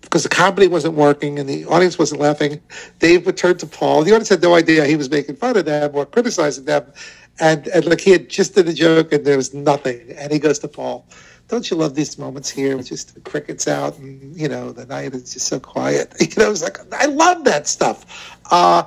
because 0.00 0.22
the 0.22 0.28
comedy 0.28 0.68
wasn't 0.68 0.94
working 0.94 1.38
and 1.38 1.48
the 1.48 1.64
audience 1.66 1.98
wasn't 1.98 2.20
laughing, 2.20 2.60
Dave 2.98 3.26
would 3.26 3.36
turn 3.36 3.56
to 3.58 3.66
Paul. 3.66 4.02
The 4.02 4.12
audience 4.12 4.28
had 4.28 4.42
no 4.42 4.54
idea 4.54 4.84
he 4.84 4.96
was 4.96 5.10
making 5.10 5.36
fun 5.36 5.56
of 5.56 5.64
them 5.64 5.90
or 5.94 6.06
criticizing 6.06 6.64
them. 6.64 6.92
And, 7.38 7.66
and 7.68 7.84
like 7.84 8.00
he 8.00 8.12
had 8.12 8.28
just 8.28 8.54
did 8.54 8.68
a 8.68 8.72
joke 8.72 9.12
and 9.12 9.24
there 9.24 9.36
was 9.36 9.52
nothing. 9.52 10.12
And 10.16 10.32
he 10.32 10.38
goes 10.38 10.58
to 10.60 10.68
Paul 10.68 11.06
don't 11.48 11.70
you 11.70 11.76
love 11.76 11.94
these 11.94 12.18
moments 12.18 12.50
here 12.50 12.76
with 12.76 12.88
just 12.88 13.14
the 13.14 13.20
crickets 13.20 13.68
out 13.68 13.98
and 13.98 14.38
you 14.38 14.48
know 14.48 14.72
the 14.72 14.86
night 14.86 15.14
is 15.14 15.34
just 15.34 15.46
so 15.46 15.60
quiet 15.60 16.12
you 16.20 16.42
know 16.42 16.50
it's 16.50 16.62
like 16.62 16.78
i 16.94 17.06
love 17.06 17.44
that 17.44 17.66
stuff 17.66 18.36
uh, 18.50 18.82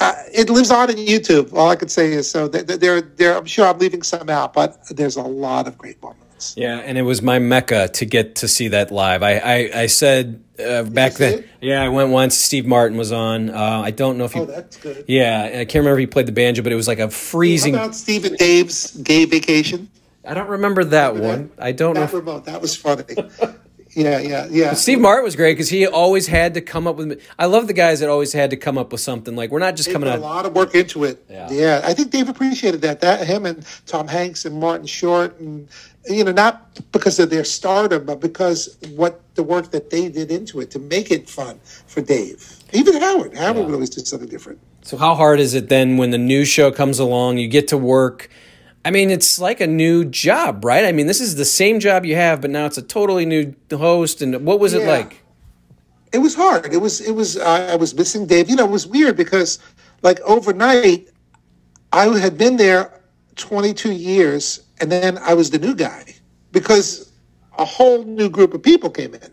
uh, 0.00 0.14
it 0.32 0.50
lives 0.50 0.70
on 0.70 0.90
in 0.90 0.96
youtube 0.96 1.52
all 1.52 1.70
i 1.70 1.76
can 1.76 1.88
say 1.88 2.12
is 2.12 2.28
so 2.30 2.48
there 2.48 3.00
there 3.00 3.36
i'm 3.36 3.46
sure 3.46 3.66
i'm 3.66 3.78
leaving 3.78 4.02
some 4.02 4.28
out 4.28 4.52
but 4.52 4.78
there's 4.90 5.16
a 5.16 5.22
lot 5.22 5.66
of 5.66 5.76
great 5.78 6.00
moments 6.02 6.21
yeah 6.56 6.78
and 6.78 6.98
it 6.98 7.02
was 7.02 7.22
my 7.22 7.38
mecca 7.38 7.88
to 7.88 8.04
get 8.04 8.36
to 8.36 8.48
see 8.48 8.68
that 8.68 8.90
live 8.90 9.22
i 9.22 9.38
i, 9.38 9.70
I 9.82 9.86
said 9.86 10.42
uh, 10.58 10.84
back 10.84 11.14
then 11.14 11.40
it? 11.40 11.48
yeah 11.60 11.82
i 11.82 11.88
went 11.88 12.10
once 12.10 12.36
steve 12.36 12.66
martin 12.66 12.98
was 12.98 13.12
on 13.12 13.50
uh, 13.50 13.82
i 13.84 13.90
don't 13.90 14.18
know 14.18 14.24
if 14.24 14.34
you 14.34 14.42
oh, 14.42 14.46
that's 14.46 14.76
good 14.76 15.04
yeah 15.08 15.44
i 15.44 15.64
can't 15.64 15.76
remember 15.76 15.98
if 15.98 16.00
he 16.00 16.06
played 16.06 16.26
the 16.26 16.32
banjo 16.32 16.62
but 16.62 16.72
it 16.72 16.76
was 16.76 16.88
like 16.88 16.98
a 16.98 17.10
freezing 17.10 17.74
How 17.74 17.84
about 17.84 17.94
steve 17.94 18.24
and 18.24 18.36
dave's 18.36 18.96
gay 18.96 19.24
vacation 19.24 19.88
I 20.24 20.34
don't 20.34 20.48
remember 20.48 20.84
that 20.84 21.14
remember 21.14 21.28
one. 21.28 21.50
That? 21.56 21.64
I 21.64 21.72
don't 21.72 21.94
that 21.94 22.12
know. 22.12 22.18
Remote. 22.18 22.44
That 22.44 22.60
was 22.60 22.76
funny. 22.76 23.04
yeah, 23.94 24.18
yeah, 24.18 24.46
yeah. 24.50 24.70
But 24.70 24.78
Steve 24.78 25.00
Martin 25.00 25.24
was 25.24 25.36
great 25.36 25.52
because 25.52 25.68
he 25.68 25.86
always 25.86 26.26
had 26.26 26.54
to 26.54 26.60
come 26.60 26.86
up 26.86 26.96
with. 26.96 27.20
I 27.38 27.46
love 27.46 27.66
the 27.66 27.74
guys 27.74 28.00
that 28.00 28.08
always 28.08 28.32
had 28.32 28.50
to 28.50 28.56
come 28.56 28.78
up 28.78 28.90
with 28.90 29.00
something. 29.00 29.36
Like 29.36 29.50
we're 29.50 29.58
not 29.58 29.76
just 29.76 29.88
they 29.88 29.92
coming 29.92 30.08
out. 30.08 30.18
A 30.18 30.22
lot 30.22 30.46
of 30.46 30.54
work 30.54 30.74
into 30.74 31.04
it. 31.04 31.24
Yeah. 31.28 31.48
yeah, 31.50 31.80
I 31.84 31.92
think 31.92 32.10
Dave 32.10 32.28
appreciated 32.28 32.80
that. 32.82 33.00
That 33.00 33.26
him 33.26 33.44
and 33.44 33.66
Tom 33.86 34.08
Hanks 34.08 34.44
and 34.44 34.58
Martin 34.58 34.86
Short 34.86 35.38
and 35.40 35.68
you 36.08 36.24
know 36.24 36.32
not 36.32 36.80
because 36.90 37.18
of 37.18 37.28
their 37.28 37.44
stardom, 37.44 38.06
but 38.06 38.20
because 38.20 38.78
what 38.94 39.20
the 39.34 39.42
work 39.42 39.70
that 39.72 39.90
they 39.90 40.08
did 40.08 40.30
into 40.30 40.60
it 40.60 40.70
to 40.70 40.78
make 40.78 41.10
it 41.10 41.28
fun 41.28 41.60
for 41.86 42.00
Dave. 42.00 42.58
Even 42.72 43.00
Howard. 43.00 43.36
Howard 43.36 43.56
yeah. 43.56 43.64
would 43.64 43.74
always 43.74 43.90
do 43.90 44.00
something 44.04 44.28
different. 44.28 44.58
So 44.82 44.96
how 44.96 45.14
hard 45.14 45.38
is 45.38 45.54
it 45.54 45.68
then 45.68 45.96
when 45.96 46.10
the 46.10 46.18
new 46.18 46.44
show 46.44 46.70
comes 46.70 46.98
along? 46.98 47.38
You 47.38 47.48
get 47.48 47.68
to 47.68 47.78
work 47.78 48.28
I 48.84 48.90
mean, 48.90 49.10
it's 49.10 49.38
like 49.38 49.60
a 49.60 49.66
new 49.66 50.04
job, 50.04 50.64
right? 50.64 50.84
I 50.84 50.92
mean, 50.92 51.06
this 51.06 51.20
is 51.20 51.36
the 51.36 51.44
same 51.44 51.78
job 51.78 52.04
you 52.04 52.16
have, 52.16 52.40
but 52.40 52.50
now 52.50 52.66
it's 52.66 52.78
a 52.78 52.82
totally 52.82 53.26
new 53.26 53.54
host. 53.70 54.22
And 54.22 54.44
what 54.44 54.58
was 54.58 54.74
yeah. 54.74 54.80
it 54.80 54.86
like? 54.88 55.22
It 56.12 56.18
was 56.18 56.34
hard. 56.34 56.72
It 56.72 56.78
was. 56.78 57.00
It 57.00 57.12
was. 57.12 57.36
Uh, 57.36 57.68
I 57.72 57.76
was 57.76 57.94
missing 57.94 58.26
Dave. 58.26 58.50
You 58.50 58.56
know, 58.56 58.64
it 58.64 58.70
was 58.70 58.86
weird 58.86 59.16
because, 59.16 59.58
like, 60.02 60.20
overnight, 60.20 61.08
I 61.92 62.06
had 62.18 62.36
been 62.36 62.56
there 62.56 63.00
22 63.36 63.92
years, 63.92 64.64
and 64.80 64.90
then 64.90 65.16
I 65.18 65.34
was 65.34 65.50
the 65.50 65.58
new 65.58 65.74
guy 65.74 66.04
because 66.50 67.12
a 67.58 67.64
whole 67.64 68.04
new 68.04 68.28
group 68.28 68.52
of 68.52 68.62
people 68.62 68.90
came 68.90 69.14
in. 69.14 69.30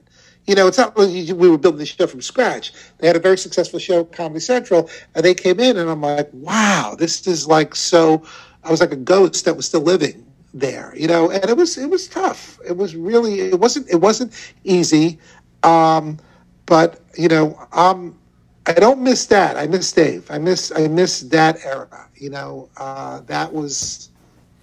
You 0.47 0.55
know, 0.55 0.67
it's 0.67 0.77
not 0.77 0.97
like 0.97 1.09
we 1.09 1.49
were 1.49 1.57
building 1.57 1.79
the 1.79 1.85
show 1.85 2.07
from 2.07 2.21
scratch. 2.21 2.73
They 2.97 3.07
had 3.07 3.15
a 3.15 3.19
very 3.19 3.37
successful 3.37 3.79
show, 3.79 4.03
Comedy 4.03 4.39
Central, 4.39 4.89
and 5.15 5.23
they 5.23 5.33
came 5.33 5.59
in, 5.59 5.77
and 5.77 5.89
I'm 5.89 6.01
like, 6.01 6.29
wow, 6.33 6.95
this 6.97 7.27
is 7.27 7.45
like 7.45 7.75
so 7.75 8.23
I 8.63 8.71
was 8.71 8.79
like 8.79 8.91
a 8.91 8.97
ghost 8.97 9.45
that 9.45 9.55
was 9.55 9.65
still 9.65 9.81
living 9.81 10.25
there, 10.53 10.93
you 10.95 11.07
know, 11.07 11.29
and 11.29 11.43
it 11.45 11.55
was 11.55 11.77
it 11.77 11.89
was 11.89 12.07
tough. 12.07 12.59
It 12.67 12.75
was 12.77 12.95
really 12.95 13.41
it 13.41 13.59
wasn't 13.59 13.89
it 13.89 13.97
wasn't 13.97 14.33
easy, 14.63 15.19
um, 15.63 16.17
but 16.65 16.99
you 17.17 17.27
know, 17.27 17.59
um, 17.71 18.17
I 18.65 18.73
don't 18.73 19.01
miss 19.01 19.25
that. 19.27 19.57
I 19.57 19.67
miss 19.67 19.91
Dave. 19.91 20.29
I 20.29 20.37
miss 20.37 20.71
I 20.75 20.87
miss 20.87 21.21
that 21.21 21.63
era. 21.65 22.07
You 22.15 22.29
know, 22.29 22.69
uh, 22.77 23.21
that 23.21 23.53
was 23.53 24.09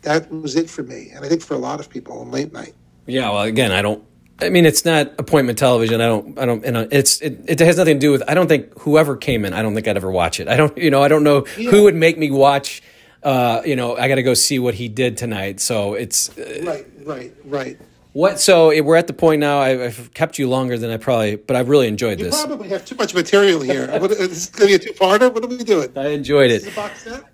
that 0.02 0.30
was 0.30 0.56
it 0.56 0.68
for 0.68 0.82
me, 0.82 1.10
and 1.14 1.24
I 1.24 1.28
think 1.28 1.42
for 1.42 1.54
a 1.54 1.58
lot 1.58 1.80
of 1.80 1.88
people 1.88 2.20
on 2.20 2.30
late 2.30 2.52
night. 2.52 2.74
Yeah, 3.06 3.30
well, 3.30 3.42
again, 3.42 3.72
I 3.72 3.82
don't. 3.82 4.04
I 4.40 4.50
mean, 4.50 4.66
it's 4.66 4.84
not 4.84 5.12
appointment 5.18 5.58
television. 5.58 6.00
I 6.00 6.06
don't. 6.06 6.38
I 6.38 6.44
don't. 6.44 6.64
You 6.64 6.72
know, 6.72 6.88
it's 6.90 7.20
it, 7.20 7.40
it 7.46 7.60
has 7.60 7.76
nothing 7.76 7.96
to 7.96 8.00
do 8.00 8.12
with. 8.12 8.22
I 8.28 8.34
don't 8.34 8.48
think 8.48 8.78
whoever 8.80 9.16
came 9.16 9.44
in. 9.44 9.52
I 9.52 9.62
don't 9.62 9.74
think 9.74 9.88
I'd 9.88 9.96
ever 9.96 10.10
watch 10.10 10.40
it. 10.40 10.48
I 10.48 10.56
don't. 10.56 10.76
You 10.76 10.90
know, 10.90 11.02
I 11.02 11.08
don't 11.08 11.24
know 11.24 11.46
yeah. 11.56 11.70
who 11.70 11.84
would 11.84 11.94
make 11.94 12.18
me 12.18 12.30
watch 12.30 12.82
uh, 13.22 13.62
you 13.64 13.76
know, 13.76 13.96
I 13.96 14.08
got 14.08 14.16
to 14.16 14.22
go 14.22 14.34
see 14.34 14.58
what 14.58 14.74
he 14.74 14.88
did 14.88 15.16
tonight. 15.16 15.60
So 15.60 15.94
it's 15.94 16.36
uh, 16.38 16.62
right, 16.64 16.86
right, 17.04 17.32
right. 17.44 17.78
What? 18.16 18.40
So 18.40 18.68
we're 18.82 18.96
at 18.96 19.08
the 19.08 19.12
point 19.12 19.40
now. 19.40 19.60
I've 19.60 20.10
kept 20.14 20.38
you 20.38 20.48
longer 20.48 20.78
than 20.78 20.90
I 20.90 20.96
probably, 20.96 21.36
but 21.36 21.54
I've 21.54 21.68
really 21.68 21.86
enjoyed 21.86 22.18
you 22.18 22.24
this. 22.24 22.40
You 22.40 22.46
probably 22.46 22.70
have 22.70 22.82
too 22.82 22.94
much 22.94 23.12
material 23.12 23.60
here. 23.60 23.86
what, 24.00 24.10
is 24.10 24.18
this 24.18 24.46
going 24.46 24.72
to 24.72 24.78
be 24.78 24.82
a 24.82 24.92
two-parter? 24.94 25.30
What 25.34 25.44
are 25.44 25.48
we 25.48 25.58
doing? 25.58 25.90
I 25.94 26.08
enjoyed 26.08 26.50
it. 26.50 26.64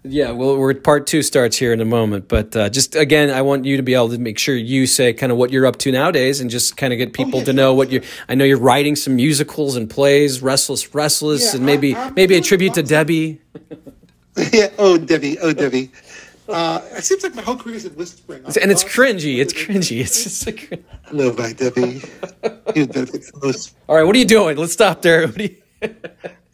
Yeah, 0.03 0.33
well, 0.33 0.57
we're 0.59 0.75
part 0.75 1.07
two 1.07 1.23
starts 1.23 1.57
here 1.57 1.73
in 1.73 1.81
a 1.81 1.85
moment, 1.85 2.27
but 2.27 2.57
uh, 2.57 2.69
just 2.69 2.97
again, 2.97 3.31
I 3.31 3.43
want 3.43 3.65
you 3.65 3.77
to 3.77 3.85
be 3.85 3.95
able 3.95 4.09
to 4.09 4.19
make 4.19 4.41
sure 4.41 4.57
you 4.57 4.89
say 4.89 5.13
kind 5.13 5.31
of 5.31 5.39
what 5.39 5.53
you're 5.53 5.67
up 5.67 5.77
to 5.77 5.93
nowadays, 5.93 6.41
and 6.41 6.51
just 6.51 6.77
kind 6.77 6.93
of 6.93 6.99
get 6.99 7.13
people 7.13 7.37
oh, 7.37 7.39
yeah, 7.39 7.45
to 7.45 7.53
know 7.53 7.75
what 7.75 7.93
you. 7.93 8.03
I 8.29 8.35
know 8.35 8.45
you're 8.45 8.59
writing 8.59 8.97
some 8.97 9.15
musicals 9.15 9.77
and 9.77 9.89
plays, 9.89 10.43
Restless, 10.43 10.93
Restless, 10.97 11.53
yeah, 11.53 11.59
and 11.59 11.65
maybe 11.65 11.95
I, 11.95 12.11
maybe 12.11 12.35
a 12.35 12.41
tribute 12.41 12.75
to 12.75 12.83
Debbie. 12.83 13.41
yeah. 14.53 14.71
Oh, 14.79 14.99
Debbie. 14.99 15.39
Oh, 15.41 15.53
Debbie. 15.53 15.91
Uh, 16.49 16.81
it 16.93 17.05
seems 17.05 17.23
like 17.23 17.35
my 17.35 17.43
whole 17.43 17.57
career 17.57 17.77
is 17.77 17.85
in 17.85 17.95
whispering. 17.95 18.45
And 18.45 18.71
it's 18.71 18.83
cringy. 18.85 19.39
It's 19.39 19.53
cringy. 19.53 20.01
It's 20.01 20.25
just 20.25 20.47
a 20.47 20.51
like. 20.51 20.85
Hello, 21.05 21.33
my 21.35 21.53
Debbie. 21.53 22.03
All 23.89 23.97
right, 23.97 24.03
what 24.03 24.17
are 24.17 24.19
you 24.19 24.25
doing? 24.25 24.57
Let's 24.57 24.73
stop 24.73 25.03
there. 25.03 25.27
What 25.29 25.39
are 25.39 25.43
you... 25.43 25.57
uh, 25.83 25.89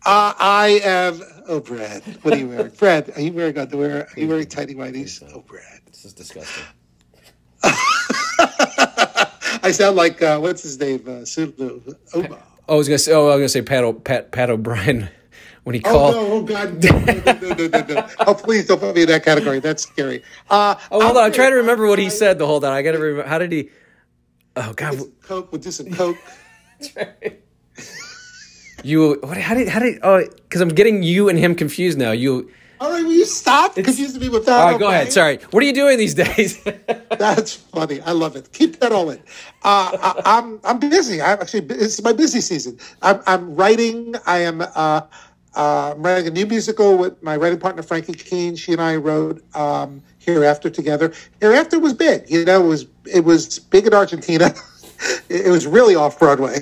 I 0.05 0.81
am. 0.85 1.21
Oh, 1.49 1.61
Brad. 1.61 2.03
What 2.23 2.35
are 2.35 2.37
you 2.37 2.49
wearing? 2.49 2.73
Brad, 2.73 3.13
are 3.17 3.21
you 3.21 3.33
wearing 3.33 3.57
underwear? 3.59 4.09
Are 4.15 4.21
you 4.21 4.29
wearing 4.29 4.47
tidy 4.47 4.75
whities? 4.75 5.23
Oh, 5.35 5.41
Brad. 5.41 5.81
This 5.87 6.05
is 6.05 6.13
disgusting. 6.13 6.65
I 9.61 9.71
sound 9.73 9.97
like 9.97 10.23
uh, 10.23 10.39
what's 10.39 10.63
his 10.63 10.79
name? 10.79 11.03
Uh, 11.07 11.25
Sulu. 11.25 11.81
Oh, 12.15 12.39
I 12.69 12.75
was 12.75 12.89
gonna 12.89 12.99
say. 12.99 13.13
Oh, 13.13 13.29
I 13.29 13.37
was 13.37 13.37
gonna 13.37 13.49
say 13.49 13.63
Pat. 13.63 13.85
O, 13.85 13.93
Pat. 13.93 14.31
Pat 14.31 14.51
O'Brien 14.51 15.09
when 15.69 15.75
he 15.75 15.83
called. 15.83 16.15
Oh, 16.15 16.23
no, 16.23 16.33
oh 16.33 16.43
God, 16.43 16.83
no, 16.83 17.67
no, 17.67 17.95
no. 17.95 18.09
Oh, 18.21 18.33
please 18.33 18.67
don't 18.67 18.81
put 18.81 18.95
me 18.95 19.03
in 19.03 19.09
that 19.09 19.23
category. 19.23 19.61
That's 19.61 19.83
scary. 19.83 20.23
Uh, 20.49 20.77
oh, 20.91 21.05
hold 21.05 21.19
on. 21.19 21.25
I'm 21.25 21.33
trying 21.33 21.51
to 21.51 21.57
remember 21.57 21.87
what 21.87 21.99
he 21.99 22.09
said. 22.09 22.39
The 22.39 22.47
hold 22.47 22.65
on. 22.65 22.73
I 22.73 22.81
got 22.81 22.93
to 22.93 22.99
remember. 22.99 23.29
How 23.29 23.37
did 23.37 23.53
he? 23.53 23.69
Oh 24.57 24.73
God. 24.73 24.99
Coke. 25.21 25.53
We'll 25.53 25.61
do 25.61 25.71
some 25.71 25.91
coke. 25.93 26.17
You 28.83 29.19
what? 29.23 29.37
How 29.37 29.55
did? 29.55 29.69
How 29.69 29.81
did? 29.81 29.99
Oh, 30.03 30.25
because 30.25 30.63
I'm 30.63 30.71
getting 30.71 31.03
you 31.03 31.29
and 31.29 31.39
him 31.39 31.55
confused 31.55 31.99
now. 31.99 32.13
You. 32.13 32.51
All 32.81 32.91
right, 32.93 33.05
will 33.05 33.13
you 33.13 33.25
stop 33.27 33.75
confusing 33.75 34.21
me 34.21 34.29
with 34.29 34.47
that? 34.47 34.61
All 34.61 34.71
right, 34.71 34.79
go 34.79 34.89
ahead. 34.89 35.13
Sorry. 35.13 35.39
What 35.51 35.63
are 35.63 35.67
you 35.67 35.73
doing 35.75 35.99
these 35.99 36.15
days? 36.15 36.63
That's 37.11 37.55
funny. 37.57 38.01
I 38.01 38.13
love 38.13 38.37
it. 38.37 38.53
Keep 38.53 38.79
that 38.81 38.93
all 38.93 39.11
in. 39.11 39.19
Uh, 39.63 39.91
I, 40.01 40.23
I'm 40.25 40.61
I'm 40.63 40.79
busy. 40.79 41.21
I'm 41.21 41.41
actually 41.41 41.67
it's 41.75 42.01
my 42.03 42.13
busy 42.13 42.41
season. 42.41 42.79
I'm 43.03 43.21
I'm 43.27 43.55
writing. 43.55 44.15
I 44.27 44.39
am. 44.39 44.63
Uh, 44.63 45.03
uh, 45.59 45.93
I'm 45.95 46.03
writing 46.03 46.29
a 46.29 46.31
new 46.31 46.47
musical 46.47 46.97
with 46.97 47.21
my 47.21 47.37
writing 47.37 47.59
partner 47.59 47.83
Frankie 47.83 48.13
Keene. 48.13 48.55
She 48.55 48.73
and 48.73 48.81
I 48.81 48.95
wrote 48.95 49.43
um, 49.57 50.01
Hereafter 50.21 50.71
together. 50.71 51.13
Hereafter 51.41 51.81
was 51.81 51.95
big. 51.95 52.31
You 52.31 52.45
know, 52.45 52.65
it 52.65 52.69
was 52.69 52.87
it 53.05 53.25
was 53.25 53.59
big 53.59 53.87
in 53.89 53.93
Argentina. 53.93 54.55
it 55.29 55.51
was 55.51 55.67
really 55.67 55.97
off 55.97 56.17
Broadway, 56.17 56.61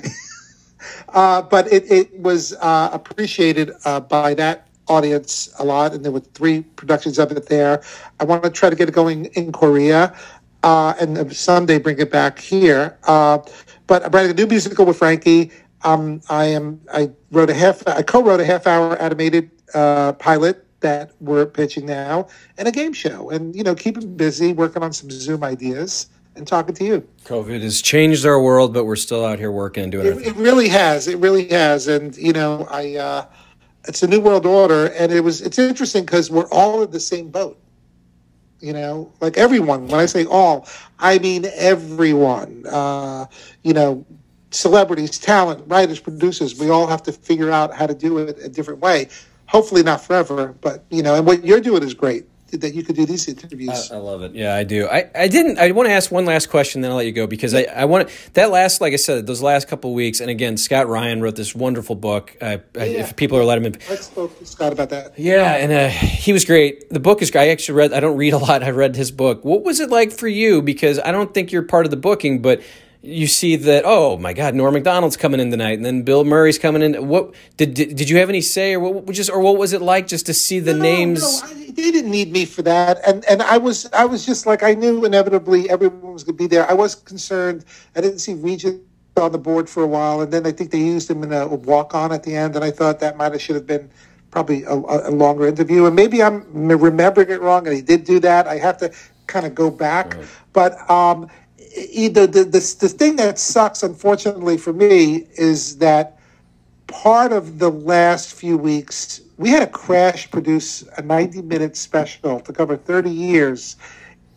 uh, 1.09 1.43
but 1.43 1.71
it 1.71 1.89
it 1.91 2.19
was 2.19 2.53
uh, 2.53 2.89
appreciated 2.91 3.71
uh, 3.85 3.99
by 3.99 4.33
that 4.33 4.67
audience 4.87 5.53
a 5.59 5.63
lot, 5.63 5.93
and 5.93 6.03
there 6.03 6.11
were 6.11 6.21
three 6.21 6.61
productions 6.61 7.19
of 7.19 7.31
it 7.31 7.45
there. 7.47 7.83
I 8.19 8.23
want 8.23 8.43
to 8.45 8.49
try 8.49 8.71
to 8.71 8.75
get 8.75 8.89
it 8.89 8.95
going 8.95 9.25
in 9.25 9.51
Korea, 9.51 10.15
uh, 10.63 10.95
and 10.99 11.35
someday 11.35 11.77
bring 11.77 11.99
it 11.99 12.11
back 12.11 12.39
here. 12.39 12.97
Uh, 13.03 13.39
but 13.85 14.03
I'm 14.03 14.11
writing 14.11 14.31
a 14.31 14.33
new 14.33 14.47
musical 14.47 14.85
with 14.85 14.97
Frankie. 14.97 15.51
Um, 15.83 16.21
I 16.29 16.45
am. 16.45 16.81
I 16.91 17.11
wrote 17.31 17.49
a 17.49 17.53
half. 17.53 17.87
I 17.87 18.01
co-wrote 18.01 18.39
a 18.39 18.45
half-hour 18.45 18.99
animated 19.01 19.51
uh, 19.73 20.13
pilot 20.13 20.65
that 20.79 21.11
we're 21.19 21.45
pitching 21.45 21.85
now, 21.85 22.27
and 22.57 22.67
a 22.67 22.71
game 22.71 22.93
show, 22.93 23.29
and 23.29 23.55
you 23.55 23.63
know, 23.63 23.75
keeping 23.75 24.15
busy, 24.15 24.53
working 24.53 24.83
on 24.83 24.93
some 24.93 25.09
Zoom 25.09 25.43
ideas, 25.43 26.07
and 26.35 26.47
talking 26.47 26.73
to 26.75 26.83
you. 26.83 27.07
COVID 27.25 27.61
has 27.61 27.81
changed 27.81 28.25
our 28.25 28.41
world, 28.41 28.73
but 28.73 28.85
we're 28.85 28.95
still 28.95 29.25
out 29.25 29.39
here 29.39 29.51
working 29.51 29.83
and 29.83 29.91
doing 29.91 30.07
it. 30.07 30.27
It 30.27 30.35
really 30.35 30.69
has. 30.69 31.07
It 31.07 31.17
really 31.17 31.47
has, 31.49 31.87
and 31.87 32.15
you 32.17 32.33
know, 32.33 32.67
I. 32.69 32.95
Uh, 32.95 33.25
it's 33.87 34.03
a 34.03 34.07
new 34.07 34.19
world 34.19 34.45
order, 34.45 34.87
and 34.87 35.11
it 35.11 35.21
was. 35.21 35.41
It's 35.41 35.57
interesting 35.57 36.05
because 36.05 36.29
we're 36.29 36.49
all 36.49 36.83
in 36.83 36.91
the 36.91 36.99
same 36.99 37.29
boat. 37.29 37.57
You 38.59 38.73
know, 38.73 39.11
like 39.21 39.37
everyone. 39.37 39.87
When 39.87 39.99
I 39.99 40.07
say 40.07 40.25
all, 40.25 40.67
I 40.99 41.19
mean 41.19 41.45
everyone. 41.55 42.65
Uh, 42.67 43.27
you 43.63 43.73
know, 43.73 44.05
celebrities, 44.51 45.17
talent, 45.17 45.63
writers, 45.67 45.99
producers, 45.99 46.59
we 46.59 46.69
all 46.69 46.87
have 46.87 47.03
to 47.03 47.11
figure 47.11 47.51
out 47.51 47.73
how 47.73 47.87
to 47.87 47.93
do 47.93 48.17
it 48.19 48.37
a 48.39 48.49
different 48.49 48.79
way. 48.79 49.09
Hopefully 49.47 49.83
not 49.83 50.01
forever, 50.01 50.55
but 50.61 50.83
you 50.89 51.01
know, 51.01 51.15
and 51.15 51.25
what 51.25 51.45
you're 51.45 51.61
doing 51.61 51.83
is 51.83 51.93
great 51.93 52.25
that 52.51 52.73
you 52.73 52.83
could 52.83 52.95
do 52.95 53.05
these 53.05 53.27
interviews. 53.27 53.91
I, 53.91 53.95
I, 53.95 53.99
love 53.99 54.21
it. 54.21 54.33
Yeah, 54.33 54.55
I 54.55 54.63
do. 54.63 54.87
I, 54.87 55.09
I 55.13 55.27
didn't. 55.27 55.59
I 55.59 55.71
want 55.71 55.87
to 55.89 55.93
ask 55.93 56.11
one 56.11 56.25
last 56.25 56.49
question, 56.49 56.81
then 56.81 56.91
I'll 56.91 56.97
let 56.97 57.05
you 57.05 57.11
go 57.11 57.27
because 57.27 57.53
I, 57.53 57.63
I 57.63 57.85
want 57.85 58.09
that 58.33 58.51
last, 58.51 58.79
like 58.79 58.93
I 58.93 58.97
said, 58.97 59.27
those 59.27 59.41
last 59.41 59.67
couple 59.67 59.93
weeks. 59.93 60.19
And 60.19 60.29
again, 60.29 60.57
Scott 60.57 60.87
Ryan 60.87 61.21
wrote 61.21 61.35
this 61.35 61.53
wonderful 61.53 61.95
book. 61.95 62.35
Uh, 62.41 62.57
yeah. 62.75 62.83
If 62.83 63.15
people 63.15 63.37
are 63.37 63.43
letting 63.43 63.65
him, 63.65 63.73
I 63.89 63.95
spoke 63.95 64.37
to 64.39 64.45
Scott 64.45 64.71
about 64.71 64.89
that. 64.89 65.17
Yeah, 65.19 65.55
and 65.55 65.71
uh, 65.71 65.89
he 65.89 66.33
was 66.33 66.45
great. 66.45 66.89
The 66.89 66.99
book 66.99 67.21
is. 67.21 67.31
Great. 67.31 67.41
I 67.43 67.47
actually 67.49 67.75
read. 67.75 67.93
I 67.93 67.99
don't 67.99 68.17
read 68.17 68.33
a 68.33 68.37
lot. 68.37 68.63
I 68.67 68.69
read 68.69 68.95
his 68.95 69.11
book. 69.11 69.43
What 69.43 69.63
was 69.63 69.79
it 69.79 69.89
like 69.89 70.11
for 70.11 70.27
you? 70.27 70.61
Because 70.61 70.99
I 70.99 71.11
don't 71.11 71.33
think 71.33 71.51
you're 71.51 71.63
part 71.63 71.85
of 71.85 71.91
the 71.91 71.97
booking, 71.97 72.41
but 72.41 72.61
you 73.01 73.27
see 73.27 73.55
that 73.55 73.83
oh 73.85 74.17
my 74.17 74.33
god 74.33 74.55
Norm 74.55 74.73
Macdonald's 74.73 75.17
coming 75.17 75.39
in 75.39 75.51
tonight 75.51 75.73
and 75.73 75.85
then 75.85 76.01
Bill 76.01 76.23
Murray's 76.23 76.57
coming 76.57 76.81
in. 76.81 77.07
What 77.07 77.33
did 77.55 77.73
did, 77.73 77.95
did 77.95 78.09
you 78.09 78.17
have 78.17 78.29
any 78.29 78.41
say 78.41 78.73
or 78.73 78.79
what 78.79 79.13
just 79.13 79.29
or 79.29 79.39
what 79.39 79.57
was 79.57 79.73
it 79.73 79.81
like 79.81 80.07
just 80.07 80.25
to 80.25 80.33
see 80.33 80.59
the 80.59 80.73
no, 80.73 80.81
names? 80.81 81.21
no, 81.21 81.47
I, 81.47 81.53
they 81.71 81.91
didn't 81.91 82.11
need 82.11 82.31
me 82.31 82.45
for 82.45 82.63
that 82.63 82.99
and 83.07 83.23
and 83.25 83.41
I 83.41 83.57
was 83.57 83.89
I 83.93 84.05
was 84.05 84.25
just 84.25 84.45
like 84.45 84.63
I 84.63 84.73
knew 84.73 85.05
inevitably 85.05 85.69
everyone 85.69 86.13
was 86.13 86.23
going 86.23 86.37
to 86.37 86.43
be 86.43 86.47
there. 86.47 86.69
I 86.69 86.73
was 86.73 86.95
concerned. 86.95 87.65
I 87.95 88.01
didn't 88.01 88.19
see 88.19 88.33
Regis 88.33 88.75
on 89.15 89.31
the 89.31 89.37
board 89.37 89.69
for 89.69 89.83
a 89.83 89.87
while 89.87 90.21
and 90.21 90.31
then 90.31 90.45
I 90.45 90.51
think 90.51 90.71
they 90.71 90.79
used 90.79 91.09
him 91.09 91.23
in 91.23 91.31
a 91.33 91.47
walk 91.47 91.95
on 91.95 92.11
at 92.11 92.23
the 92.23 92.35
end 92.35 92.55
and 92.55 92.63
I 92.63 92.71
thought 92.71 92.99
that 92.99 93.17
might 93.17 93.31
have 93.31 93.41
should 93.41 93.55
have 93.55 93.67
been 93.67 93.89
probably 94.31 94.63
a, 94.63 94.73
a 94.73 95.11
longer 95.11 95.47
interview 95.47 95.85
and 95.85 95.95
maybe 95.95 96.21
I'm 96.21 96.43
remembering 96.51 97.29
it 97.29 97.41
wrong 97.41 97.67
and 97.67 97.75
he 97.75 97.81
did 97.81 98.03
do 98.03 98.19
that. 98.21 98.47
I 98.47 98.57
have 98.57 98.77
to 98.79 98.91
kind 99.27 99.45
of 99.45 99.55
go 99.55 99.69
back. 99.69 100.15
Right. 100.15 100.27
but 100.53 100.89
um 100.89 101.29
the, 101.77 102.27
the, 102.27 102.43
the, 102.43 102.75
the 102.79 102.89
thing 102.89 103.15
that 103.17 103.37
sucks, 103.37 103.83
unfortunately 103.83 104.57
for 104.57 104.73
me, 104.73 105.27
is 105.35 105.77
that 105.77 106.19
part 106.87 107.31
of 107.31 107.59
the 107.59 107.69
last 107.69 108.33
few 108.33 108.57
weeks, 108.57 109.21
we 109.37 109.49
had 109.49 109.61
a 109.61 109.67
crash 109.67 110.29
produce 110.31 110.83
a 110.97 111.01
90 111.01 111.43
minute 111.43 111.77
special 111.77 112.39
to 112.39 112.53
cover 112.53 112.75
30 112.77 113.09
years 113.09 113.75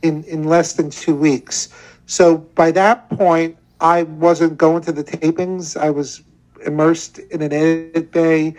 in, 0.03 0.25
in 0.25 0.45
less 0.45 0.75
than 0.75 0.91
two 0.91 1.15
weeks. 1.15 1.69
So 2.07 2.39
by 2.39 2.71
that 2.73 3.09
point, 3.11 3.57
I 3.81 4.03
wasn't 4.03 4.59
going 4.59 4.83
to 4.83 4.93
the 4.93 5.05
tapings. 5.05 5.81
I 5.81 5.91
was 5.91 6.23
immersed 6.67 7.19
in 7.19 7.41
an 7.41 7.53
edit 7.53 8.13
bay 8.13 8.55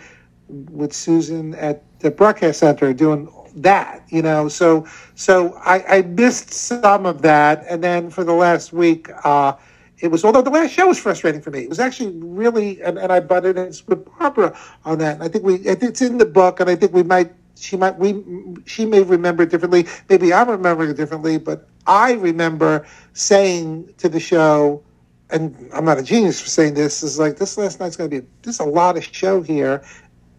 with 0.48 0.92
Susan 0.92 1.54
at 1.54 1.82
the 2.00 2.10
broadcast 2.10 2.60
center 2.60 2.92
doing 2.92 3.28
that, 3.56 4.04
you 4.08 4.22
know. 4.22 4.48
So 4.48 4.86
so 5.14 5.54
I, 5.64 5.98
I 5.98 6.02
missed 6.02 6.52
some 6.52 7.06
of 7.06 7.22
that, 7.22 7.64
and 7.68 7.82
then 7.82 8.10
for 8.10 8.24
the 8.24 8.32
last 8.32 8.72
week, 8.72 9.08
uh, 9.24 9.54
it 9.98 10.08
was 10.08 10.24
although 10.24 10.42
the 10.42 10.50
last 10.50 10.72
show 10.72 10.88
was 10.88 10.98
frustrating 10.98 11.40
for 11.40 11.50
me. 11.50 11.60
It 11.60 11.68
was 11.68 11.78
actually 11.78 12.18
really, 12.18 12.82
and, 12.82 12.98
and 12.98 13.12
I 13.12 13.20
butted 13.20 13.56
in 13.56 13.72
with 13.86 14.04
Barbara 14.18 14.56
on 14.84 14.98
that. 14.98 15.14
And 15.14 15.22
I 15.22 15.28
think 15.28 15.44
we, 15.44 15.54
it's 15.56 16.02
in 16.02 16.18
the 16.18 16.26
book, 16.26 16.60
and 16.60 16.68
I 16.68 16.74
think 16.74 16.92
we 16.92 17.04
might, 17.04 17.32
she 17.56 17.76
might, 17.76 17.96
we, 17.98 18.22
she 18.66 18.84
may 18.84 19.02
remember 19.02 19.44
it 19.44 19.50
differently. 19.50 19.86
Maybe 20.08 20.32
I'm 20.34 20.50
remembering 20.50 20.90
it 20.90 20.96
differently, 20.96 21.38
but 21.38 21.68
I 21.86 22.12
remember 22.14 22.84
saying 23.12 23.94
to 23.98 24.08
the 24.08 24.18
show, 24.18 24.82
and 25.30 25.70
I'm 25.72 25.84
not 25.84 25.98
a 25.98 26.02
genius 26.02 26.40
for 26.40 26.48
saying 26.48 26.74
this, 26.74 27.02
is 27.02 27.18
like 27.18 27.36
this 27.36 27.56
last 27.56 27.80
night's 27.80 27.96
to 27.96 28.08
be 28.08 28.22
there's 28.42 28.60
a 28.60 28.64
lot 28.64 28.96
of 28.96 29.04
show 29.04 29.40
here, 29.40 29.82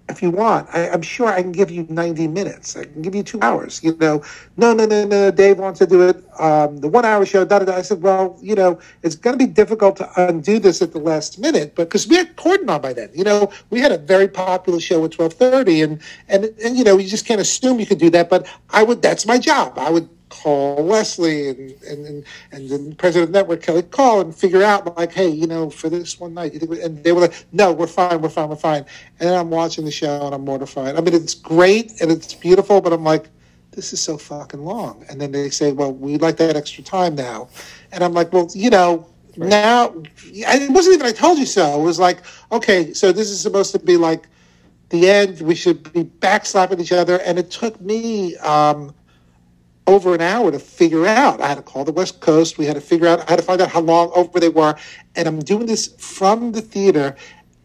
if 0.09 0.21
you 0.21 0.31
want, 0.31 0.67
I, 0.73 0.87
am 0.87 1.01
sure 1.01 1.27
I 1.27 1.41
can 1.41 1.53
give 1.53 1.71
you 1.71 1.85
90 1.89 2.27
minutes. 2.27 2.75
I 2.75 2.83
can 2.83 3.01
give 3.01 3.15
you 3.15 3.23
two 3.23 3.39
hours. 3.41 3.81
You 3.83 3.95
know, 3.97 4.21
no, 4.57 4.73
no, 4.73 4.85
no, 4.85 5.05
no. 5.05 5.31
Dave 5.31 5.59
wants 5.59 5.79
to 5.79 5.87
do 5.87 6.01
it. 6.07 6.23
Um, 6.39 6.77
the 6.79 6.89
one 6.89 7.05
hour 7.05 7.25
show. 7.25 7.45
Da, 7.45 7.59
da, 7.59 7.65
da. 7.65 7.75
I 7.77 7.81
said, 7.81 8.01
well, 8.01 8.37
you 8.41 8.53
know, 8.53 8.79
it's 9.01 9.15
going 9.15 9.37
to 9.37 9.45
be 9.45 9.49
difficult 9.51 9.95
to 9.97 10.09
undo 10.17 10.59
this 10.59 10.81
at 10.81 10.91
the 10.91 10.99
last 10.99 11.39
minute, 11.39 11.73
but 11.75 11.85
because 11.85 12.07
we 12.07 12.17
had 12.17 12.35
Corden 12.35 12.69
on 12.69 12.81
by 12.81 12.91
then. 12.91 13.11
You 13.13 13.23
know, 13.23 13.51
we 13.69 13.79
had 13.79 13.93
a 13.93 13.97
very 13.97 14.27
popular 14.27 14.81
show 14.81 15.05
at 15.05 15.11
12:30, 15.11 15.83
and 15.83 16.01
and 16.27 16.45
and 16.63 16.77
you 16.77 16.83
know, 16.83 16.97
you 16.97 17.07
just 17.07 17.25
can't 17.25 17.41
assume 17.41 17.79
you 17.79 17.85
could 17.85 17.99
do 17.99 18.09
that. 18.09 18.29
But 18.29 18.45
I 18.71 18.83
would. 18.83 19.01
That's 19.01 19.25
my 19.25 19.37
job. 19.37 19.77
I 19.77 19.89
would 19.89 20.09
call 20.33 20.83
Leslie 20.83 21.49
and 21.49 21.71
and 21.83 22.05
and, 22.07 22.25
and 22.51 22.69
the 22.69 22.95
president 22.95 23.29
of 23.29 23.33
the 23.33 23.39
network, 23.39 23.61
Kelly, 23.61 23.83
call 23.83 24.21
and 24.21 24.35
figure 24.35 24.63
out 24.63 24.97
like, 24.97 25.11
hey, 25.13 25.29
you 25.29 25.45
know, 25.45 25.69
for 25.69 25.89
this 25.89 26.19
one 26.19 26.33
night, 26.33 26.53
and 26.53 27.03
they 27.03 27.11
were 27.11 27.21
like, 27.21 27.45
no, 27.51 27.71
we're 27.71 27.87
fine, 27.87 28.19
we're 28.19 28.29
fine, 28.29 28.49
we're 28.49 28.55
fine. 28.55 28.83
And 29.19 29.29
then 29.29 29.39
I'm 29.39 29.51
watching 29.51 29.85
the 29.85 29.91
show 29.91 30.25
and 30.25 30.33
I'm 30.33 30.43
mortified. 30.43 30.95
I 30.95 31.01
mean, 31.01 31.13
it's 31.13 31.35
great 31.35 32.01
and 32.01 32.11
it's 32.11 32.33
beautiful, 32.33 32.81
but 32.81 32.91
I'm 32.91 33.03
like, 33.03 33.29
this 33.71 33.93
is 33.93 34.01
so 34.01 34.17
fucking 34.17 34.63
long. 34.63 35.05
And 35.09 35.21
then 35.21 35.31
they 35.31 35.49
say, 35.51 35.71
well, 35.71 35.93
we'd 35.93 36.21
like 36.21 36.37
that 36.37 36.55
extra 36.55 36.83
time 36.83 37.15
now, 37.15 37.49
and 37.91 38.03
I'm 38.03 38.13
like, 38.13 38.33
well, 38.33 38.49
you 38.53 38.69
know. 38.69 39.07
Right. 39.35 39.49
Now, 39.49 39.95
it 40.25 40.69
wasn't 40.69 40.93
even 40.93 41.07
I 41.07 41.11
told 41.11 41.39
you 41.39 41.47
so. 41.47 41.79
It 41.79 41.83
was 41.83 41.97
like, 41.97 42.19
okay, 42.51 42.93
so 42.93 43.11
this 43.11 43.31
is 43.31 43.41
supposed 43.41 43.71
to 43.71 43.79
be 43.79 43.97
like 43.97 44.27
the 44.89 45.09
end. 45.09 45.41
We 45.41 45.55
should 45.55 45.91
be 45.91 46.03
backslapping 46.03 46.79
each 46.79 46.91
other, 46.91 47.17
and 47.21 47.39
it 47.39 47.49
took 47.49 47.81
me 47.81 48.37
um, 48.37 48.93
over 49.87 50.13
an 50.13 50.21
hour 50.21 50.51
to 50.51 50.59
figure 50.59 51.05
out. 51.05 51.41
I 51.41 51.47
had 51.47 51.55
to 51.57 51.63
call 51.63 51.83
the 51.83 51.91
West 51.91 52.19
Coast. 52.21 52.57
We 52.57 52.65
had 52.65 52.75
to 52.75 52.81
figure 52.81 53.07
out, 53.07 53.19
I 53.27 53.31
had 53.31 53.39
to 53.39 53.45
find 53.45 53.61
out 53.61 53.69
how 53.69 53.81
long 53.81 54.11
over 54.15 54.39
they 54.39 54.49
were. 54.49 54.75
And 55.15 55.27
I'm 55.27 55.39
doing 55.39 55.65
this 55.65 55.93
from 55.97 56.51
the 56.51 56.61
theater, 56.61 57.15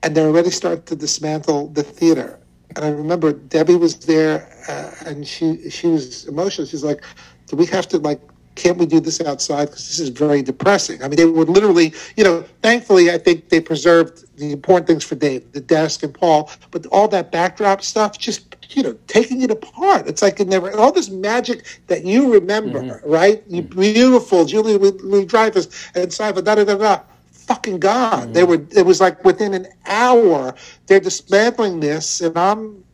and 0.02 0.16
they're 0.16 0.26
already 0.26 0.50
starting 0.50 0.84
to 0.84 0.96
dismantle 0.96 1.68
the 1.68 1.82
theater. 1.82 2.40
And 2.76 2.84
I 2.84 2.90
remember 2.90 3.32
Debbie 3.32 3.76
was 3.76 3.96
there, 3.96 4.48
uh, 4.68 5.08
and 5.08 5.26
she 5.26 5.70
she 5.70 5.86
was 5.86 6.26
emotional. 6.26 6.66
She's 6.66 6.84
like, 6.84 7.02
"Do 7.46 7.56
we 7.56 7.66
have 7.66 7.88
to 7.88 7.98
like 7.98 8.20
can't 8.58 8.76
we 8.76 8.86
do 8.86 9.00
this 9.00 9.20
outside? 9.20 9.66
Because 9.66 9.86
this 9.86 10.00
is 10.00 10.08
very 10.10 10.42
depressing. 10.42 11.02
I 11.02 11.08
mean, 11.08 11.16
they 11.16 11.24
would 11.24 11.48
literally, 11.48 11.94
you 12.16 12.24
know, 12.24 12.42
thankfully, 12.62 13.10
I 13.10 13.16
think 13.16 13.48
they 13.48 13.60
preserved 13.60 14.26
the 14.36 14.52
important 14.52 14.86
things 14.86 15.04
for 15.04 15.14
Dave, 15.14 15.50
the 15.52 15.60
desk 15.60 16.02
and 16.02 16.12
Paul, 16.12 16.50
but 16.70 16.84
all 16.86 17.08
that 17.08 17.32
backdrop 17.32 17.82
stuff, 17.82 18.18
just, 18.18 18.56
you 18.70 18.82
know, 18.82 18.96
taking 19.06 19.42
it 19.42 19.50
apart. 19.50 20.06
It's 20.06 20.20
like 20.20 20.40
it 20.40 20.48
never, 20.48 20.76
all 20.76 20.92
this 20.92 21.08
magic 21.08 21.64
that 21.86 22.04
you 22.04 22.32
remember, 22.32 22.82
mm-hmm. 22.82 23.10
right? 23.10 23.42
You 23.46 23.62
beautiful 23.62 24.44
Julia 24.44 24.78
Louis-Dreyfus 24.78 25.90
and 25.94 26.12
Simon, 26.12 26.44
da 26.44 26.56
da 26.56 26.64
da 26.64 26.76
da. 26.76 27.00
Fucking 27.32 27.78
God. 27.78 28.24
Mm-hmm. 28.24 28.32
They 28.32 28.44
were, 28.44 28.60
it 28.76 28.84
was 28.84 29.00
like 29.00 29.24
within 29.24 29.54
an 29.54 29.68
hour, 29.86 30.54
they're 30.86 31.00
dismantling 31.00 31.80
this, 31.80 32.20
and 32.20 32.36
I'm 32.36 32.84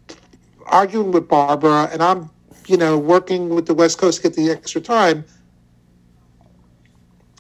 arguing 0.67 1.11
with 1.11 1.27
Barbara, 1.29 1.89
and 1.93 2.03
I'm, 2.03 2.31
you 2.67 2.77
know, 2.77 2.97
working 2.97 3.51
with 3.51 3.67
the 3.67 3.75
West 3.75 3.99
Coast 3.99 4.23
to 4.23 4.29
get 4.29 4.37
the 4.37 4.51
extra 4.51 4.81
time 4.81 5.25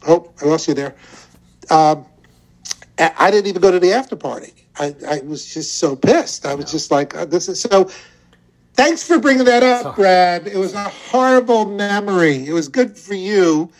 Oh, 0.06 0.32
I 0.42 0.46
lost 0.46 0.68
you 0.68 0.74
there. 0.74 0.94
Um, 1.70 2.06
I 2.98 3.30
didn't 3.30 3.48
even 3.48 3.60
go 3.60 3.70
to 3.70 3.80
the 3.80 3.92
after 3.92 4.16
party. 4.16 4.52
I, 4.78 4.94
I 5.08 5.20
was 5.20 5.52
just 5.52 5.78
so 5.78 5.96
pissed. 5.96 6.46
I 6.46 6.54
was 6.54 6.70
just 6.70 6.90
like, 6.90 7.14
uh, 7.14 7.24
this 7.24 7.48
is 7.48 7.60
so. 7.60 7.90
Thanks 8.74 9.06
for 9.06 9.20
bringing 9.20 9.44
that 9.44 9.62
up, 9.62 9.94
Brad. 9.94 10.48
It 10.48 10.56
was 10.56 10.74
a 10.74 10.88
horrible 10.88 11.64
memory. 11.64 12.46
It 12.46 12.52
was 12.52 12.68
good 12.68 12.98
for 12.98 13.14
you. 13.14 13.70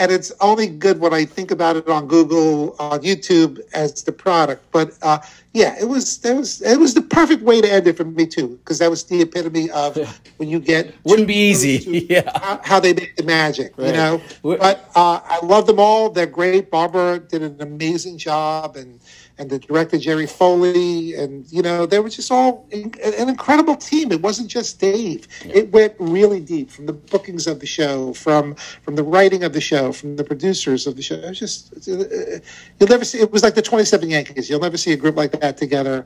And 0.00 0.10
it's 0.10 0.32
only 0.40 0.66
good 0.66 0.98
when 0.98 1.12
I 1.12 1.26
think 1.26 1.50
about 1.50 1.76
it 1.76 1.86
on 1.86 2.08
Google, 2.08 2.74
on 2.78 3.00
YouTube 3.00 3.60
as 3.74 4.02
the 4.02 4.12
product. 4.12 4.64
But 4.72 4.96
uh, 5.02 5.18
yeah, 5.52 5.76
it 5.78 5.84
was 5.84 6.18
that 6.20 6.34
was 6.34 6.62
it 6.62 6.80
was 6.80 6.94
the 6.94 7.02
perfect 7.02 7.42
way 7.42 7.60
to 7.60 7.70
end 7.70 7.86
it 7.86 7.98
for 7.98 8.04
me 8.04 8.26
too, 8.26 8.58
because 8.64 8.78
that 8.78 8.88
was 8.88 9.04
the 9.04 9.20
epitome 9.20 9.70
of 9.70 9.98
when 10.38 10.48
you 10.48 10.58
get 10.58 10.94
wouldn't 11.04 11.28
be 11.28 11.34
easy, 11.34 12.06
yeah. 12.08 12.30
How, 12.38 12.60
how, 12.64 12.80
they 12.80 12.94
make 12.94 13.14
the 13.16 13.24
magic, 13.24 13.74
right. 13.76 13.88
you 13.88 13.92
know. 13.92 14.22
But 14.42 14.90
uh, 14.96 15.20
I 15.22 15.44
love 15.44 15.66
them 15.66 15.78
all. 15.78 16.08
They're 16.08 16.24
great. 16.24 16.70
Barbara 16.70 17.18
did 17.18 17.42
an 17.42 17.60
amazing 17.60 18.16
job, 18.16 18.76
and 18.76 19.00
and 19.40 19.48
the 19.48 19.58
director 19.58 19.96
Jerry 19.96 20.26
Foley, 20.26 21.14
and 21.14 21.50
you 21.50 21.62
know 21.62 21.86
they 21.86 21.98
were 21.98 22.10
just 22.10 22.30
all 22.30 22.66
in, 22.70 22.94
an 23.02 23.28
incredible 23.28 23.74
team. 23.74 24.12
It 24.12 24.20
wasn't 24.20 24.48
just 24.48 24.78
Dave. 24.78 25.26
Yeah. 25.44 25.56
It 25.56 25.72
went 25.72 25.94
really 25.98 26.40
deep 26.40 26.70
from 26.70 26.84
the 26.84 26.92
bookings 26.92 27.46
of 27.46 27.58
the 27.58 27.66
show, 27.66 28.12
from 28.12 28.54
from 28.82 28.96
the 28.96 29.02
writing 29.02 29.42
of 29.42 29.54
the 29.54 29.60
show, 29.60 29.92
from 29.92 30.16
the 30.16 30.24
producers 30.24 30.86
of 30.86 30.94
the 30.94 31.02
show. 31.02 31.14
It 31.14 31.30
was 31.30 31.38
just 31.38 31.72
uh, 31.88 32.38
you'll 32.78 32.90
never 32.90 33.04
see. 33.04 33.18
It 33.18 33.32
was 33.32 33.42
like 33.42 33.54
the 33.54 33.62
Twenty 33.62 33.86
Seven 33.86 34.10
Yankees. 34.10 34.50
You'll 34.50 34.60
never 34.60 34.76
see 34.76 34.92
a 34.92 34.96
group 34.96 35.16
like 35.16 35.32
that 35.40 35.56
together 35.56 36.04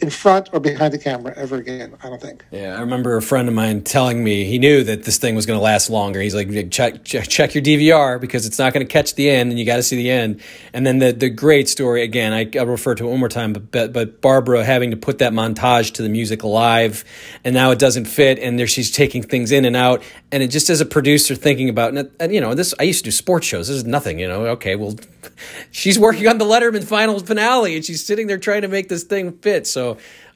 in 0.00 0.10
front 0.10 0.50
or 0.52 0.60
behind 0.60 0.92
the 0.92 0.98
camera 0.98 1.32
ever 1.36 1.56
again. 1.56 1.96
I 2.02 2.08
don't 2.08 2.20
think. 2.20 2.44
Yeah, 2.50 2.76
I 2.76 2.80
remember 2.80 3.16
a 3.16 3.22
friend 3.22 3.48
of 3.48 3.54
mine 3.54 3.82
telling 3.82 4.22
me 4.22 4.44
he 4.44 4.58
knew 4.58 4.84
that 4.84 5.04
this 5.04 5.18
thing 5.18 5.34
was 5.34 5.46
going 5.46 5.58
to 5.58 5.62
last 5.62 5.90
longer. 5.90 6.20
He's 6.20 6.34
like, 6.34 6.48
check, 6.70 7.04
check, 7.04 7.28
check 7.28 7.54
your 7.54 7.62
DVR 7.62 8.20
because 8.20 8.46
it's 8.46 8.58
not 8.58 8.72
going 8.72 8.86
to 8.86 8.92
catch 8.92 9.14
the 9.14 9.30
end, 9.30 9.50
and 9.50 9.58
you 9.58 9.64
got 9.64 9.76
to 9.76 9.82
see 9.82 9.96
the 9.96 10.10
end. 10.10 10.40
And 10.72 10.86
then 10.86 10.98
the 10.98 11.12
the 11.12 11.30
great 11.30 11.68
story 11.68 12.02
again. 12.02 12.32
I, 12.32 12.44
will 12.58 12.72
refer 12.72 12.94
to 12.94 13.06
it 13.06 13.10
one 13.10 13.20
more 13.20 13.28
time, 13.28 13.52
but 13.52 13.92
but 13.92 14.20
Barbara 14.20 14.64
having 14.64 14.90
to 14.90 14.96
put 14.96 15.18
that 15.18 15.32
montage 15.32 15.92
to 15.94 16.02
the 16.02 16.08
music 16.08 16.44
live, 16.44 17.04
and 17.44 17.54
now 17.54 17.70
it 17.70 17.78
doesn't 17.78 18.06
fit, 18.06 18.38
and 18.38 18.58
there 18.58 18.66
she's 18.66 18.90
taking 18.90 19.22
things 19.22 19.52
in 19.52 19.64
and 19.64 19.76
out, 19.76 20.02
and 20.32 20.42
it 20.42 20.48
just 20.48 20.70
as 20.70 20.80
a 20.80 20.86
producer 20.86 21.34
thinking 21.34 21.68
about, 21.68 21.94
and 22.20 22.34
you 22.34 22.40
know, 22.40 22.54
this 22.54 22.74
I 22.78 22.84
used 22.84 23.00
to 23.00 23.08
do 23.08 23.12
sports 23.12 23.46
shows. 23.46 23.68
This 23.68 23.76
is 23.76 23.84
nothing, 23.84 24.18
you 24.18 24.28
know. 24.28 24.46
Okay, 24.46 24.76
well, 24.76 24.96
she's 25.70 25.98
working 25.98 26.26
on 26.28 26.38
the 26.38 26.44
Letterman 26.44 26.84
final 26.84 27.18
finale, 27.20 27.76
and 27.76 27.84
she's 27.84 28.04
sitting 28.04 28.26
there 28.26 28.38
trying 28.38 28.62
to 28.62 28.68
make 28.68 28.88
this 28.88 29.04
thing 29.04 29.32
fit. 29.38 29.66
So 29.66 29.83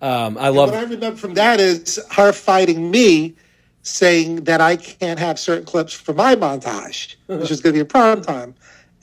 um, 0.01 0.38
I 0.38 0.49
love. 0.49 0.70
what 0.70 0.78
I 0.78 0.82
remember 0.82 1.16
from 1.16 1.34
that 1.34 1.61
is 1.61 1.99
her 2.12 2.32
fighting 2.32 2.90
me, 2.90 3.34
saying 3.82 4.44
that 4.44 4.61
I 4.61 4.76
can't 4.76 5.18
have 5.18 5.38
certain 5.38 5.64
clips 5.64 5.92
for 5.92 6.14
my 6.14 6.34
montage, 6.36 7.16
which 7.26 7.51
is 7.51 7.61
going 7.61 7.74
to 7.74 7.78
be 7.78 7.80
a 7.80 7.84
prime 7.84 8.22
time. 8.22 8.55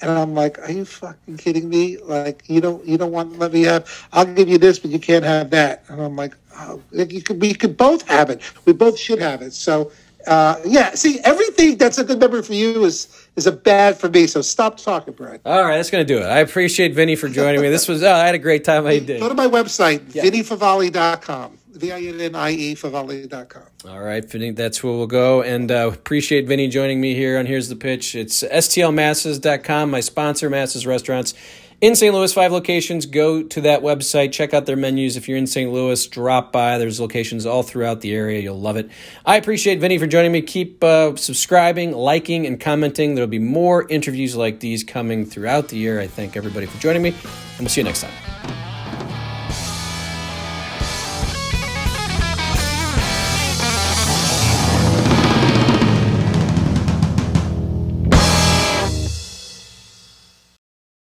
And 0.01 0.11
I'm 0.11 0.33
like, 0.33 0.59
are 0.59 0.71
you 0.71 0.85
fucking 0.85 1.37
kidding 1.37 1.69
me? 1.69 1.97
Like, 1.97 2.43
you 2.47 2.59
don't, 2.59 2.85
you 2.85 2.97
don't 2.97 3.11
want 3.11 3.33
to 3.33 3.39
let 3.39 3.53
me 3.53 3.63
have. 3.63 4.07
I'll 4.11 4.25
give 4.25 4.49
you 4.49 4.57
this, 4.57 4.77
but 4.77 4.91
you 4.91 4.99
can't 4.99 5.23
have 5.23 5.49
that. 5.51 5.85
And 5.87 6.01
I'm 6.01 6.15
like, 6.15 6.35
oh, 6.57 6.81
you 6.91 7.21
could, 7.21 7.41
we 7.41 7.53
could 7.53 7.77
both 7.77 8.07
have 8.07 8.29
it. 8.29 8.41
We 8.65 8.73
both 8.73 8.99
should 8.99 9.19
have 9.19 9.41
it. 9.41 9.53
So, 9.53 9.91
uh, 10.27 10.59
yeah. 10.65 10.95
See, 10.95 11.19
everything 11.23 11.77
that's 11.77 11.97
a 11.97 12.03
good 12.03 12.19
memory 12.19 12.43
for 12.43 12.53
you 12.53 12.83
is 12.83 13.24
is 13.35 13.47
a 13.47 13.51
bad 13.51 13.97
for 13.97 14.09
me. 14.09 14.27
So 14.27 14.41
stop 14.41 14.77
talking, 14.77 15.13
Brad. 15.13 15.41
All 15.45 15.63
right, 15.63 15.77
that's 15.77 15.89
going 15.89 16.05
to 16.05 16.13
do 16.13 16.21
it. 16.21 16.25
I 16.25 16.39
appreciate 16.39 16.93
Vinny 16.93 17.15
for 17.15 17.29
joining 17.29 17.61
me. 17.61 17.69
This 17.69 17.87
was, 17.87 18.03
oh, 18.03 18.11
I 18.11 18.25
had 18.25 18.35
a 18.35 18.39
great 18.39 18.63
time. 18.63 18.85
I 18.85 18.99
did. 18.99 19.19
Go 19.19 19.29
to 19.29 19.35
my 19.35 19.47
website, 19.47 20.13
yeah. 20.13 20.23
vinniefavale.com. 20.23 21.59
V-I-N-N-I-E. 21.75 22.77
All 22.83 23.99
right, 23.99 24.23
Vinny, 24.23 24.51
that's 24.51 24.81
where 24.81 24.93
we'll 24.93 25.07
go. 25.07 25.41
And 25.41 25.69
uh, 25.69 25.91
appreciate 25.93 26.47
Vinny 26.47 26.69
joining 26.69 27.01
me 27.01 27.15
here 27.15 27.37
on 27.37 27.45
Here's 27.45 27.67
the 27.67 27.75
Pitch. 27.75 28.15
It's 28.15 28.43
stlmasses.com, 28.43 29.91
my 29.91 29.99
sponsor, 29.99 30.49
Masses 30.49 30.87
Restaurants 30.87 31.33
in 31.85 31.95
St. 31.95 32.11
Louis, 32.15 32.33
five 32.33 32.51
locations. 32.51 33.05
Go 33.05 33.43
to 33.43 33.61
that 33.61 33.83
website, 33.83 34.31
check 34.31 34.55
out 34.55 34.65
their 34.65 34.75
menus. 34.75 35.17
If 35.17 35.29
you're 35.29 35.37
in 35.37 35.45
St. 35.45 35.71
Louis, 35.71 36.07
drop 36.07 36.51
by. 36.51 36.79
There's 36.79 36.99
locations 36.99 37.45
all 37.45 37.61
throughout 37.61 38.01
the 38.01 38.11
area. 38.11 38.39
You'll 38.39 38.59
love 38.59 38.75
it. 38.75 38.89
I 39.23 39.35
appreciate 39.35 39.79
Vinny 39.79 39.99
for 39.99 40.07
joining 40.07 40.31
me. 40.31 40.41
Keep 40.41 40.83
uh, 40.83 41.15
subscribing, 41.15 41.91
liking, 41.91 42.47
and 42.47 42.59
commenting. 42.59 43.13
There'll 43.13 43.27
be 43.27 43.37
more 43.37 43.87
interviews 43.87 44.35
like 44.35 44.61
these 44.61 44.83
coming 44.83 45.27
throughout 45.27 45.67
the 45.67 45.77
year. 45.77 46.01
I 46.01 46.07
thank 46.07 46.35
everybody 46.35 46.65
for 46.65 46.79
joining 46.79 47.03
me, 47.03 47.09
and 47.09 47.59
we'll 47.59 47.69
see 47.69 47.81
you 47.81 47.85
next 47.85 48.01
time. 48.01 48.24